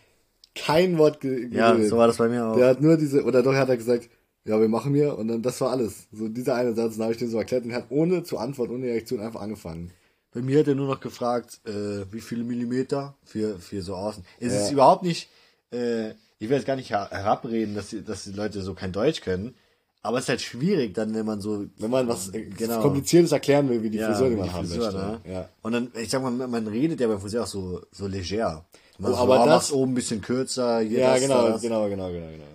kein 0.54 0.98
Wort 0.98 1.22
ge 1.22 1.48
Ja, 1.52 1.72
geredet. 1.72 1.90
so 1.90 1.98
war 1.98 2.08
das 2.08 2.18
bei 2.18 2.28
mir 2.28 2.46
auch. 2.46 2.58
Der 2.58 2.68
hat 2.68 2.82
nur 2.82 2.98
diese, 2.98 3.24
oder 3.24 3.42
doch 3.42 3.54
hat 3.54 3.70
er 3.70 3.78
gesagt, 3.78 4.10
ja, 4.44 4.60
wir 4.60 4.68
machen 4.68 4.94
hier. 4.94 5.18
Und 5.18 5.30
dann, 5.30 5.42
das 5.42 5.62
war 5.62 5.72
alles. 5.72 6.08
So 6.12 6.28
dieser 6.28 6.56
eine 6.56 6.74
Satz, 6.74 6.96
dann 6.96 7.04
habe 7.04 7.14
ich 7.14 7.20
den 7.20 7.30
so 7.30 7.38
erklärt 7.38 7.64
und 7.64 7.72
er 7.72 7.78
hat 7.78 7.88
ohne 7.90 8.24
zu 8.24 8.38
antworten, 8.38 8.74
ohne 8.74 8.88
Reaktion 8.88 9.22
einfach 9.22 9.42
angefangen. 9.42 9.92
Bei 10.36 10.42
mir 10.42 10.60
hat 10.60 10.68
er 10.68 10.76
nur 10.76 10.88
noch 10.88 11.00
gefragt, 11.00 11.62
äh, 11.66 12.06
wie 12.12 12.20
viele 12.22 12.44
Millimeter 12.44 13.16
für, 13.24 13.58
für 13.58 13.82
so 13.82 13.96
außen. 13.96 14.24
Es 14.40 14.52
Ja. 14.54 14.60
ist 14.66 14.72
überhaupt 14.72 15.02
nicht, 15.04 15.30
äh, 15.72 16.10
ich 16.40 16.50
will 16.50 16.58
jetzt 16.58 16.66
gar 16.68 16.76
nicht 16.76 16.90
her 16.92 17.08
herabreden, 17.10 17.74
dass 17.74 17.90
die, 17.92 18.04
dass 18.04 18.26
die 18.26 18.34
Leute 18.34 18.62
so 18.62 18.74
kein 18.74 18.92
Deutsch 18.92 19.22
können, 19.22 19.56
aber 20.02 20.18
es 20.20 20.26
ist 20.26 20.30
halt 20.30 20.42
schwierig 20.42 20.94
dann, 20.94 21.16
wenn 21.16 21.26
man 21.26 21.40
so, 21.42 21.66
Wenn 21.78 21.90
man 21.90 22.08
was 22.08 22.30
äh, 22.34 22.44
Genau. 22.44 22.82
Kompliziertes 22.82 23.32
erklären 23.32 23.70
will, 23.70 23.82
wie 23.82 23.90
die 23.90 23.98
ja, 23.98 24.08
Friseur, 24.12 24.30
die 24.30 24.36
man 24.36 24.46
die 24.46 24.52
haben 24.52 24.68
Friseur, 24.68 24.92
möchte. 24.92 24.98
ne? 25.30 25.34
Ja. 25.34 25.50
Und 25.64 25.72
dann, 25.72 25.92
ich 25.96 26.10
sag 26.10 26.22
mal, 26.22 26.32
man 26.32 26.68
redet 26.68 27.00
ja 27.00 27.08
beim 27.08 27.20
Friseur 27.22 27.44
auch 27.44 27.48
so, 27.48 27.82
so 27.92 28.06
leger. 28.06 28.66
Man 29.00 29.12
Oh, 29.14 29.16
so, 29.16 29.22
aber 29.22 29.40
ah, 29.40 29.46
das- 29.46 29.72
oben 29.72 29.94
ein 29.94 29.96
bisschen 29.96 30.22
kürzer, 30.22 30.82
hier 30.82 31.00
Ja, 31.00 31.14
das, 31.14 31.22
genau, 31.22 31.48
das. 31.48 31.62
genau, 31.62 31.88
genau, 31.90 32.12
genau, 32.12 32.28
genau. 32.28 32.46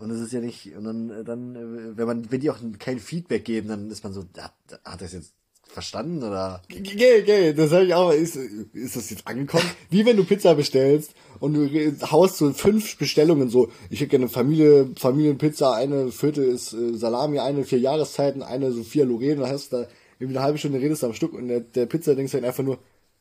Und 0.00 0.10
es 0.10 0.20
ist 0.20 0.32
ja 0.32 0.40
nicht, 0.40 0.74
und 0.76 0.84
dann, 0.84 1.10
äh, 1.10 1.24
dann, 1.24 1.54
äh, 1.56 1.96
wenn 1.96 2.06
man, 2.06 2.30
wenn 2.32 2.40
die 2.40 2.50
auch 2.50 2.58
kein 2.80 2.98
Feedback 2.98 3.44
geben, 3.44 3.68
dann 3.68 3.90
ist 3.90 4.02
man 4.04 4.12
so, 4.12 4.24
hat, 4.38 4.52
hat 4.84 5.00
das 5.00 5.12
jetzt 5.12 5.32
verstanden 5.74 6.22
oder? 6.22 6.62
Geh, 6.68 7.22
geh, 7.22 7.52
das 7.52 7.72
habe 7.72 7.84
ich 7.84 7.94
auch. 7.94 8.12
Ist, 8.12 8.36
ist 8.36 8.96
das 8.96 9.10
jetzt 9.10 9.26
angekommen? 9.26 9.68
Wie 9.90 10.06
wenn 10.06 10.16
du 10.16 10.24
Pizza 10.24 10.54
bestellst 10.54 11.12
und 11.40 11.54
du 11.54 11.68
haust 12.10 12.38
so 12.38 12.52
fünf 12.52 12.96
Bestellungen 12.96 13.50
so. 13.50 13.70
Ich 13.90 14.00
hätte 14.00 14.10
gerne 14.10 14.28
Familie, 14.28 14.88
Familienpizza, 14.96 15.74
eine 15.74 16.10
Viertel 16.10 16.44
ist 16.44 16.72
äh, 16.72 16.94
Salami, 16.94 17.40
eine 17.40 17.64
vier 17.64 17.80
Jahreszeiten, 17.80 18.42
eine 18.42 18.72
so 18.72 18.82
vier 18.82 19.04
Lorraine. 19.04 19.42
Dann 19.42 19.50
hast 19.50 19.72
du 19.72 19.76
da 19.76 19.86
irgendwie 20.18 20.38
eine 20.38 20.46
halbe 20.46 20.58
Stunde 20.58 20.80
redest 20.80 21.02
du 21.02 21.06
am 21.08 21.14
Stück 21.14 21.34
und 21.34 21.48
der, 21.48 21.60
der 21.60 21.86
Pizza 21.86 22.14
denkst 22.14 22.32
halt 22.32 22.44
einfach 22.44 22.64
nur, 22.64 22.78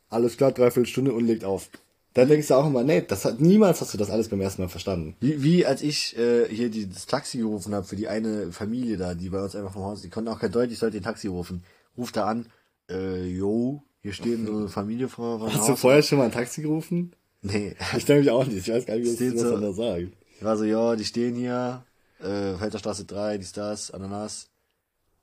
alles 0.09 0.37
klar, 0.37 0.51
dreiviertel 0.51 0.85
Stunde 0.85 1.11
und 1.11 1.25
legt 1.25 1.43
auf. 1.43 1.69
Dann 2.13 2.29
denkst 2.29 2.47
du 2.47 2.53
auch 2.53 2.67
immer, 2.67 2.83
nee, 2.83 3.01
das 3.01 3.25
hat 3.25 3.41
niemals 3.41 3.81
hast 3.81 3.95
du 3.95 3.97
das 3.97 4.11
alles 4.11 4.29
beim 4.29 4.39
ersten 4.39 4.61
Mal 4.61 4.69
verstanden. 4.69 5.15
Wie, 5.19 5.41
wie 5.41 5.65
als 5.65 5.81
ich 5.81 6.15
äh, 6.17 6.47
hier 6.47 6.69
die, 6.69 6.87
das 6.87 7.07
Taxi 7.07 7.39
gerufen 7.39 7.73
habe 7.73 7.87
für 7.87 7.95
die 7.95 8.07
eine 8.07 8.51
Familie 8.51 8.97
da, 8.97 9.15
die 9.15 9.29
bei 9.29 9.41
uns 9.43 9.55
einfach 9.55 9.73
vom 9.73 9.83
Haus, 9.83 10.03
die 10.03 10.09
konnten 10.09 10.29
auch 10.29 10.39
kein 10.39 10.51
Deutsch, 10.51 10.71
ich 10.71 10.77
sollte 10.77 10.97
den 10.97 11.03
Taxi 11.03 11.27
rufen. 11.27 11.63
Ruft 11.97 12.15
da 12.15 12.25
an, 12.25 12.47
äh, 12.89 13.25
yo, 13.25 13.83
hier 14.01 14.13
steht 14.13 14.45
so 14.45 14.57
eine 14.57 14.67
Familie 14.67 15.07
vor 15.07 15.41
Hast 15.45 15.67
du 15.67 15.73
Haus. 15.73 15.79
vorher 15.79 16.03
schon 16.03 16.17
mal 16.17 16.25
ein 16.25 16.31
Taxi 16.31 16.61
gerufen? 16.61 17.15
Nee. 17.41 17.75
Ich 17.95 18.05
denke 18.05 18.23
mich 18.23 18.31
auch 18.31 18.45
nicht. 18.45 18.67
Ich 18.67 18.73
weiß 18.73 18.85
gar 18.85 18.95
nicht, 18.95 19.19
wie 19.19 19.25
das, 19.25 19.35
was 19.35 19.41
so. 19.41 19.51
man 19.51 19.61
da 19.61 19.73
sagt. 19.73 20.07
Ich 20.37 20.43
war 20.43 20.57
so, 20.57 20.63
ja, 20.63 20.95
die 20.95 21.05
stehen 21.05 21.35
hier, 21.35 21.85
äh, 22.19 22.55
Felderstraße 22.55 23.05
3, 23.05 23.37
dies, 23.37 23.51
das, 23.51 23.91
Ananas. 23.91 24.49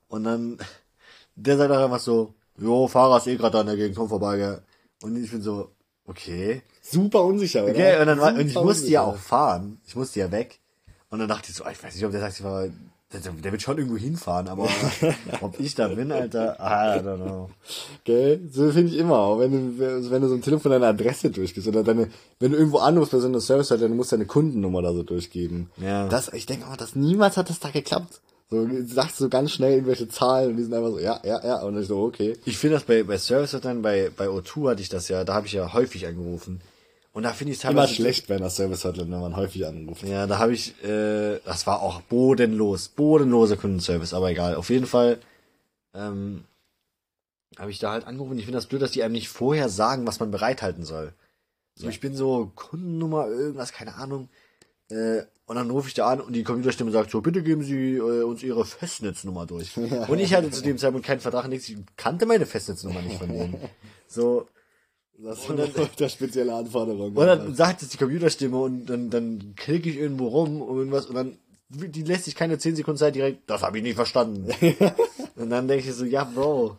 Und 0.07 0.23
dann, 0.23 0.57
der 1.35 1.57
sagt 1.57 1.71
auch 1.71 1.83
einfach 1.83 1.99
so, 1.99 2.33
jo, 2.57 2.87
Fahrer 2.87 3.17
ist 3.17 3.27
eh 3.27 3.35
gerade 3.35 3.59
an 3.59 3.67
der 3.67 3.75
Gegend, 3.75 3.97
komm 3.97 4.09
vorbei, 4.09 4.37
gell. 4.37 4.61
Und 5.03 5.21
ich 5.21 5.31
bin 5.31 5.41
so, 5.41 5.71
okay. 6.05 6.61
Super 6.81 7.23
unsicher, 7.23 7.63
oder? 7.63 7.71
Okay, 7.73 7.99
und, 7.99 8.07
dann 8.07 8.19
war, 8.19 8.33
und 8.33 8.47
ich 8.47 8.55
musste 8.55 8.87
ja 8.87 9.01
unsicher. 9.01 9.03
auch 9.03 9.17
fahren. 9.17 9.79
Ich 9.85 9.95
musste 9.95 10.19
ja 10.19 10.31
weg. 10.31 10.59
Und 11.09 11.19
dann 11.19 11.27
dachte 11.27 11.49
ich 11.49 11.55
so, 11.55 11.63
ah, 11.65 11.71
ich 11.71 11.83
weiß 11.83 11.93
nicht, 11.95 12.05
ob 12.05 12.11
der 12.11 12.21
Taxifahrer, 12.21 12.69
der, 13.13 13.19
der 13.19 13.51
wird 13.51 13.61
schon 13.61 13.77
irgendwo 13.77 13.97
hinfahren, 13.97 14.47
aber 14.47 14.69
ob 15.41 15.59
ich 15.59 15.75
da 15.75 15.89
bin, 15.89 16.11
Alter, 16.11 16.55
I 16.59 17.05
don't 17.05 17.17
know. 17.17 17.49
Gell? 18.03 18.39
So 18.51 18.71
finde 18.71 18.93
ich 18.93 18.97
immer. 18.97 19.19
Auch 19.19 19.39
wenn 19.39 19.77
du, 19.77 20.09
wenn 20.09 20.21
du 20.21 20.29
so 20.29 20.35
ein 20.35 20.41
Telefon 20.41 20.71
deine 20.71 20.87
Adresse 20.87 21.29
durchgibst 21.29 21.67
oder 21.67 21.83
deine, 21.83 22.09
wenn 22.39 22.51
du 22.51 22.57
irgendwo 22.57 22.77
anrufst 22.77 23.11
bei 23.11 23.19
so 23.19 23.27
einer 23.27 23.41
Service, 23.41 23.67
dann 23.67 23.95
musst 23.95 24.11
du 24.11 24.15
deine 24.15 24.27
Kundennummer 24.27 24.81
da 24.81 24.93
so 24.93 25.03
durchgeben. 25.03 25.69
Ja. 25.77 26.07
Das, 26.07 26.31
ich 26.33 26.45
denke 26.45 26.67
auch, 26.67 26.77
das 26.77 26.95
niemals 26.95 27.37
hat 27.37 27.49
das 27.49 27.59
da 27.59 27.69
geklappt. 27.69 28.21
So, 28.49 28.65
du 28.65 28.85
sagst 28.85 29.17
so 29.17 29.29
ganz 29.29 29.51
schnell 29.51 29.73
irgendwelche 29.73 30.09
Zahlen 30.09 30.51
und 30.51 30.57
die 30.57 30.63
sind 30.63 30.73
einfach 30.73 30.91
so, 30.91 30.99
ja, 30.99 31.21
ja, 31.23 31.41
ja, 31.45 31.61
und 31.61 31.79
ich 31.79 31.87
so, 31.87 32.01
okay. 32.01 32.35
Ich 32.43 32.57
finde 32.57 32.75
das 32.75 32.83
bei, 32.83 33.03
bei 33.03 33.17
Service 33.17 33.57
dann 33.61 33.81
bei, 33.81 34.11
bei 34.15 34.27
O2 34.27 34.71
hatte 34.71 34.81
ich 34.81 34.89
das 34.89 35.07
ja, 35.07 35.23
da 35.23 35.33
habe 35.35 35.47
ich 35.47 35.53
ja 35.53 35.71
häufig 35.73 36.05
angerufen. 36.05 36.59
Und 37.13 37.23
da 37.23 37.33
finde 37.33 37.51
ich 37.51 37.59
es 37.59 37.63
Immer 37.65 37.73
teilweise 37.73 37.95
schlecht 37.95 38.27
bei 38.27 38.35
einer 38.35 38.49
Service 38.49 38.85
Hotline, 38.85 39.11
wenn 39.11 39.19
man 39.19 39.35
häufig 39.35 39.65
anruft. 39.65 40.03
Ja, 40.03 40.27
da 40.27 40.39
habe 40.39 40.53
ich, 40.53 40.81
äh, 40.83 41.39
das 41.43 41.67
war 41.67 41.81
auch 41.81 42.01
bodenlos, 42.01 42.87
bodenloser 42.87 43.57
Kundenservice, 43.57 44.13
aber 44.13 44.31
egal. 44.31 44.55
Auf 44.55 44.69
jeden 44.69 44.85
Fall 44.85 45.19
ähm, 45.93 46.45
habe 47.57 47.69
ich 47.69 47.79
da 47.79 47.91
halt 47.91 48.07
angerufen. 48.07 48.37
Ich 48.37 48.45
finde 48.45 48.57
das 48.57 48.67
blöd, 48.67 48.81
dass 48.81 48.91
die 48.91 49.03
einem 49.03 49.11
nicht 49.13 49.27
vorher 49.27 49.67
sagen, 49.67 50.07
was 50.07 50.19
man 50.21 50.31
bereithalten 50.31 50.85
soll. 50.85 51.13
So, 51.75 51.89
ich 51.89 51.99
bin 51.99 52.15
so 52.15 52.51
Kundennummer, 52.55 53.27
irgendwas, 53.27 53.73
keine 53.73 53.95
Ahnung. 53.95 54.29
Äh, 54.89 55.23
und 55.45 55.55
dann 55.55 55.69
rufe 55.69 55.89
ich 55.89 55.93
da 55.93 56.07
an 56.07 56.21
und 56.21 56.33
die 56.33 56.43
Computerstimme 56.43 56.91
sagt 56.91 57.11
so, 57.11 57.19
bitte 57.19 57.43
geben 57.43 57.63
Sie 57.63 57.95
äh, 57.95 58.23
uns 58.23 58.41
Ihre 58.43 58.63
Festnetznummer 58.63 59.45
durch. 59.45 59.75
Und 60.07 60.19
ich 60.19 60.33
hatte 60.33 60.49
zu 60.49 60.61
dem 60.61 60.77
Zeitpunkt 60.77 61.05
keinen 61.05 61.19
Vertrag, 61.19 61.47
nichts. 61.49 61.67
Ich 61.67 61.77
kannte 61.97 62.25
meine 62.25 62.45
Festnetznummer 62.45 63.01
nicht 63.01 63.17
von 63.17 63.27
denen. 63.27 63.57
So, 64.07 64.47
Das 65.23 65.49
und 65.49 65.57
dann, 65.57 65.69
der 65.99 66.09
spezielle 66.09 66.53
Anforderung. 66.53 67.15
und 67.15 67.25
dann 67.25 67.53
sagt 67.55 67.81
es 67.81 67.89
die 67.89 67.97
Computerstimme 67.97 68.57
und 68.57 68.85
dann, 68.87 69.09
dann 69.09 69.53
klicke 69.55 69.89
ich 69.89 69.97
irgendwo 69.97 70.27
rum 70.27 70.61
und 70.61 70.77
irgendwas 70.77 71.05
und 71.05 71.15
dann 71.15 71.37
die 71.73 72.03
lässt 72.03 72.25
sich 72.25 72.35
keine 72.35 72.57
10 72.57 72.75
Sekunden 72.75 72.97
Zeit 72.97 73.15
direkt, 73.15 73.49
das 73.49 73.61
habe 73.61 73.77
ich 73.77 73.83
nicht 73.83 73.95
verstanden. 73.95 74.49
und 75.35 75.49
dann 75.49 75.67
denke 75.67 75.87
ich 75.87 75.95
so, 75.95 76.05
ja, 76.05 76.25
Bro. 76.25 76.77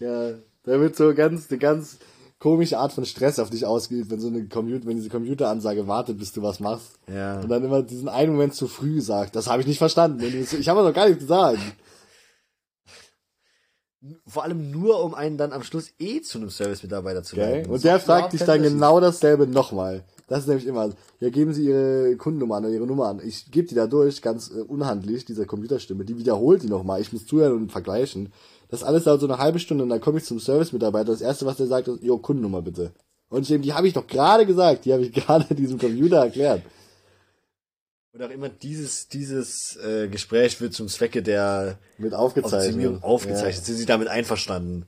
ja, 0.00 0.30
da 0.64 0.80
wird 0.80 0.96
so 0.96 1.14
ganz, 1.14 1.48
eine 1.50 1.58
ganz 1.58 1.98
komische 2.40 2.78
Art 2.78 2.92
von 2.92 3.04
Stress 3.06 3.38
auf 3.38 3.50
dich 3.50 3.64
ausgeübt, 3.64 4.10
wenn 4.10 4.20
so 4.20 4.28
eine 4.28 4.46
Computer, 4.48 4.86
wenn 4.86 4.96
diese 4.96 5.08
Computeransage 5.08 5.86
wartet, 5.86 6.18
bis 6.18 6.32
du 6.32 6.42
was 6.42 6.60
machst. 6.60 6.98
Ja. 7.12 7.40
Und 7.40 7.48
dann 7.48 7.64
immer 7.64 7.82
diesen 7.82 8.08
einen 8.08 8.32
Moment 8.32 8.54
zu 8.54 8.66
früh 8.66 9.00
sagt, 9.00 9.36
das 9.36 9.46
habe 9.46 9.62
ich 9.62 9.66
nicht 9.66 9.78
verstanden. 9.78 10.20
So, 10.44 10.56
Ich 10.56 10.68
habe 10.68 10.82
doch 10.82 10.92
gar 10.92 11.06
nichts 11.06 11.22
gesagt. 11.22 11.58
Vor 14.26 14.42
allem 14.42 14.70
nur, 14.70 15.02
um 15.02 15.14
einen 15.14 15.38
dann 15.38 15.52
am 15.52 15.62
Schluss 15.62 15.90
eh 15.98 16.20
zu 16.20 16.38
einem 16.38 16.50
Service-Mitarbeiter 16.50 17.22
zu 17.22 17.36
leiten. 17.36 17.70
Und 17.70 17.84
der 17.84 17.98
fragt 17.98 18.34
dich 18.34 18.42
dann 18.42 18.62
genau 18.62 19.00
dasselbe 19.00 19.46
nochmal. 19.46 20.04
Das 20.26 20.40
ist 20.40 20.48
nämlich 20.48 20.66
immer, 20.66 20.90
ja, 21.20 21.30
geben 21.30 21.52
Sie 21.52 21.66
Ihre 21.66 22.16
Kundennummer 22.16 22.56
an 22.56 22.64
oder 22.64 22.74
Ihre 22.74 22.86
Nummer 22.86 23.08
an. 23.08 23.20
Ich 23.24 23.50
gebe 23.50 23.68
die 23.68 23.74
da 23.74 23.86
durch, 23.86 24.20
ganz 24.22 24.50
äh, 24.50 24.60
unhandlich, 24.60 25.24
dieser 25.24 25.46
Computerstimme. 25.46 26.04
Die 26.04 26.18
wiederholt 26.18 26.62
die 26.62 26.68
nochmal. 26.68 27.00
Ich 27.00 27.12
muss 27.12 27.26
zuhören 27.26 27.52
und 27.52 27.72
vergleichen. 27.72 28.32
Das 28.68 28.82
alles 28.82 29.04
dauert 29.04 29.20
so 29.20 29.26
eine 29.26 29.38
halbe 29.38 29.58
Stunde 29.58 29.84
und 29.84 29.90
dann 29.90 30.00
komme 30.00 30.18
ich 30.18 30.24
zum 30.24 30.40
Service-Mitarbeiter. 30.40 31.12
Das 31.12 31.20
erste, 31.20 31.46
was 31.46 31.56
der 31.56 31.66
sagt, 31.66 31.88
ist, 31.88 32.02
jo, 32.02 32.18
Kundennummer 32.18 32.62
bitte. 32.62 32.92
Und 33.28 33.48
ich, 33.48 33.60
die 33.60 33.72
habe 33.72 33.88
ich 33.88 33.94
doch 33.94 34.06
gerade 34.06 34.46
gesagt. 34.46 34.84
Die 34.84 34.92
habe 34.92 35.02
ich 35.02 35.12
gerade 35.14 35.54
diesem 35.54 35.78
Computer 35.78 36.18
erklärt. 36.18 36.62
Und 38.14 38.22
auch 38.22 38.30
immer 38.30 38.48
dieses, 38.48 39.08
dieses 39.08 39.76
äh, 39.76 40.06
Gespräch 40.06 40.60
wird 40.60 40.72
zum 40.72 40.86
Zwecke 40.86 41.20
der 41.20 41.78
Mit 41.98 42.14
aufgezeichnet. 42.14 43.02
Aufgezeichnet. 43.02 43.64
Sind 43.64 43.76
sie 43.76 43.86
damit 43.86 44.06
einverstanden? 44.06 44.86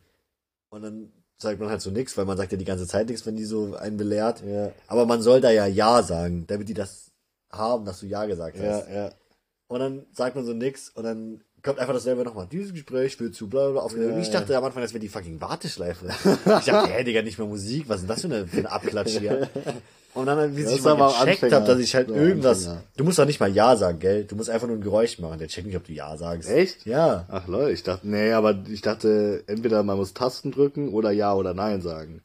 Und 0.68 0.82
dann 0.82 1.12
sagt 1.36 1.58
man 1.58 1.68
halt 1.68 1.80
so 1.80 1.90
nichts, 1.90 2.16
weil 2.16 2.24
man 2.24 2.36
sagt 2.36 2.52
ja 2.52 2.58
die 2.58 2.64
ganze 2.64 2.86
Zeit 2.86 3.08
nichts, 3.08 3.26
wenn 3.26 3.34
die 3.34 3.44
so 3.44 3.74
einen 3.74 3.96
belehrt. 3.96 4.44
Ja, 4.46 4.70
Aber 4.86 5.06
man 5.06 5.22
soll 5.22 5.40
da 5.40 5.50
ja 5.50 5.66
Ja 5.66 6.04
sagen, 6.04 6.46
damit 6.46 6.68
die 6.68 6.74
das 6.74 7.10
haben, 7.50 7.84
dass 7.84 7.98
du 7.98 8.06
Ja 8.06 8.26
gesagt 8.26 8.58
ja, 8.58 8.62
hast. 8.62 8.88
ja. 8.88 8.94
ja. 8.94 9.12
Und 9.66 9.80
dann 9.80 10.06
sagt 10.12 10.36
man 10.36 10.44
so 10.44 10.52
nix 10.52 10.90
und 10.90 11.02
dann 11.02 11.42
kommt 11.66 11.78
einfach 11.78 11.92
dasselbe 11.92 12.22
nochmal. 12.24 12.46
Dieses 12.50 12.72
Gespräch 12.72 13.20
wird 13.20 13.34
zu 13.34 13.48
bla 13.48 13.68
bla 13.70 13.80
aufgenommen. 13.82 14.14
Ja, 14.14 14.20
ich 14.20 14.30
dachte 14.30 14.56
am 14.56 14.64
Anfang, 14.64 14.80
das 14.82 14.92
wäre 14.94 15.00
die 15.00 15.08
fucking 15.10 15.38
Warteschleife. 15.40 16.06
ich 16.60 16.64
dachte, 16.64 16.90
hä, 16.90 17.04
Digga, 17.04 17.20
nicht 17.20 17.38
mehr 17.38 17.46
Musik, 17.46 17.88
was 17.88 17.96
ist 17.96 18.02
denn 18.02 18.08
das 18.08 18.20
für 18.22 18.26
eine, 18.28 18.46
für 18.46 18.58
eine 18.58 18.72
Abklatsch 18.72 19.18
hier? 19.18 19.50
Und 20.14 20.24
dann, 20.24 20.56
wie 20.56 20.62
Das 20.64 20.72
ich 20.72 20.82
mal 20.82 20.92
auch 20.92 21.12
gecheckt 21.20 21.42
Anfänger. 21.42 21.56
habe, 21.56 21.66
dass 21.66 21.78
ich 21.78 21.94
halt 21.94 22.08
Ja, 22.08 22.14
irgendwas, 22.16 22.66
Anfänger. 22.66 22.82
du 22.96 23.04
musst 23.04 23.18
doch 23.18 23.26
nicht 23.26 23.38
mal 23.38 23.50
Ja 23.52 23.76
sagen, 23.76 23.98
gell? 23.98 24.24
Du 24.24 24.34
musst 24.36 24.48
einfach 24.48 24.66
nur 24.66 24.76
ein 24.78 24.80
Geräusch 24.80 25.18
machen. 25.18 25.38
Der 25.38 25.48
checkt 25.48 25.66
nicht, 25.66 25.76
ob 25.76 25.84
du 25.84 25.92
Ja 25.92 26.16
sagst. 26.16 26.48
Echt? 26.48 26.86
Ja. 26.86 27.26
Ach 27.28 27.46
Leute, 27.46 27.72
ich 27.72 27.82
dachte, 27.82 28.08
nee, 28.08 28.32
aber 28.32 28.58
ich 28.70 28.80
dachte, 28.80 29.44
entweder 29.46 29.82
man 29.82 29.98
muss 29.98 30.14
Tasten 30.14 30.52
drücken 30.52 30.88
oder 30.88 31.10
Ja 31.10 31.34
oder 31.34 31.52
Nein 31.52 31.82
sagen. 31.82 32.22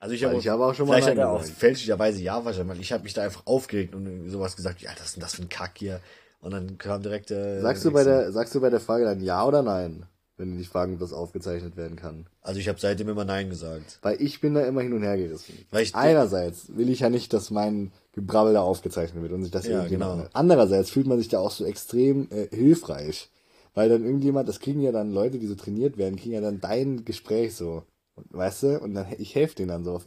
Also 0.00 0.14
ich 0.14 0.24
habe 0.24 0.36
ich 0.36 0.48
habe 0.48 0.64
auch 0.64 0.74
schon 0.74 0.88
mal 0.88 1.00
vielleicht 1.02 1.18
auch 1.20 1.42
fälschlicherweise 1.44 2.20
Ja 2.22 2.44
wahrscheinlich, 2.44 2.80
ich 2.80 2.92
habe 2.92 3.02
mich 3.04 3.14
da 3.14 3.22
einfach 3.22 3.42
aufgeregt 3.46 3.94
und 3.94 4.28
sowas 4.30 4.56
gesagt, 4.56 4.80
ja, 4.80 4.90
das 4.96 5.06
ist 5.08 5.16
denn 5.16 5.22
das 5.22 5.34
für 5.34 5.42
ein 5.42 5.48
Kack 5.48 5.72
hier? 5.76 6.00
Und 6.40 6.52
dann 6.52 6.78
kam 6.78 7.02
direkt 7.02 7.30
äh, 7.30 7.60
Sagst 7.60 7.84
du 7.84 7.90
bei 7.92 8.04
der, 8.04 8.32
sagst 8.32 8.54
du 8.54 8.60
bei 8.60 8.70
der 8.70 8.80
Frage 8.80 9.04
dann 9.04 9.20
Ja 9.20 9.44
oder 9.44 9.62
Nein? 9.62 10.06
Wenn 10.36 10.52
die 10.52 10.58
dich 10.58 10.68
fragen, 10.68 10.94
ob 10.94 11.00
das 11.00 11.12
aufgezeichnet 11.12 11.76
werden 11.76 11.96
kann. 11.96 12.26
Also 12.42 12.60
ich 12.60 12.68
habe 12.68 12.78
seitdem 12.78 13.08
immer 13.08 13.24
Nein 13.24 13.50
gesagt. 13.50 13.98
Weil 14.02 14.22
ich 14.22 14.40
bin 14.40 14.54
da 14.54 14.60
immer 14.64 14.82
hin 14.82 14.92
und 14.92 15.02
her 15.02 15.16
gerissen. 15.16 15.66
Weil 15.72 15.82
ich- 15.82 15.96
Einerseits 15.96 16.76
will 16.76 16.88
ich 16.90 17.00
ja 17.00 17.10
nicht, 17.10 17.32
dass 17.32 17.50
mein 17.50 17.90
Gebrabbel 18.12 18.52
da 18.52 18.62
aufgezeichnet 18.62 19.20
wird 19.20 19.32
und 19.32 19.42
sich 19.42 19.50
das 19.50 19.66
Ja, 19.66 19.88
genau. 19.88 20.26
Andererseits 20.32 20.90
fühlt 20.90 21.08
man 21.08 21.18
sich 21.18 21.28
da 21.28 21.40
auch 21.40 21.50
so 21.50 21.64
extrem 21.64 22.28
äh, 22.30 22.46
hilfreich. 22.54 23.30
Weil 23.74 23.88
dann 23.88 24.04
irgendjemand, 24.04 24.48
das 24.48 24.60
kriegen 24.60 24.80
ja 24.80 24.92
dann 24.92 25.12
Leute, 25.12 25.38
die 25.40 25.46
so 25.48 25.56
trainiert 25.56 25.98
werden, 25.98 26.14
kriegen 26.16 26.34
ja 26.34 26.40
dann 26.40 26.60
dein 26.60 27.04
Gespräch 27.04 27.56
so. 27.56 27.82
Und, 28.14 28.26
weißt 28.32 28.62
du? 28.62 28.78
Und 28.80 28.94
dann, 28.94 29.06
ich 29.18 29.34
helfe 29.34 29.56
denen 29.56 29.68
dann 29.68 29.84
so 29.84 29.92
auf 29.92 30.06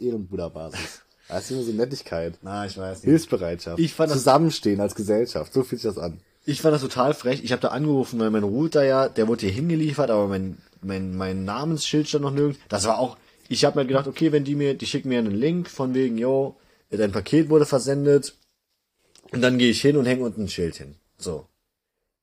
Ehrenbruderbasis. 1.32 1.32
Weißt 1.32 1.52
du, 1.52 1.64
so 1.64 1.72
Nettigkeit. 1.78 2.38
Na, 2.42 2.66
ich 2.66 2.78
weiß 2.78 3.00
nicht. 3.00 3.10
Hilfsbereitschaft. 3.10 3.80
Ich 3.80 3.94
fand 3.94 4.12
das- 4.12 4.20
Zusammenstehen 4.20 4.80
als 4.80 4.96
Gesellschaft. 4.96 5.54
So 5.54 5.64
fühlt 5.64 5.82
sich 5.82 5.90
das 5.92 5.98
an. 6.02 6.20
Ich 6.46 6.62
fand 6.62 6.74
das 6.74 6.82
total 6.82 7.14
frech. 7.14 7.44
Ich 7.44 7.52
habe 7.52 7.62
da 7.62 7.70
angerufen, 7.70 8.20
weil 8.20 8.32
mein 8.32 8.44
Router 8.44 8.84
ja, 8.84 9.10
der 9.10 9.28
wurde 9.28 9.42
hier 9.46 9.54
hingeliefert, 9.54 10.10
aber 10.10 10.28
mein, 10.28 10.58
mein, 10.82 11.16
mein 11.16 11.46
Namensschild 11.46 12.08
stand 12.08 12.24
noch 12.24 12.32
nirgends. 12.32 12.60
Das 12.68 12.86
war 12.86 12.98
auch, 12.98 13.18
ich 13.48 13.64
habe 13.64 13.80
mir 13.80 13.86
gedacht, 13.86 14.08
okay, 14.08 14.32
wenn 14.32 14.44
die 14.44 14.56
mir, 14.56 14.74
die 14.74 14.88
schicken 14.88 15.10
mir 15.10 15.20
einen 15.20 15.36
Link 15.36 15.70
von 15.70 15.94
wegen, 15.94 16.18
yo, 16.18 16.58
dein 16.90 17.12
Paket 17.12 17.50
wurde 17.50 17.66
versendet. 17.66 18.36
Und 19.32 19.42
dann 19.42 19.58
gehe 19.60 19.70
ich 19.70 19.82
hin 19.82 19.98
und 19.98 20.06
hänge 20.06 20.24
unten 20.24 20.44
ein 20.44 20.50
Schild 20.50 20.76
hin. 20.76 20.96
So. 21.18 21.48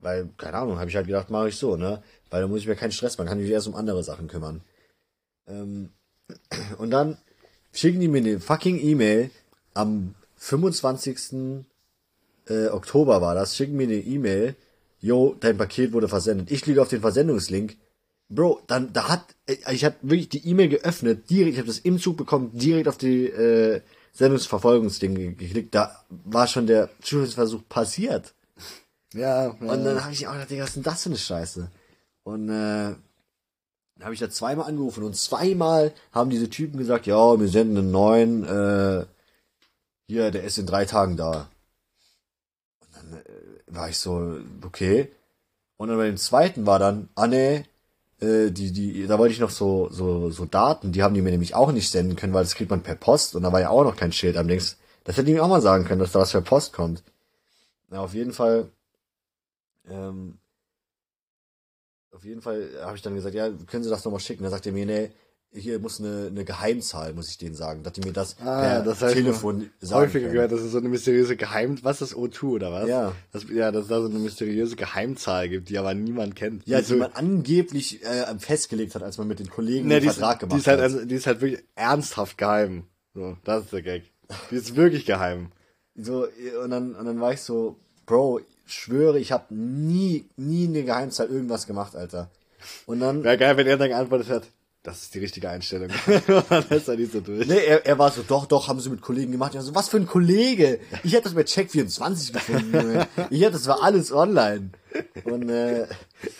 Weil, 0.00 0.28
keine 0.36 0.58
Ahnung, 0.58 0.78
habe 0.78 0.90
ich 0.90 0.96
halt 0.96 1.06
gedacht, 1.06 1.30
mache 1.30 1.48
ich 1.48 1.56
so, 1.56 1.76
ne? 1.76 2.02
Weil 2.30 2.42
da 2.42 2.48
muss 2.48 2.60
ich 2.60 2.66
mir 2.66 2.76
keinen 2.76 2.92
Stress 2.92 3.16
machen, 3.18 3.28
kann 3.28 3.38
ich 3.38 3.44
mich 3.44 3.52
erst 3.52 3.68
um 3.68 3.74
andere 3.74 4.02
Sachen 4.04 4.28
kümmern. 4.28 4.62
Ähm, 5.46 5.90
und 6.78 6.90
dann 6.90 7.16
schicken 7.72 8.00
die 8.00 8.08
mir 8.08 8.18
eine 8.18 8.40
fucking 8.40 8.78
E-Mail 8.80 9.30
am 9.74 10.14
25 10.36 11.64
äh, 12.48 12.68
Oktober 12.68 13.20
war 13.20 13.34
das, 13.34 13.56
schicken 13.56 13.76
mir 13.76 13.84
eine 13.84 13.96
E-Mail, 13.96 14.54
yo, 15.00 15.36
dein 15.38 15.56
Paket 15.58 15.92
wurde 15.92 16.08
versendet. 16.08 16.50
Ich 16.50 16.62
klicke 16.62 16.80
auf 16.82 16.88
den 16.88 17.00
Versendungslink. 17.00 17.76
Bro, 18.30 18.60
dann, 18.66 18.92
da 18.92 19.08
hat, 19.08 19.24
äh, 19.46 19.56
ich 19.72 19.84
habe 19.84 19.96
wirklich 20.02 20.28
die 20.28 20.46
E-Mail 20.48 20.68
geöffnet, 20.68 21.30
direkt, 21.30 21.52
ich 21.54 21.58
habe 21.58 21.68
das 21.68 21.78
im 21.78 21.98
Zug 21.98 22.16
bekommen, 22.16 22.50
direkt 22.52 22.88
auf 22.88 22.98
die 22.98 23.26
äh, 23.26 23.80
Sendungsverfolgungsding 24.12 25.14
ge- 25.14 25.32
geklickt. 25.34 25.74
Da 25.74 26.04
war 26.08 26.46
schon 26.46 26.66
der 26.66 26.90
Zuschauerversuch 27.02 27.62
passiert. 27.68 28.34
Ja, 29.14 29.44
ja. 29.44 29.48
Und 29.50 29.84
dann 29.84 30.02
habe 30.04 30.12
ich 30.12 30.26
auch 30.26 30.32
gedacht, 30.32 30.50
Digga, 30.50 30.62
was 30.62 30.70
ist 30.70 30.76
denn 30.76 30.82
das 30.82 31.02
für 31.02 31.08
eine 31.08 31.18
Scheiße? 31.18 31.70
Und 32.24 32.48
äh, 32.50 32.94
dann 33.98 34.04
habe 34.06 34.14
ich 34.14 34.20
da 34.20 34.30
zweimal 34.30 34.68
angerufen 34.68 35.02
und 35.02 35.16
zweimal 35.16 35.92
haben 36.12 36.30
diese 36.30 36.48
Typen 36.48 36.78
gesagt, 36.78 37.06
ja, 37.06 37.38
wir 37.38 37.48
senden 37.48 37.78
einen 37.78 37.90
neuen, 37.90 38.44
äh, 38.44 39.06
hier, 40.06 40.30
der 40.30 40.44
ist 40.44 40.56
in 40.56 40.66
drei 40.66 40.84
Tagen 40.84 41.16
da. 41.16 41.48
Und 42.80 42.94
dann 42.94 43.12
äh, 43.14 43.22
war 43.66 43.88
ich 43.88 43.98
so, 43.98 44.38
okay. 44.64 45.10
Und 45.76 45.88
dann 45.88 45.96
bei 45.96 46.06
dem 46.06 46.16
zweiten 46.16 46.64
war 46.64 46.78
dann, 46.78 47.08
ah 47.16 47.26
äh, 47.26 47.64
die, 48.20 48.72
die, 48.72 49.06
da 49.06 49.18
wollte 49.18 49.34
ich 49.34 49.40
noch 49.40 49.50
so, 49.50 49.88
so, 49.90 50.30
so 50.30 50.44
Daten, 50.44 50.92
die 50.92 51.02
haben 51.02 51.14
die 51.14 51.22
mir 51.22 51.30
nämlich 51.30 51.56
auch 51.56 51.72
nicht 51.72 51.90
senden 51.90 52.16
können, 52.16 52.34
weil 52.34 52.44
das 52.44 52.54
kriegt 52.54 52.70
man 52.70 52.82
per 52.82 52.94
Post 52.94 53.34
und 53.34 53.42
da 53.42 53.52
war 53.52 53.60
ja 53.60 53.70
auch 53.70 53.84
noch 53.84 53.96
kein 53.96 54.12
Schild 54.12 54.36
am 54.36 54.48
Links. 54.48 54.78
Das 55.04 55.16
hätte 55.16 55.28
ich 55.30 55.36
mir 55.36 55.42
auch 55.42 55.48
mal 55.48 55.62
sagen 55.62 55.84
können, 55.84 56.00
dass 56.00 56.12
da 56.12 56.20
was 56.20 56.32
per 56.32 56.40
Post 56.40 56.72
kommt. 56.72 57.02
Na, 57.88 58.00
auf 58.00 58.14
jeden 58.14 58.32
Fall, 58.32 58.70
ähm, 59.88 60.38
auf 62.12 62.24
jeden 62.24 62.42
Fall 62.42 62.70
habe 62.82 62.96
ich 62.96 63.02
dann 63.02 63.14
gesagt, 63.14 63.34
ja, 63.34 63.50
können 63.66 63.84
Sie 63.84 63.90
das 63.90 64.04
nochmal 64.04 64.20
schicken? 64.20 64.42
Dann 64.42 64.52
sagt 64.52 64.66
er 64.66 64.72
mir, 64.72 64.86
nee, 64.86 65.10
hier 65.52 65.78
muss 65.78 65.98
eine, 65.98 66.26
eine 66.26 66.44
Geheimzahl, 66.44 67.14
muss 67.14 67.30
ich 67.30 67.38
denen 67.38 67.54
sagen, 67.54 67.82
dass 67.82 67.94
die 67.94 68.02
mir 68.02 68.12
das 68.12 68.36
Ah, 68.40 68.60
per 68.60 68.82
das 68.82 69.00
heißt, 69.00 69.14
Telefon 69.14 69.70
sagen 69.80 70.02
häufiger 70.02 70.20
können. 70.24 70.34
gehört, 70.34 70.52
dass 70.52 70.60
es 70.60 70.72
so 70.72 70.78
eine 70.78 70.90
mysteriöse 70.90 71.36
Geheim... 71.36 71.78
Was 71.82 72.02
ist 72.02 72.14
O2 72.14 72.42
oder 72.44 72.70
was? 72.72 72.86
Ja. 72.88 73.12
Das, 73.32 73.46
ja, 73.50 73.72
dass 73.72 73.84
es 73.84 73.88
da 73.88 74.00
so 74.02 74.08
eine 74.08 74.18
mysteriöse 74.18 74.76
Geheimzahl 74.76 75.48
gibt, 75.48 75.70
die 75.70 75.78
aber 75.78 75.94
niemand 75.94 76.36
kennt. 76.36 76.66
Ja, 76.66 76.80
die 76.82 76.88
die 76.88 76.96
man 76.96 77.12
angeblich 77.12 78.04
äh, 78.04 78.26
festgelegt 78.38 78.94
hat, 78.94 79.02
als 79.02 79.16
man 79.16 79.26
mit 79.26 79.38
den 79.38 79.48
Kollegen 79.48 79.88
ne, 79.88 79.94
den 79.94 80.02
die, 80.02 80.08
ist, 80.08 80.16
Vertrag 80.16 80.40
die, 80.40 80.46
gemacht 80.46 80.60
ist 80.60 80.66
halt, 80.66 80.78
hat. 80.80 80.84
also, 80.84 81.04
die 81.06 81.14
ist 81.14 81.26
halt 81.26 81.40
wirklich 81.40 81.64
ernsthaft 81.74 82.36
geheim. 82.36 82.84
So, 83.14 83.36
das 83.44 83.64
ist 83.64 83.72
der 83.72 83.82
Gag. 83.82 84.02
Die 84.50 84.56
ist 84.56 84.76
wirklich 84.76 85.06
geheim. 85.06 85.50
So, 85.94 86.26
und 86.62 86.70
dann, 86.70 86.94
und 86.94 87.06
dann 87.06 87.20
war 87.20 87.32
ich 87.32 87.40
so, 87.40 87.76
Bro, 88.04 88.40
schwöre, 88.70 89.18
ich 89.18 89.32
habe 89.32 89.54
nie, 89.54 90.28
nie 90.36 90.66
eine 90.66 90.84
Geheimzahl 90.84 91.28
irgendwas 91.28 91.66
gemacht, 91.66 91.96
Alter. 91.96 92.30
Und 92.86 93.00
dann, 93.00 93.24
Wäre 93.24 93.38
geil, 93.38 93.56
wenn 93.56 93.66
er 93.66 93.76
dann 93.76 93.88
geantwortet 93.88 94.28
hat, 94.28 94.42
das 94.82 95.02
ist 95.02 95.14
die 95.14 95.18
richtige 95.18 95.50
Einstellung. 95.50 95.88
dann 96.48 96.64
ist 96.70 96.88
er 96.88 96.96
nicht 96.96 97.12
so 97.12 97.20
durch. 97.20 97.46
nee, 97.46 97.58
er, 97.58 97.84
er 97.84 97.98
war 97.98 98.10
so, 98.10 98.22
doch, 98.22 98.46
doch, 98.46 98.68
haben 98.68 98.80
sie 98.80 98.90
mit 98.90 99.00
Kollegen 99.00 99.32
gemacht. 99.32 99.52
Ich 99.52 99.56
war 99.56 99.64
so, 99.64 99.74
was 99.74 99.88
für 99.88 99.98
ein 99.98 100.06
Kollege? 100.06 100.80
Ich 101.02 101.12
hätte 101.12 101.24
das 101.24 101.34
bei 101.34 101.42
Check24 101.42 102.32
gefunden. 102.32 103.04
Ich 103.30 103.40
hätte, 103.40 103.52
das 103.52 103.66
war 103.66 103.82
alles 103.82 104.12
online. 104.12 104.70
Und, 105.24 105.50
äh, 105.50 105.86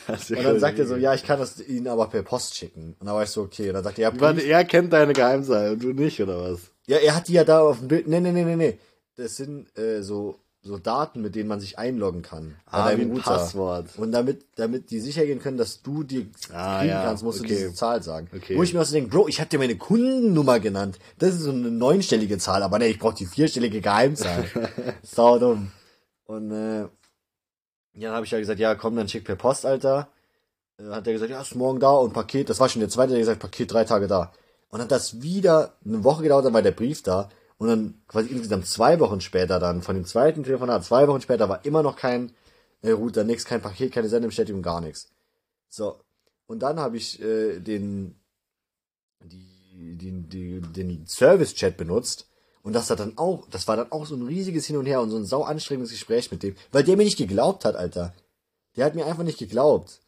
und 0.09 0.45
dann 0.45 0.61
sagt 0.61 0.79
er 0.79 0.87
so, 0.87 0.97
ja, 0.97 1.15
ich 1.15 1.25
kann 1.25 1.39
das 1.39 1.61
ihnen 1.61 1.89
aber 1.89 2.09
per 2.09 2.23
Post 2.23 2.57
schicken. 2.57 2.97
Und 2.99 3.07
dann 3.07 3.15
war 3.15 3.25
ich 3.25 3.31
so, 3.31 3.43
okay. 3.43 3.69
Und 3.69 3.75
dann 3.75 3.85
sagt 3.85 3.99
er, 3.99 4.13
ja, 4.13 4.21
Warte, 4.21 4.41
er 4.41 4.65
kennt 4.65 4.93
deine 4.93 5.13
Geheimzahl 5.13 5.73
und 5.73 5.83
du 5.83 5.93
nicht, 5.93 6.21
oder 6.23 6.53
was? 6.53 6.61
ja, 6.89 6.97
er 6.97 7.15
hat 7.15 7.29
die 7.29 7.35
ja 7.35 7.45
da 7.45 7.61
auf 7.61 7.79
dem 7.79 7.89
Bild. 7.89 8.09
Nee, 8.09 8.21
nee, 8.21 8.33
nee, 8.33 8.45
nee, 8.45 8.57
nee. 8.57 8.79
Das 9.17 9.37
sind 9.37 9.77
äh, 9.77 10.03
so, 10.03 10.39
so 10.61 10.77
Daten, 10.77 11.23
mit 11.23 11.35
denen 11.35 11.49
man 11.49 11.61
sich 11.61 11.79
einloggen 11.79 12.23
kann. 12.23 12.57
bei 12.67 12.79
Ah, 12.79 12.89
deinem 12.89 13.03
ein 13.03 13.11
Router. 13.13 13.23
Passwort. 13.23 13.87
Und 13.97 14.13
damit, 14.13 14.45
damit 14.57 14.91
die 14.91 15.01
sicher 15.01 15.25
gehen 15.25 15.39
können, 15.41 15.57
dass 15.57 15.83
du 15.83 16.03
die 16.03 16.31
Ah, 16.53 16.79
kriegen 16.81 16.91
ja, 16.91 17.05
kannst, 17.05 17.23
musst 17.23 17.41
okay. 17.41 17.49
du 17.49 17.55
diese 17.55 17.75
Zahl 17.75 18.03
sagen. 18.03 18.29
Okay. 18.35 18.57
Wo 18.57 18.63
ich 18.63 18.75
mir 18.75 18.81
auch 18.81 18.85
so 18.85 18.93
denke, 18.93 19.11
Bro, 19.11 19.29
ich 19.29 19.41
hab 19.41 19.49
dir 19.51 19.59
meine 19.59 19.77
Kundennummer 19.77 20.59
genannt. 20.61 20.99
Das 21.19 21.35
ist 21.35 21.43
so 21.43 21.51
eine 21.51 21.71
neunstellige 21.71 22.39
Zahl, 22.39 22.63
aber 22.63 22.79
nee, 22.79 22.89
ich 22.89 22.99
brauch 22.99 23.15
die 23.15 23.27
vierstellige 23.27 23.81
Geheimzahl. 23.81 24.45
Sau 25.03 25.39
dumm. 25.39 25.71
Und 26.27 26.51
äh, 26.51 26.81
ja, 26.81 28.09
dann 28.09 28.13
habe 28.15 28.27
ich 28.27 28.33
ja 28.33 28.39
gesagt, 28.39 28.59
ja, 28.61 28.75
komm, 28.75 28.97
dann 28.97 29.09
schick 29.09 29.25
per 29.25 29.37
Post, 29.37 29.65
Alter. 29.65 30.09
Äh, 30.79 30.91
hat 30.91 31.07
er 31.07 31.13
gesagt, 31.13 31.31
ja, 31.31 31.41
ist 31.41 31.55
morgen 31.55 31.81
da 31.81 31.91
und 31.93 32.13
Paket, 32.13 32.51
das 32.51 32.61
war 32.61 32.69
schon 32.69 32.81
der 32.81 32.89
zweite, 32.91 33.11
der 33.13 33.21
gesagt, 33.21 33.41
Paket 33.41 33.73
drei 33.73 33.85
Tage 33.85 34.07
da. 34.09 34.33
Und 34.71 34.83
hat 34.83 34.91
das 34.91 35.23
wieder 35.23 35.73
eine 35.87 36.05
Woche 36.05 36.23
gedauert, 36.25 36.45
dann 36.45 36.53
war 36.53 36.63
der 36.63 36.73
Brief 36.73 37.03
da. 37.03 37.31
Und 37.59 37.69
dann 37.69 38.03
quasi 38.07 38.31
insgesamt 38.31 38.67
zwei 38.67 39.01
Wochen 39.01 39.21
später 39.21 39.59
dann, 39.59 39.83
von 39.83 39.97
dem 39.97 40.05
zweiten 40.05 40.45
Telefonat, 40.45 40.85
zwei 40.85 41.09
Wochen 41.09 41.21
später 41.21 41.49
war 41.49 41.65
immer 41.65 41.83
noch 41.83 41.97
kein 41.97 42.33
äh, 42.83 42.91
Router, 42.91 43.25
nix, 43.25 43.45
kein 43.45 43.61
Paket, 43.61 43.93
keine 43.93 44.09
Sendebestätigung, 44.09 44.63
gar 44.63 44.81
nichts. 44.81 45.11
So. 45.69 46.01
Und 46.47 46.61
dann 46.61 46.79
habe 46.79 46.97
ich 46.97 47.21
äh, 47.21 47.59
den, 47.59 48.15
die, 49.21 49.97
die, 49.97 50.23
die, 50.23 50.61
den 50.61 51.07
Service-Chat 51.07 51.77
benutzt. 51.77 52.29
Und 52.63 52.75
das 52.75 52.91
hat 52.91 53.01
dann 53.01 53.19
auch, 53.19 53.49
das 53.51 53.67
war 53.67 53.77
dann 53.77 53.91
auch 53.93 54.07
so 54.07 54.15
ein 54.15 54.27
riesiges 54.27 54.67
Hin 54.67 54.77
und 54.77 54.87
Her 54.87 55.01
und 55.01 55.11
so 55.11 55.17
ein 55.17 55.25
sau 55.25 55.43
anstrengendes 55.43 55.91
Gespräch 55.91 56.31
mit 56.31 56.43
dem, 56.43 56.55
weil 56.71 56.85
der 56.85 56.97
mir 56.97 57.05
nicht 57.05 57.19
geglaubt 57.19 57.65
hat, 57.65 57.77
Alter. 57.77 58.15
Der 58.77 58.85
hat 58.85 58.95
mir 58.95 59.07
einfach 59.07 59.25
nicht 59.25 59.39
geglaubt, 59.39 60.01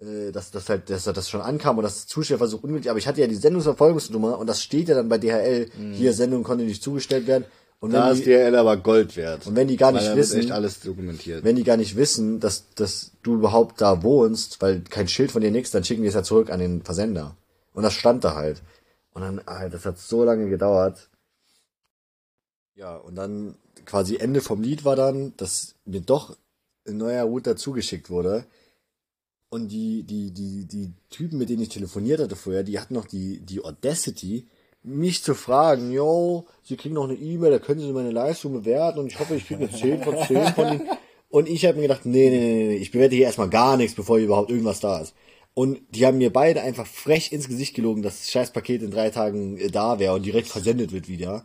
äh, 0.00 0.32
dass, 0.32 0.50
dass 0.50 0.68
halt, 0.68 0.90
dass 0.90 1.04
das 1.04 1.30
schon 1.30 1.40
ankam 1.40 1.78
und 1.78 1.84
das 1.84 2.06
Zustellversuch 2.06 2.62
ungültig, 2.62 2.90
aber 2.90 2.98
ich 2.98 3.06
hatte 3.06 3.20
ja 3.20 3.26
die 3.26 3.34
Sendungsverfolgungsnummer 3.34 4.38
und 4.38 4.46
das 4.46 4.62
steht 4.62 4.88
ja 4.88 4.94
dann 4.94 5.08
bei 5.08 5.18
DHL, 5.18 5.70
hier 5.92 6.12
Sendung 6.12 6.42
konnte 6.42 6.64
nicht 6.64 6.82
zugestellt 6.82 7.26
werden. 7.26 7.44
Und 7.78 7.92
da 7.92 8.10
ist 8.10 8.20
die, 8.24 8.30
DRL 8.30 8.56
aber 8.56 8.78
Gold 8.78 9.16
wert. 9.16 9.46
und 9.46 9.54
wenn 9.54 9.68
die 9.68 9.76
gar 9.76 9.92
nicht 9.92 10.16
wissen, 10.16 10.40
echt 10.40 10.50
alles 10.50 10.80
dokumentiert. 10.80 11.44
wenn 11.44 11.56
die 11.56 11.64
gar 11.64 11.76
nicht 11.76 11.94
wissen, 11.94 12.40
dass, 12.40 12.64
dass 12.74 13.12
du 13.22 13.34
überhaupt 13.34 13.80
da 13.80 14.02
wohnst, 14.02 14.62
weil 14.62 14.80
kein 14.80 15.08
Schild 15.08 15.30
von 15.30 15.42
dir 15.42 15.50
nix, 15.50 15.70
dann 15.70 15.84
schicken 15.84 16.02
die 16.02 16.08
es 16.08 16.14
ja 16.14 16.22
zurück 16.22 16.50
an 16.50 16.58
den 16.58 16.82
Versender. 16.82 17.36
Und 17.74 17.82
das 17.82 17.92
stand 17.92 18.24
da 18.24 18.34
halt. 18.34 18.62
Und 19.12 19.22
dann, 19.22 19.42
ah, 19.44 19.68
das 19.68 19.84
hat 19.84 19.98
so 19.98 20.24
lange 20.24 20.48
gedauert. 20.48 21.10
Ja, 22.74 22.96
und 22.96 23.14
dann 23.14 23.56
quasi 23.84 24.16
Ende 24.16 24.40
vom 24.40 24.62
Lied 24.62 24.84
war 24.84 24.96
dann, 24.96 25.34
dass 25.36 25.74
mir 25.84 26.00
doch 26.00 26.36
ein 26.86 26.96
neuer 26.96 27.24
Router 27.24 27.56
zugeschickt 27.56 28.10
wurde. 28.10 28.44
Und 29.48 29.68
die, 29.68 30.02
die, 30.02 30.32
die, 30.32 30.66
die 30.66 30.92
Typen, 31.08 31.38
mit 31.38 31.48
denen 31.48 31.62
ich 31.62 31.68
telefoniert 31.68 32.20
hatte 32.20 32.36
vorher, 32.36 32.64
die 32.64 32.78
hatten 32.80 32.94
noch 32.94 33.06
die, 33.06 33.40
die 33.40 33.64
Audacity, 33.64 34.48
mich 34.82 35.22
zu 35.22 35.34
fragen, 35.34 35.92
yo, 35.92 36.46
sie 36.62 36.76
kriegen 36.76 36.94
noch 36.94 37.04
eine 37.08 37.14
E-Mail, 37.14 37.50
da 37.50 37.58
können 37.58 37.80
sie 37.80 37.92
meine 37.92 38.12
Leistung 38.12 38.52
bewerten 38.52 39.00
und 39.00 39.06
ich 39.08 39.18
hoffe, 39.18 39.34
ich 39.34 39.46
kriege 39.46 39.60
eine 39.64 39.72
10 39.72 40.02
von 40.02 40.16
10 40.26 40.46
von 40.54 40.68
ihnen. 40.68 40.88
Und 41.28 41.48
ich 41.48 41.64
habe 41.66 41.76
mir 41.76 41.82
gedacht, 41.82 42.06
nee, 42.06 42.30
nee, 42.30 42.38
nee, 42.38 42.68
nee, 42.68 42.76
ich 42.76 42.92
bewerte 42.92 43.16
hier 43.16 43.26
erstmal 43.26 43.50
gar 43.50 43.76
nichts, 43.76 43.96
bevor 43.96 44.16
hier 44.16 44.26
überhaupt 44.26 44.50
irgendwas 44.50 44.80
da 44.80 45.00
ist. 45.00 45.12
Und 45.54 45.80
die 45.90 46.06
haben 46.06 46.18
mir 46.18 46.32
beide 46.32 46.62
einfach 46.62 46.86
frech 46.86 47.32
ins 47.32 47.48
Gesicht 47.48 47.74
gelogen, 47.74 48.02
dass 48.02 48.20
das 48.20 48.30
Scheißpaket 48.30 48.82
in 48.82 48.90
drei 48.90 49.10
Tagen 49.10 49.56
äh, 49.56 49.70
da 49.70 49.98
wäre 49.98 50.14
und 50.14 50.24
direkt 50.24 50.48
versendet 50.48 50.92
wird 50.92 51.08
wieder. 51.08 51.44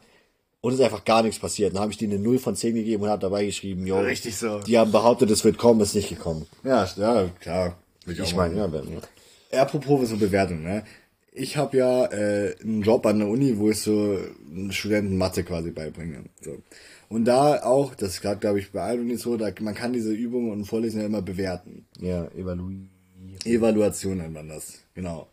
Und 0.59 0.73
es 0.73 0.79
ist 0.79 0.85
einfach 0.85 1.03
gar 1.03 1.23
nichts 1.23 1.39
passiert. 1.39 1.73
Dann 1.73 1.81
habe 1.81 1.91
ich 1.91 1.97
denen 1.97 2.13
eine 2.13 2.23
0 2.23 2.37
von 2.37 2.55
10 2.55 2.75
gegeben 2.75 3.03
und 3.03 3.09
habe 3.09 3.21
dabei 3.21 3.45
geschrieben, 3.45 3.87
yo, 3.87 3.99
Richtig 3.99 4.37
so. 4.37 4.59
die 4.59 4.77
haben 4.77 4.91
behauptet, 4.91 5.31
es 5.31 5.43
wird 5.43 5.57
kommen, 5.57 5.81
ist 5.81 5.95
nicht 5.95 6.09
gekommen. 6.09 6.45
Ja, 6.63 6.87
ja, 6.97 7.29
klar. 7.39 7.77
Will 8.05 8.15
Ich 8.15 8.21
auch 8.21 8.35
meine, 8.35 8.57
ja, 8.57 8.71
wenn, 8.71 8.85
ja. 8.93 9.61
Apropos 9.61 10.09
so 10.09 10.17
Bewertung, 10.17 10.63
ne? 10.63 10.83
Ich 11.33 11.55
habe 11.55 11.77
ja 11.77 12.05
äh, 12.05 12.55
einen 12.61 12.81
Job 12.81 13.05
an 13.05 13.19
der 13.19 13.27
Uni, 13.27 13.57
wo 13.57 13.69
ich 13.69 13.79
so 13.79 14.17
Studenten 14.69 15.17
Mathe 15.17 15.43
quasi 15.43 15.71
beibringe. 15.71 16.25
So. 16.41 16.57
Und 17.07 17.25
da 17.25 17.63
auch, 17.63 17.95
das 17.95 18.15
ist 18.15 18.21
gerade, 18.21 18.39
glaube 18.39 18.59
ich, 18.59 18.71
bei 18.71 18.81
allen 18.81 19.01
Unis 19.01 19.21
so, 19.21 19.37
da, 19.37 19.49
man 19.61 19.75
kann 19.75 19.93
diese 19.93 20.13
Übungen 20.13 20.51
und 20.51 20.65
Vorlesungen 20.65 21.01
ja 21.01 21.07
immer 21.07 21.21
bewerten. 21.21 21.85
Ja, 21.99 22.25
evaluieren. 22.35 22.89
Evaluation 23.45 24.17
nennt 24.17 24.33
man 24.33 24.49
das, 24.49 24.79
genau. 24.93 25.27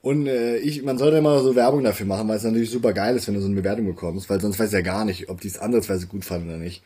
Und 0.00 0.26
äh, 0.26 0.56
ich, 0.58 0.82
man 0.82 0.98
sollte 0.98 1.18
immer 1.18 1.38
so 1.40 1.54
Werbung 1.54 1.84
dafür 1.84 2.06
machen, 2.06 2.26
weil 2.28 2.36
es 2.36 2.42
natürlich 2.42 2.70
super 2.70 2.92
geil 2.92 3.16
ist, 3.16 3.28
wenn 3.28 3.34
du 3.34 3.40
so 3.40 3.46
eine 3.46 3.54
Bewertung 3.54 3.86
bekommst, 3.86 4.28
weil 4.28 4.40
sonst 4.40 4.58
weiß 4.58 4.68
ich 4.68 4.74
ja 4.74 4.80
gar 4.80 5.04
nicht, 5.04 5.28
ob 5.28 5.40
die 5.40 5.48
es 5.48 5.58
andersweise 5.58 6.08
gut 6.08 6.24
fanden 6.24 6.48
oder 6.48 6.58
nicht. 6.58 6.82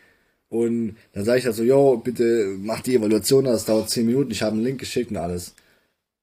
Und 0.56 0.96
dann 1.12 1.24
sage 1.24 1.38
ich 1.40 1.44
halt 1.46 1.54
so, 1.56 1.62
yo, 1.62 1.96
bitte 1.98 2.56
mach 2.60 2.80
die 2.80 2.94
Evaluation, 2.94 3.44
das 3.44 3.64
dauert 3.66 3.90
10 3.90 4.06
Minuten, 4.06 4.30
ich 4.30 4.42
habe 4.42 4.54
einen 4.54 4.64
Link 4.64 4.80
geschickt 4.80 5.10
und 5.10 5.16
alles. 5.18 5.54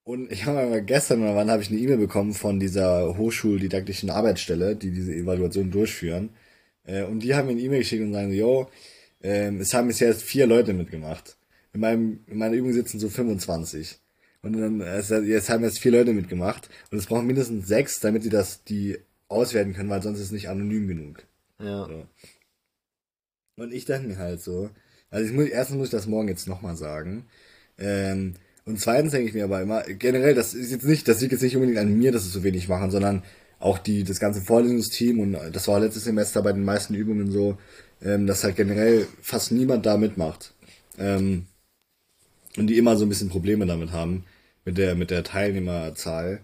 Und 0.04 0.30
ich 0.32 0.44
habe 0.44 0.58
aber 0.60 0.80
gestern 0.80 1.22
oder 1.22 1.34
wann 1.36 1.50
habe 1.50 1.62
ich 1.62 1.70
eine 1.70 1.78
E-Mail 1.80 1.98
bekommen 1.98 2.34
von 2.34 2.60
dieser 2.60 3.16
hochschuldidaktischen 3.16 4.10
Arbeitsstelle, 4.10 4.76
die 4.76 4.90
diese 4.90 5.14
Evaluation 5.14 5.70
durchführen. 5.70 6.30
Äh, 6.84 7.04
und 7.04 7.20
die 7.20 7.34
haben 7.34 7.46
mir 7.46 7.52
eine 7.52 7.60
E-Mail 7.62 7.78
geschickt 7.80 8.02
und 8.02 8.12
sagen 8.12 8.32
yo, 8.32 8.68
ähm, 9.22 9.60
es 9.60 9.72
haben 9.72 9.88
bisher 9.88 10.08
jetzt 10.08 10.22
vier 10.22 10.46
Leute 10.46 10.74
mitgemacht. 10.74 11.36
In, 11.72 11.80
meinem, 11.80 12.20
in 12.26 12.38
meiner 12.38 12.54
Übung 12.56 12.72
sitzen 12.72 12.98
so 13.00 13.08
25. 13.08 13.98
Und 14.42 14.52
dann, 14.60 14.80
es- 14.82 15.08
jetzt 15.08 15.48
haben 15.48 15.64
jetzt 15.64 15.78
vier 15.78 15.92
Leute 15.92 16.12
mitgemacht. 16.12 16.68
Und 16.90 16.98
es 16.98 17.06
brauchen 17.06 17.26
mindestens 17.26 17.66
sechs, 17.66 18.00
damit 18.00 18.22
sie 18.24 18.30
das, 18.30 18.62
die 18.64 18.98
auswerten 19.28 19.72
können, 19.72 19.88
weil 19.90 20.02
sonst 20.02 20.18
ist 20.18 20.26
es 20.26 20.32
nicht 20.32 20.48
anonym 20.50 20.86
genug. 20.88 21.24
Ja. 21.58 21.86
So. 21.86 22.06
Und 23.56 23.72
ich 23.72 23.84
dachte 23.84 24.06
mir 24.06 24.18
halt 24.18 24.40
so, 24.40 24.70
also 25.10 25.26
ich 25.26 25.32
muss, 25.32 25.48
erstens 25.48 25.76
muss 25.76 25.88
ich 25.88 25.92
das 25.92 26.06
morgen 26.06 26.28
jetzt 26.28 26.48
nochmal 26.48 26.76
sagen. 26.76 27.26
Ähm, 27.78 28.34
und 28.64 28.80
zweitens 28.80 29.12
denke 29.12 29.28
ich 29.28 29.34
mir 29.34 29.44
aber 29.44 29.60
immer, 29.62 29.82
generell, 29.82 30.34
das 30.34 30.54
ist 30.54 30.70
jetzt 30.70 30.84
nicht, 30.84 31.06
das 31.06 31.20
liegt 31.20 31.32
jetzt 31.32 31.42
nicht 31.42 31.54
unbedingt 31.54 31.78
an 31.78 31.96
mir, 31.96 32.12
dass 32.12 32.24
es 32.24 32.32
so 32.32 32.42
wenig 32.42 32.68
machen, 32.68 32.90
sondern 32.90 33.22
auch 33.58 33.78
die, 33.78 34.04
das 34.04 34.20
ganze 34.20 34.40
Vorlesungsteam 34.40 35.20
und 35.20 35.32
das 35.52 35.68
war 35.68 35.80
letztes 35.80 36.04
Semester 36.04 36.42
bei 36.42 36.52
den 36.52 36.64
meisten 36.64 36.94
Übungen 36.94 37.30
so, 37.30 37.56
ähm, 38.02 38.26
dass 38.26 38.44
halt 38.44 38.56
generell 38.56 39.06
fast 39.22 39.52
niemand 39.52 39.86
da 39.86 39.96
mitmacht. 39.96 40.54
Ähm, 40.98 41.46
und 42.56 42.68
die 42.68 42.78
immer 42.78 42.96
so 42.96 43.04
ein 43.04 43.08
bisschen 43.08 43.30
Probleme 43.30 43.66
damit 43.66 43.92
haben, 43.92 44.24
mit 44.64 44.78
der, 44.78 44.94
mit 44.94 45.10
der 45.10 45.24
Teilnehmerzahl. 45.24 46.40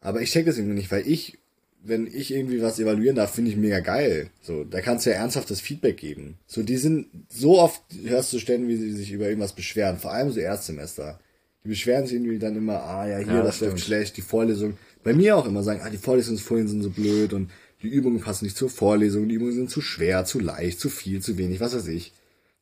Aber 0.00 0.20
ich 0.20 0.30
check 0.30 0.46
das 0.46 0.58
irgendwie 0.58 0.76
nicht, 0.76 0.90
weil 0.90 1.06
ich, 1.06 1.38
wenn 1.82 2.06
ich 2.06 2.32
irgendwie 2.32 2.62
was 2.62 2.78
evaluieren 2.78 3.16
darf, 3.16 3.34
finde 3.34 3.50
ich 3.50 3.56
mega 3.56 3.80
geil. 3.80 4.30
So, 4.42 4.64
da 4.64 4.80
kannst 4.80 5.06
du 5.06 5.10
ja 5.10 5.16
ernsthaftes 5.16 5.60
Feedback 5.60 5.96
geben. 5.96 6.36
So, 6.46 6.62
die 6.62 6.76
sind, 6.76 7.06
so 7.28 7.58
oft 7.60 7.82
hörst 8.04 8.32
du 8.32 8.38
Stellen, 8.38 8.68
wie 8.68 8.76
sie 8.76 8.92
sich 8.92 9.12
über 9.12 9.28
irgendwas 9.28 9.54
beschweren, 9.54 9.98
vor 9.98 10.12
allem 10.12 10.30
so 10.30 10.40
Erstsemester. 10.40 11.20
Die 11.64 11.68
beschweren 11.68 12.06
sich 12.06 12.14
irgendwie 12.14 12.38
dann 12.38 12.56
immer, 12.56 12.82
ah 12.82 13.08
ja, 13.08 13.18
hier, 13.18 13.26
Ja, 13.26 13.42
das 13.42 13.58
das 13.58 13.68
läuft 13.68 13.84
schlecht, 13.84 14.16
die 14.16 14.22
Vorlesung. 14.22 14.76
Bei 15.02 15.12
mir 15.12 15.36
auch 15.36 15.46
immer 15.46 15.62
sagen, 15.62 15.80
ah, 15.82 15.90
die 15.90 15.96
Vorlesungsfolien 15.96 16.68
sind 16.68 16.82
so 16.82 16.90
blöd 16.90 17.32
und 17.32 17.50
die 17.82 17.88
Übungen 17.88 18.20
passen 18.20 18.44
nicht 18.44 18.56
zur 18.56 18.70
Vorlesung, 18.70 19.28
die 19.28 19.34
Übungen 19.34 19.52
sind 19.52 19.70
zu 19.70 19.80
schwer, 19.80 20.24
zu 20.24 20.40
leicht, 20.40 20.80
zu 20.80 20.88
viel, 20.88 21.20
zu 21.20 21.38
wenig, 21.38 21.60
was 21.60 21.74
weiß 21.74 21.88
ich. 21.88 22.12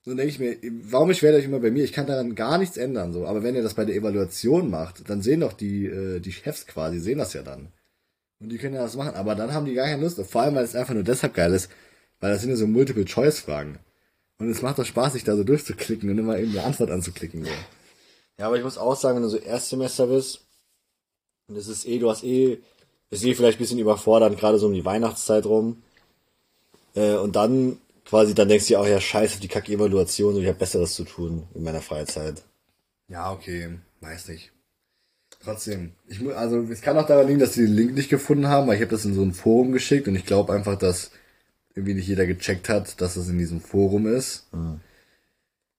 So 0.05 0.15
denke 0.15 0.31
ich 0.31 0.39
mir, 0.39 0.57
warum 0.83 1.09
beschwert 1.09 1.35
euch 1.35 1.47
immer 1.47 1.61
bei 1.61 1.71
mir? 1.71 1.83
Ich 1.83 1.93
kann 1.93 2.07
daran 2.07 2.35
gar 2.35 2.59
nichts 2.59 2.77
ändern, 2.77 3.15
so. 3.15 3.27
Aber 3.27 3.43
wenn 3.43 3.55
ihr 3.55 3.62
das 3.62 3.73
bei 3.73 3.87
der 3.87 3.97
Evaluation 3.97 4.69
macht, 4.69 5.09
dann 5.09 5.23
sehen 5.23 5.41
doch 5.41 5.55
die, 5.55 5.87
äh, 5.87 6.21
die 6.21 6.33
Chefs 6.33 6.67
quasi, 6.67 6.99
sehen 7.01 7.19
das 7.19 7.33
ja 7.33 7.43
dann. 7.43 7.69
Und 8.45 8.51
die 8.51 8.59
können 8.59 8.74
ja 8.74 8.82
das 8.82 8.95
machen. 8.95 9.14
Aber 9.14 9.34
dann 9.34 9.55
haben 9.55 9.64
die 9.64 9.72
gar 9.72 9.86
keine 9.86 10.03
Lust. 10.03 10.20
Vor 10.20 10.42
allem, 10.42 10.55
weil 10.55 10.64
es 10.64 10.76
einfach 10.76 10.92
nur 10.92 11.03
deshalb 11.03 11.32
geil 11.32 11.53
ist, 11.55 11.70
weil 12.20 12.30
das 12.30 12.42
sind 12.42 12.51
ja 12.51 12.57
so 12.57 12.66
Multiple-Choice-Fragen. 12.66 13.78
Und 14.38 14.51
es 14.51 14.61
macht 14.61 14.78
doch 14.78 14.84
Spaß, 14.84 15.14
sich 15.14 15.24
da 15.24 15.34
so 15.34 15.45
durchzuklicken 15.45 16.11
und 16.11 16.18
immer 16.18 16.36
irgendeine 16.36 16.66
Antwort 16.66 16.90
anzuklicken, 16.90 17.45
so. 17.45 17.51
Ja, 18.38 18.49
aber 18.49 18.59
ich 18.59 18.64
muss 18.64 18.76
auch 18.76 18.97
sagen, 18.97 19.16
wenn 19.16 19.22
du 19.22 19.30
so 19.30 19.38
Erstsemester 19.38 20.09
bist, 20.09 20.42
und 21.49 21.57
es 21.57 21.68
ist 21.68 21.86
eh, 21.86 21.99
du 21.99 22.11
hast 22.11 22.22
eh, 22.24 22.59
ist 23.11 23.24
eh 23.24 23.34
vielleicht 23.34 23.59
ein 23.59 23.62
bisschen 23.62 23.78
überfordernd, 23.78 24.38
gerade 24.38 24.59
so 24.59 24.66
um 24.66 24.74
die 24.74 24.84
Weihnachtszeit 24.84 25.47
rum. 25.47 25.82
Äh, 26.95 27.14
und 27.14 27.36
dann 27.36 27.78
quasi, 28.05 28.34
dann 28.34 28.49
denkst 28.49 28.66
du 28.66 28.74
dir 28.74 28.80
auch, 28.80 28.86
ja, 28.86 29.01
scheiße, 29.01 29.40
die 29.40 29.49
Kack-Evaluation, 29.49 30.34
so, 30.34 30.40
ich 30.40 30.49
habe 30.49 30.59
Besseres 30.59 30.95
zu 30.95 31.05
tun 31.05 31.47
in 31.55 31.62
meiner 31.62 31.80
Freizeit. 31.80 32.42
Ja, 33.09 33.32
okay, 33.32 33.78
weiß 34.01 34.28
nicht. 34.28 34.53
Trotzdem, 35.45 35.92
ich 36.09 36.20
mu 36.20 36.30
also 36.30 36.62
es 36.62 36.80
kann 36.80 36.97
auch 36.97 37.07
daran 37.07 37.26
liegen, 37.26 37.40
dass 37.40 37.55
sie 37.55 37.66
den 37.66 37.74
Link 37.74 37.95
nicht 37.95 38.09
gefunden 38.09 38.49
haben, 38.49 38.66
weil 38.66 38.76
ich 38.76 38.80
habe 38.80 38.90
das 38.90 39.05
in 39.05 39.14
so 39.14 39.22
ein 39.22 39.34
Forum 39.34 39.72
geschickt 39.72 40.09
und 40.09 40.16
ich 40.16 40.24
glaube 40.24 40.55
einfach, 40.55 40.78
dass 40.78 41.11
irgendwie 41.74 41.95
nicht 41.95 42.09
jeder 42.09 42.26
gecheckt 42.26 42.68
hat, 42.68 43.01
dass 43.01 43.16
es 43.16 43.28
in 43.28 43.38
diesem 43.38 43.61
Forum 43.61 44.07
ist. 44.07 44.47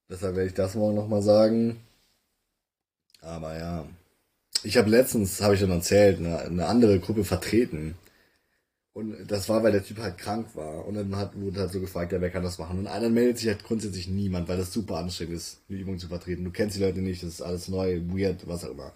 Deshalb 0.10 0.36
werde 0.36 0.48
ich 0.48 0.54
das 0.54 0.76
morgen 0.76 0.96
nochmal 0.96 1.22
sagen. 1.22 1.78
Aber 3.22 3.58
ja. 3.58 3.86
Ich 4.64 4.78
habe 4.78 4.90
letztens, 4.90 5.42
habe 5.42 5.56
ich 5.56 5.60
schon 5.60 5.72
erzählt, 5.72 6.20
eine, 6.20 6.40
eine 6.40 6.66
andere 6.68 7.00
Gruppe 7.00 7.24
vertreten. 7.24 7.96
Und 8.98 9.30
das 9.30 9.50
war, 9.50 9.62
weil 9.62 9.74
der 9.74 9.84
Typ 9.84 9.98
halt 9.98 10.18
krank 10.18 10.48
war. 10.54 10.88
Und 10.88 10.94
dann 10.94 11.14
hat, 11.18 11.36
wurde 11.36 11.60
halt 11.60 11.72
so 11.74 11.82
gefragt, 11.82 12.14
ja, 12.14 12.22
wer 12.22 12.30
kann 12.30 12.44
das 12.44 12.58
machen? 12.58 12.80
Und 12.80 12.86
dann 12.86 13.14
meldet 13.14 13.40
sich 13.40 13.50
halt 13.50 13.62
grundsätzlich 13.62 14.08
niemand, 14.08 14.48
weil 14.48 14.56
das 14.58 14.72
super 14.72 14.96
anstrengend 14.96 15.36
ist, 15.36 15.60
eine 15.68 15.80
Übung 15.80 16.00
zu 16.00 16.08
vertreten. 16.08 16.46
Du 16.46 16.52
kennst 16.52 16.78
die 16.78 16.82
Leute 16.82 17.00
nicht, 17.00 17.22
das 17.22 17.32
ist 17.32 17.42
alles 17.42 17.68
neu, 17.68 18.00
weird, 18.08 18.48
was 18.48 18.64
auch 18.64 18.72
immer. 18.72 18.94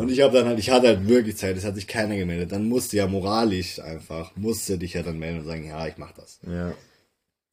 Und 0.00 0.10
ich 0.10 0.20
habe 0.20 0.36
dann 0.36 0.48
halt, 0.48 0.58
ich 0.58 0.70
hatte 0.70 0.88
halt 0.88 1.06
wirklich 1.06 1.36
Zeit, 1.36 1.56
es 1.56 1.64
hat 1.64 1.76
sich 1.76 1.86
keiner 1.86 2.16
gemeldet. 2.16 2.50
Dann 2.50 2.68
musste 2.68 2.96
ja 2.96 3.06
moralisch 3.06 3.78
einfach, 3.78 4.34
musste 4.34 4.78
dich 4.78 4.94
ja 4.94 5.04
dann 5.04 5.20
melden 5.20 5.38
und 5.38 5.46
sagen, 5.46 5.64
ja, 5.64 5.86
ich 5.86 5.96
mach 5.96 6.10
das. 6.10 6.40
Ja. 6.42 6.74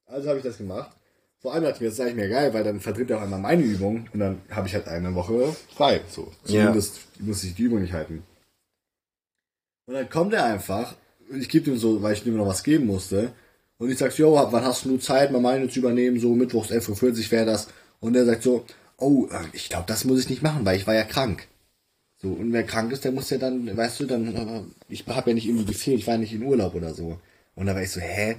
Also 0.08 0.30
habe 0.30 0.40
ich 0.40 0.44
das 0.44 0.58
gemacht. 0.58 0.98
Vor 1.42 1.54
allem 1.54 1.64
dachte 1.64 1.76
ich 1.76 1.82
mir, 1.82 1.88
das 1.90 1.96
ist 1.96 2.00
eigentlich 2.00 2.16
mehr 2.16 2.30
geil, 2.30 2.56
weil 2.56 2.64
dann 2.64 2.80
vertritt 2.80 3.12
er 3.12 3.20
auch 3.20 3.22
einmal 3.22 3.40
meine 3.40 3.62
Übung 3.62 4.10
und 4.12 4.20
dann 4.20 4.42
habe 4.50 4.68
ich 4.68 4.74
halt 4.74 4.88
eine 4.88 5.14
Woche 5.14 5.56
frei. 5.76 6.02
So. 6.10 6.32
Ja. 6.46 6.62
Zumindest 6.62 7.02
muss 7.20 7.44
ich 7.44 7.54
die 7.54 7.64
Übung 7.64 7.82
nicht 7.82 7.94
halten. 7.94 8.24
Und 9.86 9.94
dann 9.94 10.10
kommt 10.10 10.34
er 10.34 10.46
einfach, 10.46 10.96
ich 11.32 11.50
gebe 11.50 11.72
ihm 11.72 11.78
so, 11.78 12.02
weil 12.02 12.14
ich 12.14 12.26
ihm 12.26 12.38
noch 12.38 12.48
was 12.48 12.64
geben 12.64 12.88
musste, 12.88 13.34
und 13.84 13.90
ich 13.92 13.98
sag, 13.98 14.18
jo, 14.18 14.34
wann 14.34 14.64
hast 14.64 14.86
du 14.86 14.98
Zeit, 14.98 15.32
mal 15.32 15.42
meine 15.42 15.68
zu 15.68 15.80
übernehmen, 15.80 16.18
so 16.20 16.34
mittwochs 16.34 16.72
11.40 16.72 17.26
Uhr 17.26 17.32
wäre 17.32 17.46
das. 17.46 17.68
Und 18.00 18.16
er 18.16 18.26
sagt 18.26 18.44
so, 18.44 18.66
oh, 18.98 19.28
äh, 19.30 19.46
ich 19.52 19.68
glaube, 19.70 19.86
das 19.88 20.06
muss 20.06 20.20
ich 20.22 20.30
nicht 20.30 20.42
machen, 20.42 20.66
weil 20.66 20.78
ich 20.78 20.88
war 20.88 20.94
ja 20.94 21.04
krank. 21.04 21.48
So, 22.22 22.30
und 22.30 22.54
wer 22.54 22.64
krank 22.64 22.94
ist, 22.94 23.04
der 23.04 23.12
muss 23.12 23.30
ja 23.30 23.38
dann, 23.38 23.76
weißt 23.76 24.00
du, 24.00 24.06
dann, 24.06 24.34
äh, 24.34 24.62
ich 24.88 25.06
habe 25.08 25.32
ja 25.32 25.34
nicht 25.34 25.48
irgendwie 25.48 25.66
gefehlt, 25.66 26.00
ich 26.00 26.08
war 26.08 26.14
ja 26.14 26.22
nicht 26.22 26.34
in 26.34 26.44
Urlaub 26.44 26.76
oder 26.76 26.94
so. 26.94 27.20
Und 27.56 27.66
da 27.66 27.76
war 27.76 27.82
ich 27.82 27.92
so, 27.92 28.00
hä? 28.00 28.38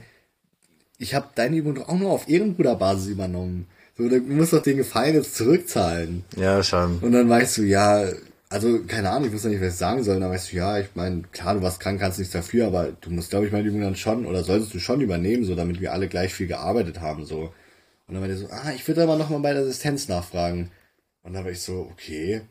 Ich 0.96 1.14
habe 1.14 1.28
deine 1.34 1.56
Übung 1.56 1.74
doch 1.74 1.88
auch 1.88 1.98
nur 1.98 2.12
auf 2.12 2.28
Ehrenbruderbasis 2.28 3.08
übernommen. 3.08 3.66
So, 3.98 4.08
du 4.08 4.20
musst 4.20 4.52
doch 4.52 4.62
den 4.62 4.78
Gefallen 4.78 5.14
jetzt 5.14 5.36
zurückzahlen. 5.36 6.24
Ja, 6.36 6.62
schon. 6.62 7.00
Und 7.00 7.12
dann 7.12 7.28
weißt 7.28 7.58
du, 7.58 7.62
ja, 7.64 8.08
also 8.48 8.84
keine 8.84 9.10
Ahnung, 9.10 9.28
ich 9.28 9.34
wusste 9.34 9.48
nicht, 9.48 9.60
was 9.60 9.74
ich 9.74 9.78
sagen 9.78 10.02
soll. 10.02 10.20
Dann 10.20 10.30
weißt 10.30 10.52
du, 10.52 10.56
ja, 10.56 10.78
ich 10.78 10.88
meine, 10.94 11.22
klar, 11.32 11.54
du 11.54 11.62
warst 11.62 11.80
krank, 11.80 12.00
kannst 12.00 12.18
nichts 12.18 12.32
dafür, 12.32 12.66
aber 12.66 12.92
du 13.00 13.10
musst, 13.10 13.30
glaube 13.30 13.46
ich, 13.46 13.52
meine 13.52 13.66
Übung 13.66 13.80
dann 13.80 13.96
schon, 13.96 14.26
oder 14.26 14.44
solltest 14.44 14.74
du 14.74 14.78
schon 14.78 15.00
übernehmen, 15.00 15.44
so 15.44 15.54
damit 15.54 15.80
wir 15.80 15.92
alle 15.92 16.08
gleich 16.08 16.34
viel 16.34 16.46
gearbeitet 16.46 17.00
haben, 17.00 17.24
so. 17.24 17.52
Und 18.06 18.14
dann 18.14 18.20
war 18.20 18.28
der 18.28 18.36
so, 18.36 18.48
ah, 18.50 18.72
ich 18.74 18.86
würde 18.86 19.02
aber 19.02 19.16
nochmal 19.16 19.40
bei 19.40 19.54
der 19.54 19.62
Assistenz 19.62 20.08
nachfragen. 20.08 20.70
Und 21.22 21.32
dann 21.32 21.44
war 21.44 21.50
ich 21.50 21.62
so, 21.62 21.88
okay, 21.90 22.42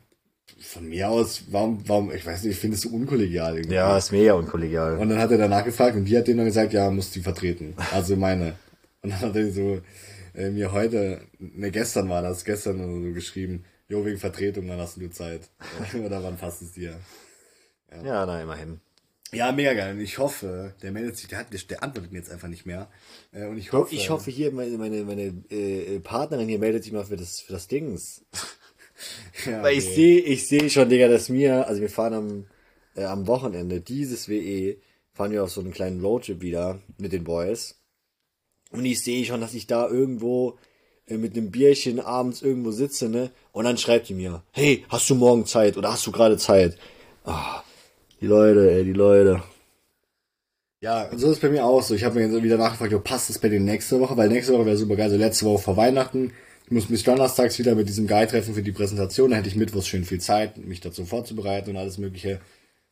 von 0.59 0.87
mir 0.87 1.09
aus, 1.09 1.43
warum, 1.51 1.87
warum, 1.87 2.11
ich 2.11 2.25
weiß 2.25 2.43
nicht, 2.43 2.53
ich 2.53 2.59
finde 2.59 2.75
es 2.75 2.81
so 2.81 2.89
unkollegial 2.89 3.55
irgendwie. 3.55 3.75
Ja, 3.75 3.97
ist 3.97 4.11
mega 4.11 4.33
unkollegial. 4.33 4.97
Und 4.97 5.09
dann 5.09 5.19
hat 5.19 5.31
er 5.31 5.37
danach 5.37 5.63
gefragt 5.63 5.95
und 5.95 6.05
die 6.05 6.17
hat 6.17 6.27
denen 6.27 6.37
dann 6.37 6.47
gesagt, 6.47 6.73
ja, 6.73 6.89
muss 6.89 7.11
die 7.11 7.21
vertreten. 7.21 7.75
Also 7.91 8.15
meine. 8.15 8.55
Und 9.01 9.11
dann 9.11 9.21
hat 9.21 9.35
er 9.35 9.51
so 9.51 9.81
äh, 10.33 10.49
mir 10.49 10.71
heute, 10.71 11.21
ne, 11.39 11.71
gestern 11.71 12.09
war 12.09 12.21
das, 12.21 12.45
gestern 12.45 12.81
oder 12.81 13.07
so 13.07 13.13
geschrieben, 13.13 13.65
jo, 13.87 14.05
wegen 14.05 14.17
Vertretung, 14.17 14.67
dann 14.67 14.79
hast 14.79 14.97
du 14.97 15.09
Zeit. 15.09 15.49
oder 16.05 16.23
wann 16.23 16.37
passt 16.37 16.61
es 16.61 16.71
dir? 16.71 16.99
ja, 18.03 18.25
na, 18.25 18.41
immerhin. 18.41 18.79
Ja, 19.33 19.51
mega 19.51 19.73
geil. 19.73 19.95
Und 19.95 20.01
ich 20.01 20.19
hoffe, 20.19 20.75
der 20.81 20.91
meldet 20.91 21.17
sich, 21.17 21.27
der, 21.27 21.39
hat, 21.39 21.47
der 21.51 21.83
antwortet 21.83 22.11
mir 22.11 22.19
jetzt 22.19 22.31
einfach 22.31 22.47
nicht 22.47 22.65
mehr. 22.65 22.89
Äh, 23.31 23.45
Und 23.45 23.57
ich 23.57 23.71
hoffe, 23.71 23.93
Ich 23.93 24.09
hoffe 24.09 24.29
hier, 24.29 24.51
meine, 24.51 24.77
meine, 24.77 25.03
meine 25.03 25.33
äh, 25.49 25.99
Partnerin 25.99 26.47
hier 26.47 26.59
meldet 26.59 26.83
sich 26.83 26.93
mal 26.93 27.05
für 27.05 27.17
das, 27.17 27.39
für 27.39 27.53
das 27.53 27.67
Dings. 27.67 28.23
ja, 29.45 29.63
Weil 29.63 29.77
ich 29.77 29.85
nee. 29.85 29.95
sehe, 29.95 30.19
ich 30.21 30.47
sehe 30.47 30.69
schon, 30.69 30.89
Digga, 30.89 31.07
dass 31.07 31.29
mir, 31.29 31.67
also 31.67 31.81
wir 31.81 31.89
fahren 31.89 32.13
am, 32.13 32.45
äh, 32.95 33.05
am 33.05 33.25
Wochenende, 33.25 33.81
dieses 33.81 34.29
WE, 34.29 34.77
fahren 35.13 35.31
wir 35.31 35.43
auf 35.43 35.51
so 35.51 35.61
einen 35.61 35.73
kleinen 35.73 36.01
Roadtrip 36.01 36.41
wieder 36.41 36.79
mit 36.99 37.11
den 37.11 37.23
Boys. 37.23 37.79
Und 38.71 38.85
ich 38.85 39.01
sehe 39.01 39.25
schon, 39.25 39.41
dass 39.41 39.55
ich 39.55 39.65
da 39.65 39.87
irgendwo 39.87 40.57
äh, 41.07 41.17
mit 41.17 41.35
einem 41.35 41.49
Bierchen 41.49 41.99
abends 41.99 42.43
irgendwo 42.43 42.71
sitze, 42.71 43.09
ne? 43.09 43.31
Und 43.53 43.65
dann 43.65 43.77
schreibt 43.77 44.09
die 44.09 44.15
mir, 44.15 44.43
hey, 44.51 44.83
hast 44.89 45.09
du 45.09 45.15
morgen 45.15 45.45
Zeit 45.45 45.77
oder 45.77 45.93
hast 45.93 46.05
du 46.07 46.11
gerade 46.11 46.37
Zeit? 46.37 46.75
Ah, 47.23 47.61
die 48.19 48.25
Leute, 48.25 48.69
ey, 48.71 48.83
die 48.83 48.93
Leute. 48.93 49.43
Ja, 50.81 51.03
und 51.03 51.19
so 51.19 51.27
ist 51.27 51.37
es 51.37 51.39
bei 51.39 51.49
mir 51.49 51.63
auch 51.63 51.83
so. 51.83 51.93
Ich 51.93 52.03
habe 52.03 52.15
mir 52.15 52.27
jetzt 52.27 52.43
wieder 52.43 52.57
nachgefragt, 52.57 52.93
ob 52.93 53.03
passt 53.03 53.29
das 53.29 53.37
bei 53.37 53.49
dir 53.49 53.59
nächste 53.59 53.99
Woche, 53.99 54.17
weil 54.17 54.27
nächste 54.27 54.53
Woche 54.53 54.65
wäre 54.65 54.75
super 54.75 54.95
geil. 54.95 55.11
So 55.11 55.17
letzte 55.17 55.45
Woche 55.45 55.61
vor 55.61 55.77
Weihnachten. 55.77 56.33
Ich 56.65 56.71
muss 56.71 56.89
mich 56.89 57.03
donnerstags 57.03 57.59
wieder 57.59 57.75
mit 57.75 57.87
diesem 57.87 58.07
Guy 58.07 58.25
treffen 58.25 58.55
für 58.55 58.63
die 58.63 58.71
Präsentation. 58.71 59.29
Da 59.29 59.37
hätte 59.37 59.49
ich 59.49 59.55
mittwochs 59.55 59.87
schön 59.87 60.03
viel 60.03 60.19
Zeit, 60.19 60.57
mich 60.57 60.81
dazu 60.81 61.05
vorzubereiten 61.05 61.69
und 61.69 61.77
alles 61.77 61.99
mögliche. 61.99 62.41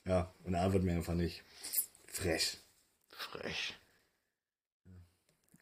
Ja, 0.05 0.32
und 0.43 0.53
er 0.53 0.62
antwortet 0.62 0.86
mir 0.86 0.93
einfach 0.93 1.16
nicht. 1.16 1.43
Frech. 2.05 2.59
Frech. 3.09 3.74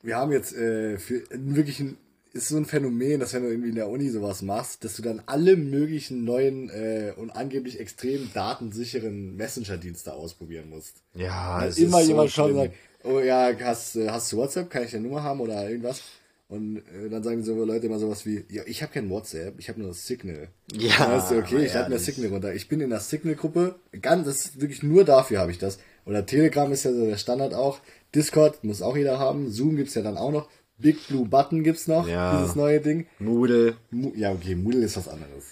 Wir 0.01 0.17
haben 0.17 0.31
jetzt 0.31 0.53
äh, 0.53 0.97
für 0.97 1.23
wirklich 1.31 1.79
ein, 1.79 1.97
ist 2.33 2.49
so 2.49 2.57
ein 2.57 2.65
Phänomen, 2.65 3.19
dass 3.19 3.33
wenn 3.33 3.43
du 3.43 3.49
irgendwie 3.49 3.69
in 3.69 3.75
der 3.75 3.89
Uni 3.89 4.09
sowas 4.09 4.41
machst, 4.41 4.83
dass 4.83 4.95
du 4.95 5.01
dann 5.01 5.21
alle 5.25 5.55
möglichen 5.55 6.23
neuen 6.25 6.69
äh, 6.69 7.13
und 7.15 7.31
angeblich 7.31 7.79
extrem 7.79 8.29
datensicheren 8.33 9.35
Messenger-Dienste 9.35 10.13
ausprobieren 10.13 10.69
musst. 10.69 10.97
Ja, 11.15 11.65
es 11.65 11.77
immer 11.77 11.99
ist 11.99 12.05
so 12.05 12.09
jemand 12.11 12.33
kommt 12.33 12.51
und 12.51 12.55
schlimm. 12.55 12.55
sagt, 12.55 12.73
oh 13.03 13.19
ja, 13.19 13.51
hast, 13.61 13.95
äh, 13.95 14.09
hast 14.09 14.31
du 14.31 14.37
WhatsApp, 14.37 14.69
kann 14.69 14.83
ich 14.83 14.91
deine 14.91 15.03
Nummer 15.07 15.23
haben 15.23 15.39
oder 15.41 15.69
irgendwas? 15.69 16.01
Und 16.49 16.77
äh, 16.77 17.09
dann 17.09 17.21
sagen 17.23 17.43
so 17.43 17.63
Leute 17.63 17.85
immer 17.85 17.99
sowas 17.99 18.25
wie, 18.25 18.43
ja, 18.49 18.63
ich 18.65 18.81
habe 18.81 18.91
kein 18.91 19.09
WhatsApp, 19.09 19.59
ich 19.59 19.69
habe 19.69 19.79
nur 19.79 19.89
das 19.89 20.07
Signal. 20.07 20.49
Ja, 20.73 20.97
Dann 20.97 21.11
weißt 21.11 21.31
du, 21.31 21.37
okay, 21.37 21.65
ich 21.65 21.73
lade 21.73 21.91
mir. 21.91 21.99
Signal 21.99 22.29
runter. 22.31 22.53
Ich 22.55 22.67
bin 22.67 22.81
in 22.81 22.89
der 22.89 22.99
Signal-Gruppe, 22.99 23.75
ganz, 24.01 24.25
das 24.25 24.45
ist 24.45 24.61
wirklich 24.61 24.81
nur 24.81 25.05
dafür 25.05 25.39
habe 25.39 25.51
ich 25.51 25.59
das. 25.59 25.77
Oder 26.05 26.25
Telegram 26.25 26.71
ist 26.71 26.85
ja 26.85 26.91
so 26.91 27.05
der 27.05 27.17
Standard 27.17 27.53
auch. 27.53 27.79
Discord 28.15 28.63
muss 28.63 28.81
auch 28.81 28.97
jeder 28.97 29.19
haben. 29.19 29.51
Zoom 29.51 29.75
gibt's 29.75 29.93
ja 29.93 30.01
dann 30.01 30.17
auch 30.17 30.31
noch. 30.31 30.49
Big 30.79 31.07
Blue 31.07 31.25
Button 31.25 31.63
gibt's 31.63 31.87
noch, 31.87 32.07
Ja. 32.07 32.39
dieses 32.39 32.55
neue 32.55 32.79
Ding. 32.79 33.05
Moodle. 33.19 33.75
Mu 33.91 34.11
ja, 34.15 34.31
okay, 34.31 34.55
Moodle 34.55 34.85
ist 34.85 34.97
was 34.97 35.07
anderes. 35.07 35.45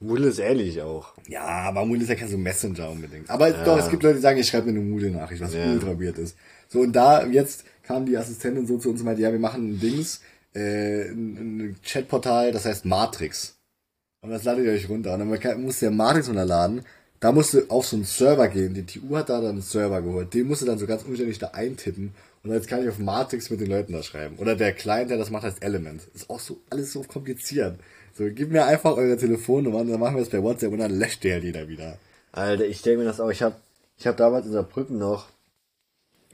Moodle 0.00 0.28
ist 0.28 0.38
ähnlich 0.38 0.80
auch. 0.80 1.12
Ja, 1.28 1.42
aber 1.44 1.84
Moodle 1.84 2.02
ist 2.04 2.08
ja 2.08 2.14
kein 2.14 2.28
so 2.28 2.38
Messenger 2.38 2.90
unbedingt. 2.90 3.28
Aber 3.28 3.50
doch, 3.50 3.78
es 3.78 3.90
gibt 3.90 4.02
Leute, 4.02 4.14
die 4.16 4.22
sagen, 4.22 4.38
ich 4.38 4.46
schreibe 4.48 4.72
mir 4.72 4.78
eine 4.80 4.88
Moodle-Nachricht, 4.88 5.42
was 5.42 5.52
Ja. 5.54 5.70
ultra 5.70 6.00
weird 6.00 6.16
ist. 6.18 6.36
So, 6.68 6.80
und 6.80 6.92
da, 6.94 7.26
jetzt 7.26 7.64
kam 7.82 8.06
die 8.06 8.16
Assistentin 8.16 8.66
so 8.66 8.78
zu 8.78 8.90
uns 8.90 9.00
und 9.00 9.06
meinte, 9.06 9.20
ja, 9.22 9.30
wir 9.32 9.38
machen 9.38 9.72
ein 9.72 9.80
Dings, 9.80 10.22
äh, 10.54 11.10
ein, 11.10 11.36
ein 11.36 11.76
Chatportal, 11.84 12.50
das 12.52 12.64
heißt 12.64 12.86
Matrix. 12.86 13.56
Und 14.22 14.30
das 14.30 14.44
ladet 14.44 14.64
ihr 14.64 14.72
euch 14.72 14.88
runter. 14.88 15.12
Und 15.14 15.20
dann 15.20 15.62
musst 15.62 15.82
du 15.82 15.86
ja 15.86 15.90
Matrix 15.90 16.28
runterladen. 16.28 16.82
Da 17.20 17.32
musst 17.32 17.52
du 17.52 17.68
auf 17.68 17.86
so 17.86 17.96
einen 17.96 18.06
Server 18.06 18.48
gehen. 18.48 18.72
Die 18.72 18.86
TU 18.86 19.14
hat 19.16 19.28
da 19.28 19.40
dann 19.42 19.50
einen 19.50 19.60
Server 19.62 20.00
geholt. 20.00 20.32
Den 20.32 20.46
musst 20.48 20.62
du 20.62 20.66
dann 20.66 20.78
so 20.78 20.86
ganz 20.86 21.02
umständlich 21.02 21.38
da 21.38 21.48
eintippen. 21.48 22.12
Und 22.42 22.52
jetzt 22.52 22.68
kann 22.68 22.82
ich 22.82 22.88
auf 22.88 22.98
Matrix 22.98 23.50
mit 23.50 23.60
den 23.60 23.68
Leuten 23.68 23.92
da 23.92 24.02
schreiben. 24.02 24.36
Oder 24.38 24.56
der 24.56 24.72
Client, 24.72 25.10
der 25.10 25.18
das 25.18 25.30
macht, 25.30 25.44
heißt 25.44 25.62
Element. 25.62 26.08
Ist 26.14 26.30
auch 26.30 26.40
so, 26.40 26.60
alles 26.70 26.92
so 26.92 27.02
kompliziert. 27.02 27.78
So, 28.14 28.24
gib 28.32 28.50
mir 28.50 28.64
einfach 28.64 28.96
eure 28.96 29.16
Telefonnummer 29.16 29.78
und 29.80 29.90
dann 29.90 30.00
machen 30.00 30.16
wir 30.16 30.22
es 30.22 30.30
bei 30.30 30.42
WhatsApp 30.42 30.72
und 30.72 30.78
dann 30.78 30.98
löscht 30.98 31.22
der 31.24 31.40
die 31.40 31.52
da 31.52 31.68
wieder. 31.68 31.98
Alter, 32.32 32.64
ich 32.64 32.82
denke 32.82 33.00
mir 33.00 33.04
das 33.04 33.20
auch. 33.20 33.30
Ich 33.30 33.42
habe 33.42 33.56
ich 33.98 34.06
hab 34.06 34.16
damals 34.16 34.46
in 34.46 34.52
Saarbrücken 34.52 34.98
noch, 34.98 35.28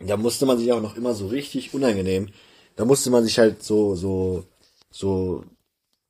da 0.01 0.17
musste 0.17 0.47
man 0.47 0.59
sich 0.59 0.73
auch 0.73 0.81
noch 0.81 0.97
immer 0.97 1.15
so 1.15 1.27
richtig 1.27 1.75
unangenehm. 1.75 2.29
Da 2.77 2.85
musste 2.85 3.11
man 3.11 3.25
sich 3.25 3.39
halt 3.39 3.63
so, 3.63 3.95
so, 3.95 4.45
so, 4.91 5.45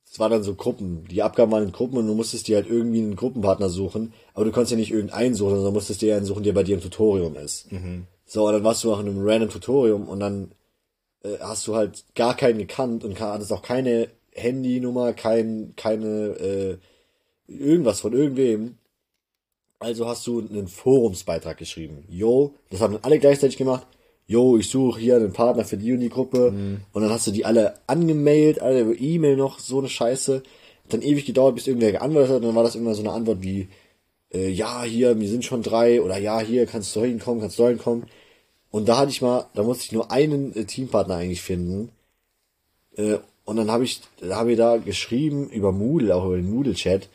es 0.09 0.19
war 0.19 0.29
dann 0.29 0.43
so 0.43 0.53
Gruppen. 0.55 1.05
Die 1.09 1.23
Abgaben 1.23 1.51
waren 1.51 1.63
in 1.63 1.71
Gruppen 1.71 1.97
und 1.97 2.07
du 2.07 2.13
musstest 2.13 2.47
dir 2.47 2.57
halt 2.57 2.69
irgendwie 2.69 2.99
einen 2.99 3.15
Gruppenpartner 3.15 3.69
suchen. 3.69 4.13
Aber 4.33 4.45
du 4.45 4.51
konntest 4.51 4.71
ja 4.71 4.77
nicht 4.77 4.91
irgendeinen 4.91 5.33
suchen, 5.35 5.55
sondern 5.55 5.73
musstest 5.73 6.01
dir 6.01 6.15
einen 6.15 6.25
suchen, 6.25 6.43
der 6.43 6.53
bei 6.53 6.63
dir 6.63 6.75
im 6.75 6.81
Tutorium 6.81 7.35
ist. 7.35 7.67
So, 8.27 8.45
und 8.45 8.53
dann 8.53 8.63
warst 8.63 8.83
du 8.83 8.93
auch 8.93 8.99
in 8.99 9.07
einem 9.07 9.25
random 9.25 9.49
Tutorium 9.49 10.07
und 10.07 10.19
dann 10.19 10.51
äh, 11.23 11.37
hast 11.39 11.65
du 11.65 11.75
halt 11.75 12.03
gar 12.13 12.35
keinen 12.35 12.59
gekannt 12.59 13.03
und 13.03 13.19
hattest 13.19 13.51
auch 13.51 13.63
keine 13.63 14.09
Handynummer, 14.33 15.13
kein, 15.13 15.73
keine, 15.75 16.07
äh, 16.07 16.77
irgendwas 17.47 18.01
von 18.01 18.13
irgendwem. 18.13 18.77
Also 19.79 20.07
hast 20.07 20.25
du 20.27 20.39
einen 20.39 20.67
Forumsbeitrag 20.67 21.57
geschrieben. 21.57 22.03
Yo, 22.09 22.53
das 22.69 22.81
haben 22.81 22.93
dann 22.93 23.03
alle 23.03 23.19
gleichzeitig 23.19 23.57
gemacht. 23.57 23.87
Yo, 24.25 24.57
ich 24.57 24.69
suche 24.69 24.99
hier 24.99 25.15
einen 25.15 25.31
Partner 25.33 25.63
für 25.63 25.77
die 25.77 25.93
und 25.93 26.01
die 26.01 26.09
Gruppe. 26.09 26.51
Und 26.93 27.01
dann 27.01 27.11
hast 27.11 27.27
du 27.27 27.31
die 27.31 27.45
alle 27.45 27.75
angemailt, 27.87 28.61
alle 28.61 28.81
über 28.81 28.99
E-Mail 28.99 29.37
noch, 29.37 29.59
so 29.59 29.79
eine 29.79 29.87
Scheiße. 29.87 30.37
Hat 30.83 30.93
dann 30.93 31.01
ewig 31.01 31.25
gedauert, 31.25 31.55
bis 31.55 31.67
irgendwer 31.67 31.91
geantwortet 31.93 32.29
hat. 32.31 32.37
Und 32.37 32.47
dann 32.47 32.55
war 32.55 32.63
das 32.63 32.75
immer 32.75 32.93
so 32.95 33.03
eine 33.03 33.11
Antwort 33.11 33.41
wie, 33.41 33.69
äh, 34.33 34.49
ja, 34.49 34.83
hier, 34.83 35.19
wir 35.19 35.29
sind 35.29 35.45
schon 35.45 35.61
drei. 35.63 36.01
Oder 36.01 36.17
ja, 36.17 36.39
hier, 36.41 36.65
kannst 36.65 36.95
du 36.95 37.01
hinkommen, 37.03 37.39
kannst 37.39 37.59
du 37.59 37.67
hinkommen. 37.67 38.05
Und 38.69 38.87
da 38.87 38.97
hatte 38.97 39.11
ich 39.11 39.21
mal, 39.21 39.45
da 39.53 39.63
musste 39.63 39.85
ich 39.85 39.91
nur 39.91 40.11
einen 40.11 40.55
äh, 40.55 40.65
Teampartner 40.65 41.15
eigentlich 41.15 41.41
finden. 41.41 41.91
Äh, 42.95 43.19
und 43.45 43.55
dann 43.55 43.71
habe 43.71 43.85
ich, 43.85 44.01
da 44.19 44.35
habe 44.35 44.51
ich 44.51 44.57
da 44.57 44.77
geschrieben 44.77 45.49
über 45.49 45.71
Moodle, 45.71 46.13
auch 46.13 46.25
über 46.25 46.35
den 46.35 46.49
Moodle-Chat. 46.49 47.09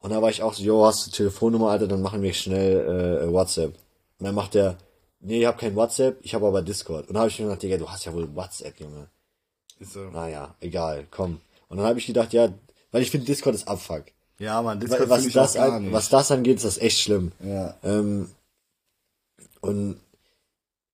Und 0.00 0.10
da 0.10 0.20
war 0.20 0.30
ich 0.30 0.42
auch 0.42 0.54
so, 0.54 0.62
jo, 0.62 0.84
hast 0.84 1.06
du 1.06 1.10
Telefonnummer, 1.10 1.70
Alter, 1.70 1.88
dann 1.88 2.02
machen 2.02 2.22
wir 2.22 2.32
schnell 2.34 3.24
äh, 3.26 3.32
WhatsApp. 3.32 3.74
Und 4.18 4.26
dann 4.26 4.34
macht 4.34 4.54
der, 4.54 4.76
nee, 5.20 5.40
ich 5.40 5.46
habe 5.46 5.58
kein 5.58 5.74
WhatsApp, 5.74 6.18
ich 6.22 6.34
habe 6.34 6.46
aber 6.46 6.62
Discord. 6.62 7.08
Und 7.08 7.14
dann 7.14 7.20
habe 7.20 7.30
ich 7.30 7.38
mir 7.38 7.46
gedacht, 7.46 7.62
Digga, 7.62 7.78
du 7.78 7.88
hast 7.88 8.04
ja 8.04 8.12
wohl 8.12 8.34
WhatsApp, 8.34 8.78
Junge. 8.78 9.08
Ist 9.80 9.92
so. 9.92 10.10
Naja, 10.10 10.54
egal, 10.60 11.06
komm. 11.10 11.40
Und 11.68 11.78
dann 11.78 11.86
habe 11.86 11.98
ich 11.98 12.06
gedacht, 12.06 12.32
ja, 12.32 12.52
weil 12.90 13.02
ich 13.02 13.10
finde, 13.10 13.26
Discord 13.26 13.54
ist 13.54 13.68
Abfuck. 13.68 14.04
Ja, 14.38 14.62
man, 14.62 14.78
Discord 14.78 15.08
was, 15.08 15.28
das 15.28 15.56
an, 15.56 15.84
nicht. 15.84 15.92
was 15.92 16.08
das 16.08 16.30
angeht, 16.30 16.56
ist 16.56 16.64
das 16.64 16.78
echt 16.78 17.00
schlimm. 17.00 17.32
Ja. 17.42 17.76
Ähm, 17.82 18.30
und 19.60 19.98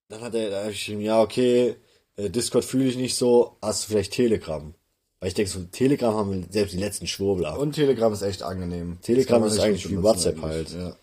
dann 0.09 0.21
hat 0.21 0.35
er 0.35 0.51
da 0.51 0.63
hab 0.63 0.71
ich 0.71 0.79
geschrieben, 0.79 1.01
ja, 1.01 1.21
okay, 1.21 1.77
äh, 2.17 2.31
Discord 2.31 2.65
fühle 2.65 2.87
ich 2.87 2.97
nicht 2.97 3.17
so, 3.17 3.57
hast 3.63 3.85
du 3.85 3.89
vielleicht 3.89 4.13
Telegram? 4.13 4.75
Weil 5.21 5.29
ich 5.29 5.35
denke, 5.35 5.51
so 5.51 5.65
Telegram 5.65 6.15
haben 6.15 6.47
selbst 6.51 6.75
die 6.75 6.79
letzten 6.79 7.07
Schwurbler. 7.07 7.59
Und 7.59 7.73
Telegram 7.73 8.13
ist 8.13 8.23
echt 8.23 8.43
angenehm. 8.43 8.99
Telegram 9.01 9.43
ist 9.45 9.59
eigentlich 9.59 9.89
wie 9.91 10.03
WhatsApp 10.03 10.43
halt. 10.43 10.71
Ja. 10.71 10.97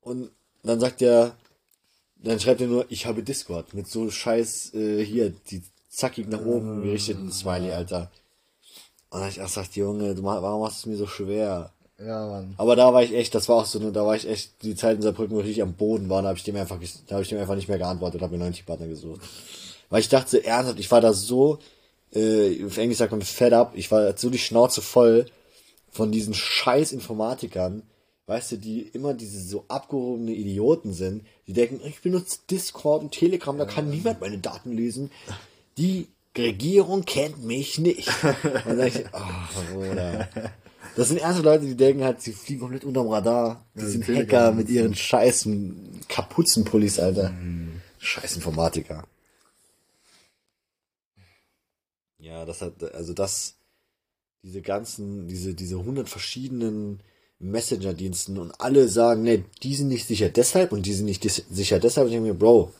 Und 0.00 0.30
dann 0.62 0.80
sagt 0.80 1.00
er, 1.02 1.36
dann 2.16 2.38
schreibt 2.40 2.60
er 2.60 2.66
nur, 2.66 2.86
ich 2.90 3.06
habe 3.06 3.22
Discord 3.22 3.74
mit 3.74 3.88
so 3.88 4.10
scheiß 4.10 4.74
äh, 4.74 5.04
hier 5.04 5.30
die 5.50 5.62
zackig 5.88 6.28
nach 6.28 6.44
oben 6.44 6.82
gerichteten 6.82 7.32
Smiley, 7.32 7.72
Alter. 7.72 8.10
Und 9.10 9.20
dann 9.20 9.22
hab 9.22 9.30
ich 9.30 9.40
auch 9.40 9.46
gesagt, 9.46 9.76
Junge, 9.76 10.14
du, 10.14 10.22
warum 10.22 10.60
machst 10.60 10.84
du 10.84 10.90
es 10.90 10.92
mir 10.92 10.96
so 10.98 11.06
schwer? 11.06 11.72
Ja, 11.98 12.26
Mann. 12.28 12.54
Aber 12.56 12.76
da 12.76 12.92
war 12.94 13.02
ich 13.02 13.12
echt, 13.14 13.34
das 13.34 13.48
war 13.48 13.56
auch 13.56 13.66
so, 13.66 13.78
eine- 13.78 13.92
da 13.92 14.04
war 14.06 14.14
ich 14.16 14.28
echt 14.28 14.62
die 14.62 14.74
Zeit 14.76 14.96
in 14.96 15.02
Saarbrücken, 15.02 15.34
wo 15.36 15.40
ich 15.40 15.46
richtig 15.46 15.62
am 15.62 15.74
Boden 15.74 16.08
war, 16.08 16.22
da 16.22 16.28
habe 16.28 16.38
ich 16.38 16.44
dem 16.44 16.56
einfach, 16.56 16.78
da 17.06 17.14
habe 17.14 17.22
ich 17.22 17.28
dem 17.28 17.38
einfach 17.38 17.56
nicht 17.56 17.68
mehr 17.68 17.78
geantwortet, 17.78 18.20
habe 18.22 18.32
mir 18.36 18.38
neuen 18.44 18.54
Partner 18.66 18.86
gesucht. 18.88 19.20
Weil 19.90 20.00
ich 20.00 20.08
dachte 20.08 20.44
ernsthaft, 20.44 20.78
ich 20.78 20.90
war 20.90 21.00
da 21.00 21.12
so, 21.12 21.58
äh, 22.14 22.64
auf 22.64 22.76
Englisch 22.78 22.98
sagt 22.98 23.12
man 23.12 23.22
fed 23.22 23.52
up, 23.52 23.72
ich 23.74 23.90
war 23.90 24.16
so 24.16 24.30
die 24.30 24.38
Schnauze 24.38 24.80
voll 24.82 25.26
von 25.90 26.12
diesen 26.12 26.34
scheiß 26.34 26.92
Informatikern, 26.92 27.82
weißt 28.26 28.52
du, 28.52 28.56
die 28.58 28.82
immer 28.82 29.14
diese 29.14 29.40
so 29.40 29.64
abgehobene 29.68 30.32
Idioten 30.32 30.92
sind, 30.92 31.24
die 31.46 31.54
denken, 31.54 31.80
ich 31.86 32.00
benutze 32.02 32.38
Discord 32.50 33.02
und 33.02 33.12
Telegram, 33.12 33.56
da 33.56 33.64
kann 33.64 33.88
niemand 33.88 34.20
meine 34.20 34.38
Daten 34.38 34.72
lesen. 34.72 35.10
Die 35.78 36.08
Regierung 36.36 37.04
kennt 37.06 37.42
mich 37.42 37.78
nicht. 37.78 38.08
Und 38.22 38.66
dann 38.66 38.76
sag 38.76 38.86
ich, 38.94 39.04
ach, 39.12 39.50
Bruder. 39.72 40.28
Das 40.98 41.06
sind 41.06 41.18
erste 41.18 41.42
Leute, 41.42 41.64
die 41.64 41.76
denken 41.76 42.02
halt, 42.02 42.20
sie 42.20 42.32
fliegen 42.32 42.58
komplett 42.58 42.82
unterm 42.82 43.06
Radar. 43.06 43.64
Die 43.76 43.82
Ja, 43.82 43.86
sind 43.86 44.08
Hacker 44.08 44.50
mit 44.50 44.68
ihren 44.68 44.96
scheißen 44.96 46.00
Kapuzenpullis, 46.08 46.98
Alter. 46.98 47.32
Scheiß 48.00 48.34
Informatiker. 48.34 49.06
Ja, 52.18 52.44
das 52.44 52.62
hat, 52.62 52.82
also 52.94 53.12
das, 53.12 53.54
diese 54.42 54.60
ganzen, 54.60 55.28
diese, 55.28 55.54
diese 55.54 55.78
hundert 55.78 56.08
verschiedenen 56.08 57.00
Messenger-Diensten 57.38 58.36
und 58.36 58.60
alle 58.60 58.88
sagen, 58.88 59.22
ne, 59.22 59.44
die 59.62 59.76
sind 59.76 59.86
nicht 59.86 60.04
sicher 60.04 60.30
deshalb 60.30 60.72
und 60.72 60.84
die 60.84 60.94
sind 60.94 61.06
nicht 61.06 61.22
dis 61.22 61.36
sicher 61.48 61.78
deshalb. 61.78 62.06
Und 62.06 62.10
ich 62.10 62.16
denke 62.16 62.32
mir, 62.32 62.36
Bro, 62.36 62.72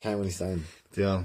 kann 0.00 0.10
ja 0.10 0.18
wohl 0.18 0.24
nicht 0.24 0.38
sein. 0.38 0.66
Ja. 0.96 1.24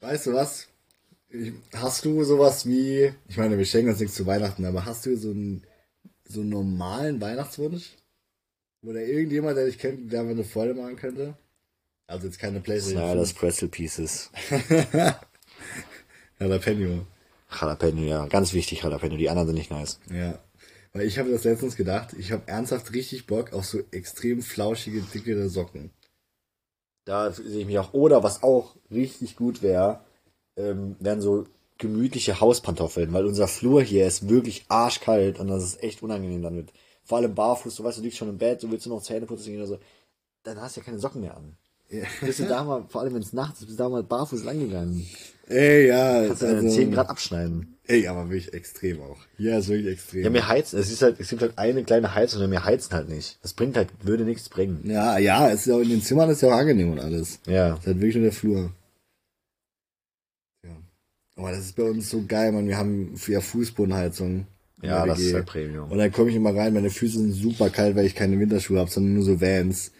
Weißt 0.00 0.26
du 0.26 0.32
was? 0.32 0.68
Hast 1.74 2.04
du 2.04 2.24
sowas 2.24 2.66
wie, 2.66 3.12
ich 3.28 3.36
meine, 3.36 3.56
wir 3.56 3.64
schenken 3.64 3.90
uns 3.90 4.00
nichts 4.00 4.16
zu 4.16 4.26
Weihnachten, 4.26 4.64
aber 4.64 4.84
hast 4.84 5.06
du 5.06 5.16
so 5.16 5.30
einen, 5.30 5.62
so 6.26 6.40
einen 6.40 6.50
normalen 6.50 7.20
Weihnachtswunsch? 7.20 7.96
Oder 8.82 9.02
irgendjemand, 9.02 9.56
der 9.56 9.66
dich 9.66 9.78
kennt, 9.78 10.12
der 10.12 10.24
mir 10.24 10.30
eine 10.30 10.44
Freude 10.44 10.74
machen 10.74 10.96
könnte? 10.96 11.36
Also 12.06 12.26
jetzt 12.26 12.38
keine 12.38 12.60
Playstation. 12.60 13.02
Ja, 13.02 13.14
das 13.14 13.34
Pretzel 13.34 13.68
Pieces. 13.68 14.30
5. 14.34 14.82
Jalapeno. 16.40 17.06
Jalapeno, 17.60 18.02
ja. 18.02 18.26
Ganz 18.26 18.52
wichtig, 18.52 18.82
Jalapeno. 18.82 19.16
Die 19.16 19.28
anderen 19.28 19.48
sind 19.48 19.56
nicht 19.56 19.70
nice. 19.70 20.00
Ja. 20.10 20.38
Weil 20.92 21.06
ich 21.06 21.18
habe 21.18 21.30
das 21.30 21.44
letztens 21.44 21.76
gedacht, 21.76 22.14
ich 22.18 22.32
habe 22.32 22.42
ernsthaft 22.46 22.92
richtig 22.92 23.26
Bock 23.26 23.52
auf 23.52 23.64
so 23.66 23.80
extrem 23.92 24.42
flauschige, 24.42 25.02
dickere 25.02 25.48
Socken. 25.48 25.90
Da 27.04 27.32
sehe 27.32 27.60
ich 27.60 27.66
mich 27.66 27.78
auch. 27.78 27.92
Oder 27.92 28.22
was 28.22 28.42
auch 28.42 28.76
richtig 28.90 29.36
gut 29.36 29.62
wäre, 29.62 30.00
ähm, 30.56 30.96
wären 31.00 31.20
so 31.20 31.46
gemütliche 31.78 32.40
Hauspantoffeln, 32.40 33.12
weil 33.12 33.24
unser 33.24 33.48
Flur 33.48 33.82
hier 33.82 34.06
ist 34.06 34.28
wirklich 34.28 34.66
arschkalt 34.68 35.40
und 35.40 35.48
das 35.48 35.64
ist 35.64 35.82
echt 35.82 36.02
unangenehm 36.02 36.42
damit. 36.42 36.72
Vor 37.02 37.18
allem 37.18 37.34
barfuß, 37.34 37.74
du 37.74 37.84
weißt, 37.84 37.98
du 37.98 38.02
liegst 38.02 38.18
schon 38.18 38.28
im 38.28 38.38
Bett, 38.38 38.62
du 38.62 38.70
willst 38.70 38.86
nur 38.86 38.96
noch 38.96 39.02
Zähne 39.02 39.26
putzen 39.26 39.46
gehen 39.46 39.58
oder 39.60 39.66
so, 39.66 39.78
dann 40.42 40.60
hast 40.60 40.76
du 40.76 40.80
ja 40.80 40.84
keine 40.84 40.98
Socken 40.98 41.22
mehr 41.22 41.36
an. 41.36 41.56
Ja. 41.88 42.04
Bist 42.20 42.38
du 42.38 42.44
da 42.46 42.62
mal, 42.62 42.84
vor 42.88 43.00
allem 43.00 43.14
wenn 43.14 43.22
es 43.22 43.32
nachts 43.32 43.60
ist, 43.60 43.66
bist 43.66 43.78
du 43.78 43.82
da 43.82 43.88
mal 43.88 44.02
barfuß 44.02 44.44
langgegangen. 44.44 45.08
Ey, 45.48 45.88
ja. 45.88 46.26
Kannst 46.26 46.42
du 46.42 46.46
deine 46.46 46.68
10 46.68 46.92
Grad 46.92 47.08
abschneiden. 47.08 47.78
Ey, 47.90 48.06
aber 48.06 48.30
wirklich 48.30 48.54
extrem 48.54 49.02
auch. 49.02 49.18
Hier 49.36 49.58
ist 49.58 49.68
wirklich 49.68 49.94
extrem. 49.94 50.22
Ja, 50.22 50.32
wir 50.32 50.46
heizen, 50.46 50.78
es 50.78 50.92
ist 50.92 51.02
halt, 51.02 51.18
es 51.18 51.28
gibt 51.28 51.42
halt 51.42 51.58
eine 51.58 51.82
kleine 51.82 52.14
Heizung 52.14 52.40
und 52.40 52.52
wir 52.52 52.64
heizen 52.64 52.94
halt 52.94 53.08
nicht. 53.08 53.40
Das 53.42 53.52
bringt 53.52 53.76
halt, 53.76 53.88
würde 54.02 54.22
nichts 54.22 54.48
bringen. 54.48 54.82
Ja, 54.84 55.18
ja, 55.18 55.48
es 55.50 55.62
ist 55.62 55.66
ja 55.66 55.74
auch 55.74 55.80
in 55.80 55.88
den 55.88 56.00
Zimmern 56.00 56.30
ist 56.30 56.40
ja 56.40 56.50
auch 56.50 56.56
angenehm 56.56 56.92
und 56.92 57.00
alles. 57.00 57.40
Ja. 57.46 57.74
Es 57.74 57.80
ist 57.80 57.86
halt 57.88 57.96
wirklich 57.96 58.14
nur 58.14 58.24
der 58.24 58.32
Flur. 58.32 58.72
Ja. 60.64 60.70
Aber 61.34 61.50
das 61.50 61.64
ist 61.64 61.74
bei 61.74 61.82
uns 61.82 62.08
so 62.08 62.24
geil, 62.28 62.52
man. 62.52 62.68
Wir 62.68 62.78
haben 62.78 63.16
ja 63.26 63.40
Fußbodenheizung. 63.40 64.46
Ja, 64.82 65.04
das 65.04 65.18
ist 65.18 65.34
halt 65.34 65.46
Premium. 65.46 65.90
Und 65.90 65.98
dann 65.98 66.12
komme 66.12 66.30
ich 66.30 66.36
immer 66.36 66.54
rein, 66.54 66.72
meine 66.72 66.90
Füße 66.90 67.18
sind 67.18 67.32
super 67.32 67.70
kalt, 67.70 67.96
weil 67.96 68.06
ich 68.06 68.14
keine 68.14 68.38
Winterschuhe 68.38 68.78
habe, 68.78 68.88
sondern 68.88 69.14
nur 69.14 69.24
so 69.24 69.40
Vans. 69.40 69.90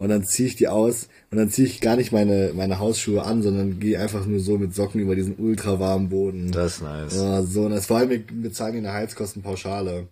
Und 0.00 0.10
dann 0.10 0.24
ziehe 0.24 0.48
ich 0.48 0.54
die 0.54 0.68
aus 0.68 1.08
und 1.32 1.38
dann 1.38 1.50
ziehe 1.50 1.66
ich 1.66 1.80
gar 1.80 1.96
nicht 1.96 2.12
meine, 2.12 2.52
meine 2.54 2.78
Hausschuhe 2.78 3.22
an, 3.24 3.42
sondern 3.42 3.80
gehe 3.80 3.98
einfach 4.00 4.24
nur 4.26 4.38
so 4.38 4.56
mit 4.56 4.72
Socken 4.72 5.00
über 5.00 5.16
diesen 5.16 5.36
ultra 5.38 5.80
warmen 5.80 6.08
Boden. 6.08 6.52
Das 6.52 6.76
ist 6.76 6.82
nice. 6.82 7.16
Ja, 7.16 7.42
so, 7.42 7.62
und 7.64 7.72
das 7.72 7.86
vor 7.86 7.98
allem, 7.98 8.10
wir 8.10 8.24
bezahlen 8.24 8.74
hier 8.74 8.82
eine 8.82 8.92
Heizkostenpauschale. 8.92 10.06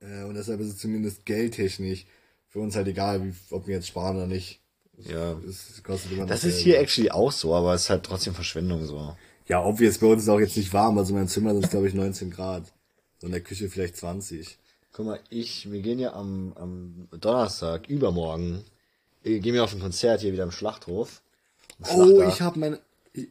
Äh, 0.00 0.24
und 0.24 0.34
deshalb 0.34 0.60
ist 0.60 0.68
es 0.68 0.78
zumindest 0.78 1.26
geldtechnisch 1.26 2.06
für 2.48 2.60
uns 2.60 2.76
halt 2.76 2.86
egal, 2.86 3.24
wie, 3.24 3.32
ob 3.50 3.66
wir 3.66 3.74
jetzt 3.74 3.88
sparen 3.88 4.16
oder 4.16 4.28
nicht. 4.28 4.60
Ja. 4.98 5.32
Es 5.48 5.82
kostet 5.82 6.12
immer 6.12 6.26
Das 6.26 6.44
ist 6.44 6.54
Geld. 6.54 6.64
hier 6.64 6.78
actually 6.80 7.10
auch 7.10 7.32
so, 7.32 7.54
aber 7.54 7.74
es 7.74 7.82
ist 7.82 7.90
halt 7.90 8.04
trotzdem 8.04 8.34
Verschwendung 8.34 8.84
so. 8.86 9.16
Ja, 9.48 9.64
obvious, 9.64 9.98
bei 9.98 10.06
uns 10.06 10.22
ist 10.22 10.28
auch 10.28 10.38
jetzt 10.38 10.56
nicht 10.56 10.72
warm, 10.72 10.96
also 10.96 11.12
mein 11.12 11.26
Zimmer 11.26 11.54
sind 11.54 11.70
glaube 11.70 11.88
ich 11.88 11.94
19 11.94 12.30
Grad. 12.30 12.72
So 13.18 13.26
in 13.26 13.32
der 13.32 13.40
Küche 13.40 13.68
vielleicht 13.68 13.96
20. 13.96 14.58
Guck 14.92 15.06
mal, 15.06 15.20
ich, 15.28 15.70
wir 15.70 15.82
gehen 15.82 15.98
ja 15.98 16.14
am, 16.14 16.52
am 16.56 17.08
Donnerstag, 17.12 17.88
übermorgen, 17.88 18.64
äh, 19.24 19.38
gehen 19.38 19.54
wir 19.54 19.64
auf 19.64 19.72
ein 19.72 19.80
Konzert 19.80 20.20
hier 20.20 20.32
wieder 20.32 20.42
im 20.42 20.50
Schlachthof. 20.50 21.22
Im 21.78 21.84
Oh, 21.96 22.22
ich 22.22 22.40
habe 22.40 22.58
meine, 22.58 22.80
ich, 23.12 23.28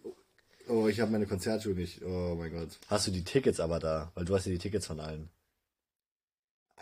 oh, 0.67 0.87
ich 0.87 0.99
habe 0.99 1.11
meine 1.11 1.27
Konzertschuhe 1.27 1.73
nicht. 1.73 2.01
Oh 2.03 2.35
mein 2.37 2.51
Gott. 2.51 2.69
Hast 2.87 3.07
du 3.07 3.11
die 3.11 3.23
Tickets 3.23 3.59
aber 3.59 3.79
da? 3.79 4.11
Weil 4.15 4.25
du 4.25 4.35
hast 4.35 4.45
ja 4.45 4.51
die 4.51 4.57
Tickets 4.57 4.87
von 4.87 4.99
allen. 4.99 5.29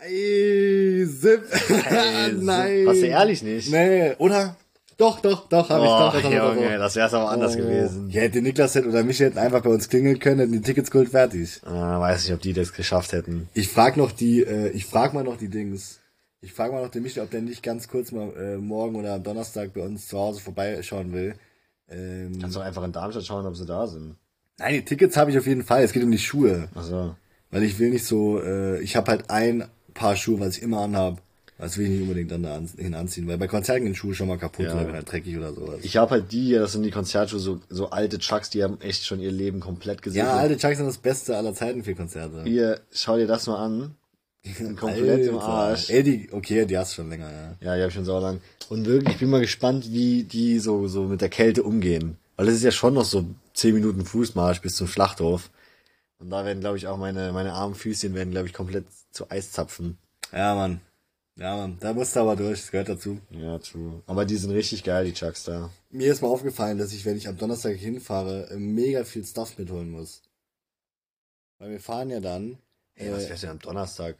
Ey, 0.00 1.06
Zip. 1.08 1.44
Hey, 1.50 2.32
Nein. 2.36 2.86
Hast 2.86 3.02
du 3.02 3.06
ehrlich 3.06 3.42
nicht? 3.42 3.70
Nee, 3.70 4.14
oder? 4.18 4.56
Doch, 4.98 5.20
doch, 5.20 5.48
doch, 5.48 5.70
habe 5.70 5.84
ich. 5.84 5.90
Oh, 5.90 5.98
Doch, 5.98 6.12
doch, 6.14 6.22
doch, 6.22 6.30
doch, 6.30 6.54
Junge, 6.56 6.72
doch. 6.72 6.78
das 6.78 6.96
wär's 6.96 7.14
aber 7.14 7.30
anders 7.30 7.56
gewesen. 7.56 8.10
Ja, 8.10 8.22
hätte 8.22 8.42
Niklas 8.42 8.74
hätte 8.74 8.88
oder 8.88 9.04
mich 9.04 9.20
hätten 9.20 9.38
einfach 9.38 9.62
bei 9.62 9.70
uns 9.70 9.88
klingeln 9.88 10.18
können, 10.18 10.40
hätten 10.40 10.52
die 10.52 10.60
Tickets 10.60 10.90
geholt, 10.90 11.10
fertig. 11.10 11.60
Ah, 11.64 12.00
weiß 12.00 12.24
nicht, 12.24 12.34
ob 12.34 12.42
die 12.42 12.52
das 12.52 12.72
geschafft 12.72 13.12
hätten. 13.12 13.48
Ich 13.54 13.68
frag 13.68 13.96
noch 13.96 14.10
die, 14.10 14.40
äh, 14.42 14.68
ich 14.70 14.84
frag 14.86 15.14
mal 15.14 15.22
noch 15.22 15.36
die 15.38 15.48
Dings. 15.48 16.00
Ich 16.40 16.52
frag 16.52 16.72
mal 16.72 16.82
noch 16.82 16.90
den 16.90 17.04
Michael, 17.04 17.24
ob 17.24 17.30
der 17.30 17.42
nicht 17.42 17.62
ganz 17.62 17.86
kurz 17.88 18.10
mal 18.12 18.32
äh, 18.36 18.56
morgen 18.58 18.96
oder 18.96 19.14
am 19.14 19.22
Donnerstag 19.22 19.72
bei 19.72 19.82
uns 19.82 20.08
zu 20.08 20.18
Hause 20.18 20.40
vorbeischauen 20.40 21.12
will. 21.12 21.34
Ähm, 21.88 22.38
Kannst 22.40 22.56
du 22.56 22.60
einfach 22.60 22.82
in 22.82 22.92
Darmstadt 22.92 23.24
schauen, 23.24 23.46
ob 23.46 23.56
sie 23.56 23.66
da 23.66 23.86
sind. 23.86 24.16
nein, 24.58 24.74
die 24.74 24.84
Tickets 24.84 25.16
habe 25.16 25.30
ich 25.30 25.38
auf 25.38 25.46
jeden 25.46 25.62
Fall. 25.64 25.84
Es 25.84 25.92
geht 25.92 26.02
um 26.02 26.10
die 26.10 26.18
Schuhe. 26.18 26.68
Achso. 26.74 27.14
Weil 27.50 27.62
ich 27.62 27.78
will 27.78 27.90
nicht 27.90 28.04
so, 28.04 28.40
äh, 28.42 28.80
ich 28.80 28.96
habe 28.96 29.10
halt 29.12 29.30
ein 29.30 29.64
Paar 29.94 30.16
Schuhe, 30.16 30.40
was 30.40 30.56
ich 30.56 30.62
immer 30.62 30.80
anhab. 30.80 31.22
Das 31.58 31.76
will 31.76 31.86
ich 31.86 31.90
nicht 31.90 32.02
unbedingt 32.02 32.30
dann 32.30 32.44
da 32.44 32.54
an, 32.56 32.70
hin 32.76 32.94
anziehen, 32.94 33.26
weil 33.26 33.36
bei 33.36 33.48
Konzerten 33.48 33.84
gehen 33.84 33.94
Schuhe 33.96 34.14
schon 34.14 34.28
mal 34.28 34.38
kaputt 34.38 34.66
Ja. 34.66 34.72
oder 34.74 34.82
werden 34.82 34.94
halt 34.94 35.10
dreckig 35.10 35.36
oder 35.36 35.52
sowas. 35.52 35.80
Ich 35.82 35.96
habe 35.96 36.12
halt 36.12 36.30
die, 36.30 36.44
hier, 36.46 36.60
das 36.60 36.72
sind 36.72 36.84
die 36.84 36.92
Konzertschuhe, 36.92 37.40
so, 37.40 37.60
so 37.68 37.90
alte 37.90 38.18
Chucks, 38.20 38.48
die 38.50 38.62
haben 38.62 38.80
echt 38.80 39.04
schon 39.04 39.18
ihr 39.20 39.32
Leben 39.32 39.58
komplett 39.58 40.00
gesehen. 40.02 40.24
ja, 40.24 40.36
alte 40.36 40.56
Chucks 40.56 40.76
sind 40.76 40.86
das 40.86 40.98
Beste 40.98 41.36
aller 41.36 41.54
Zeiten 41.54 41.82
für 41.82 41.94
Konzerte. 41.96 42.44
Hier, 42.44 42.80
schau 42.92 43.16
dir 43.16 43.26
das 43.26 43.46
mal 43.48 43.56
an. 43.56 43.94
Die 44.44 44.52
sind 44.52 44.76
komplett 44.78 45.26
im. 45.26 45.36
Arsch. 45.38 45.90
Ey, 45.90 46.04
die, 46.04 46.28
okay, 46.30 46.64
die 46.64 46.78
hast 46.78 46.92
du 46.92 47.02
schon 47.02 47.10
länger, 47.10 47.28
ja. 47.30 47.56
Ja, 47.60 47.76
die 47.76 47.82
hab 47.82 47.88
ich 47.88 47.94
schon 47.94 48.04
so 48.04 48.18
lang. 48.20 48.40
Und 48.68 48.86
wirklich, 48.86 49.14
ich 49.14 49.18
bin 49.20 49.28
mal 49.28 49.40
gespannt, 49.40 49.90
wie 49.92 50.22
die 50.22 50.60
so, 50.60 50.86
so 50.86 51.04
mit 51.04 51.20
der 51.20 51.28
Kälte 51.28 51.64
umgehen. 51.64 52.16
Weil 52.36 52.46
es 52.48 52.54
ist 52.54 52.62
ja 52.62 52.70
schon 52.70 52.94
noch 52.94 53.04
so 53.04 53.24
10 53.54 53.74
Minuten 53.74 54.04
Fußmarsch 54.04 54.60
bis 54.60 54.76
zum 54.76 54.86
Schlachthof. 54.86 55.50
Und 56.20 56.30
da 56.30 56.44
werden, 56.44 56.60
glaube 56.60 56.76
ich, 56.76 56.86
auch 56.86 56.96
meine, 56.96 57.32
meine 57.32 57.52
armen 57.52 57.74
Füßchen 57.74 58.14
werden, 58.14 58.30
glaube 58.30 58.46
ich, 58.46 58.52
komplett 58.52 58.84
zu 59.10 59.28
Eis 59.28 59.50
zapfen. 59.50 59.98
Ja, 60.32 60.54
Mann. 60.54 60.80
Ja, 61.38 61.56
Mann. 61.56 61.76
Da 61.78 61.92
musst 61.92 62.16
du 62.16 62.20
aber 62.20 62.34
durch, 62.34 62.60
das 62.60 62.70
gehört 62.72 62.88
dazu. 62.88 63.20
Ja, 63.30 63.58
true. 63.58 64.02
Aber 64.06 64.24
die 64.24 64.36
sind 64.36 64.50
richtig 64.50 64.82
geil, 64.82 65.04
die 65.04 65.12
Chucks 65.12 65.44
da. 65.44 65.70
Mir 65.90 66.12
ist 66.12 66.20
mal 66.20 66.28
aufgefallen, 66.28 66.78
dass 66.78 66.92
ich, 66.92 67.04
wenn 67.04 67.16
ich 67.16 67.28
am 67.28 67.36
Donnerstag 67.36 67.76
hinfahre, 67.76 68.48
mega 68.56 69.04
viel 69.04 69.24
Stuff 69.24 69.56
mitholen 69.56 69.90
muss. 69.90 70.22
Weil 71.58 71.70
wir 71.70 71.80
fahren 71.80 72.10
ja 72.10 72.18
dann. 72.18 72.58
Hey, 72.94 73.12
was 73.12 73.28
wär's 73.28 73.42
denn 73.42 73.50
am 73.50 73.60
Donnerstag? 73.60 74.16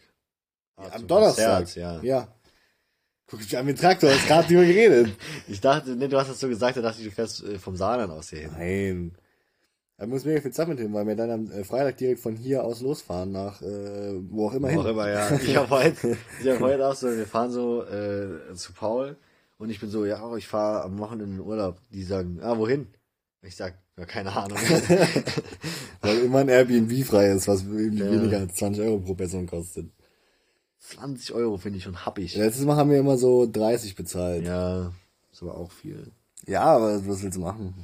Ah, 0.76 0.90
am 0.92 1.08
Donnerstag. 1.08 1.58
Konzert, 1.58 1.76
ja. 1.76 2.02
Ja. 2.02 2.28
Guck 3.26 3.40
dich 3.40 3.58
an 3.58 3.66
den 3.66 3.76
Traktor, 3.76 4.10
hast 4.10 4.26
gerade 4.26 4.46
drüber 4.46 4.64
geredet. 4.64 5.14
Ich 5.48 5.60
dachte, 5.60 5.96
ne, 5.96 6.08
du 6.08 6.18
hast 6.18 6.30
das 6.30 6.38
so 6.38 6.48
gesagt, 6.48 6.76
da 6.76 6.82
dachte 6.82 7.00
ich, 7.00 7.08
du 7.08 7.10
fährst 7.12 7.42
äh, 7.42 7.58
vom 7.58 7.76
Saarland 7.76 8.12
aus 8.12 8.30
hier 8.30 8.40
hin. 8.40 8.50
Nein. 8.56 9.18
Da 9.98 10.06
muss 10.06 10.24
mega 10.24 10.40
viel 10.40 10.52
Zeit 10.52 10.68
mit 10.68 10.78
hin, 10.78 10.94
weil 10.94 11.08
wir 11.08 11.16
dann 11.16 11.30
am 11.30 11.50
äh, 11.50 11.64
Freitag 11.64 11.96
direkt 11.96 12.20
von 12.20 12.36
hier 12.36 12.62
aus 12.62 12.80
losfahren 12.80 13.32
nach, 13.32 13.60
äh, 13.62 14.14
wo 14.30 14.46
auch 14.46 14.54
immer 14.54 14.72
Wo 14.72 14.80
auch 14.80 14.84
hin. 14.84 14.92
immer, 14.92 15.10
ja. 15.10 15.28
Ich 15.42 15.56
habe 15.56 15.70
heute, 15.70 16.16
ich 16.40 16.48
hab 16.48 16.60
heute 16.60 16.86
auch 16.86 16.94
so, 16.94 17.08
wir 17.08 17.26
fahren 17.26 17.50
so 17.50 17.82
äh, 17.84 18.54
zu 18.54 18.72
Paul 18.72 19.16
und 19.58 19.70
ich 19.70 19.80
bin 19.80 19.90
so, 19.90 20.04
ja, 20.04 20.36
ich 20.36 20.46
fahre 20.46 20.84
am 20.84 20.98
Wochenende 21.00 21.24
in 21.24 21.30
den 21.32 21.40
Urlaub. 21.40 21.80
Die 21.90 22.04
sagen, 22.04 22.38
ah, 22.40 22.56
wohin? 22.56 22.86
Ich 23.42 23.56
sag, 23.56 23.74
ja, 23.96 24.04
keine 24.04 24.32
Ahnung. 24.36 24.56
Weil 26.00 26.18
immer 26.18 26.38
ein 26.38 26.48
Airbnb 26.48 27.04
frei 27.04 27.32
ist, 27.32 27.48
was 27.48 27.68
weniger 27.68 28.38
als 28.38 28.54
20 28.54 28.84
Euro 28.84 29.00
pro 29.00 29.14
Person 29.14 29.48
kostet. 29.48 29.90
20 30.78 31.32
Euro 31.34 31.56
finde 31.56 31.78
ich 31.78 31.84
schon 31.84 32.06
happig. 32.06 32.36
Letztes 32.36 32.64
Mal 32.64 32.76
haben 32.76 32.90
wir 32.90 33.00
immer 33.00 33.18
so 33.18 33.48
30 33.50 33.96
bezahlt. 33.96 34.44
Ja, 34.44 34.92
ist 35.32 35.42
aber 35.42 35.56
auch 35.56 35.72
viel. 35.72 36.12
Ja, 36.46 36.62
aber 36.62 37.04
was 37.04 37.20
willst 37.20 37.36
du 37.36 37.40
machen? 37.40 37.74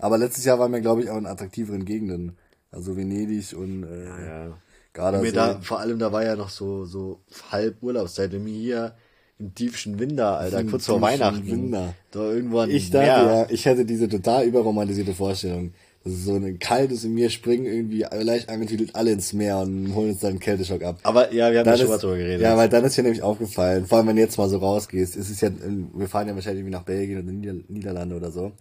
Aber 0.00 0.18
letztes 0.18 0.44
Jahr 0.44 0.58
waren 0.58 0.72
wir, 0.72 0.80
glaube 0.80 1.02
ich, 1.02 1.10
auch 1.10 1.18
in 1.18 1.26
attraktiveren 1.26 1.84
Gegenden. 1.84 2.36
Also 2.70 2.96
Venedig 2.96 3.56
und 3.56 3.84
äh, 3.84 4.04
Ja. 4.26 4.58
Gardasee. 4.92 5.22
Mir 5.26 5.32
da, 5.32 5.60
vor 5.62 5.78
allem, 5.80 5.98
da 5.98 6.12
war 6.12 6.24
ja 6.24 6.34
noch 6.36 6.50
so, 6.50 6.84
so 6.84 7.20
halb 7.52 7.82
Urlaubszeit. 7.82 8.32
Wir 8.32 8.40
hier 8.40 8.94
im 9.38 9.54
tiefsten 9.54 9.98
Winter, 9.98 10.36
Alter, 10.38 10.64
kurz 10.64 10.86
vor 10.86 11.00
Weihnachten. 11.00 11.46
Winter. 11.46 11.94
Da 12.10 12.20
irgendwann. 12.32 12.70
Ich 12.70 12.90
dachte 12.90 13.06
ja, 13.06 13.46
ich 13.50 13.64
hätte 13.66 13.84
diese 13.84 14.08
total 14.08 14.44
überromantisierte 14.44 15.14
Vorstellung. 15.14 15.72
Das 16.02 16.14
ist 16.14 16.24
so 16.24 16.34
ein 16.34 16.58
kaltes 16.58 17.04
in 17.04 17.12
mir 17.14 17.28
springen 17.30 17.66
irgendwie 17.66 18.06
leicht 18.22 18.48
angetüdelt 18.48 18.96
alle 18.96 19.12
ins 19.12 19.32
Meer 19.34 19.58
und 19.58 19.94
holen 19.94 20.10
uns 20.10 20.20
dann 20.20 20.30
einen 20.30 20.38
Kälteschock 20.40 20.82
ab. 20.82 20.98
Aber 21.02 21.32
ja, 21.32 21.50
wir 21.52 21.58
haben 21.60 21.66
ja 21.66 21.72
Dann 21.72 21.78
schon 21.78 21.88
mal 21.88 21.98
drüber 21.98 22.16
geredet. 22.16 22.40
ja, 22.40 22.56
weil 22.56 22.68
dann 22.70 22.84
ist 22.84 22.96
ja 22.96 23.02
nämlich 23.02 23.22
aufgefallen, 23.22 23.86
vor 23.86 23.98
allem 23.98 24.06
wenn 24.08 24.16
du 24.16 24.22
jetzt 24.22 24.38
mal 24.38 24.48
so 24.48 24.56
rausgehst, 24.58 25.14
es 25.16 25.28
ist 25.30 25.42
ja, 25.42 25.50
wir 25.94 26.08
fahren 26.08 26.26
ja 26.26 26.34
wahrscheinlich 26.34 26.60
irgendwie 26.60 26.76
nach 26.76 26.84
Belgien 26.84 27.18
oder 27.22 27.30
Nieder 27.32 27.54
Niederlande 27.68 28.16
oder 28.16 28.30
so. 28.30 28.52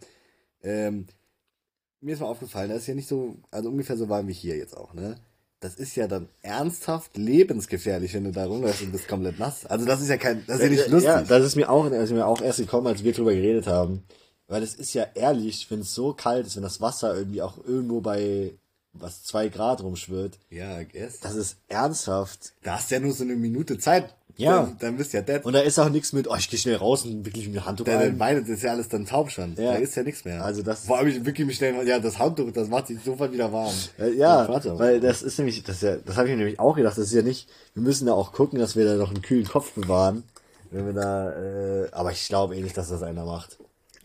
Ähm, 0.63 1.05
mir 2.01 2.13
ist 2.13 2.21
mal 2.21 2.27
aufgefallen, 2.27 2.69
das 2.69 2.80
ist 2.80 2.88
ja 2.88 2.95
nicht 2.95 3.07
so, 3.07 3.35
also 3.51 3.69
ungefähr 3.69 3.97
so 3.97 4.09
warm 4.09 4.27
wie 4.27 4.34
hier 4.34 4.57
jetzt 4.57 4.76
auch, 4.76 4.93
ne? 4.93 5.15
Das 5.61 5.76
ist 5.76 5.95
ja 5.97 6.07
dann 6.07 6.30
ernsthaft 6.41 7.17
lebensgefährlich, 7.17 8.13
wenn 8.13 8.23
du 8.23 8.31
da 8.31 8.45
rumläufst 8.45 8.81
und 8.81 8.93
bist 8.93 9.09
komplett 9.09 9.39
nass. 9.39 9.65
Also 9.65 9.85
das 9.85 9.99
ist 10.01 10.07
ja 10.07 10.15
kein, 10.15 10.45
das 10.47 10.57
ist 10.57 10.63
ja 10.63 10.69
nicht 10.69 10.88
lustig. 10.88 11.11
Ja, 11.11 11.21
das 11.21 11.43
ist 11.43 11.57
mir 11.57 11.69
auch, 11.69 11.89
das 11.89 12.03
ist 12.05 12.11
mir 12.11 12.26
auch 12.26 12.41
erst 12.41 12.59
gekommen, 12.59 12.88
als 12.88 13.03
wir 13.03 13.11
drüber 13.11 13.34
geredet 13.34 13.67
haben. 13.67 14.03
Weil 14.47 14.63
es 14.63 14.73
ist 14.73 14.93
ja 14.93 15.05
ehrlich, 15.15 15.69
wenn 15.69 15.81
es 15.81 15.93
so 15.93 16.13
kalt 16.13 16.47
ist, 16.47 16.55
wenn 16.55 16.63
das 16.63 16.80
Wasser 16.80 17.13
irgendwie 17.13 17.41
auch 17.41 17.57
irgendwo 17.65 17.99
bei 17.99 18.53
was 18.93 19.23
zwei 19.23 19.49
Grad 19.49 19.84
rumschwirrt, 19.84 20.39
ja, 20.49 20.81
guess. 20.84 21.19
das 21.19 21.35
ist 21.35 21.57
ernsthaft. 21.67 22.53
Da 22.63 22.76
hast 22.76 22.89
du 22.89 22.95
ja 22.95 23.01
nur 23.01 23.13
so 23.13 23.23
eine 23.23 23.35
Minute 23.35 23.77
Zeit. 23.77 24.15
Ja. 24.39 24.61
Dann, 24.63 24.77
dann 24.79 24.97
bist 24.97 25.13
du 25.13 25.17
ja 25.17 25.23
dead. 25.23 25.43
Und 25.45 25.53
da 25.53 25.59
ist 25.59 25.77
auch 25.79 25.89
nichts 25.89 26.13
mit, 26.13 26.27
oh, 26.29 26.35
ich 26.37 26.49
gehe 26.49 26.57
schnell 26.57 26.77
raus 26.77 27.03
und 27.05 27.25
wirklich 27.25 27.47
mir 27.49 27.65
Handtuch 27.65 27.85
Deine 27.85 28.03
ein. 28.05 28.17
Beine, 28.17 28.39
das 28.41 28.49
ist 28.49 28.63
ja 28.63 28.71
alles 28.71 28.87
dann 28.87 29.05
taub 29.05 29.29
schon. 29.31 29.53
Ja. 29.57 29.73
Da 29.73 29.75
ist 29.79 29.95
ja 29.95 30.03
nichts 30.03 30.23
mehr. 30.25 30.43
Also 30.43 30.63
das- 30.63 30.85
Vor 30.85 30.97
allem, 30.97 31.09
ich 31.09 31.25
wirklich 31.25 31.45
mich 31.45 31.57
schnell, 31.57 31.75
ja, 31.87 31.99
das 31.99 32.17
Handtuch, 32.19 32.51
das 32.53 32.69
macht 32.69 32.87
sich 32.87 32.97
sofort 33.03 33.31
wieder 33.33 33.51
warm. 33.51 33.73
Äh, 33.99 34.11
Ja, 34.13 34.47
aber- 34.47 34.79
weil 34.79 34.99
das 35.01 35.21
ist 35.21 35.37
nämlich, 35.37 35.61
das, 35.63 35.75
ist 35.77 35.81
ja, 35.83 35.97
das 35.97 36.15
habe 36.17 36.27
ich 36.27 36.31
mir 36.33 36.37
nämlich 36.37 36.59
auch 36.59 36.75
gedacht, 36.75 36.97
das 36.97 37.05
ist 37.05 37.13
ja 37.13 37.21
nicht, 37.21 37.49
wir 37.73 37.83
müssen 37.83 38.05
da 38.07 38.13
auch 38.13 38.31
gucken, 38.31 38.59
dass 38.59 38.75
wir 38.75 38.85
da 38.85 38.95
noch 38.95 39.09
einen 39.09 39.21
kühlen 39.21 39.45
Kopf 39.47 39.71
bewahren, 39.73 40.23
wenn 40.71 40.85
wir 40.85 40.93
da, 40.93 41.31
äh, 41.85 41.91
aber 41.91 42.11
ich 42.11 42.27
glaube 42.27 42.55
eh 42.55 42.61
nicht, 42.61 42.77
dass 42.77 42.89
das 42.89 43.03
einer 43.03 43.25
macht. 43.25 43.57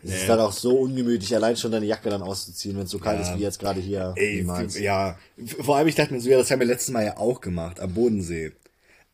Es 0.03 0.11
ist 0.13 0.29
dann 0.29 0.39
auch 0.39 0.51
so 0.51 0.77
ungemütlich, 0.77 1.33
allein 1.33 1.57
schon 1.57 1.71
deine 1.71 1.85
Jacke 1.87 2.11
dann 2.11 2.21
auszuziehen, 2.21 2.77
wenn 2.77 2.83
es 2.83 2.91
so 2.91 2.99
kalt 2.99 3.21
ist 3.21 3.35
wie 3.37 3.41
jetzt 3.41 3.57
gerade 3.57 3.79
hier. 3.79 4.13
Ey, 4.17 4.45
ja. 4.79 5.17
Vor 5.61 5.77
allem, 5.77 5.87
ich 5.87 5.95
dachte 5.95 6.13
mir 6.13 6.19
so, 6.21 6.29
ja, 6.29 6.37
das 6.37 6.51
haben 6.51 6.59
wir 6.59 6.67
letztes 6.67 6.91
Mal 6.93 7.05
ja 7.05 7.17
auch 7.17 7.41
gemacht, 7.41 7.79
am 7.79 7.91
Bodensee. 7.93 8.51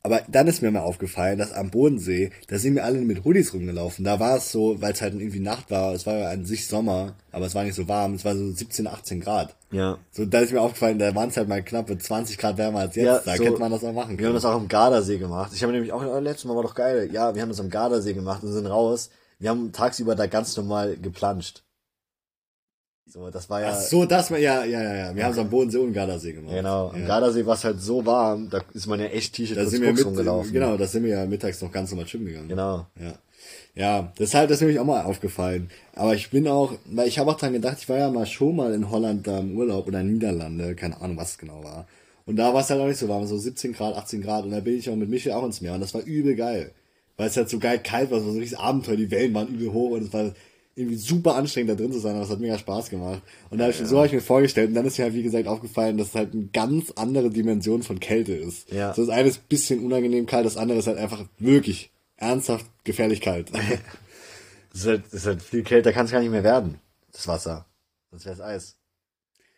Aber 0.03 0.21
dann 0.27 0.47
ist 0.47 0.63
mir 0.63 0.71
mal 0.71 0.79
aufgefallen, 0.79 1.37
dass 1.37 1.51
am 1.51 1.69
Bodensee, 1.69 2.31
da 2.47 2.57
sind 2.57 2.73
wir 2.73 2.85
alle 2.85 3.01
mit 3.01 3.23
Hoodies 3.23 3.53
rumgelaufen. 3.53 4.03
Da 4.03 4.19
war 4.19 4.37
es 4.37 4.51
so, 4.51 4.81
weil 4.81 4.93
es 4.93 5.01
halt 5.01 5.13
irgendwie 5.13 5.39
Nacht 5.39 5.69
war, 5.69 5.93
es 5.93 6.07
war 6.07 6.17
ja 6.17 6.29
an 6.29 6.43
sich 6.43 6.67
Sommer, 6.67 7.13
aber 7.31 7.45
es 7.45 7.53
war 7.53 7.63
nicht 7.63 7.75
so 7.75 7.87
warm, 7.87 8.15
es 8.15 8.25
war 8.25 8.35
so 8.35 8.51
17, 8.51 8.87
18 8.87 9.21
Grad. 9.21 9.55
Ja. 9.71 9.99
So, 10.11 10.25
da 10.25 10.39
ist 10.39 10.51
mir 10.51 10.61
aufgefallen, 10.61 10.97
da 10.97 11.13
waren 11.13 11.29
es 11.29 11.37
halt 11.37 11.47
mal 11.47 11.61
knappe 11.63 11.97
20 11.99 12.37
Grad 12.39 12.57
wärmer 12.57 12.79
als 12.79 12.95
jetzt. 12.95 13.05
Ja, 13.05 13.19
da 13.23 13.35
so- 13.37 13.43
könnte 13.43 13.59
man 13.59 13.71
das 13.71 13.83
auch 13.83 13.93
machen 13.93 14.17
Wir 14.17 14.25
haben 14.25 14.31
können. 14.31 14.33
das 14.33 14.45
auch 14.45 14.55
am 14.55 14.67
Gardasee 14.67 15.17
gemacht. 15.19 15.51
Ich 15.53 15.61
habe 15.61 15.71
nämlich 15.71 15.91
auch, 15.93 16.03
oh, 16.03 16.19
letztes 16.19 16.45
Mal 16.45 16.55
war 16.55 16.63
doch 16.63 16.75
geil. 16.75 17.09
Ja, 17.11 17.35
wir 17.35 17.41
haben 17.43 17.49
das 17.49 17.59
am 17.59 17.69
Gardasee 17.69 18.13
gemacht 18.13 18.41
und 18.43 18.51
sind 18.53 18.65
raus. 18.65 19.11
Wir 19.37 19.51
haben 19.51 19.71
tagsüber 19.71 20.15
da 20.15 20.25
ganz 20.25 20.57
normal 20.57 20.97
geplanscht. 20.97 21.63
So, 23.11 23.29
das 23.29 23.49
war 23.49 23.59
ja, 23.61 23.71
Ach 23.73 23.79
so, 23.81 24.05
das 24.05 24.31
war, 24.31 24.37
ja, 24.39 24.63
ja, 24.63 24.81
ja, 24.81 24.95
ja. 24.95 25.15
Wir 25.15 25.25
haben 25.25 25.33
es 25.33 25.37
am 25.37 25.49
Bodensee 25.49 25.79
und 25.79 25.91
Gardasee 25.91 26.31
gemacht. 26.31 26.55
genau. 26.55 26.89
Am 26.91 27.01
Ja. 27.01 27.07
Gardasee 27.07 27.45
war 27.45 27.55
es 27.55 27.63
halt 27.65 27.81
so 27.81 28.05
warm, 28.05 28.49
da 28.49 28.61
ist 28.73 28.87
man 28.87 29.01
ja 29.01 29.07
echt 29.07 29.33
T-Shirt 29.35 29.57
Da 29.57 29.61
kurz 29.63 29.71
sind 29.71 29.81
wir 29.81 29.89
Fuchs 29.89 29.99
mit, 29.99 30.07
rumgelaufen. 30.07 30.53
genau, 30.53 30.77
da 30.77 30.87
sind 30.87 31.03
wir 31.03 31.09
ja 31.11 31.25
mittags 31.25 31.61
noch 31.61 31.71
ganz 31.73 31.91
normal 31.91 32.07
schwimmen 32.07 32.27
gegangen. 32.27 32.47
Genau. 32.47 32.85
Ja. 32.99 33.13
Ja, 33.73 34.13
deshalb 34.19 34.47
das 34.49 34.57
ist 34.57 34.61
nämlich 34.61 34.79
auch 34.79 34.85
mal 34.85 35.03
aufgefallen. 35.03 35.69
Aber 35.93 36.13
ich 36.15 36.29
bin 36.29 36.47
auch, 36.47 36.73
weil 36.85 37.07
ich 37.07 37.19
habe 37.19 37.31
auch 37.31 37.37
dran 37.37 37.53
gedacht, 37.53 37.77
ich 37.81 37.89
war 37.89 37.97
ja 37.97 38.09
mal 38.09 38.25
schon 38.25 38.55
mal 38.55 38.73
in 38.73 38.89
Holland 38.89 39.27
da 39.27 39.39
im 39.39 39.57
Urlaub 39.57 39.87
oder 39.87 40.01
in 40.01 40.13
Niederlande, 40.13 40.75
keine 40.75 40.99
Ahnung, 41.01 41.17
was 41.17 41.31
es 41.31 41.37
genau 41.37 41.63
war. 41.63 41.87
Und 42.25 42.35
da 42.37 42.53
war 42.53 42.61
es 42.61 42.69
halt 42.69 42.79
auch 42.81 42.87
nicht 42.87 42.99
so 42.99 43.07
warm, 43.09 43.25
so 43.27 43.37
17 43.37 43.73
Grad, 43.73 43.95
18 43.95 44.21
Grad. 44.21 44.45
Und 44.45 44.51
da 44.51 44.59
bin 44.59 44.77
ich 44.77 44.89
auch 44.89 44.95
mit 44.95 45.09
Michel 45.09 45.31
auch 45.33 45.45
ins 45.45 45.59
Meer 45.61 45.73
und 45.73 45.81
das 45.81 45.93
war 45.93 46.01
übel 46.03 46.35
geil. 46.35 46.71
Weil 47.17 47.27
es 47.27 47.35
halt 47.37 47.49
so 47.49 47.59
geil 47.59 47.79
kalt 47.83 48.09
war, 48.11 48.19
es 48.19 48.25
war 48.25 48.31
so 48.33 48.39
richtig 48.39 48.59
Abenteuer, 48.59 48.95
die 48.97 49.11
Wellen 49.11 49.33
waren 49.33 49.47
übel 49.47 49.73
hoch 49.73 49.91
und 49.91 50.03
es 50.03 50.13
war 50.13 50.31
irgendwie 50.75 50.95
super 50.95 51.35
anstrengend 51.35 51.71
da 51.71 51.75
drin 51.75 51.91
zu 51.91 51.99
sein, 51.99 52.15
aber 52.15 52.23
es 52.23 52.29
hat 52.29 52.39
mega 52.39 52.57
Spaß 52.57 52.89
gemacht. 52.89 53.21
Und 53.49 53.57
da 53.57 53.65
hab 53.65 53.71
ich, 53.71 53.77
so 53.77 53.97
habe 53.97 54.07
ich 54.07 54.13
mir 54.13 54.21
vorgestellt 54.21 54.69
und 54.69 54.75
dann 54.75 54.85
ist 54.85 54.97
mir 54.97 55.03
halt 55.05 55.13
wie 55.13 55.23
gesagt 55.23 55.47
aufgefallen, 55.47 55.97
dass 55.97 56.09
es 56.09 56.15
halt 56.15 56.33
eine 56.33 56.45
ganz 56.47 56.91
andere 56.91 57.29
Dimension 57.29 57.83
von 57.83 57.99
Kälte 57.99 58.33
ist. 58.33 58.71
Ja. 58.71 58.93
So 58.93 59.05
das 59.05 59.13
eine 59.13 59.27
ist 59.29 59.39
ein 59.39 59.47
bisschen 59.49 59.83
unangenehm 59.85 60.25
kalt, 60.25 60.45
das 60.45 60.57
andere 60.57 60.79
ist 60.79 60.87
halt 60.87 60.97
einfach 60.97 61.25
wirklich 61.39 61.91
ernsthaft 62.17 62.65
gefährlich 62.83 63.21
kalt. 63.21 63.51
Das 64.73 64.81
ist 64.83 64.87
halt, 64.87 65.03
das 65.07 65.13
ist 65.15 65.25
halt 65.25 65.41
viel 65.41 65.63
kälter, 65.63 65.91
kann 65.91 66.05
es 66.05 66.13
gar 66.13 66.21
nicht 66.21 66.29
mehr 66.31 66.45
werden, 66.45 66.79
das 67.11 67.27
Wasser. 67.27 67.65
Sonst 68.09 68.23
wäre 68.23 68.35
es 68.35 68.39
Eis. 68.41 68.77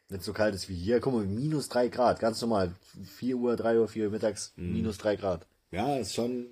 Wenn 0.10 0.20
es 0.20 0.26
so 0.26 0.34
kalt 0.34 0.56
ist 0.56 0.70
wie 0.70 0.76
hier, 0.76 1.00
guck 1.02 1.14
mal, 1.14 1.24
minus 1.26 1.70
drei 1.70 1.88
Grad, 1.88 2.20
ganz 2.20 2.42
normal. 2.42 2.72
4 3.20 3.36
Uhr, 3.38 3.56
3 3.56 3.78
Uhr, 3.80 3.88
4 3.88 4.06
Uhr 4.06 4.12
mittags, 4.12 4.54
Mhm. 4.56 4.74
minus 4.74 4.98
drei 4.98 5.16
Grad. 5.16 5.46
ja, 5.70 5.98
ist 5.98 6.16
schon 6.16 6.48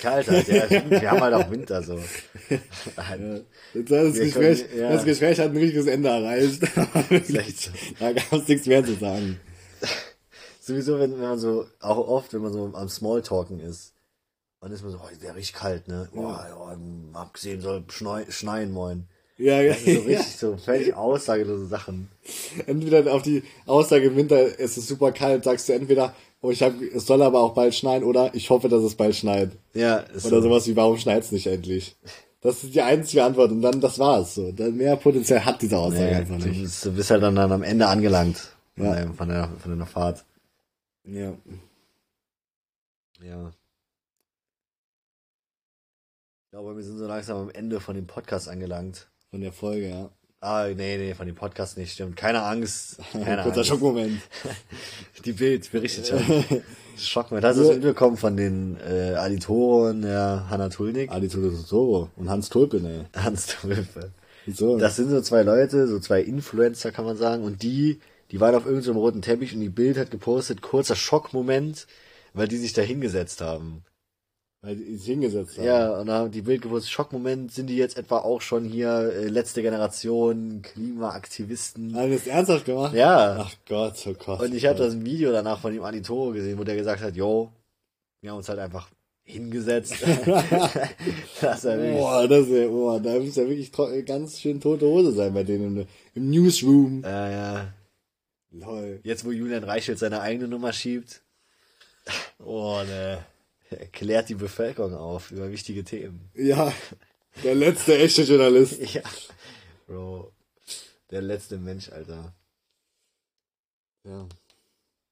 Kalt 0.00 0.28
halt, 0.28 0.48
ja. 0.48 0.70
Wir 0.70 1.10
haben 1.10 1.20
halt 1.20 1.34
auch 1.34 1.50
Winter 1.50 1.82
so. 1.82 1.98
Ja, 2.50 4.02
das, 4.02 4.14
Gespräch, 4.14 4.68
können- 4.68 4.80
ja. 4.80 4.92
das 4.92 5.04
Gespräch 5.04 5.38
hat 5.38 5.50
ein 5.50 5.56
richtiges 5.56 5.86
Ende 5.86 6.08
erreicht. 6.08 6.62
da 8.00 8.12
gab 8.12 8.32
es 8.32 8.48
nichts 8.48 8.66
mehr 8.66 8.84
zu 8.84 8.94
sagen. 8.94 9.38
Sowieso, 10.60 10.98
wenn, 10.98 11.12
wenn 11.12 11.20
man 11.20 11.38
so, 11.38 11.66
auch 11.80 11.98
oft, 12.08 12.32
wenn 12.32 12.42
man 12.42 12.52
so 12.52 12.70
am 12.74 12.88
Smalltalken 12.88 13.60
ist, 13.60 13.92
dann 14.60 14.72
ist 14.72 14.82
man 14.82 14.92
so, 14.92 14.98
oh, 14.98 15.08
der 15.22 15.36
riecht 15.36 15.54
kalt, 15.54 15.88
ne? 15.88 16.08
Oh, 16.14 16.22
ja, 16.22 16.76
abgesehen 17.14 17.60
soll 17.60 17.84
schneu, 17.88 18.24
schneien 18.28 18.72
moin. 18.72 19.08
Ja, 19.38 19.60
ja. 19.62 19.72
Das 19.72 19.82
ist 19.82 19.94
so 19.94 20.00
richtig 20.06 20.36
so 20.36 20.56
völlig 20.58 20.94
aussagelose 20.94 21.66
Sachen. 21.66 22.08
Entweder 22.66 23.12
auf 23.14 23.22
die 23.22 23.42
Aussage 23.66 24.06
im 24.08 24.16
Winter, 24.16 24.58
es 24.58 24.76
ist 24.76 24.86
super 24.88 25.12
kalt, 25.12 25.44
sagst 25.44 25.68
du 25.68 25.72
entweder, 25.72 26.14
oh, 26.42 26.50
ich 26.50 26.62
hab, 26.62 26.80
es 26.80 27.06
soll 27.06 27.22
aber 27.22 27.40
auch 27.40 27.54
bald 27.54 27.74
schneien, 27.74 28.04
oder 28.04 28.34
ich 28.34 28.50
hoffe, 28.50 28.68
dass 28.68 28.82
es 28.82 28.94
bald 28.94 29.14
schneit. 29.16 29.52
Ja, 29.74 29.98
ist 29.98 30.26
Oder 30.26 30.36
so. 30.36 30.48
sowas 30.48 30.66
wie, 30.66 30.76
warum 30.76 30.96
schneit's 30.98 31.32
nicht 31.32 31.46
endlich? 31.46 31.96
Das 32.42 32.64
ist 32.64 32.74
die 32.74 32.80
einzige 32.82 33.22
Antwort 33.24 33.50
und 33.50 33.60
dann, 33.60 33.80
das 33.80 33.98
war's 33.98 34.34
so. 34.34 34.50
Dann 34.52 34.76
mehr 34.76 34.96
Potenzial 34.96 35.44
hat 35.44 35.60
diese 35.60 35.76
Aussage 35.78 36.04
Nee, 36.06 36.14
einfach 36.14 36.38
du, 36.38 36.48
nicht. 36.48 36.62
bist, 36.62 36.84
du 36.86 36.92
bist 36.92 37.10
halt 37.10 37.22
dann, 37.22 37.34
dann 37.36 37.52
am 37.52 37.62
Ende 37.62 37.86
angelangt 37.86 38.54
von, 38.76 38.84
Ja. 38.86 39.12
von, 39.12 39.28
der, 39.28 39.48
von 39.58 39.70
deiner 39.72 39.86
Fahrt. 39.86 40.24
Ja. 41.04 41.34
Ja. 43.22 43.52
Ich 46.44 46.50
glaube, 46.50 46.74
wir 46.76 46.82
sind 46.82 46.98
so 46.98 47.06
langsam 47.06 47.36
am 47.36 47.50
Ende 47.50 47.78
von 47.80 47.94
dem 47.94 48.06
Podcast 48.06 48.48
angelangt. 48.48 49.08
Von 49.30 49.40
der 49.42 49.52
Folge, 49.52 49.88
ja. 49.88 50.10
Ah, 50.42 50.68
nee, 50.74 50.96
nee, 50.96 51.14
von 51.14 51.26
dem 51.26 51.34
Podcast 51.34 51.76
nicht, 51.76 51.92
stimmt. 51.92 52.16
Keine 52.16 52.42
Angst. 52.42 52.96
Keine 53.12 53.42
Kurzer 53.42 53.58
Angst. 53.58 53.68
Schockmoment. 53.68 54.22
Die 55.24 55.32
Bild 55.32 55.70
berichtet 55.70 56.08
schon. 56.08 56.18
Schockmoment. 56.96 57.44
Hast 57.44 57.58
du 57.58 57.64
das 57.64 57.74
mitbekommen 57.74 58.16
von 58.16 58.36
den 58.38 58.78
äh, 58.80 59.16
Auditoren 59.16 60.00
der 60.00 60.46
Hanna 60.48 60.70
Tulnik? 60.70 61.10
Adi 61.10 61.28
Toro 61.28 62.08
und 62.16 62.30
Hans 62.30 62.48
Tulpen, 62.48 62.86
ey. 62.86 63.04
Hans 63.14 63.48
Tulpe. 63.48 64.12
Wieso? 64.46 64.78
Das 64.78 64.96
sind 64.96 65.10
so 65.10 65.20
zwei 65.20 65.42
Leute, 65.42 65.86
so 65.86 65.98
zwei 65.98 66.22
Influencer, 66.22 66.90
kann 66.90 67.04
man 67.04 67.18
sagen. 67.18 67.44
Und 67.44 67.62
die, 67.62 68.00
die 68.30 68.40
waren 68.40 68.54
auf 68.54 68.64
irgendeinem 68.64 68.96
roten 68.96 69.22
Teppich 69.22 69.54
und 69.54 69.60
die 69.60 69.68
Bild 69.68 69.98
hat 69.98 70.10
gepostet, 70.10 70.62
kurzer 70.62 70.96
Schockmoment, 70.96 71.86
weil 72.32 72.48
die 72.48 72.56
sich 72.56 72.72
da 72.72 72.80
hingesetzt 72.80 73.42
haben. 73.42 73.82
Weil 74.62 74.76
die 74.76 74.96
sich 74.96 75.06
hingesetzt 75.06 75.56
haben. 75.56 75.64
Ja, 75.64 75.98
und 75.98 76.06
dann 76.06 76.16
haben 76.16 76.30
die 76.30 76.42
Bild 76.42 76.60
gepostet, 76.60 76.90
Schockmoment, 76.90 77.50
sind 77.50 77.68
die 77.68 77.76
jetzt 77.76 77.96
etwa 77.96 78.18
auch 78.18 78.42
schon 78.42 78.64
hier 78.64 79.10
äh, 79.14 79.28
letzte 79.28 79.62
Generation 79.62 80.60
Klimaaktivisten? 80.62 81.96
Haben 81.96 82.10
die 82.10 82.16
das 82.16 82.26
ernsthaft 82.26 82.66
gemacht? 82.66 82.94
Ja. 82.94 83.38
Ach 83.40 83.54
Gott, 83.66 83.94
oh 84.06 84.14
Gott. 84.22 84.40
Und 84.40 84.54
ich 84.54 84.66
habe 84.66 84.78
das 84.78 85.02
Video 85.02 85.32
danach 85.32 85.60
von 85.60 85.72
dem 85.72 85.82
Anitoro 85.82 86.32
gesehen, 86.32 86.58
wo 86.58 86.64
der 86.64 86.76
gesagt 86.76 87.00
hat, 87.00 87.16
yo, 87.16 87.50
wir 88.20 88.30
haben 88.30 88.36
uns 88.36 88.50
halt 88.50 88.58
einfach 88.58 88.90
hingesetzt. 89.22 89.94
das 90.02 91.58
ist 91.58 91.64
ja 91.64 91.78
wirklich, 91.78 91.96
Boah, 91.96 92.28
das 92.28 92.46
ist 92.46 92.52
ja, 92.52 92.68
boah, 92.68 93.00
da 93.00 93.18
muss 93.18 93.36
ja 93.36 93.48
wirklich 93.48 93.72
ganz 94.04 94.40
schön 94.40 94.60
tote 94.60 94.84
Hose 94.84 95.12
sein 95.12 95.32
bei 95.32 95.42
denen 95.42 95.78
im, 95.78 95.86
im 96.14 96.30
Newsroom. 96.30 97.02
äh, 97.04 97.32
ja. 97.32 97.72
Lol. 98.52 99.00
Jetzt, 99.04 99.24
wo 99.24 99.30
Julian 99.30 99.64
Reichelt 99.64 99.98
seine 99.98 100.20
eigene 100.20 100.48
Nummer 100.48 100.72
schiebt, 100.72 101.22
oh, 102.44 102.82
ne, 102.84 103.24
klärt 103.92 104.28
die 104.28 104.34
Bevölkerung 104.34 104.94
auf 104.94 105.30
über 105.30 105.50
wichtige 105.50 105.84
Themen. 105.84 106.30
Ja, 106.34 106.72
der 107.44 107.54
letzte 107.54 107.98
echte 107.98 108.22
Journalist. 108.22 108.80
Ja, 108.94 109.02
Bro, 109.86 110.32
der 111.10 111.22
letzte 111.22 111.58
Mensch, 111.58 111.90
Alter. 111.90 112.32
Ja. 114.04 114.28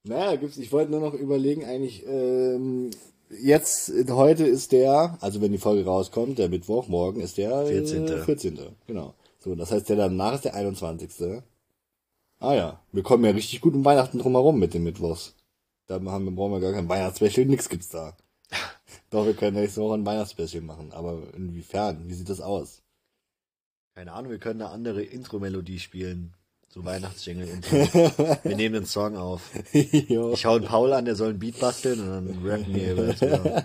Naja, 0.04 0.36
gibt's, 0.36 0.56
ich 0.56 0.72
wollte 0.72 0.90
nur 0.90 1.00
noch 1.00 1.14
überlegen, 1.14 1.64
eigentlich, 1.64 2.06
ähm, 2.06 2.90
jetzt, 3.30 3.92
heute 4.08 4.46
ist 4.46 4.72
der, 4.72 5.18
also 5.20 5.42
wenn 5.42 5.52
die 5.52 5.58
Folge 5.58 5.84
rauskommt, 5.84 6.38
der 6.38 6.48
Mittwoch, 6.48 6.88
morgen 6.88 7.20
ist 7.20 7.36
der 7.36 7.66
14.. 7.66 8.06
Äh, 8.06 8.22
14. 8.22 8.58
Genau. 8.86 9.14
So, 9.40 9.54
das 9.54 9.70
heißt, 9.70 9.88
der 9.88 9.96
danach 9.96 10.34
ist 10.34 10.44
der 10.44 10.54
21. 10.54 11.42
Ah 12.40 12.54
ja, 12.54 12.80
wir 12.92 13.02
kommen 13.02 13.24
ja 13.24 13.32
richtig 13.32 13.60
gut 13.60 13.74
um 13.74 13.84
Weihnachten 13.84 14.18
drumherum 14.18 14.58
mit 14.58 14.72
den 14.72 14.84
Mittwochs. 14.84 15.34
Da 15.86 16.00
haben 16.00 16.24
wir, 16.24 16.30
brauchen 16.30 16.52
wir 16.52 16.60
gar 16.60 16.72
kein 16.72 16.88
Weihnachtsspecial, 16.88 17.46
nix 17.46 17.68
gibt's 17.68 17.88
da. 17.88 18.16
Doch, 19.10 19.26
wir 19.26 19.34
können 19.34 19.56
nächste 19.56 19.80
Woche 19.80 19.94
ein 19.94 20.06
Weihnachtsspecial 20.06 20.62
machen, 20.62 20.92
aber 20.92 21.22
inwiefern? 21.34 22.08
Wie 22.08 22.14
sieht 22.14 22.28
das 22.28 22.40
aus? 22.40 22.82
Keine 23.94 24.12
Ahnung, 24.12 24.30
wir 24.30 24.38
können 24.38 24.62
eine 24.62 24.70
andere 24.70 25.02
Intro-Melodie 25.02 25.80
spielen. 25.80 26.34
So 26.68 26.84
Weihnachtsjingle-Intro. 26.84 27.72
wir 28.44 28.56
nehmen 28.56 28.74
den 28.74 28.86
Song 28.86 29.16
auf. 29.16 29.50
Ich 29.72 30.44
hau 30.44 30.58
den 30.58 30.68
Paul 30.68 30.92
an, 30.92 31.06
der 31.06 31.16
soll 31.16 31.30
ein 31.30 31.38
Beat 31.38 31.58
basteln 31.58 32.00
und 32.00 32.08
dann 32.08 32.46
rappen 32.46 32.74
wir 32.74 32.92
über 32.92 33.14
Thema. 33.14 33.64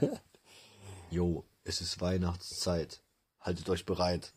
Jo, 1.11 1.43
es 1.65 1.81
ist 1.81 1.99
Weihnachtszeit. 2.01 3.01
Haltet 3.41 3.69
euch 3.69 3.85
bereit. 3.85 4.31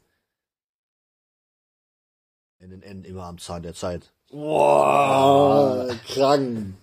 NNN 2.59 3.05
immer 3.05 3.25
am 3.25 3.39
Zahn 3.39 3.63
der 3.63 3.75
Zeit. 3.75 4.13
Boah, 4.31 5.89
krank. 6.09 6.75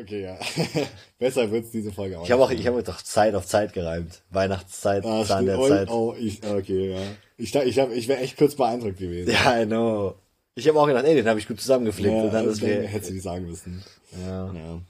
Okay, 0.00 0.22
ja. 0.22 0.38
Besser 1.18 1.50
wird's 1.50 1.70
diese 1.70 1.92
Folge 1.92 2.18
auch. 2.18 2.24
Ich 2.24 2.30
habe 2.30 2.42
auch, 2.42 2.50
ich 2.50 2.66
habe 2.66 2.82
doch 2.82 3.02
Zeit 3.02 3.34
auf 3.34 3.46
Zeit 3.46 3.72
gereimt. 3.72 4.22
Weihnachtszeit, 4.30 5.04
ah, 5.04 5.24
Zahn 5.24 5.46
der 5.46 5.58
oh, 5.58 5.68
Zeit. 5.68 5.90
Oh, 5.90 6.14
ich, 6.18 6.44
okay, 6.44 6.92
ja. 6.92 7.00
Ich, 7.36 7.50
dachte, 7.50 7.68
ich, 7.68 7.78
hab, 7.78 7.90
ich 7.90 8.06
wäre 8.06 8.20
echt 8.20 8.36
kurz 8.36 8.54
beeindruckt 8.54 8.98
gewesen. 8.98 9.30
Ja, 9.30 9.60
I 9.60 9.66
know. 9.66 10.14
Ich 10.54 10.68
habe 10.68 10.80
auch 10.80 10.86
gedacht, 10.86 11.04
ey, 11.04 11.14
den 11.14 11.28
habe 11.28 11.38
ich 11.38 11.48
gut 11.48 11.60
zusammengeflickt. 11.60 12.14
Ja, 12.14 12.22
und 12.22 12.32
dann 12.32 12.48
ist 12.48 12.62
hättest 12.62 13.10
du 13.10 13.14
nicht 13.14 13.22
sagen 13.22 13.46
müssen. 13.46 13.82
ja. 14.12 14.52
Ja. 14.52 14.80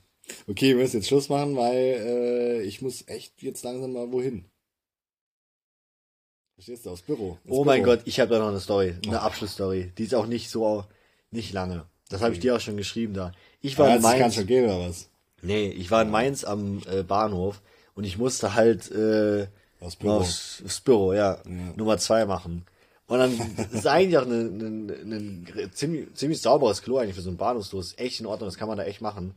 Okay, 0.46 0.68
wir 0.68 0.82
müssen 0.82 0.96
jetzt 0.96 1.08
Schluss 1.08 1.30
machen, 1.30 1.56
weil 1.56 1.74
äh, 1.76 2.62
ich 2.62 2.82
muss 2.82 3.06
echt 3.06 3.42
jetzt 3.42 3.64
langsam 3.64 3.94
mal 3.94 4.12
wohin. 4.12 4.44
Verstehst 6.54 6.84
du, 6.84 6.90
aufs 6.90 7.02
Büro. 7.02 7.38
Ins 7.44 7.54
Oh 7.54 7.64
mein 7.64 7.82
Büro. 7.82 7.96
Gott, 7.96 8.02
ich 8.04 8.20
habe 8.20 8.30
da 8.30 8.38
noch 8.38 8.48
eine 8.48 8.60
Story, 8.60 8.94
eine 9.06 9.22
Abschlussstory. 9.22 9.92
Die 9.96 10.04
ist 10.04 10.14
auch 10.14 10.26
nicht 10.26 10.50
so, 10.50 10.84
nicht 11.30 11.54
lange. 11.54 11.86
Das 12.10 12.20
habe 12.20 12.34
ich 12.34 12.40
dir 12.40 12.56
auch 12.56 12.60
schon 12.60 12.76
geschrieben 12.76 13.14
da. 13.14 13.32
Ich 13.60 13.78
war 13.78 13.88
Ja, 13.88 13.96
in 13.96 14.02
Mainz. 14.02 14.34
schon 14.34 14.46
gehen, 14.46 14.64
oder 14.64 14.80
was? 14.88 15.08
Nee, 15.42 15.68
ich 15.68 15.90
war 15.90 16.02
in 16.02 16.10
Mainz 16.10 16.44
am 16.44 16.82
äh, 16.90 17.02
Bahnhof 17.02 17.60
und 17.94 18.04
ich 18.04 18.18
musste 18.18 18.54
halt 18.54 18.90
äh, 18.90 19.46
Aufs 19.80 19.96
Büro. 19.96 20.14
aufs, 20.14 20.62
aufs 20.64 20.80
Büro, 20.80 21.12
ja, 21.12 21.40
Nummer 21.76 21.98
zwei 21.98 22.24
machen. 22.26 22.64
Und 23.06 23.18
dann 23.18 23.32
ist 23.72 23.86
eigentlich 23.86 24.18
auch 24.18 24.26
ein, 24.26 24.90
ein, 24.90 25.46
ein 25.56 25.70
ziemlich, 25.72 26.12
ziemlich 26.14 26.40
sauberes 26.40 26.82
Klo 26.82 26.98
eigentlich 26.98 27.14
für 27.14 27.22
so 27.22 27.30
ein 27.30 27.36
Bahnhofsklo. 27.36 27.82
Echt 27.96 28.20
in 28.20 28.26
Ordnung, 28.26 28.48
das 28.48 28.56
kann 28.58 28.68
man 28.68 28.76
da 28.78 28.84
echt 28.84 29.00
machen. 29.00 29.34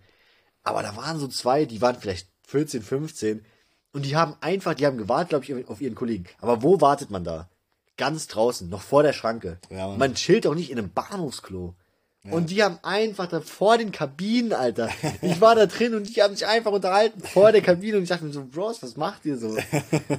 Aber 0.63 0.83
da 0.83 0.95
waren 0.95 1.19
so 1.19 1.27
zwei, 1.27 1.65
die 1.65 1.81
waren 1.81 1.95
vielleicht 1.95 2.27
14, 2.47 2.81
15 2.81 3.45
und 3.93 4.05
die 4.05 4.15
haben 4.15 4.35
einfach, 4.41 4.73
die 4.73 4.85
haben 4.85 4.97
gewartet, 4.97 5.29
glaube 5.29 5.45
ich, 5.45 5.67
auf 5.69 5.81
ihren 5.81 5.95
Kollegen. 5.95 6.25
Aber 6.39 6.61
wo 6.63 6.81
wartet 6.81 7.09
man 7.11 7.23
da? 7.23 7.49
Ganz 7.97 8.27
draußen, 8.27 8.69
noch 8.69 8.81
vor 8.81 9.03
der 9.03 9.13
Schranke. 9.13 9.59
Ja, 9.69 9.87
man 9.89 10.15
chillt 10.15 10.45
doch 10.45 10.55
nicht 10.55 10.71
in 10.71 10.77
einem 10.79 10.91
Bahnhofsklo. 10.91 11.75
Und 12.23 12.51
die 12.51 12.61
haben 12.61 12.77
einfach 12.83 13.27
da 13.27 13.41
vor 13.41 13.79
den 13.79 13.91
Kabinen, 13.91 14.53
Alter. 14.53 14.89
Ich 15.23 15.41
war 15.41 15.55
da 15.55 15.65
drin 15.65 15.95
und 15.95 16.15
die 16.15 16.21
haben 16.21 16.35
sich 16.35 16.45
einfach 16.45 16.71
unterhalten 16.71 17.19
vor 17.21 17.51
der 17.51 17.61
Kabine 17.61 17.97
und 17.97 18.03
ich 18.03 18.09
dachte 18.09 18.25
mir 18.25 18.31
so, 18.31 18.45
Bros, 18.45 18.83
was 18.83 18.95
macht 18.95 19.25
ihr 19.25 19.37
so? 19.37 19.57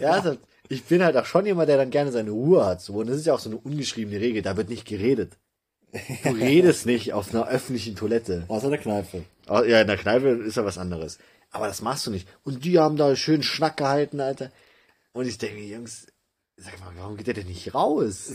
Ja, 0.00 0.10
also, 0.10 0.36
ich 0.68 0.82
bin 0.84 1.04
halt 1.04 1.16
auch 1.16 1.26
schon 1.26 1.46
jemand, 1.46 1.68
der 1.68 1.76
dann 1.76 1.90
gerne 1.90 2.10
seine 2.10 2.30
Ruhe 2.30 2.66
hat. 2.66 2.80
So. 2.80 2.94
Und 2.94 3.08
das 3.08 3.18
ist 3.18 3.26
ja 3.26 3.34
auch 3.34 3.38
so 3.38 3.50
eine 3.50 3.58
ungeschriebene 3.58 4.20
Regel, 4.20 4.42
da 4.42 4.56
wird 4.56 4.68
nicht 4.68 4.86
geredet. 4.86 5.38
Du 6.24 6.30
redest 6.30 6.86
nicht 6.86 7.12
auf 7.12 7.32
einer 7.32 7.46
öffentlichen 7.46 7.94
Toilette. 7.94 8.44
Außer 8.48 8.70
der 8.70 8.78
Kneipe. 8.78 9.24
Ja, 9.46 9.80
in 9.80 9.86
der 9.86 9.98
Kneipe 9.98 10.28
ist 10.28 10.56
ja 10.56 10.64
was 10.64 10.78
anderes. 10.78 11.18
Aber 11.50 11.66
das 11.66 11.82
machst 11.82 12.06
du 12.06 12.10
nicht. 12.10 12.26
Und 12.42 12.64
die 12.64 12.78
haben 12.78 12.96
da 12.96 13.14
schön 13.14 13.42
Schnack 13.42 13.76
gehalten, 13.76 14.20
Alter. 14.20 14.50
Und 15.12 15.28
ich 15.28 15.38
denke, 15.38 15.60
Jungs, 15.60 16.06
sag 16.56 16.80
mal, 16.80 16.92
warum 16.96 17.16
geht 17.16 17.26
der 17.26 17.34
denn 17.34 17.46
nicht 17.46 17.74
raus? 17.74 18.32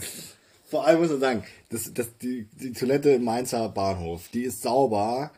Vor 0.67 0.85
allem 0.85 0.99
muss 0.99 1.09
man 1.09 1.19
sagen, 1.19 1.43
das, 1.69 1.91
das, 1.93 2.17
die, 2.17 2.45
die 2.59 2.73
Toilette 2.73 3.11
im 3.11 3.23
Mainzer 3.23 3.69
Bahnhof, 3.69 4.27
die 4.33 4.43
ist 4.43 4.61
sauber, 4.61 5.31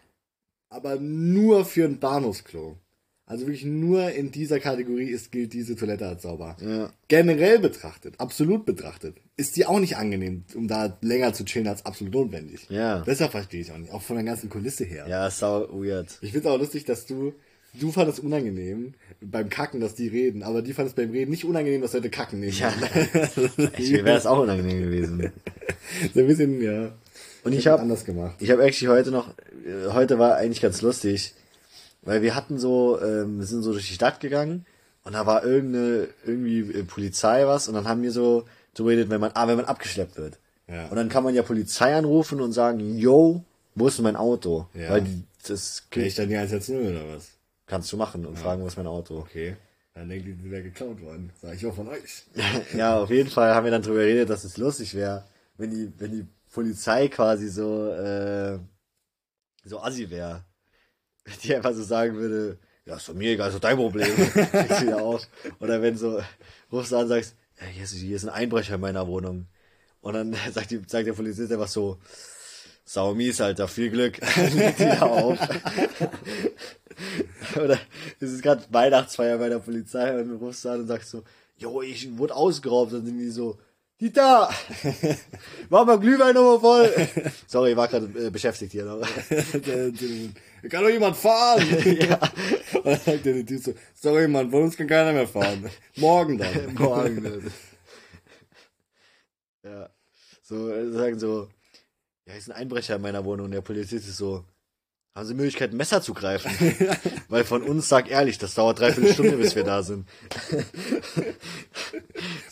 aber 0.70 0.96
nur 0.98 1.66
für 1.66 1.86
ein 1.86 2.00
Bahnhofsklo. 2.00 2.78
Also 3.28 3.46
wirklich 3.46 3.64
nur 3.64 4.10
in 4.10 4.32
dieser 4.32 4.60
Kategorie 4.60 5.12
ist, 5.12 5.32
gilt 5.32 5.54
diese 5.54 5.76
Toilette 5.76 6.08
als 6.08 6.24
sauber. 6.24 6.58
Ja. 6.60 6.92
Generell 7.08 7.60
betrachtet, 7.60 8.16
absolut 8.20 8.66
betrachtet, 8.66 9.18
ist 9.38 9.56
die 9.56 9.68
auch 9.68 9.80
nicht 9.80 9.98
angenehm, 9.98 10.46
um 10.56 10.68
da 10.68 10.98
länger 11.02 11.32
zu 11.34 11.46
chillen 11.46 11.68
als 11.68 11.86
absolut 11.86 12.12
notwendig. 12.12 12.66
Ja. 12.70 13.02
Deshalb 13.02 13.30
verstehe 13.30 13.62
ich 13.62 13.72
auch 13.72 13.78
nicht, 13.78 13.94
auch 13.94 14.02
von 14.02 14.16
der 14.16 14.26
ganzen 14.26 14.50
Kulisse 14.50 14.84
her. 14.84 15.08
Ja, 15.08 15.28
ist 15.28 15.38
sau 15.38 15.70
weird. 15.72 16.18
Ich 16.22 16.32
finde 16.32 16.50
auch 16.50 16.58
lustig, 16.58 16.86
dass 16.86 17.06
du, 17.06 17.36
du 17.74 17.92
fandest 17.92 18.20
es 18.20 18.24
unangenehm 18.24 18.94
beim 19.22 19.50
Kacken, 19.50 19.80
dass 19.80 19.96
die 19.96 20.08
reden, 20.08 20.44
aber 20.44 20.62
die 20.62 20.74
fandest 20.74 20.96
beim 20.96 21.12
Reden 21.12 21.32
nicht 21.32 21.46
unangenehm, 21.46 21.82
dass 21.82 21.94
Leute 21.94 22.10
kacken 22.10 22.40
nehmen. 22.40 22.54
Ja. 22.54 22.74
Ich 23.78 23.92
wäre 23.92 24.18
es 24.18 24.26
auch 24.26 24.40
unangenehm 24.40 24.82
gewesen. 24.82 25.32
so 26.14 26.20
ein 26.20 26.28
bisschen, 26.28 26.62
ja. 26.62 26.92
Und 27.44 27.54
ich 27.54 27.68
hab 27.68 27.74
habe 27.74 27.84
anders 27.84 28.06
gemacht. 28.06 28.36
Ich 28.40 28.52
habe 28.52 28.64
actually 28.64 28.94
heute 28.94 29.12
noch, 29.12 29.30
äh, 29.66 29.92
heute 29.92 30.20
war 30.20 30.36
eigentlich 30.36 30.62
ganz 30.62 30.82
lustig, 30.82 31.34
weil 32.02 32.22
wir 32.22 32.36
hatten 32.36 32.60
so, 32.60 33.00
ähm, 33.02 33.40
wir 33.40 33.46
sind 33.46 33.64
so 33.64 33.72
durch 33.72 33.88
die 33.88 33.94
Stadt 33.94 34.20
gegangen 34.20 34.66
und 35.04 35.14
da 35.14 35.26
war 35.26 35.46
irgendeine, 35.46 36.10
irgendwie 36.26 36.60
äh, 36.60 36.84
Polizei 36.84 37.46
was 37.46 37.68
und 37.68 37.76
dann 37.76 37.88
haben 37.88 38.02
wir 38.02 38.12
so 38.12 38.46
so 38.80 38.86
geredet, 38.86 39.10
wenn 39.10 39.22
man, 39.22 39.32
ah, 39.34 39.48
wenn 39.48 39.58
man 39.58 39.66
abgeschleppt 39.66 40.18
wird. 40.18 40.40
Ja. 40.68 40.88
Und 40.88 40.96
dann 40.96 41.10
kann 41.10 41.24
man 41.24 41.36
ja 41.36 41.44
Polizei 41.44 41.96
anrufen 41.96 42.42
und 42.42 42.54
sagen, 42.54 42.98
yo, 42.98 43.44
wo 43.76 43.88
ist 43.88 43.98
denn 43.98 44.04
mein 44.04 44.16
Auto? 44.16 44.68
Ja. 44.74 44.92
Weil 44.92 45.02
die, 45.02 45.24
das 45.48 45.84
ich 45.96 46.16
dann 46.16 46.30
die 46.30 46.38
110 46.38 46.80
oder 46.80 47.16
was? 47.16 47.30
Kannst 47.70 47.92
du 47.94 47.98
machen 47.98 48.26
und 48.26 48.38
fragen, 48.38 48.62
wo 48.62 48.68
ist 48.68 48.78
mein 48.78 48.88
Auto? 48.88 49.20
Okay. 49.20 49.56
Dann 49.94 50.10
denke 50.10 50.30
ich, 50.30 50.38
die 50.38 50.52
wäre 50.52 50.64
geklaut 50.64 51.02
worden. 51.02 51.32
Sag 51.42 51.56
ich 51.56 51.66
auch 51.66 51.76
von 51.76 51.88
euch. 51.88 52.24
ja, 52.76 53.00
auf 53.00 53.10
jeden 53.10 53.30
Fall 53.30 53.54
haben 53.54 53.64
wir 53.64 53.72
dann 53.72 53.82
drüber 53.82 54.00
geredet, 54.00 54.30
dass 54.30 54.44
es 54.44 54.58
lustig 54.58 54.94
wäre, 54.96 55.26
wenn 55.58 55.70
die, 55.70 55.92
wenn 55.98 56.12
die 56.12 56.26
Polizei 56.52 57.08
quasi 57.08 57.48
so, 57.48 57.88
äh, 57.92 58.60
so 59.64 59.82
assi 59.82 60.10
wäre. 60.10 60.44
Die 61.44 61.56
einfach 61.56 61.74
so 61.74 61.84
sagen 61.84 62.16
würde, 62.16 62.58
ja, 62.86 62.96
ist 62.96 63.08
doch 63.08 63.14
mir 63.14 63.34
egal, 63.34 63.50
ist 63.50 63.56
doch 63.56 63.60
dein 63.60 63.76
Problem. 63.76 64.08
Kriegst 64.16 64.82
wieder 64.82 65.02
auf. 65.02 65.28
Oder 65.60 65.80
wenn 65.82 65.96
so, 65.96 66.24
rufst 66.72 66.92
du 66.92 66.96
an 66.96 67.04
und 67.04 67.10
sagst, 67.10 67.36
ja, 67.60 67.68
hier, 67.68 67.84
ist, 67.84 67.94
hier 67.94 68.16
ist 68.16 68.24
ein 68.24 68.30
Einbrecher 68.30 68.76
in 68.76 68.82
meiner 68.82 69.06
Wohnung. 69.06 69.48
Und 70.02 70.14
dann 70.14 70.36
sagt, 70.52 70.72
die, 70.72 70.82
sagt 70.88 71.06
der 71.06 71.14
Polizist 71.14 71.52
einfach 71.52 71.68
so, 71.68 72.00
sau 72.84 73.14
mies, 73.14 73.40
Alter, 73.42 73.68
viel 73.68 73.92
Glück. 73.92 74.18
Legt 74.56 74.80
wieder 74.80 75.04
auf. 75.04 75.38
Oder 77.56 77.80
es 78.20 78.32
ist 78.32 78.42
gerade 78.44 78.64
Weihnachtsfeier 78.70 79.38
bei 79.38 79.50
der 79.50 79.60
Polizei 79.60 80.20
und 80.20 80.30
du 80.30 80.36
rufst 80.36 80.66
an 80.66 80.82
und 80.82 80.88
sagst 80.88 81.10
so, 81.12 81.24
jo, 81.58 81.82
ich 81.82 82.18
wurde 82.18 82.36
ausgeraubt. 82.36 82.94
Dann 82.94 83.06
sind 83.06 83.18
die 83.18 83.30
so, 83.30 83.58
Dieter, 84.02 84.50
mach 85.70 85.86
mal 85.86 86.00
Glühwein 86.00 86.34
nochmal 86.34 86.60
voll. 86.60 87.08
Sorry, 87.48 87.72
ich 87.72 87.78
war 87.78 87.90
gerade 87.90 88.28
äh, 88.28 88.30
beschäftigt 88.30 88.72
hier 88.72 88.86
noch. 88.86 89.02
kann 90.70 90.84
doch 90.84 90.90
jemand 90.90 91.18
fahren? 91.18 91.62
ja. 92.00 92.18
Und 92.76 92.86
dann 92.86 93.00
sagt 93.00 93.26
der 93.26 93.46
Typ 93.46 93.62
so, 93.62 93.74
sorry 93.94 94.30
Mann, 94.30 94.50
von 94.52 94.64
uns 94.64 94.78
kann 94.78 94.88
keiner 94.88 95.12
mehr 95.12 95.28
fahren. 95.28 95.70
Morgen 95.98 96.38
dann. 96.38 96.74
Morgen. 96.76 97.22
ne? 97.22 97.42
ja. 99.64 99.90
So, 100.44 100.70
äh, 100.70 100.92
sagen 100.92 101.20
so, 101.20 101.50
ja, 102.26 102.36
ist 102.36 102.50
ein 102.50 102.56
Einbrecher 102.56 102.96
in 102.96 103.02
meiner 103.02 103.26
Wohnung 103.26 103.48
und 103.48 103.52
der 103.52 103.62
Polizist 103.62 104.08
ist 104.08 104.18
so, 104.18 104.46
haben 105.20 105.28
Sie 105.28 105.34
Möglichkeit, 105.34 105.72
ein 105.72 105.78
Messer 105.78 106.02
zu 106.02 106.14
greifen? 106.14 106.50
Weil 107.28 107.44
von 107.44 107.62
uns, 107.62 107.90
sag 107.90 108.10
ehrlich, 108.10 108.38
das 108.38 108.56
dauert 108.56 108.80
dreiviertel 108.80 109.14
Stunde, 109.14 109.36
bis 109.38 109.54
wir 109.56 109.66
da 109.66 109.84
sind. 109.84 110.08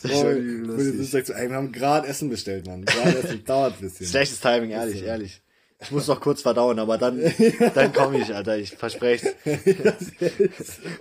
das 0.02 0.10
ist 0.10 0.20
schon 0.20 0.64
lustig. 0.64 1.28
Wir 1.28 1.56
haben 1.56 1.72
gerade 1.72 2.06
Essen 2.06 2.28
bestellt, 2.28 2.66
Mann. 2.66 2.84
Gerade 2.84 3.18
Essen 3.18 3.42
dauert 3.46 3.74
ein 3.78 3.80
bisschen. 3.80 4.06
Schlechtes 4.06 4.40
Timing, 4.40 4.70
ehrlich, 4.70 5.02
ehrlich. 5.02 5.40
Ich 5.80 5.92
muss 5.92 6.08
noch 6.08 6.20
kurz 6.20 6.42
verdauen, 6.42 6.78
aber 6.78 6.98
dann, 6.98 7.20
dann 7.74 7.92
komme 7.92 8.18
ich, 8.18 8.34
Alter, 8.34 8.58
ich 8.58 8.72
verspreche 8.72 9.32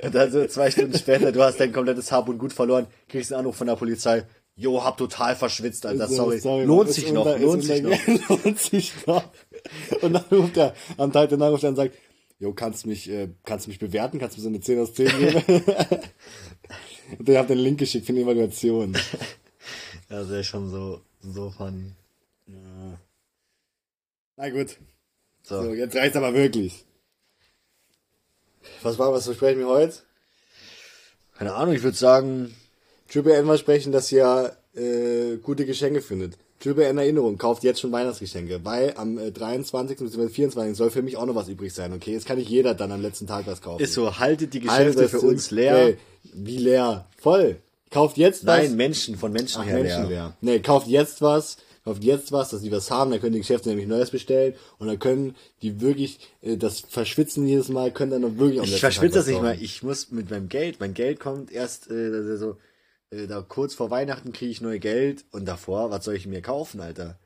Und 0.04 0.14
dann 0.14 0.32
so 0.32 0.46
zwei 0.46 0.70
Stunden 0.70 0.98
später, 0.98 1.32
du 1.32 1.42
hast 1.42 1.60
dein 1.60 1.74
komplettes 1.74 2.12
Hab 2.12 2.30
und 2.30 2.38
Gut 2.38 2.54
verloren, 2.54 2.88
kriegst 3.10 3.34
einen 3.34 3.40
Anruf 3.42 3.58
von 3.58 3.68
der 3.68 3.76
Polizei. 3.76 4.24
Jo, 4.60 4.84
hab 4.84 4.98
total 4.98 5.36
verschwitzt, 5.36 5.86
Alter, 5.86 6.08
So, 6.08 6.32
sorry. 6.32 6.40
Mann, 6.44 6.68
lohnt 6.68 6.92
sich 6.92 7.12
noch, 7.12 7.40
lohnt 7.40 7.64
sich 7.64 7.82
noch. 7.84 8.08
lohnt 8.30 8.60
sich 8.60 8.94
noch. 9.06 9.24
Und 10.02 10.14
dann 10.14 10.26
ruft 10.32 10.58
er, 10.58 10.74
am 10.98 11.12
Tag 11.12 11.30
danach 11.30 11.52
ruft 11.52 11.64
er 11.64 11.70
und 11.70 11.76
sagt, 11.76 11.96
jo, 12.40 12.54
kannst 12.54 12.86
mich, 12.86 13.10
äh, 13.10 13.30
kannst 13.44 13.66
du 13.66 13.70
mich 13.70 13.80
bewerten? 13.80 14.20
Kannst 14.20 14.38
du 14.38 14.42
mir 14.42 14.44
so 14.44 14.50
eine 14.50 14.60
10 14.60 14.80
aus 14.80 14.94
10 14.94 15.08
geben? 15.20 15.44
und 17.20 17.28
der 17.28 17.40
hat 17.40 17.50
den 17.50 17.58
Link 17.58 17.80
geschickt 17.80 18.06
für 18.06 18.14
eine 18.14 18.22
Evaluation. 18.22 18.98
Ja, 20.10 20.22
das 20.22 20.30
ist 20.30 20.48
schon 20.48 20.70
so, 20.70 21.02
so 21.20 21.50
funny. 21.50 21.92
Na 24.38 24.50
gut. 24.50 24.78
So. 25.44 25.64
So, 25.64 25.74
jetzt 25.74 25.98
reicht's 25.98 26.16
aber 26.16 26.34
wirklich. 26.34 26.86
Was 28.84 28.98
war, 28.98 29.12
was 29.12 29.26
versprechen 29.26 29.60
wir 29.60 29.68
heute? 29.68 29.98
Keine 31.38 31.56
Ahnung, 31.56 31.76
ich 31.76 31.84
würde 31.84 31.98
sagen, 31.98 32.56
Triple 33.10 33.36
N 33.36 33.46
versprechen, 33.46 33.92
dass 33.92 34.12
ihr 34.12 34.56
äh, 34.76 35.38
gute 35.38 35.66
Geschenke 35.66 36.02
findet. 36.02 36.38
Triple 36.60 36.86
N 36.86 36.98
Erinnerung, 36.98 37.38
kauft 37.38 37.64
jetzt 37.64 37.80
schon 37.80 37.92
Weihnachtsgeschenke, 37.92 38.62
weil 38.64 38.94
am 38.98 39.18
äh, 39.18 39.32
23. 39.32 39.98
bzw. 39.98 40.30
24. 40.30 40.76
soll 40.76 40.90
für 40.90 41.02
mich 41.04 41.16
auch 41.18 41.26
noch 41.26 41.36
was 41.36 41.50
übrig 41.50 41.74
sein, 41.74 41.94
okay? 41.94 42.14
Jetzt 42.14 42.26
kann 42.26 42.38
nicht 42.38 42.50
jeder 42.50 42.74
dann 42.74 42.92
am 42.92 43.02
letzten 43.02 43.28
Tag 43.28 43.46
was 43.48 43.62
kaufen. 43.62 43.84
ist 43.84 43.94
so, 43.94 44.18
haltet 44.20 44.54
die 44.54 44.68
Also, 44.68 44.94
Geschäfte 44.94 45.10
für 45.20 45.26
uns 45.26 45.52
leer. 45.52 45.78
Ey, 45.78 45.98
wie 46.34 46.58
leer? 46.58 47.06
Voll. 47.18 47.58
Kauft 47.92 48.18
jetzt 48.18 48.46
was. 48.46 48.58
Nein, 48.64 48.76
Menschen, 48.76 49.18
von 49.18 49.32
Menschen 49.32 49.62
Ach, 49.62 49.66
her 49.68 49.82
Menschen 49.82 50.02
leer. 50.04 50.10
leer. 50.10 50.38
Nee, 50.42 50.60
kauft 50.60 50.88
jetzt 50.88 51.22
was, 51.22 51.58
kauft 51.86 52.04
jetzt 52.04 52.32
was, 52.32 52.50
dass 52.50 52.62
die 52.62 52.72
was 52.72 52.92
haben, 52.92 53.12
dann 53.12 53.22
können 53.22 53.34
die 53.34 53.40
Geschäfte 53.40 53.70
nämlich 53.70 53.88
Neues 53.88 54.10
bestellen 54.12 54.56
und 54.80 54.88
dann 54.88 55.00
können 55.00 55.36
die 55.62 55.80
wirklich 55.80 56.20
äh, 56.42 56.58
das 56.58 56.80
verschwitzen 56.82 57.48
jedes 57.48 57.70
Mal, 57.70 57.92
können 57.92 58.12
dann 58.12 58.22
noch 58.24 58.38
wirklich 58.38 58.60
am 58.60 58.66
Ich 58.66 58.80
verschwitze 58.80 59.20
das 59.20 59.28
nicht 59.28 59.42
mal. 59.42 59.56
Ich 59.62 59.84
muss 59.84 60.12
mit 60.12 60.30
meinem 60.32 60.50
Geld, 60.50 60.80
mein 60.82 60.94
Geld 60.94 61.20
kommt 61.22 61.52
erst 61.52 61.90
äh, 61.90 62.36
so 62.36 62.58
äh, 63.12 63.28
da 63.28 63.42
kurz 63.42 63.74
vor 63.74 63.90
Weihnachten 63.92 64.34
kriege 64.34 64.52
ich 64.52 64.62
neu 64.62 64.80
Geld 64.80 65.26
und 65.32 65.46
davor, 65.46 65.92
was 65.92 66.06
soll 66.06 66.16
ich 66.16 66.26
mir 66.28 66.42
kaufen, 66.42 66.80
Alter? 66.82 67.18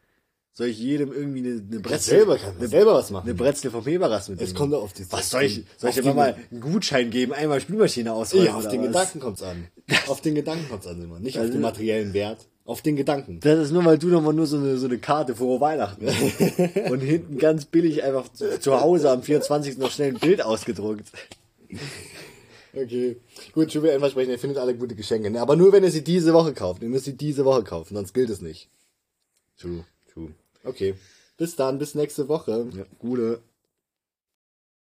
Soll 0.54 0.68
ich 0.68 0.80
jedem 0.80 1.14
irgendwie 1.14 1.40
eine, 1.40 1.62
eine 1.66 1.80
Brezel, 1.80 2.18
selber, 2.18 2.38
du 2.60 2.68
selber 2.68 2.94
was 2.94 3.10
machen. 3.10 3.24
eine 3.26 3.36
Brezel 3.36 3.72
vom 3.72 3.86
Heberas 3.86 4.28
mit 4.28 4.42
Es 4.42 4.54
kommt 4.54 4.74
auf 4.74 4.92
die 4.92 5.10
Was 5.10 5.30
soll 5.30 5.44
ich, 5.44 5.64
soll 5.78 5.90
auf 5.92 5.98
ich 5.98 6.04
immer 6.04 6.14
mal 6.14 6.36
einen 6.52 6.60
Gutschein 6.60 7.10
geben, 7.10 7.32
einmal 7.32 7.62
Spülmaschine 7.62 8.12
ausräumen 8.12 8.48
Ja, 8.48 8.56
auf 8.56 8.68
den 8.68 8.82
was? 8.82 8.88
Gedanken 8.88 9.20
kommt's 9.22 9.42
an. 9.44 9.68
Auf 10.08 10.20
den 10.22 10.36
Gedanken 10.36 10.68
kommt's 10.70 10.88
an 10.88 11.02
immer. 11.02 11.20
Nicht 11.20 11.38
auf 11.38 11.42
Also- 11.44 11.54
den 11.54 11.62
materiellen 11.62 12.14
Wert. 12.14 12.48
Auf 12.64 12.82
den 12.82 12.96
Gedanken. 12.96 13.40
Das 13.40 13.60
ist 13.60 13.72
nur, 13.72 13.84
weil 13.86 13.98
du 13.98 14.08
nochmal 14.08 14.34
nur 14.34 14.46
so 14.46 14.56
eine, 14.58 14.78
so 14.78 14.86
eine 14.86 15.00
Karte 15.00 15.36
vor 15.36 15.60
Weihnachten. 15.62 16.06
Und 16.92 17.00
hinten 17.00 17.38
ganz 17.40 17.66
billig 17.66 18.04
einfach 18.04 18.32
zu, 18.32 18.60
zu 18.60 18.80
Hause 18.80 19.10
am 19.10 19.24
24. 19.24 19.78
noch 19.78 19.90
schnell 19.92 20.10
ein 20.14 20.20
Bild 20.20 20.44
ausgedruckt. 20.44 21.08
Okay. 22.74 23.18
Gut, 23.54 23.72
Triple 23.72 23.92
N 23.92 24.00
versprechen, 24.00 24.32
ihr 24.32 24.40
findet 24.40 24.58
alle 24.58 24.76
gute 24.76 24.96
Geschenke. 24.96 25.30
Ne? 25.30 25.42
Aber 25.42 25.56
nur 25.56 25.72
wenn 25.74 25.84
ihr 25.84 25.92
sie 25.92 26.04
diese 26.04 26.34
Woche 26.34 26.54
kauft. 26.54 26.82
Ihr 26.82 26.90
müsst 26.90 27.06
sie 27.06 27.18
diese 27.18 27.46
Woche 27.46 27.64
kaufen, 27.64 27.96
sonst 27.96 28.14
gilt 28.14 28.30
es 28.30 28.42
nicht. 28.42 28.70
True, 29.58 29.86
true. 30.12 30.34
Okay. 30.64 30.96
Bis 31.38 31.56
dann, 31.56 31.80
bis 31.80 31.96
nächste 31.96 32.28
Woche. 32.28 32.70
Ja, 32.76 32.86
gute. 33.00 33.42